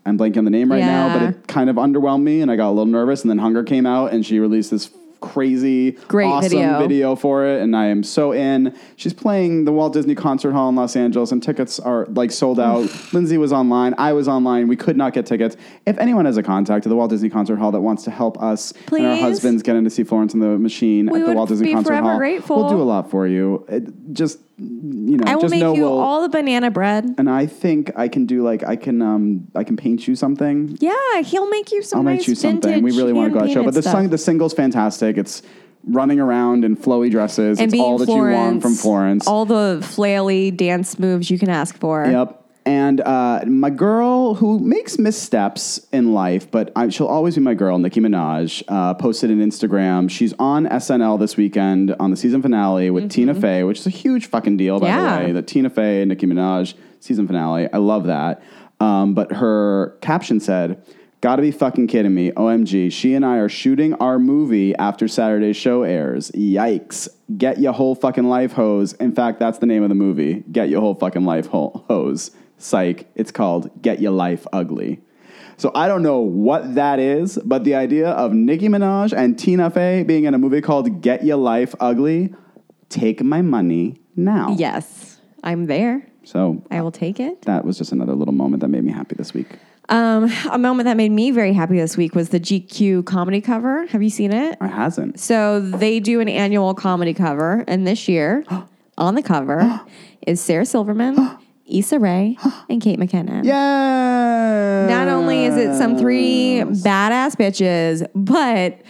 I'm 0.05 0.17
blanking 0.17 0.37
on 0.37 0.45
the 0.45 0.51
name 0.51 0.71
right 0.71 0.79
now, 0.87 1.19
but 1.19 1.29
it 1.29 1.47
kind 1.47 1.69
of 1.69 1.75
underwhelmed 1.77 2.23
me, 2.23 2.41
and 2.41 2.49
I 2.51 2.55
got 2.55 2.67
a 2.69 2.71
little 2.71 2.85
nervous. 2.85 3.21
And 3.21 3.29
then 3.29 3.37
"Hunger" 3.39 3.63
came 3.63 3.85
out, 3.85 4.11
and 4.13 4.25
she 4.25 4.39
released 4.39 4.71
this 4.71 4.89
crazy, 5.23 5.91
Great 6.07 6.27
awesome 6.27 6.49
video. 6.49 6.79
video 6.79 7.15
for 7.15 7.45
it, 7.45 7.61
and 7.61 7.75
I 7.75 7.85
am 7.85 8.03
so 8.03 8.33
in. 8.33 8.75
She's 8.97 9.13
playing 9.13 9.65
the 9.65 9.71
Walt 9.71 9.93
Disney 9.93 10.15
Concert 10.15 10.51
Hall 10.51 10.69
in 10.69 10.75
Los 10.75 10.95
Angeles, 10.95 11.31
and 11.31 11.41
tickets 11.41 11.79
are 11.79 12.05
like 12.07 12.31
sold 12.31 12.59
out. 12.59 12.89
Lindsay 13.13 13.37
was 13.37 13.53
online, 13.53 13.95
I 13.97 14.13
was 14.13 14.27
online. 14.27 14.67
We 14.67 14.75
could 14.75 14.97
not 14.97 15.13
get 15.13 15.25
tickets. 15.25 15.55
If 15.85 15.97
anyone 15.97 16.25
has 16.25 16.37
a 16.37 16.43
contact 16.43 16.85
at 16.85 16.89
the 16.89 16.95
Walt 16.95 17.09
Disney 17.09 17.29
Concert 17.29 17.55
Hall 17.57 17.71
that 17.71 17.81
wants 17.81 18.03
to 18.03 18.11
help 18.11 18.41
us 18.41 18.73
and 18.91 19.05
our 19.05 19.15
husbands 19.15 19.63
get 19.63 19.75
in 19.75 19.83
to 19.85 19.89
see 19.89 20.03
Florence 20.03 20.33
and 20.33 20.43
the 20.43 20.57
Machine 20.57 21.07
We 21.11 21.21
at 21.21 21.27
the 21.27 21.33
Walt 21.33 21.49
Disney 21.49 21.73
Concert 21.73 21.95
Hall, 22.01 22.17
grateful. 22.17 22.57
we'll 22.57 22.69
do 22.69 22.81
a 22.81 22.83
lot 22.83 23.09
for 23.09 23.25
you. 23.27 23.65
It, 23.69 24.13
just 24.13 24.39
you 24.57 25.17
know, 25.17 25.23
I 25.25 25.35
will 25.35 25.41
just 25.41 25.51
make 25.51 25.61
know 25.61 25.73
you 25.73 25.81
we'll. 25.81 25.99
all 25.99 26.21
the 26.21 26.29
banana 26.29 26.69
bread. 26.69 27.15
and 27.17 27.29
I 27.29 27.47
think 27.47 27.91
I 27.95 28.07
can 28.07 28.25
do 28.25 28.43
like 28.43 28.63
I 28.63 28.75
can 28.75 29.01
um 29.01 29.47
I 29.55 29.63
can 29.63 29.77
paint 29.77 30.07
you 30.07 30.15
something. 30.15 30.77
Yeah, 30.79 31.21
he'll 31.21 31.49
make 31.49 31.71
you 31.71 31.81
some 31.81 31.99
I'll 31.99 32.03
nice 32.03 32.19
make 32.19 32.27
you 32.27 32.35
something. 32.35 32.83
We 32.83 32.91
really 32.91 33.13
want 33.13 33.33
to 33.33 33.39
go 33.39 33.45
out 33.45 33.51
show. 33.51 33.63
But 33.63 33.73
the 33.73 33.81
song, 33.81 34.09
the 34.09 34.17
single's 34.17 34.53
fantastic. 34.53 35.17
It's 35.17 35.41
running 35.85 36.19
around 36.19 36.63
in 36.63 36.77
flowy 36.77 37.11
dresses. 37.11 37.59
and 37.59 37.73
it's 37.73 37.81
all 37.81 37.97
that 37.97 38.05
Florence, 38.05 38.35
you 38.37 38.41
want 38.41 38.61
from 38.61 38.75
Florence. 38.75 39.27
All 39.27 39.45
the 39.45 39.79
flaily 39.81 40.55
dance 40.55 40.97
moves 40.97 41.29
you 41.29 41.37
can 41.37 41.49
ask 41.49 41.77
for. 41.77 42.05
Yep. 42.05 42.42
And 42.65 43.01
uh, 43.01 43.43
my 43.45 43.69
girl 43.69 44.35
who 44.35 44.57
makes 44.59 44.97
missteps 44.97 45.85
in 45.91 46.13
life, 46.13 46.49
but 46.49 46.71
I, 46.75 46.87
she'll 46.89 47.07
always 47.07 47.35
be 47.35 47.41
my 47.41 47.53
girl, 47.55 47.77
Nicki 47.77 47.99
Minaj, 47.99 48.63
uh, 48.69 48.93
posted 48.93 49.29
an 49.31 49.39
Instagram. 49.39 50.09
She's 50.09 50.33
on 50.39 50.65
SNL 50.67 51.19
this 51.19 51.35
weekend 51.35 51.93
on 51.99 52.09
the 52.11 52.15
season 52.15 52.41
finale 52.41 52.89
with 52.89 53.09
Tina 53.11 53.33
Fey, 53.35 53.63
which 53.63 53.79
is 53.79 53.87
a 53.87 53.89
huge 53.91 54.27
fucking 54.27 54.55
deal, 54.57 54.79
by 54.79 54.87
Mm-hmm. 54.89 54.97
Yeah. 55.05 55.19
the 55.19 55.25
way. 55.25 55.31
The 55.33 55.41
Tina 55.41 55.69
Fey 55.69 56.01
and 56.03 56.09
Nicki 56.09 56.25
Minaj 56.25 56.73
season 57.01 57.27
finale. 57.27 57.67
I 57.73 57.77
love 57.77 58.05
that. 58.05 58.41
Um, 58.79 59.13
but 59.13 59.33
her 59.33 59.97
caption 60.01 60.39
said, 60.39 60.81
Gotta 61.19 61.41
be 61.41 61.51
fucking 61.51 61.87
kidding 61.87 62.13
me. 62.13 62.31
OMG. 62.31 62.91
She 62.91 63.13
and 63.13 63.25
I 63.25 63.37
are 63.37 63.47
shooting 63.47 63.93
our 63.93 64.19
movie 64.19 64.75
after 64.75 65.07
Saturday's 65.07 65.55
show 65.55 65.83
airs. 65.83 66.31
Yikes. 66.31 67.07
Get 67.37 67.59
your 67.61 67.71
whole 67.71 67.95
fucking 67.95 68.25
life 68.25 68.51
hose. 68.51 68.91
In 68.93 69.13
fact, 69.15 69.39
that's 69.39 69.57
the 69.59 69.65
name 69.65 69.83
of 69.83 69.89
the 69.89 69.95
movie. 69.95 70.43
Get 70.51 70.67
your 70.67 70.81
whole 70.81 70.95
fucking 70.95 71.23
life 71.23 71.45
ho- 71.47 71.85
hose. 71.87 72.31
Psych. 72.57 73.07
It's 73.15 73.31
called 73.31 73.81
Get 73.81 74.01
Your 74.01 74.11
Life 74.11 74.45
Ugly. 74.53 75.01
So 75.57 75.71
I 75.75 75.87
don't 75.87 76.01
know 76.01 76.19
what 76.19 76.75
that 76.75 76.99
is, 76.99 77.37
but 77.45 77.63
the 77.63 77.75
idea 77.75 78.09
of 78.09 78.33
Nicki 78.33 78.67
Minaj 78.67 79.13
and 79.15 79.37
Tina 79.37 79.69
Fey 79.69 80.03
being 80.03 80.23
in 80.25 80.33
a 80.33 80.37
movie 80.37 80.61
called 80.61 81.01
Get 81.01 81.23
Your 81.23 81.37
Life 81.37 81.75
Ugly, 81.79 82.33
take 82.89 83.23
my 83.23 83.41
money 83.41 83.97
now. 84.15 84.55
Yes, 84.57 85.21
I'm 85.43 85.67
there. 85.67 86.07
So 86.23 86.63
I 86.71 86.81
will 86.81 86.91
take 86.91 87.19
it. 87.19 87.41
that 87.43 87.65
was 87.65 87.77
just 87.77 87.91
another 87.91 88.13
little 88.13 88.33
moment 88.33 88.61
that 88.61 88.69
made 88.69 88.83
me 88.83 88.91
happy 88.91 89.15
this 89.15 89.33
week. 89.33 89.47
Um, 89.89 90.31
a 90.49 90.57
moment 90.57 90.85
that 90.85 90.95
made 90.95 91.11
me 91.11 91.31
very 91.31 91.51
happy 91.51 91.77
this 91.77 91.97
week 91.97 92.15
was 92.15 92.29
the 92.29 92.39
GQ 92.39 93.05
comedy 93.05 93.41
cover. 93.41 93.85
Have 93.87 94.01
you 94.01 94.09
seen 94.09 94.31
it? 94.31 94.57
I 94.61 94.67
hasn't. 94.67 95.19
So 95.19 95.59
they 95.59 95.99
do 95.99 96.21
an 96.21 96.29
annual 96.29 96.73
comedy 96.73 97.13
cover, 97.13 97.65
and 97.67 97.85
this 97.85 98.07
year 98.07 98.45
on 98.97 99.15
the 99.15 99.21
cover 99.21 99.81
is 100.25 100.39
Sarah 100.39 100.65
Silverman, 100.65 101.37
Issa 101.65 101.99
Rae, 101.99 102.37
and 102.69 102.81
Kate 102.81 102.99
McKinnon. 102.99 103.43
Yeah. 103.45 104.87
Not 104.89 105.07
only 105.07 105.45
is 105.45 105.57
it 105.57 105.77
some 105.77 105.97
three 105.97 106.61
badass 106.65 107.35
bitches, 107.35 108.07
but 108.13 108.81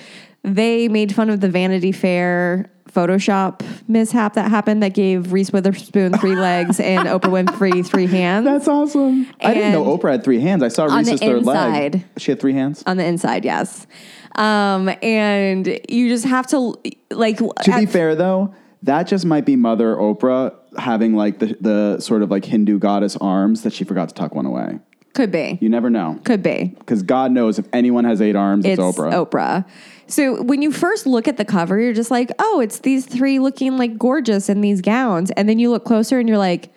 they 0.44 0.88
made 0.88 1.14
fun 1.14 1.30
of 1.30 1.40
the 1.40 1.50
Vanity 1.50 1.92
Fair 1.92 2.70
Photoshop 2.92 3.62
mishap 3.88 4.34
that 4.34 4.50
happened 4.52 4.84
that 4.84 4.94
gave 4.94 5.34
Reese 5.34 5.52
Witherspoon 5.52 6.14
three 6.20 6.36
legs 6.50 6.80
and 6.80 7.08
Oprah 7.08 7.46
Winfrey 7.46 7.86
three 7.86 8.06
hands. 8.08 8.46
That's 8.46 8.68
awesome. 8.68 9.28
I 9.42 9.54
didn't 9.54 9.72
know 9.72 9.98
Oprah 9.98 10.12
had 10.12 10.24
three 10.24 10.40
hands. 10.40 10.62
I 10.62 10.68
saw 10.68 10.86
Reese's 10.86 11.20
third 11.20 11.44
leg. 11.44 12.06
She 12.18 12.32
had 12.32 12.40
three 12.40 12.54
hands. 12.54 12.84
on 12.86 12.98
the 12.98 13.06
inside, 13.06 13.46
yes. 13.46 13.88
Um, 14.36 14.90
and 15.02 15.80
you 15.90 16.10
just 16.10 16.26
have 16.26 16.48
to 16.48 16.76
like. 17.12 17.38
To 17.38 17.80
be 17.80 17.86
fair, 17.86 18.16
though, 18.16 18.54
that 18.84 19.04
just 19.04 19.26
might 19.26 19.46
be 19.46 19.56
Mother 19.56 19.96
Oprah 19.96 20.54
having 20.78 21.16
like 21.16 21.40
the, 21.40 21.58
the 21.62 22.00
sort 22.00 22.22
of 22.22 22.32
like 22.32 22.46
Hindu 22.46 22.80
goddess 22.80 23.16
arms 23.18 23.64
that 23.64 23.74
she 23.74 23.84
forgot 23.84 24.10
to 24.10 24.16
tuck 24.16 24.34
one 24.36 24.46
away. 24.46 24.80
could 25.14 25.32
be, 25.32 25.58
You 25.62 25.70
never 25.70 25.90
know. 25.90 26.20
could 26.24 26.42
be. 26.44 26.76
Because 26.80 27.04
God 27.04 27.32
knows 27.32 27.60
if 27.60 27.68
anyone 27.74 28.06
has 28.06 28.22
eight 28.22 28.36
arms, 28.36 28.66
it's, 28.66 28.80
It's 28.80 28.98
Oprah. 28.98 29.26
Oprah. 29.30 29.66
So 30.08 30.42
when 30.44 30.62
you 30.62 30.72
first 30.72 31.06
look 31.08 31.28
at 31.28 31.38
the 31.38 31.46
cover, 31.46 31.80
you're 31.80 31.94
just 31.94 32.12
like, 32.12 32.32
oh, 32.40 32.60
it's 32.60 32.80
these 32.80 33.06
three 33.06 33.40
looking 33.40 33.78
like 33.78 33.98
gorgeous 33.98 34.50
in 34.50 34.62
these 34.62 34.82
gowns, 34.82 35.32
and 35.32 35.48
then 35.48 35.60
you 35.60 35.70
look 35.72 35.86
closer 35.86 36.20
and 36.20 36.28
you're 36.28 36.38
like, 36.38 36.74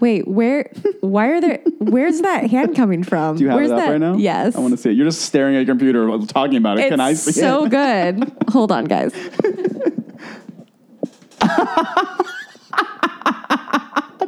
wait, 0.00 0.26
where? 0.28 0.70
Why 1.00 1.28
are 1.28 1.40
there? 1.40 1.60
Where's 1.78 2.20
that 2.22 2.50
hand 2.50 2.74
coming 2.76 3.02
from? 3.04 3.36
Do 3.36 3.44
you 3.44 3.50
have 3.50 3.56
Where's 3.56 3.70
it 3.70 3.74
up 3.74 3.80
that? 3.80 3.90
right 3.92 4.00
now? 4.00 4.16
Yes. 4.16 4.56
I 4.56 4.60
want 4.60 4.72
to 4.72 4.76
see 4.78 4.90
it. 4.90 4.94
You're 4.96 5.06
just 5.06 5.22
staring 5.22 5.54
at 5.54 5.60
your 5.66 5.74
computer 5.74 6.18
talking 6.26 6.56
about 6.58 6.78
it. 6.78 6.82
It's 6.82 6.90
Can 6.90 7.00
I 7.00 7.14
see 7.14 7.32
so 7.32 7.64
it? 7.66 7.70
good. 7.70 8.32
Hold 8.50 8.72
on, 8.72 8.84
guys. 8.86 9.12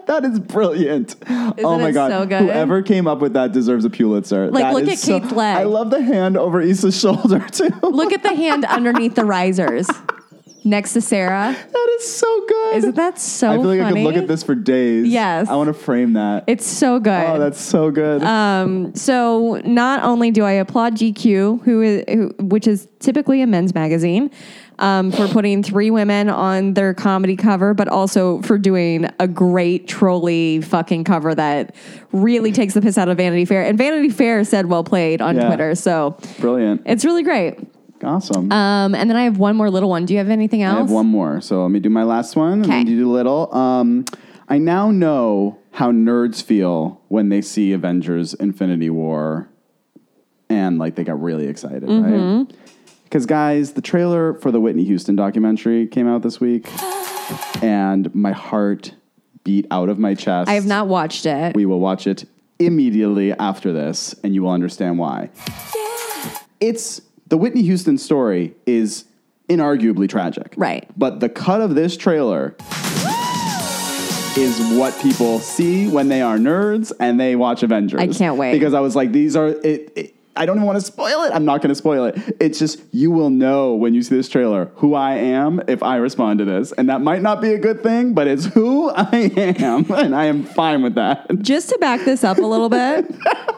That 0.09 0.25
is 0.25 0.41
brilliant. 0.41 1.15
oh 1.29 1.79
my 1.79 1.93
god. 1.93 2.11
so? 2.11 2.39
Whoever 2.39 2.83
came 2.83 3.07
up 3.07 3.21
with 3.21 3.35
that 3.35 3.53
deserves 3.53 3.85
a 3.85 3.91
Pulitzer. 3.91 4.51
Like, 4.51 4.65
That 4.65 4.75
look 4.75 4.89
at 4.89 4.99
so- 4.99 5.21
Kate's 5.21 5.33
leg. 5.33 5.57
I 5.59 5.63
love 5.65 5.91
the 5.91 6.03
hand 6.03 6.37
over 6.37 6.61
Issa's 6.61 6.99
shoulder 7.01 7.47
too. 7.51 7.69
Look 7.83 8.13
at 8.13 8.23
the 8.23 8.35
hand 8.35 8.65
underneath 8.65 9.15
the 9.15 9.25
risers. 9.25 9.89
next 10.65 10.93
to 10.95 11.01
Sarah. 11.01 11.55
That 11.73 11.97
is 12.01 12.13
so 12.15 12.47
good. 12.49 12.77
Isn't 12.77 12.97
that 12.97 13.19
so 13.19 13.51
I 13.51 13.55
feel 13.57 13.63
like 13.65 13.81
I 13.81 13.93
could 13.93 14.01
look 14.03 14.17
at 14.17 14.29
this 14.29 14.43
for 14.43 14.55
days. 14.55 15.07
Yes. 15.09 15.49
I 15.49 15.55
want 15.57 15.69
to 15.69 15.75
frame 15.75 16.15
that. 16.15 16.45
It's 16.47 16.67
so 16.67 16.99
good. 16.99 17.27
oh, 17.27 17.39
that's 17.39 17.61
so 17.61 17.91
good. 17.91 18.23
Um, 18.23 18.95
so 18.95 19.61
not 19.65 20.03
only 20.03 20.31
do 20.31 20.45
I 20.45 20.53
applaud 20.53 20.95
GQ, 20.97 21.63
who 21.63 21.83
is, 21.83 22.05
who, 22.09 22.35
which 22.41 22.67
is 22.67 22.89
typically 22.99 23.41
a 23.41 23.47
men's 23.47 23.75
magazine, 23.75 24.31
um, 24.79 25.11
for 25.11 25.27
putting 25.29 25.63
three 25.63 25.91
women 25.91 26.29
on 26.29 26.75
their 26.75 26.95
comedy 26.95 27.37
cover, 27.37 27.75
but 27.75 27.89
also 27.89 28.41
for 28.43 28.59
doing 28.59 29.09
a 29.19 29.27
great 29.29 29.89
trolly 29.89 30.61
fucking 30.61 31.05
cover 31.05 31.35
that 31.35 31.75
really 32.13 32.53
takes 32.53 32.75
the 32.75 32.81
piss 32.81 32.97
out 32.99 33.09
of 33.09 33.17
Vanity 33.17 33.45
Fair. 33.45 33.65
And 33.65 33.77
Vanity 33.77 34.09
Fair 34.09 34.45
said 34.45 34.67
well 34.67 34.85
played 34.85 35.21
on 35.21 35.37
Yeah. 35.37 35.47
Twitter. 35.49 35.75
So 35.75 36.17
Brilliant. 36.41 36.83
it's 36.87 37.05
really 37.05 37.23
great. 37.23 37.59
awesome. 38.05 38.53
Um, 38.53 38.95
and 38.95 39.11
then 39.11 39.17
I 39.17 39.25
have 39.25 39.39
one 39.39 39.57
more 39.57 39.71
little 39.71 39.89
one. 39.91 40.05
Do 40.07 40.15
you 40.15 40.19
have 40.19 40.31
anything 40.31 40.63
else? 40.63 40.77
I 40.77 40.79
have 40.83 40.91
one 40.91 41.07
more. 41.07 41.41
So 41.41 41.63
let 41.63 41.71
me 41.73 41.81
do 41.81 41.91
my 41.91 42.05
last 42.05 42.37
one 42.37 42.53
and 42.53 42.65
then 42.67 42.83
Okay. 42.83 42.91
you 42.91 42.99
do 43.01 43.11
little. 43.11 43.53
Um, 43.55 44.05
I 44.49 44.59
now 44.59 44.91
know 44.93 45.59
how 45.73 45.91
nerds 45.93 46.43
feel 46.43 47.01
when 47.09 47.29
they 47.29 47.41
see 47.43 47.73
Avengers 47.73 48.35
Infinity 48.35 48.91
War 48.91 49.49
and 50.49 50.79
like 50.79 50.95
they 50.95 51.05
got 51.05 51.21
really 51.21 51.47
excited, 51.49 51.83
Mm-hmm. 51.83 52.39
right? 52.39 52.47
Because 53.09 53.25
guys, 53.25 53.73
the 53.73 53.81
trailer 53.81 54.35
for 54.35 54.51
the 54.51 54.61
Whitney 54.61 54.85
Houston 54.85 55.17
documentary 55.17 55.87
came 55.87 56.07
out 56.07 56.21
this 56.21 56.41
week 56.41 56.69
and 57.63 58.15
my 58.15 58.33
heart 58.33 58.93
beat 59.45 59.67
out 59.71 59.89
of 59.89 59.99
my 59.99 60.13
chest. 60.13 60.51
I 60.51 60.55
have 60.55 60.67
not 60.67 60.89
watched 60.89 61.25
it. 61.25 61.57
We 61.57 61.65
will 61.65 61.81
watch 61.81 62.07
it 62.07 62.27
immediately 62.59 63.33
after 63.33 63.73
this, 63.73 64.15
and 64.23 64.35
you 64.35 64.43
will 64.43 64.51
understand 64.51 64.99
why. 64.99 65.31
It's 66.61 67.01
the 67.29 67.39
Whitney 67.39 67.63
Houston 67.63 67.97
story 67.97 68.55
is 68.67 69.07
inarguably 69.49 70.07
tragic. 70.07 70.53
Right. 70.59 70.87
But 70.95 71.21
the 71.21 71.31
cut 71.31 71.63
of 71.63 71.75
this 71.75 71.97
trailer 71.97 72.57
is 74.37 74.77
what 74.79 74.95
people 75.01 75.39
see 75.39 75.89
when 75.89 76.09
they 76.09 76.21
are 76.21 76.37
nerds 76.37 76.93
and 77.01 77.19
they 77.19 77.37
watch 77.37 77.63
Avengers. 77.63 78.01
I 78.01 78.09
can't 78.09 78.37
wait. 78.37 78.53
Because 78.53 78.75
I 78.75 78.81
was 78.81 78.95
like, 78.95 79.13
these 79.13 79.35
are 79.35 79.49
it, 79.49 79.93
it 79.97 80.15
I 80.39 80.47
don't 80.47 80.57
even 80.57 80.67
want 80.67 80.79
to 80.79 80.85
spoil 80.85 81.25
it. 81.25 81.33
I'm 81.33 81.45
not 81.45 81.61
going 81.61 81.71
to 81.71 81.75
spoil 81.75 82.05
it. 82.05 82.37
It's 82.41 82.59
just 82.59 82.81
you 82.93 83.11
will 83.11 83.31
know 83.31 83.75
when 83.75 83.93
you 83.93 84.03
see 84.03 84.15
this 84.15 84.29
trailer 84.29 84.71
who 84.77 84.95
I 84.95 85.15
am 85.15 85.61
if 85.67 85.83
I 85.83 85.97
respond 85.97 86.39
to 86.39 86.45
this, 86.45 86.73
and 86.73 86.89
that 86.89 87.01
might 87.01 87.23
not 87.23 87.41
be 87.41 87.53
a 87.53 87.59
good 87.59 87.83
thing, 87.83 88.15
but 88.15 88.29
it's 88.29 88.45
who 88.47 88.91
I 88.91 89.33
am, 89.37 89.91
and 89.93 90.15
I 90.15 90.27
am 90.27 90.45
fine 90.45 90.83
with 90.83 90.95
that. 90.95 91.27
Just 91.41 91.71
to 91.71 91.79
back 91.79 92.05
this 92.05 92.23
up 92.23 92.39
a 92.39 92.43
little 92.43 92.69
bit, 92.69 93.13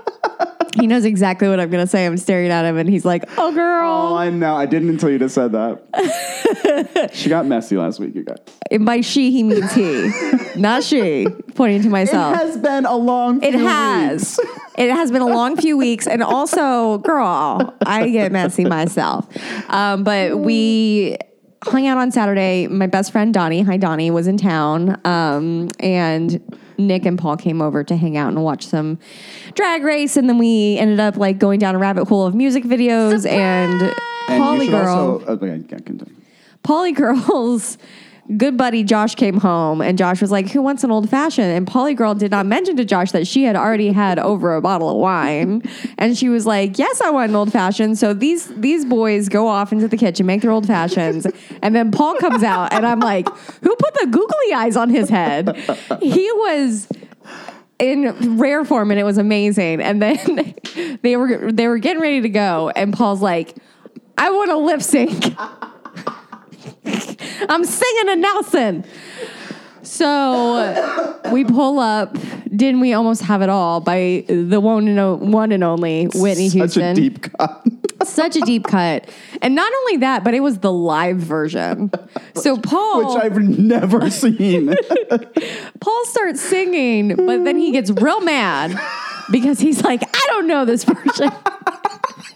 he 0.74 0.86
knows 0.86 1.04
exactly 1.04 1.48
what 1.48 1.58
I'm 1.58 1.70
going 1.70 1.84
to 1.84 1.90
say. 1.90 2.06
I'm 2.06 2.16
staring 2.16 2.50
at 2.50 2.64
him, 2.64 2.76
and 2.76 2.88
he's 2.88 3.04
like, 3.04 3.24
"Oh, 3.38 3.52
girl." 3.52 3.90
Oh, 3.90 4.16
I 4.16 4.30
know. 4.30 4.54
I 4.54 4.66
didn't 4.66 4.90
until 4.90 5.10
you 5.10 5.18
just 5.18 5.34
said 5.34 5.52
that. 5.52 7.10
she 7.12 7.28
got 7.28 7.46
messy 7.46 7.76
last 7.76 7.98
week, 7.98 8.14
you 8.14 8.24
guys. 8.24 8.38
And 8.70 8.86
by 8.86 9.00
she, 9.00 9.30
he 9.30 9.42
means 9.42 9.72
he, 9.72 10.10
not 10.56 10.84
she. 10.84 11.26
Pointing 11.54 11.82
to 11.82 11.88
myself. 11.88 12.34
It 12.34 12.38
has 12.38 12.56
been 12.58 12.86
a 12.86 12.96
long. 12.96 13.42
It 13.42 13.54
has. 13.54 14.38
weeks. 14.38 14.50
It 14.78 14.90
has 14.90 15.10
been 15.10 15.22
a 15.22 15.26
long 15.26 15.56
few 15.56 15.76
weeks, 15.76 16.06
and 16.06 16.22
also, 16.22 16.98
girl, 16.98 17.74
I 17.84 18.08
get 18.08 18.32
messy 18.32 18.64
myself. 18.64 19.26
Um, 19.68 20.04
but 20.04 20.38
we 20.38 21.16
hung 21.64 21.86
out 21.86 21.98
on 21.98 22.10
Saturday. 22.10 22.66
My 22.68 22.86
best 22.86 23.12
friend 23.12 23.34
Donnie, 23.34 23.62
hi 23.62 23.76
Donnie, 23.76 24.10
was 24.10 24.26
in 24.26 24.36
town, 24.36 25.00
um, 25.04 25.68
and 25.80 26.40
Nick 26.80 27.06
and 27.06 27.18
Paul 27.18 27.36
came 27.36 27.60
over 27.62 27.84
to 27.84 27.96
hang 27.96 28.16
out 28.16 28.28
and 28.28 28.42
watch 28.42 28.66
some 28.66 28.98
drag 29.54 29.82
race, 29.84 30.16
and 30.16 30.28
then 30.28 30.38
we 30.38 30.76
ended 30.78 31.00
up 31.00 31.16
like 31.16 31.38
going 31.38 31.58
down 31.60 31.74
a 31.74 31.78
rabbit 31.78 32.06
hole 32.06 32.26
of 32.26 32.34
music 32.34 32.64
videos 32.64 33.28
and 33.28 33.82
And 34.28 34.42
Polly 34.42 34.58
you 34.58 34.64
should 34.64 34.70
Girl. 34.72 34.88
also. 34.88 35.24
oh, 35.26 35.32
Okay, 35.34 35.62
yeah. 35.68 36.04
Polly 36.62 36.92
Girl's 36.92 37.78
good 38.36 38.56
buddy 38.56 38.84
Josh 38.84 39.14
came 39.14 39.38
home 39.38 39.80
and 39.80 39.98
Josh 39.98 40.20
was 40.20 40.30
like, 40.30 40.50
Who 40.50 40.62
wants 40.62 40.84
an 40.84 40.90
old 40.90 41.08
fashioned? 41.08 41.52
And 41.52 41.66
Polly 41.66 41.94
Girl 41.94 42.14
did 42.14 42.30
not 42.30 42.46
mention 42.46 42.76
to 42.76 42.84
Josh 42.84 43.12
that 43.12 43.26
she 43.26 43.44
had 43.44 43.56
already 43.56 43.92
had 43.92 44.18
over 44.18 44.54
a 44.54 44.60
bottle 44.60 44.90
of 44.90 44.96
wine. 44.96 45.62
And 45.98 46.16
she 46.16 46.28
was 46.28 46.46
like, 46.46 46.78
Yes, 46.78 47.00
I 47.00 47.10
want 47.10 47.30
an 47.30 47.36
old 47.36 47.52
fashioned. 47.52 47.98
So 47.98 48.14
these 48.14 48.46
these 48.56 48.84
boys 48.84 49.28
go 49.28 49.48
off 49.48 49.72
into 49.72 49.86
the 49.86 49.96
kitchen, 49.96 50.24
make 50.24 50.40
their 50.40 50.50
old 50.50 50.66
fashions, 50.66 51.26
and 51.62 51.74
then 51.74 51.90
Paul 51.90 52.16
comes 52.16 52.42
out 52.42 52.72
and 52.72 52.86
I'm 52.86 53.00
like, 53.00 53.28
Who 53.28 53.76
put 53.76 53.94
the 53.94 54.06
googly 54.06 54.52
eyes 54.54 54.76
on 54.76 54.88
his 54.88 55.08
head? 55.08 55.56
He 56.00 56.30
was 56.32 56.88
in 57.78 58.38
rare 58.38 58.64
form 58.64 58.90
and 58.90 59.00
it 59.00 59.04
was 59.04 59.18
amazing. 59.18 59.80
And 59.80 60.00
then 60.00 60.54
they 61.02 61.16
were 61.16 61.50
they 61.50 61.66
were 61.66 61.78
getting 61.78 62.00
ready 62.00 62.20
to 62.22 62.28
go, 62.28 62.70
and 62.70 62.92
Paul's 62.92 63.22
like, 63.22 63.56
I 64.16 64.30
want 64.30 64.50
a 64.50 64.56
lip 64.56 64.82
sync. 64.82 65.34
I'm 67.48 67.64
singing 67.64 68.08
a 68.08 68.16
Nelson. 68.16 68.84
So 69.82 71.20
we 71.32 71.44
pull 71.44 71.78
up. 71.78 72.16
Didn't 72.54 72.80
we 72.80 72.92
almost 72.92 73.22
have 73.22 73.42
it 73.42 73.48
all 73.48 73.80
by 73.80 74.24
the 74.28 74.60
one 74.60 74.88
and, 74.88 74.98
o- 74.98 75.14
one 75.14 75.52
and 75.52 75.62
only 75.64 76.06
Whitney 76.14 76.48
Houston? 76.48 76.68
Such 76.68 76.98
a 76.98 77.00
deep 77.00 77.22
cut. 77.22 77.66
Such 78.04 78.36
a 78.36 78.40
deep 78.40 78.64
cut. 78.66 79.08
And 79.40 79.54
not 79.54 79.72
only 79.80 79.98
that, 79.98 80.24
but 80.24 80.34
it 80.34 80.40
was 80.40 80.58
the 80.58 80.72
live 80.72 81.18
version. 81.18 81.90
So 82.34 82.56
Paul 82.58 83.14
which 83.14 83.24
I've 83.24 83.38
never 83.38 84.10
seen. 84.10 84.74
Paul 85.80 86.04
starts 86.06 86.40
singing, 86.40 87.14
but 87.14 87.44
then 87.44 87.56
he 87.58 87.72
gets 87.72 87.90
real 87.90 88.20
mad 88.20 88.78
because 89.30 89.60
he's 89.60 89.82
like, 89.84 90.02
I 90.02 90.26
don't 90.28 90.46
know 90.46 90.64
this 90.64 90.84
version. 90.84 91.30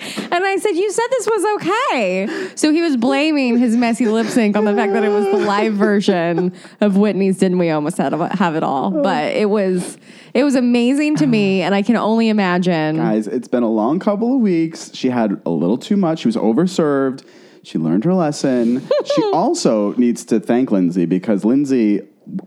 And 0.00 0.44
I 0.44 0.56
said, 0.56 0.72
You 0.72 0.90
said 0.90 1.06
this 1.10 1.26
was 1.26 1.44
okay. 1.56 2.50
So 2.54 2.72
he 2.72 2.80
was 2.80 2.96
blaming 2.96 3.58
his 3.58 3.76
messy 3.76 4.06
lip 4.06 4.26
sync 4.26 4.56
on 4.56 4.64
the 4.64 4.74
fact 4.74 4.92
that 4.94 5.04
it 5.04 5.08
was 5.10 5.26
the 5.26 5.38
live 5.38 5.74
version 5.74 6.52
of 6.80 6.96
Whitney's 6.96 7.38
Didn't 7.38 7.58
We 7.58 7.70
Almost 7.70 7.98
Have 7.98 8.56
It 8.56 8.62
All. 8.62 8.96
Oh. 8.96 9.02
But 9.02 9.32
it 9.32 9.50
was 9.50 9.98
it 10.32 10.44
was 10.44 10.54
amazing 10.54 11.16
to 11.16 11.26
me, 11.26 11.62
and 11.62 11.74
I 11.74 11.82
can 11.82 11.96
only 11.96 12.28
imagine. 12.28 12.96
Guys, 12.96 13.26
it's 13.26 13.48
been 13.48 13.62
a 13.62 13.70
long 13.70 13.98
couple 13.98 14.34
of 14.34 14.40
weeks. 14.40 14.90
She 14.94 15.10
had 15.10 15.40
a 15.44 15.50
little 15.50 15.76
too 15.78 15.96
much. 15.96 16.20
She 16.20 16.28
was 16.28 16.36
overserved. 16.36 17.24
She 17.62 17.78
learned 17.78 18.04
her 18.04 18.14
lesson. 18.14 18.86
she 19.04 19.22
also 19.32 19.92
needs 19.94 20.24
to 20.26 20.40
thank 20.40 20.70
Lindsay 20.70 21.04
because 21.04 21.44
Lindsay, 21.44 22.00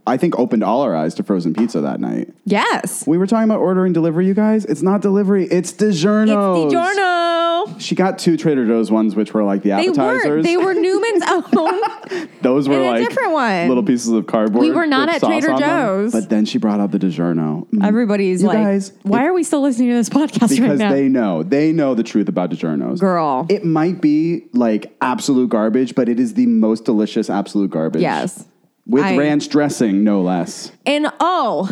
I 0.07 0.17
think, 0.17 0.37
opened 0.39 0.63
all 0.63 0.81
our 0.81 0.95
eyes 0.95 1.13
to 1.15 1.23
frozen 1.23 1.53
pizza 1.53 1.81
that 1.81 1.99
night. 1.99 2.33
Yes. 2.45 3.05
We 3.07 3.17
were 3.17 3.27
talking 3.27 3.45
about 3.49 3.59
ordering 3.59 3.93
delivery, 3.93 4.25
you 4.27 4.33
guys. 4.33 4.65
It's 4.65 4.81
not 4.81 5.01
delivery, 5.01 5.45
it's 5.45 5.71
DiGiorno. 5.73 6.65
It's 6.65 6.73
DiGiorno. 6.73 7.79
She 7.79 7.95
got 7.95 8.19
two 8.19 8.35
Trader 8.35 8.65
Joe's 8.67 8.91
ones, 8.91 9.15
which 9.15 9.33
were 9.33 9.43
like 9.43 9.63
the 9.63 9.69
They 9.69 9.87
appetizers. 9.87 10.25
were 10.25 10.43
they 10.43 10.57
were 10.57 10.73
Newman's 10.73 11.23
own. 11.29 12.27
Those 12.41 12.67
were 12.67 12.79
like 12.79 13.07
different 13.07 13.31
one. 13.31 13.67
little 13.69 13.83
pieces 13.83 14.09
of 14.09 14.27
cardboard. 14.27 14.61
We 14.65 14.71
were 14.71 14.85
not 14.85 15.07
at 15.09 15.21
Trader 15.21 15.51
on 15.51 15.61
them. 15.61 15.69
Joe's. 15.69 16.11
But 16.11 16.29
then 16.29 16.45
she 16.45 16.57
brought 16.57 16.79
out 16.81 16.91
the 16.91 16.99
DiGiorno. 16.99 17.67
Mm. 17.69 17.85
Everybody's 17.87 18.41
You 18.41 18.49
like, 18.49 18.57
guys, 18.57 18.91
why 19.03 19.23
it- 19.23 19.27
are 19.27 19.33
we 19.33 19.43
still 19.43 19.61
listening 19.61 19.89
to 19.89 19.95
this 19.95 20.09
podcast 20.09 20.41
right 20.51 20.59
because 20.59 20.79
now? 20.79 20.91
they 20.91 21.07
know 21.07 21.43
they 21.43 21.71
know 21.71 21.95
the 21.95 22.03
truth 22.03 22.27
about 22.27 22.49
DiGiorno's. 22.51 22.99
Girl. 22.99 23.45
it 23.49 23.63
might 23.63 24.01
be 24.01 24.43
like 24.53 24.93
absolute 25.01 25.49
garbage, 25.49 25.95
but 25.95 26.09
it 26.09 26.19
is 26.19 26.33
the 26.33 26.45
most 26.47 26.83
delicious 26.85 27.29
absolute 27.29 27.71
garbage. 27.71 28.01
yes. 28.01 28.45
With 28.85 29.03
I- 29.03 29.17
ranch 29.17 29.49
dressing, 29.49 30.03
no 30.03 30.21
less. 30.21 30.71
And 30.85 31.07
oh, 31.19 31.69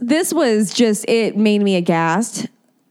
this 0.00 0.32
was 0.32 0.72
just, 0.72 1.04
it 1.08 1.36
made 1.36 1.62
me 1.62 1.76
aghast. 1.76 2.46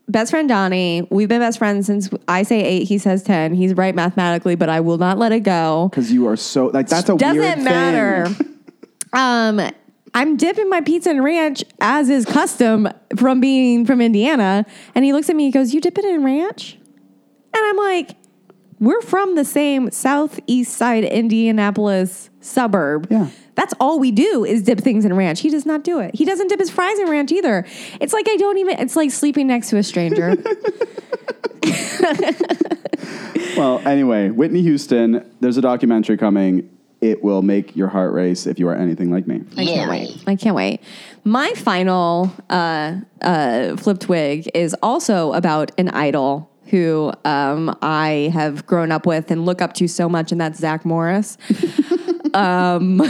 Best 0.07 0.31
friend 0.31 0.49
Donnie, 0.49 1.07
we've 1.09 1.29
been 1.29 1.39
best 1.39 1.57
friends 1.57 1.87
since 1.87 2.09
I 2.27 2.43
say 2.43 2.61
eight, 2.61 2.83
he 2.87 2.97
says 2.97 3.23
10. 3.23 3.53
He's 3.53 3.73
right 3.73 3.95
mathematically, 3.95 4.55
but 4.55 4.67
I 4.69 4.81
will 4.81 4.97
not 4.97 5.17
let 5.17 5.31
it 5.31 5.41
go. 5.41 5.87
Because 5.89 6.11
you 6.11 6.27
are 6.27 6.35
so 6.35 6.67
like 6.67 6.87
that's 6.87 7.07
a 7.07 7.15
weird 7.15 7.21
thing. 7.21 7.41
Doesn't 7.41 7.63
matter. 7.63 8.27
Um, 9.13 9.61
I'm 10.15 10.37
dipping 10.37 10.69
my 10.69 10.81
pizza 10.81 11.11
in 11.11 11.23
ranch 11.23 11.63
as 11.79 12.09
is 12.09 12.25
custom 12.25 12.89
from 13.15 13.39
being 13.39 13.85
from 13.85 14.01
Indiana. 14.01 14.65
And 14.95 15.05
he 15.05 15.13
looks 15.13 15.29
at 15.29 15.35
me, 15.35 15.45
he 15.45 15.51
goes, 15.51 15.73
You 15.73 15.81
dip 15.81 15.97
it 15.97 16.05
in 16.05 16.23
ranch? 16.23 16.77
And 17.55 17.63
I'm 17.63 17.77
like, 17.77 18.15
We're 18.83 19.01
from 19.01 19.35
the 19.35 19.45
same 19.45 19.91
southeast 19.91 20.75
side 20.75 21.05
Indianapolis 21.05 22.29
suburb. 22.41 23.07
Yeah. 23.09 23.29
That's 23.55 23.73
all 23.79 23.97
we 23.97 24.11
do 24.11 24.43
is 24.43 24.61
dip 24.61 24.79
things 24.79 25.05
in 25.05 25.15
ranch. 25.15 25.39
He 25.39 25.49
does 25.49 25.65
not 25.65 25.85
do 25.85 25.99
it. 25.99 26.13
He 26.13 26.25
doesn't 26.25 26.49
dip 26.49 26.59
his 26.59 26.69
fries 26.69 26.99
in 26.99 27.09
ranch 27.09 27.31
either. 27.31 27.65
It's 28.01 28.11
like 28.11 28.27
I 28.27 28.35
don't 28.35 28.57
even, 28.57 28.79
it's 28.79 28.97
like 28.97 29.11
sleeping 29.11 29.47
next 29.47 29.69
to 29.69 29.77
a 29.77 29.83
stranger. 29.83 30.35
Well, 33.57 33.79
anyway, 33.87 34.29
Whitney 34.29 34.61
Houston. 34.63 35.29
There's 35.39 35.57
a 35.57 35.61
documentary 35.61 36.17
coming. 36.17 36.69
It 37.01 37.23
will 37.23 37.41
make 37.41 37.75
your 37.75 37.87
heart 37.87 38.13
race 38.13 38.47
if 38.47 38.57
you 38.57 38.67
are 38.67 38.75
anything 38.75 39.11
like 39.11 39.27
me. 39.27 39.43
I 39.57 39.65
can't 39.65 39.89
wait. 39.89 40.23
I 40.25 40.35
can't 40.35 40.55
wait. 40.55 40.81
My 41.23 41.51
final 41.53 42.33
uh, 42.49 42.95
uh, 43.21 43.75
flip 43.75 43.99
twig 43.99 44.49
is 44.53 44.75
also 44.81 45.33
about 45.33 45.71
an 45.77 45.89
idol 45.89 46.49
who 46.67 47.11
um, 47.25 47.77
I 47.81 48.31
have 48.33 48.65
grown 48.65 48.91
up 48.91 49.05
with 49.05 49.31
and 49.31 49.45
look 49.45 49.61
up 49.61 49.73
to 49.75 49.87
so 49.87 50.09
much, 50.09 50.31
and 50.31 50.39
that's 50.39 50.59
Zack 50.59 50.85
Morris. 50.85 51.37
um, 52.33 53.01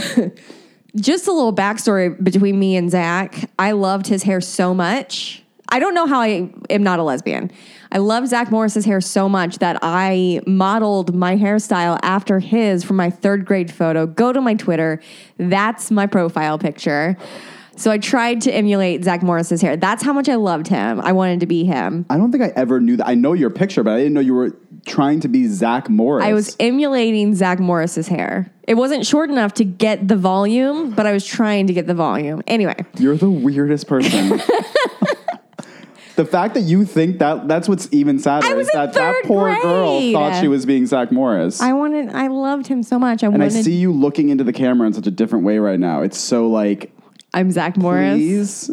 just 0.96 1.26
a 1.26 1.32
little 1.32 1.54
backstory 1.54 2.22
between 2.22 2.58
me 2.58 2.76
and 2.76 2.90
Zack. 2.90 3.50
I 3.58 3.72
loved 3.72 4.06
his 4.06 4.22
hair 4.22 4.40
so 4.40 4.74
much 4.74 5.44
I 5.74 5.80
don't 5.80 5.94
know 5.94 6.06
how 6.06 6.20
I 6.20 6.50
am 6.70 6.84
not 6.84 7.00
a 7.00 7.02
lesbian. 7.02 7.50
I 7.90 7.98
love 7.98 8.28
Zack 8.28 8.50
Morris's 8.52 8.84
hair 8.84 9.00
so 9.00 9.28
much 9.28 9.58
that 9.58 9.76
I 9.82 10.40
modeled 10.46 11.14
my 11.14 11.36
hairstyle 11.36 11.98
after 12.02 12.38
his 12.38 12.84
from 12.84 12.94
my 12.94 13.10
third 13.10 13.44
grade 13.44 13.72
photo. 13.72 14.06
Go 14.06 14.32
to 14.32 14.40
my 14.40 14.54
Twitter. 14.54 15.00
That's 15.36 15.90
my 15.90 16.06
profile 16.06 16.58
picture. 16.58 17.16
So 17.76 17.90
I 17.90 17.98
tried 17.98 18.40
to 18.42 18.52
emulate 18.52 19.04
Zack 19.04 19.22
Morris's 19.22 19.60
hair. 19.60 19.76
That's 19.76 20.02
how 20.02 20.12
much 20.12 20.28
I 20.28 20.36
loved 20.36 20.68
him. 20.68 21.00
I 21.00 21.12
wanted 21.12 21.40
to 21.40 21.46
be 21.46 21.64
him. 21.64 22.06
I 22.08 22.16
don't 22.16 22.30
think 22.30 22.44
I 22.44 22.52
ever 22.56 22.80
knew 22.80 22.96
that. 22.96 23.06
I 23.06 23.14
know 23.14 23.32
your 23.32 23.50
picture, 23.50 23.82
but 23.82 23.94
I 23.94 23.98
didn't 23.98 24.14
know 24.14 24.20
you 24.20 24.34
were 24.34 24.56
trying 24.86 25.20
to 25.20 25.28
be 25.28 25.46
Zack 25.46 25.88
Morris. 25.88 26.24
I 26.24 26.32
was 26.32 26.56
emulating 26.60 27.34
Zack 27.34 27.58
Morris's 27.58 28.08
hair. 28.08 28.52
It 28.66 28.74
wasn't 28.74 29.06
short 29.06 29.30
enough 29.30 29.54
to 29.54 29.64
get 29.64 30.08
the 30.08 30.16
volume, 30.16 30.90
but 30.90 31.06
I 31.06 31.12
was 31.12 31.26
trying 31.26 31.66
to 31.66 31.72
get 31.72 31.86
the 31.86 31.94
volume. 31.94 32.42
Anyway, 32.46 32.76
You're 32.98 33.16
the 33.16 33.30
weirdest 33.30 33.86
person. 33.88 34.40
the 36.16 36.24
fact 36.24 36.54
that 36.54 36.60
you 36.60 36.84
think 36.84 37.18
that 37.18 37.48
that's 37.48 37.68
what's 37.68 37.88
even 37.92 38.18
sadder 38.18 38.46
I 38.46 38.54
was 38.54 38.68
is 38.68 38.74
in 38.74 38.80
that 38.80 38.92
that 38.92 39.14
third 39.14 39.24
poor 39.24 39.60
girl 39.62 40.12
thought 40.12 40.40
she 40.40 40.48
was 40.48 40.64
being 40.64 40.86
Zack 40.86 41.10
Morris. 41.10 41.60
I 41.60 41.72
wanted 41.72 42.10
I 42.10 42.28
loved 42.28 42.66
him 42.66 42.82
so 42.82 42.98
much. 42.98 43.24
I 43.24 43.26
and 43.26 43.42
I 43.42 43.48
see 43.48 43.74
you 43.74 43.92
looking 43.92 44.28
into 44.28 44.44
the 44.44 44.52
camera 44.52 44.86
in 44.86 44.92
such 44.92 45.06
a 45.06 45.10
different 45.10 45.44
way 45.44 45.58
right 45.58 45.80
now. 45.80 46.02
It's 46.02 46.18
so 46.18 46.48
like, 46.48 46.92
I'm 47.34 47.50
Zack 47.50 47.76
Morris. 47.76 48.16
please. 48.16 48.70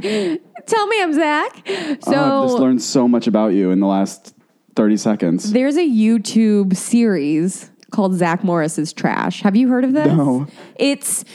Tell 0.66 0.86
me 0.86 1.02
I'm 1.02 1.12
Zack. 1.12 1.68
So 1.68 2.12
oh, 2.14 2.42
I've 2.42 2.48
just 2.48 2.58
learned 2.58 2.82
so 2.82 3.06
much 3.06 3.26
about 3.26 3.48
you 3.48 3.70
in 3.70 3.80
the 3.80 3.86
last 3.86 4.34
30 4.74 4.96
seconds. 4.96 5.52
There's 5.52 5.76
a 5.76 5.86
YouTube 5.86 6.74
series 6.74 7.70
called 7.90 8.14
Zack 8.14 8.42
Morris's 8.42 8.94
Trash. 8.94 9.42
Have 9.42 9.54
you 9.54 9.68
heard 9.68 9.84
of 9.84 9.92
this? 9.92 10.06
No. 10.06 10.46
It's 10.76 11.26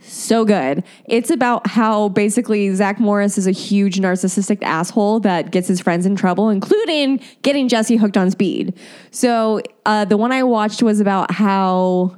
so 0.00 0.46
good. 0.46 0.82
It's 1.06 1.28
about 1.28 1.66
how 1.66 2.08
basically 2.08 2.74
Zack 2.74 2.98
Morris 2.98 3.36
is 3.36 3.46
a 3.46 3.50
huge 3.50 3.98
narcissistic 3.98 4.62
asshole 4.62 5.20
that 5.20 5.50
gets 5.50 5.68
his 5.68 5.80
friends 5.80 6.06
in 6.06 6.16
trouble, 6.16 6.48
including 6.48 7.20
getting 7.42 7.68
Jesse 7.68 7.96
hooked 7.96 8.16
on 8.16 8.30
speed. 8.30 8.78
So 9.10 9.60
uh, 9.84 10.06
the 10.06 10.16
one 10.16 10.32
I 10.32 10.42
watched 10.42 10.82
was 10.82 11.00
about 11.00 11.30
how 11.30 12.16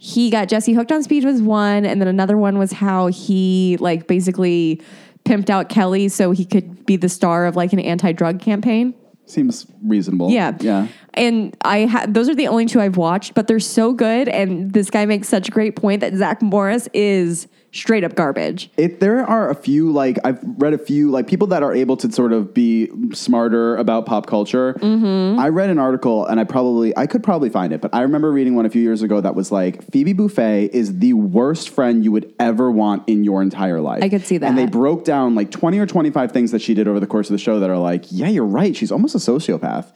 he 0.00 0.30
got 0.30 0.48
Jesse 0.48 0.72
hooked 0.72 0.92
on 0.92 1.02
speed 1.02 1.24
was 1.24 1.42
one, 1.42 1.84
and 1.84 2.00
then 2.00 2.06
another 2.06 2.38
one 2.38 2.56
was 2.56 2.72
how 2.72 3.08
he 3.08 3.76
like 3.80 4.06
basically 4.06 4.80
pimped 5.24 5.50
out 5.50 5.68
Kelly 5.68 6.08
so 6.08 6.30
he 6.30 6.44
could 6.44 6.86
be 6.86 6.96
the 6.96 7.08
star 7.08 7.46
of 7.46 7.56
like 7.56 7.72
an 7.72 7.80
anti-drug 7.80 8.40
campaign. 8.40 8.94
Seems 9.26 9.66
reasonable. 9.84 10.30
Yeah. 10.30 10.56
Yeah. 10.60 10.86
And 11.14 11.54
I 11.62 11.86
ha- 11.86 12.06
those 12.08 12.28
are 12.28 12.34
the 12.34 12.46
only 12.46 12.64
two 12.64 12.80
I've 12.80 12.96
watched, 12.96 13.34
but 13.34 13.48
they're 13.48 13.60
so 13.60 13.92
good. 13.92 14.28
And 14.28 14.72
this 14.72 14.88
guy 14.88 15.04
makes 15.04 15.28
such 15.28 15.48
a 15.48 15.50
great 15.50 15.74
point 15.76 16.00
that 16.00 16.14
Zack 16.14 16.40
Morris 16.40 16.88
is 16.94 17.48
straight 17.78 18.04
up 18.04 18.14
garbage. 18.14 18.70
It, 18.76 19.00
there 19.00 19.24
are 19.24 19.50
a 19.50 19.54
few 19.54 19.90
like 19.92 20.18
I've 20.24 20.38
read 20.42 20.74
a 20.74 20.78
few 20.78 21.10
like 21.10 21.26
people 21.26 21.46
that 21.48 21.62
are 21.62 21.74
able 21.74 21.96
to 21.98 22.10
sort 22.12 22.32
of 22.32 22.52
be 22.52 22.90
smarter 23.14 23.76
about 23.76 24.06
pop 24.06 24.26
culture. 24.26 24.74
Mm-hmm. 24.74 25.38
I 25.38 25.48
read 25.48 25.70
an 25.70 25.78
article 25.78 26.26
and 26.26 26.40
I 26.40 26.44
probably 26.44 26.96
I 26.96 27.06
could 27.06 27.22
probably 27.22 27.50
find 27.50 27.72
it, 27.72 27.80
but 27.80 27.94
I 27.94 28.02
remember 28.02 28.30
reading 28.32 28.54
one 28.54 28.66
a 28.66 28.70
few 28.70 28.82
years 28.82 29.02
ago 29.02 29.20
that 29.20 29.34
was 29.34 29.52
like 29.52 29.90
Phoebe 29.90 30.14
Buffay 30.14 30.68
is 30.68 30.98
the 30.98 31.12
worst 31.12 31.70
friend 31.70 32.04
you 32.04 32.12
would 32.12 32.34
ever 32.38 32.70
want 32.70 33.08
in 33.08 33.24
your 33.24 33.42
entire 33.42 33.80
life. 33.80 34.02
I 34.02 34.08
could 34.08 34.24
see 34.24 34.38
that. 34.38 34.46
And 34.46 34.58
they 34.58 34.66
broke 34.66 35.04
down 35.04 35.34
like 35.34 35.50
twenty 35.50 35.78
or 35.78 35.86
twenty 35.86 36.10
five 36.10 36.32
things 36.32 36.50
that 36.50 36.60
she 36.60 36.74
did 36.74 36.88
over 36.88 37.00
the 37.00 37.06
course 37.06 37.28
of 37.28 37.32
the 37.32 37.38
show 37.38 37.60
that 37.60 37.70
are 37.70 37.78
like, 37.78 38.04
yeah, 38.10 38.28
you're 38.28 38.44
right. 38.44 38.74
She's 38.76 38.92
almost 38.92 39.14
a 39.14 39.18
sociopath. 39.18 39.86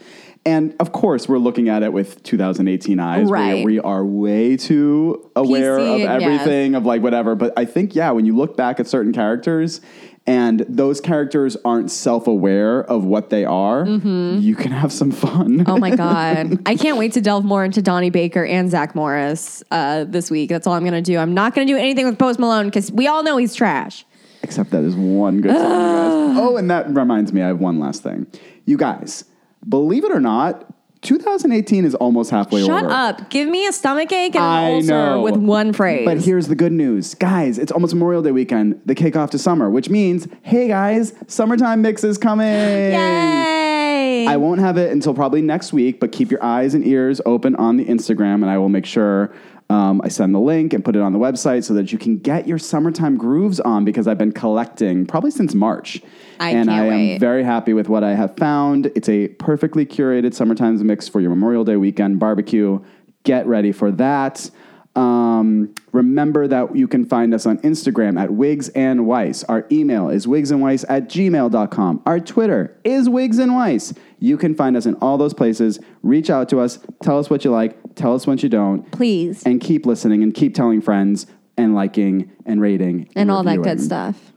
And 0.44 0.74
of 0.80 0.90
course, 0.90 1.28
we're 1.28 1.38
looking 1.38 1.68
at 1.68 1.82
it 1.82 1.92
with 1.92 2.22
2018 2.24 2.98
eyes. 2.98 3.28
where 3.28 3.40
Right. 3.40 3.64
We 3.64 3.78
are 3.78 4.04
way 4.04 4.56
too 4.56 5.30
aware 5.36 5.78
PC 5.78 5.94
of 5.94 6.00
and 6.00 6.20
yes. 6.20 6.22
everything 6.22 6.74
of 6.74 6.84
like 6.84 7.00
whatever. 7.02 7.34
But 7.34 7.52
I 7.56 7.64
think, 7.64 7.94
yeah, 7.94 8.10
when 8.10 8.26
you 8.26 8.36
look 8.36 8.56
back 8.56 8.80
at 8.80 8.88
certain 8.88 9.12
characters 9.12 9.80
and 10.26 10.64
those 10.68 11.00
characters 11.00 11.56
aren't 11.64 11.92
self 11.92 12.26
aware 12.26 12.82
of 12.82 13.04
what 13.04 13.30
they 13.30 13.44
are, 13.44 13.86
you 13.86 14.56
can 14.56 14.72
have 14.72 14.92
some 14.92 15.12
fun. 15.12 15.58
Mm-hmm. 15.60 15.70
Oh 15.70 15.78
my 15.78 15.94
God. 15.96 16.60
I 16.66 16.74
can't 16.74 16.98
wait 16.98 17.12
to 17.12 17.20
delve 17.20 17.44
more 17.44 17.64
into 17.64 17.80
Donnie 17.80 18.10
Baker 18.10 18.44
and 18.44 18.68
Zack 18.68 18.96
Morris 18.96 19.62
uh, 19.70 20.04
this 20.04 20.28
week. 20.28 20.48
That's 20.50 20.66
all 20.66 20.74
I'm 20.74 20.82
going 20.82 20.92
to 20.92 21.02
do. 21.02 21.18
I'm 21.18 21.34
not 21.34 21.54
going 21.54 21.66
to 21.68 21.72
do 21.72 21.78
anything 21.78 22.06
with 22.06 22.18
Post 22.18 22.40
Malone 22.40 22.66
because 22.66 22.90
we 22.90 23.06
all 23.06 23.22
know 23.22 23.36
he's 23.36 23.54
trash. 23.54 24.04
Except 24.42 24.70
that 24.70 24.82
is 24.82 24.96
one 24.96 25.40
good 25.40 25.56
song. 25.56 26.36
Oh, 26.42 26.56
and 26.56 26.70
that 26.70 26.92
reminds 26.92 27.32
me, 27.32 27.42
I 27.42 27.48
have 27.48 27.60
one 27.60 27.78
last 27.78 28.02
thing. 28.02 28.26
You 28.64 28.76
guys, 28.76 29.24
believe 29.68 30.04
it 30.04 30.12
or 30.12 30.20
not, 30.20 30.68
2018 31.02 31.84
is 31.84 31.96
almost 31.96 32.30
halfway 32.30 32.64
Shut 32.64 32.84
over. 32.84 32.92
up. 32.92 33.28
Give 33.28 33.48
me 33.48 33.66
a 33.66 33.72
stomach 33.72 34.12
ache 34.12 34.36
and 34.36 34.44
an 34.44 34.50
I 34.50 34.72
ulcer 34.72 34.88
know. 34.88 35.22
with 35.22 35.36
one 35.36 35.72
phrase. 35.72 36.04
But 36.04 36.20
here's 36.20 36.46
the 36.46 36.54
good 36.54 36.70
news. 36.72 37.14
Guys, 37.14 37.58
it's 37.58 37.72
almost 37.72 37.92
Memorial 37.92 38.22
Day 38.22 38.30
weekend, 38.30 38.80
the 38.86 38.94
kickoff 38.94 39.30
to 39.30 39.38
summer, 39.38 39.68
which 39.68 39.90
means, 39.90 40.28
hey 40.42 40.68
guys, 40.68 41.12
summertime 41.26 41.82
mix 41.82 42.04
is 42.04 42.18
coming. 42.18 42.46
Yay! 42.46 44.26
I 44.28 44.36
won't 44.36 44.60
have 44.60 44.78
it 44.78 44.92
until 44.92 45.12
probably 45.12 45.42
next 45.42 45.72
week, 45.72 45.98
but 45.98 46.12
keep 46.12 46.30
your 46.30 46.42
eyes 46.42 46.74
and 46.74 46.86
ears 46.86 47.20
open 47.26 47.56
on 47.56 47.76
the 47.76 47.84
Instagram, 47.84 48.34
and 48.36 48.46
I 48.48 48.58
will 48.58 48.68
make 48.68 48.86
sure 48.86 49.34
um, 49.70 50.00
I 50.04 50.08
send 50.08 50.34
the 50.34 50.38
link 50.40 50.72
and 50.72 50.84
put 50.84 50.94
it 50.94 51.02
on 51.02 51.12
the 51.12 51.18
website 51.18 51.64
so 51.64 51.74
that 51.74 51.90
you 51.92 51.98
can 51.98 52.18
get 52.18 52.46
your 52.46 52.58
summertime 52.58 53.16
grooves 53.16 53.58
on 53.58 53.84
because 53.84 54.06
I've 54.06 54.18
been 54.18 54.32
collecting 54.32 55.06
probably 55.06 55.32
since 55.32 55.54
March. 55.54 56.00
I 56.40 56.50
and 56.50 56.70
I 56.70 56.84
am 56.84 56.88
wait. 56.88 57.18
very 57.18 57.44
happy 57.44 57.72
with 57.72 57.88
what 57.88 58.04
I 58.04 58.14
have 58.14 58.36
found. 58.36 58.86
It's 58.94 59.08
a 59.08 59.28
perfectly 59.28 59.86
curated 59.86 60.34
summertime 60.34 60.84
mix 60.86 61.08
for 61.08 61.20
your 61.20 61.30
Memorial 61.30 61.64
Day 61.64 61.76
weekend 61.76 62.18
barbecue. 62.18 62.80
Get 63.24 63.46
ready 63.46 63.72
for 63.72 63.90
that. 63.92 64.50
Um, 64.94 65.74
remember 65.92 66.46
that 66.48 66.76
you 66.76 66.86
can 66.86 67.06
find 67.06 67.32
us 67.32 67.46
on 67.46 67.58
Instagram 67.58 68.20
at 68.20 68.30
Wigs 68.30 68.68
and 68.70 69.06
Weiss. 69.06 69.42
Our 69.44 69.66
email 69.72 70.10
is 70.10 70.26
wigsandweiss 70.26 70.84
at 70.88 71.08
gmail.com. 71.08 72.02
Our 72.04 72.20
Twitter 72.20 72.76
is 72.84 73.08
Wigs 73.08 73.38
and 73.38 73.54
Weiss. 73.54 73.94
You 74.18 74.36
can 74.36 74.54
find 74.54 74.76
us 74.76 74.84
in 74.84 74.94
all 74.96 75.16
those 75.16 75.32
places. 75.32 75.80
Reach 76.02 76.28
out 76.28 76.48
to 76.50 76.60
us. 76.60 76.78
Tell 77.02 77.18
us 77.18 77.30
what 77.30 77.44
you 77.44 77.50
like. 77.50 77.94
Tell 77.94 78.14
us 78.14 78.26
what 78.26 78.42
you 78.42 78.48
don't. 78.48 78.90
Please. 78.92 79.42
And 79.44 79.60
keep 79.60 79.86
listening 79.86 80.22
and 80.22 80.34
keep 80.34 80.54
telling 80.54 80.82
friends 80.82 81.26
and 81.56 81.74
liking 81.74 82.30
and 82.44 82.60
rating 82.60 83.08
and 83.14 83.30
all 83.30 83.42
that 83.44 83.62
good 83.62 83.80
stuff. 83.80 84.31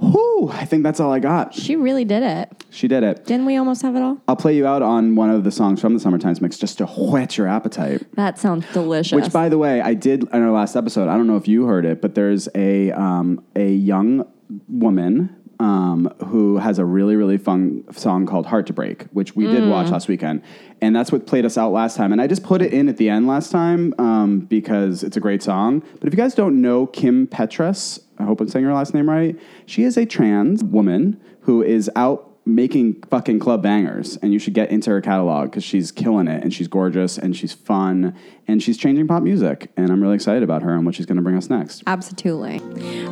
Whew, 0.00 0.50
I 0.52 0.64
think 0.64 0.82
that's 0.82 0.98
all 0.98 1.12
I 1.12 1.18
got. 1.18 1.54
She 1.54 1.76
really 1.76 2.04
did 2.04 2.22
it. 2.22 2.64
She 2.70 2.88
did 2.88 3.02
it. 3.02 3.26
Didn't 3.26 3.46
we 3.46 3.56
almost 3.56 3.82
have 3.82 3.96
it 3.96 4.02
all? 4.02 4.18
I'll 4.26 4.36
play 4.36 4.56
you 4.56 4.66
out 4.66 4.82
on 4.82 5.14
one 5.14 5.30
of 5.30 5.44
the 5.44 5.50
songs 5.50 5.80
from 5.80 5.94
the 5.94 6.00
Summertime's 6.00 6.40
Mix 6.40 6.56
just 6.56 6.78
to 6.78 6.86
whet 6.86 7.36
your 7.36 7.46
appetite. 7.46 8.06
That 8.16 8.38
sounds 8.38 8.64
delicious. 8.72 9.12
Which, 9.12 9.32
by 9.32 9.48
the 9.48 9.58
way, 9.58 9.80
I 9.80 9.94
did 9.94 10.22
in 10.22 10.42
our 10.42 10.50
last 10.50 10.76
episode. 10.76 11.08
I 11.08 11.16
don't 11.16 11.26
know 11.26 11.36
if 11.36 11.46
you 11.46 11.66
heard 11.66 11.84
it, 11.84 12.00
but 12.00 12.14
there's 12.14 12.48
a 12.54 12.92
um, 12.92 13.44
a 13.54 13.70
young 13.72 14.26
woman 14.68 15.36
um, 15.60 16.12
who 16.26 16.56
has 16.56 16.78
a 16.78 16.84
really 16.84 17.14
really 17.14 17.38
fun 17.38 17.84
song 17.92 18.26
called 18.26 18.46
"Heart 18.46 18.66
to 18.68 18.72
Break," 18.72 19.04
which 19.12 19.36
we 19.36 19.46
did 19.46 19.68
watch 19.68 19.90
last 19.90 20.08
weekend, 20.08 20.42
and 20.80 20.96
that's 20.96 21.12
what 21.12 21.26
played 21.26 21.44
us 21.44 21.56
out 21.56 21.70
last 21.70 21.96
time. 21.96 22.12
And 22.12 22.20
I 22.20 22.26
just 22.26 22.42
put 22.42 22.62
it 22.62 22.72
in 22.72 22.88
at 22.88 22.96
the 22.96 23.10
end 23.10 23.26
last 23.26 23.52
time 23.52 23.94
um, 23.98 24.40
because 24.40 25.04
it's 25.04 25.16
a 25.16 25.20
great 25.20 25.42
song. 25.42 25.80
But 26.00 26.08
if 26.08 26.14
you 26.14 26.16
guys 26.16 26.34
don't 26.34 26.60
know 26.60 26.86
Kim 26.86 27.26
Petras, 27.26 28.00
I 28.18 28.24
hope 28.24 28.40
I'm 28.40 28.48
saying 28.48 28.64
her 28.64 28.72
last 28.72 28.94
name 28.94 29.08
right. 29.08 29.38
She 29.66 29.84
is 29.84 29.96
a 29.96 30.06
trans 30.06 30.64
woman 30.64 31.20
who 31.42 31.62
is 31.62 31.90
out 31.94 32.26
making 32.46 33.02
fucking 33.10 33.38
club 33.38 33.62
bangers 33.62 34.16
and 34.16 34.32
you 34.32 34.38
should 34.38 34.54
get 34.54 34.70
into 34.70 34.90
her 34.90 35.00
catalog 35.02 35.50
because 35.50 35.62
she's 35.62 35.92
killing 35.92 36.26
it 36.26 36.42
and 36.42 36.54
she's 36.54 36.66
gorgeous 36.66 37.18
and 37.18 37.36
she's 37.36 37.52
fun 37.52 38.16
and 38.48 38.62
she's 38.62 38.78
changing 38.78 39.06
pop 39.06 39.22
music 39.22 39.70
and 39.76 39.90
i'm 39.90 40.02
really 40.02 40.14
excited 40.14 40.42
about 40.42 40.62
her 40.62 40.74
and 40.74 40.86
what 40.86 40.94
she's 40.94 41.06
going 41.06 41.16
to 41.16 41.22
bring 41.22 41.36
us 41.36 41.50
next 41.50 41.82
Absolutely. 41.86 42.58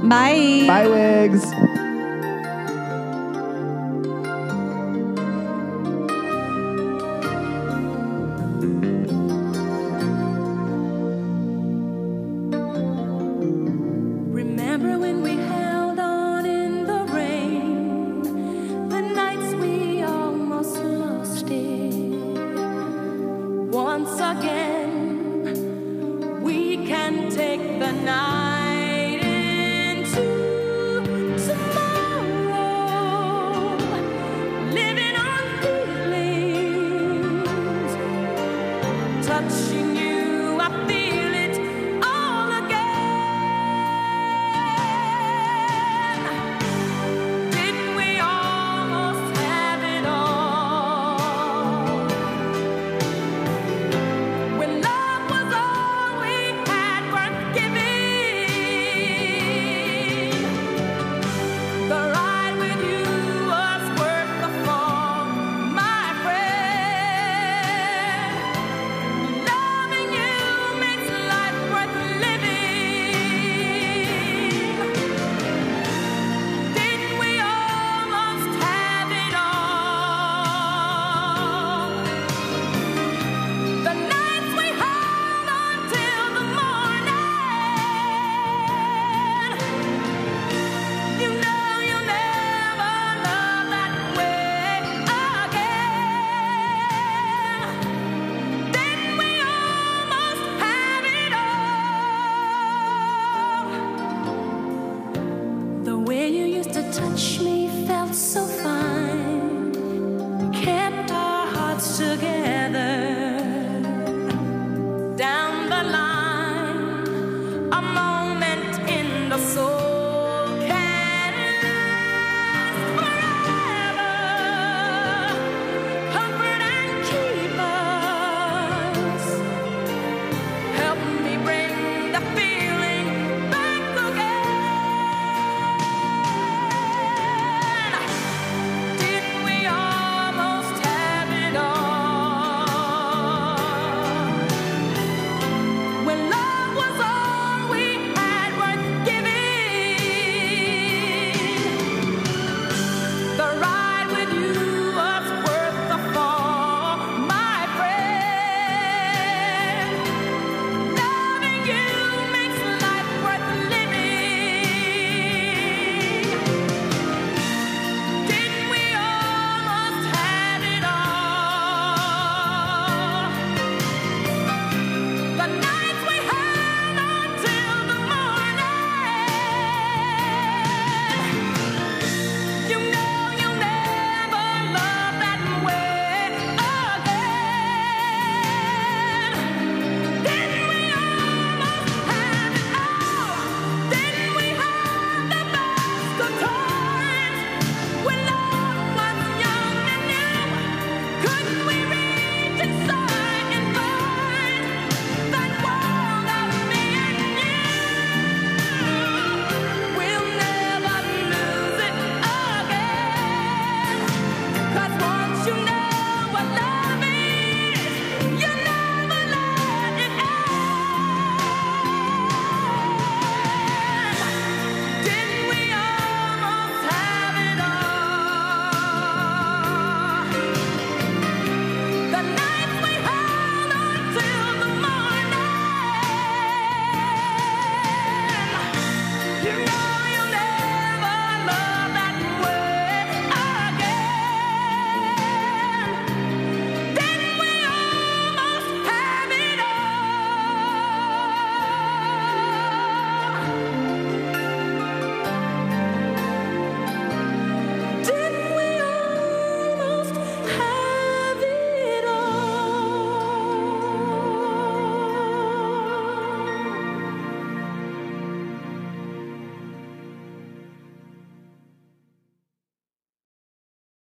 Bye. 0.08 0.64
bye 0.66 0.88
wigs 0.88 1.44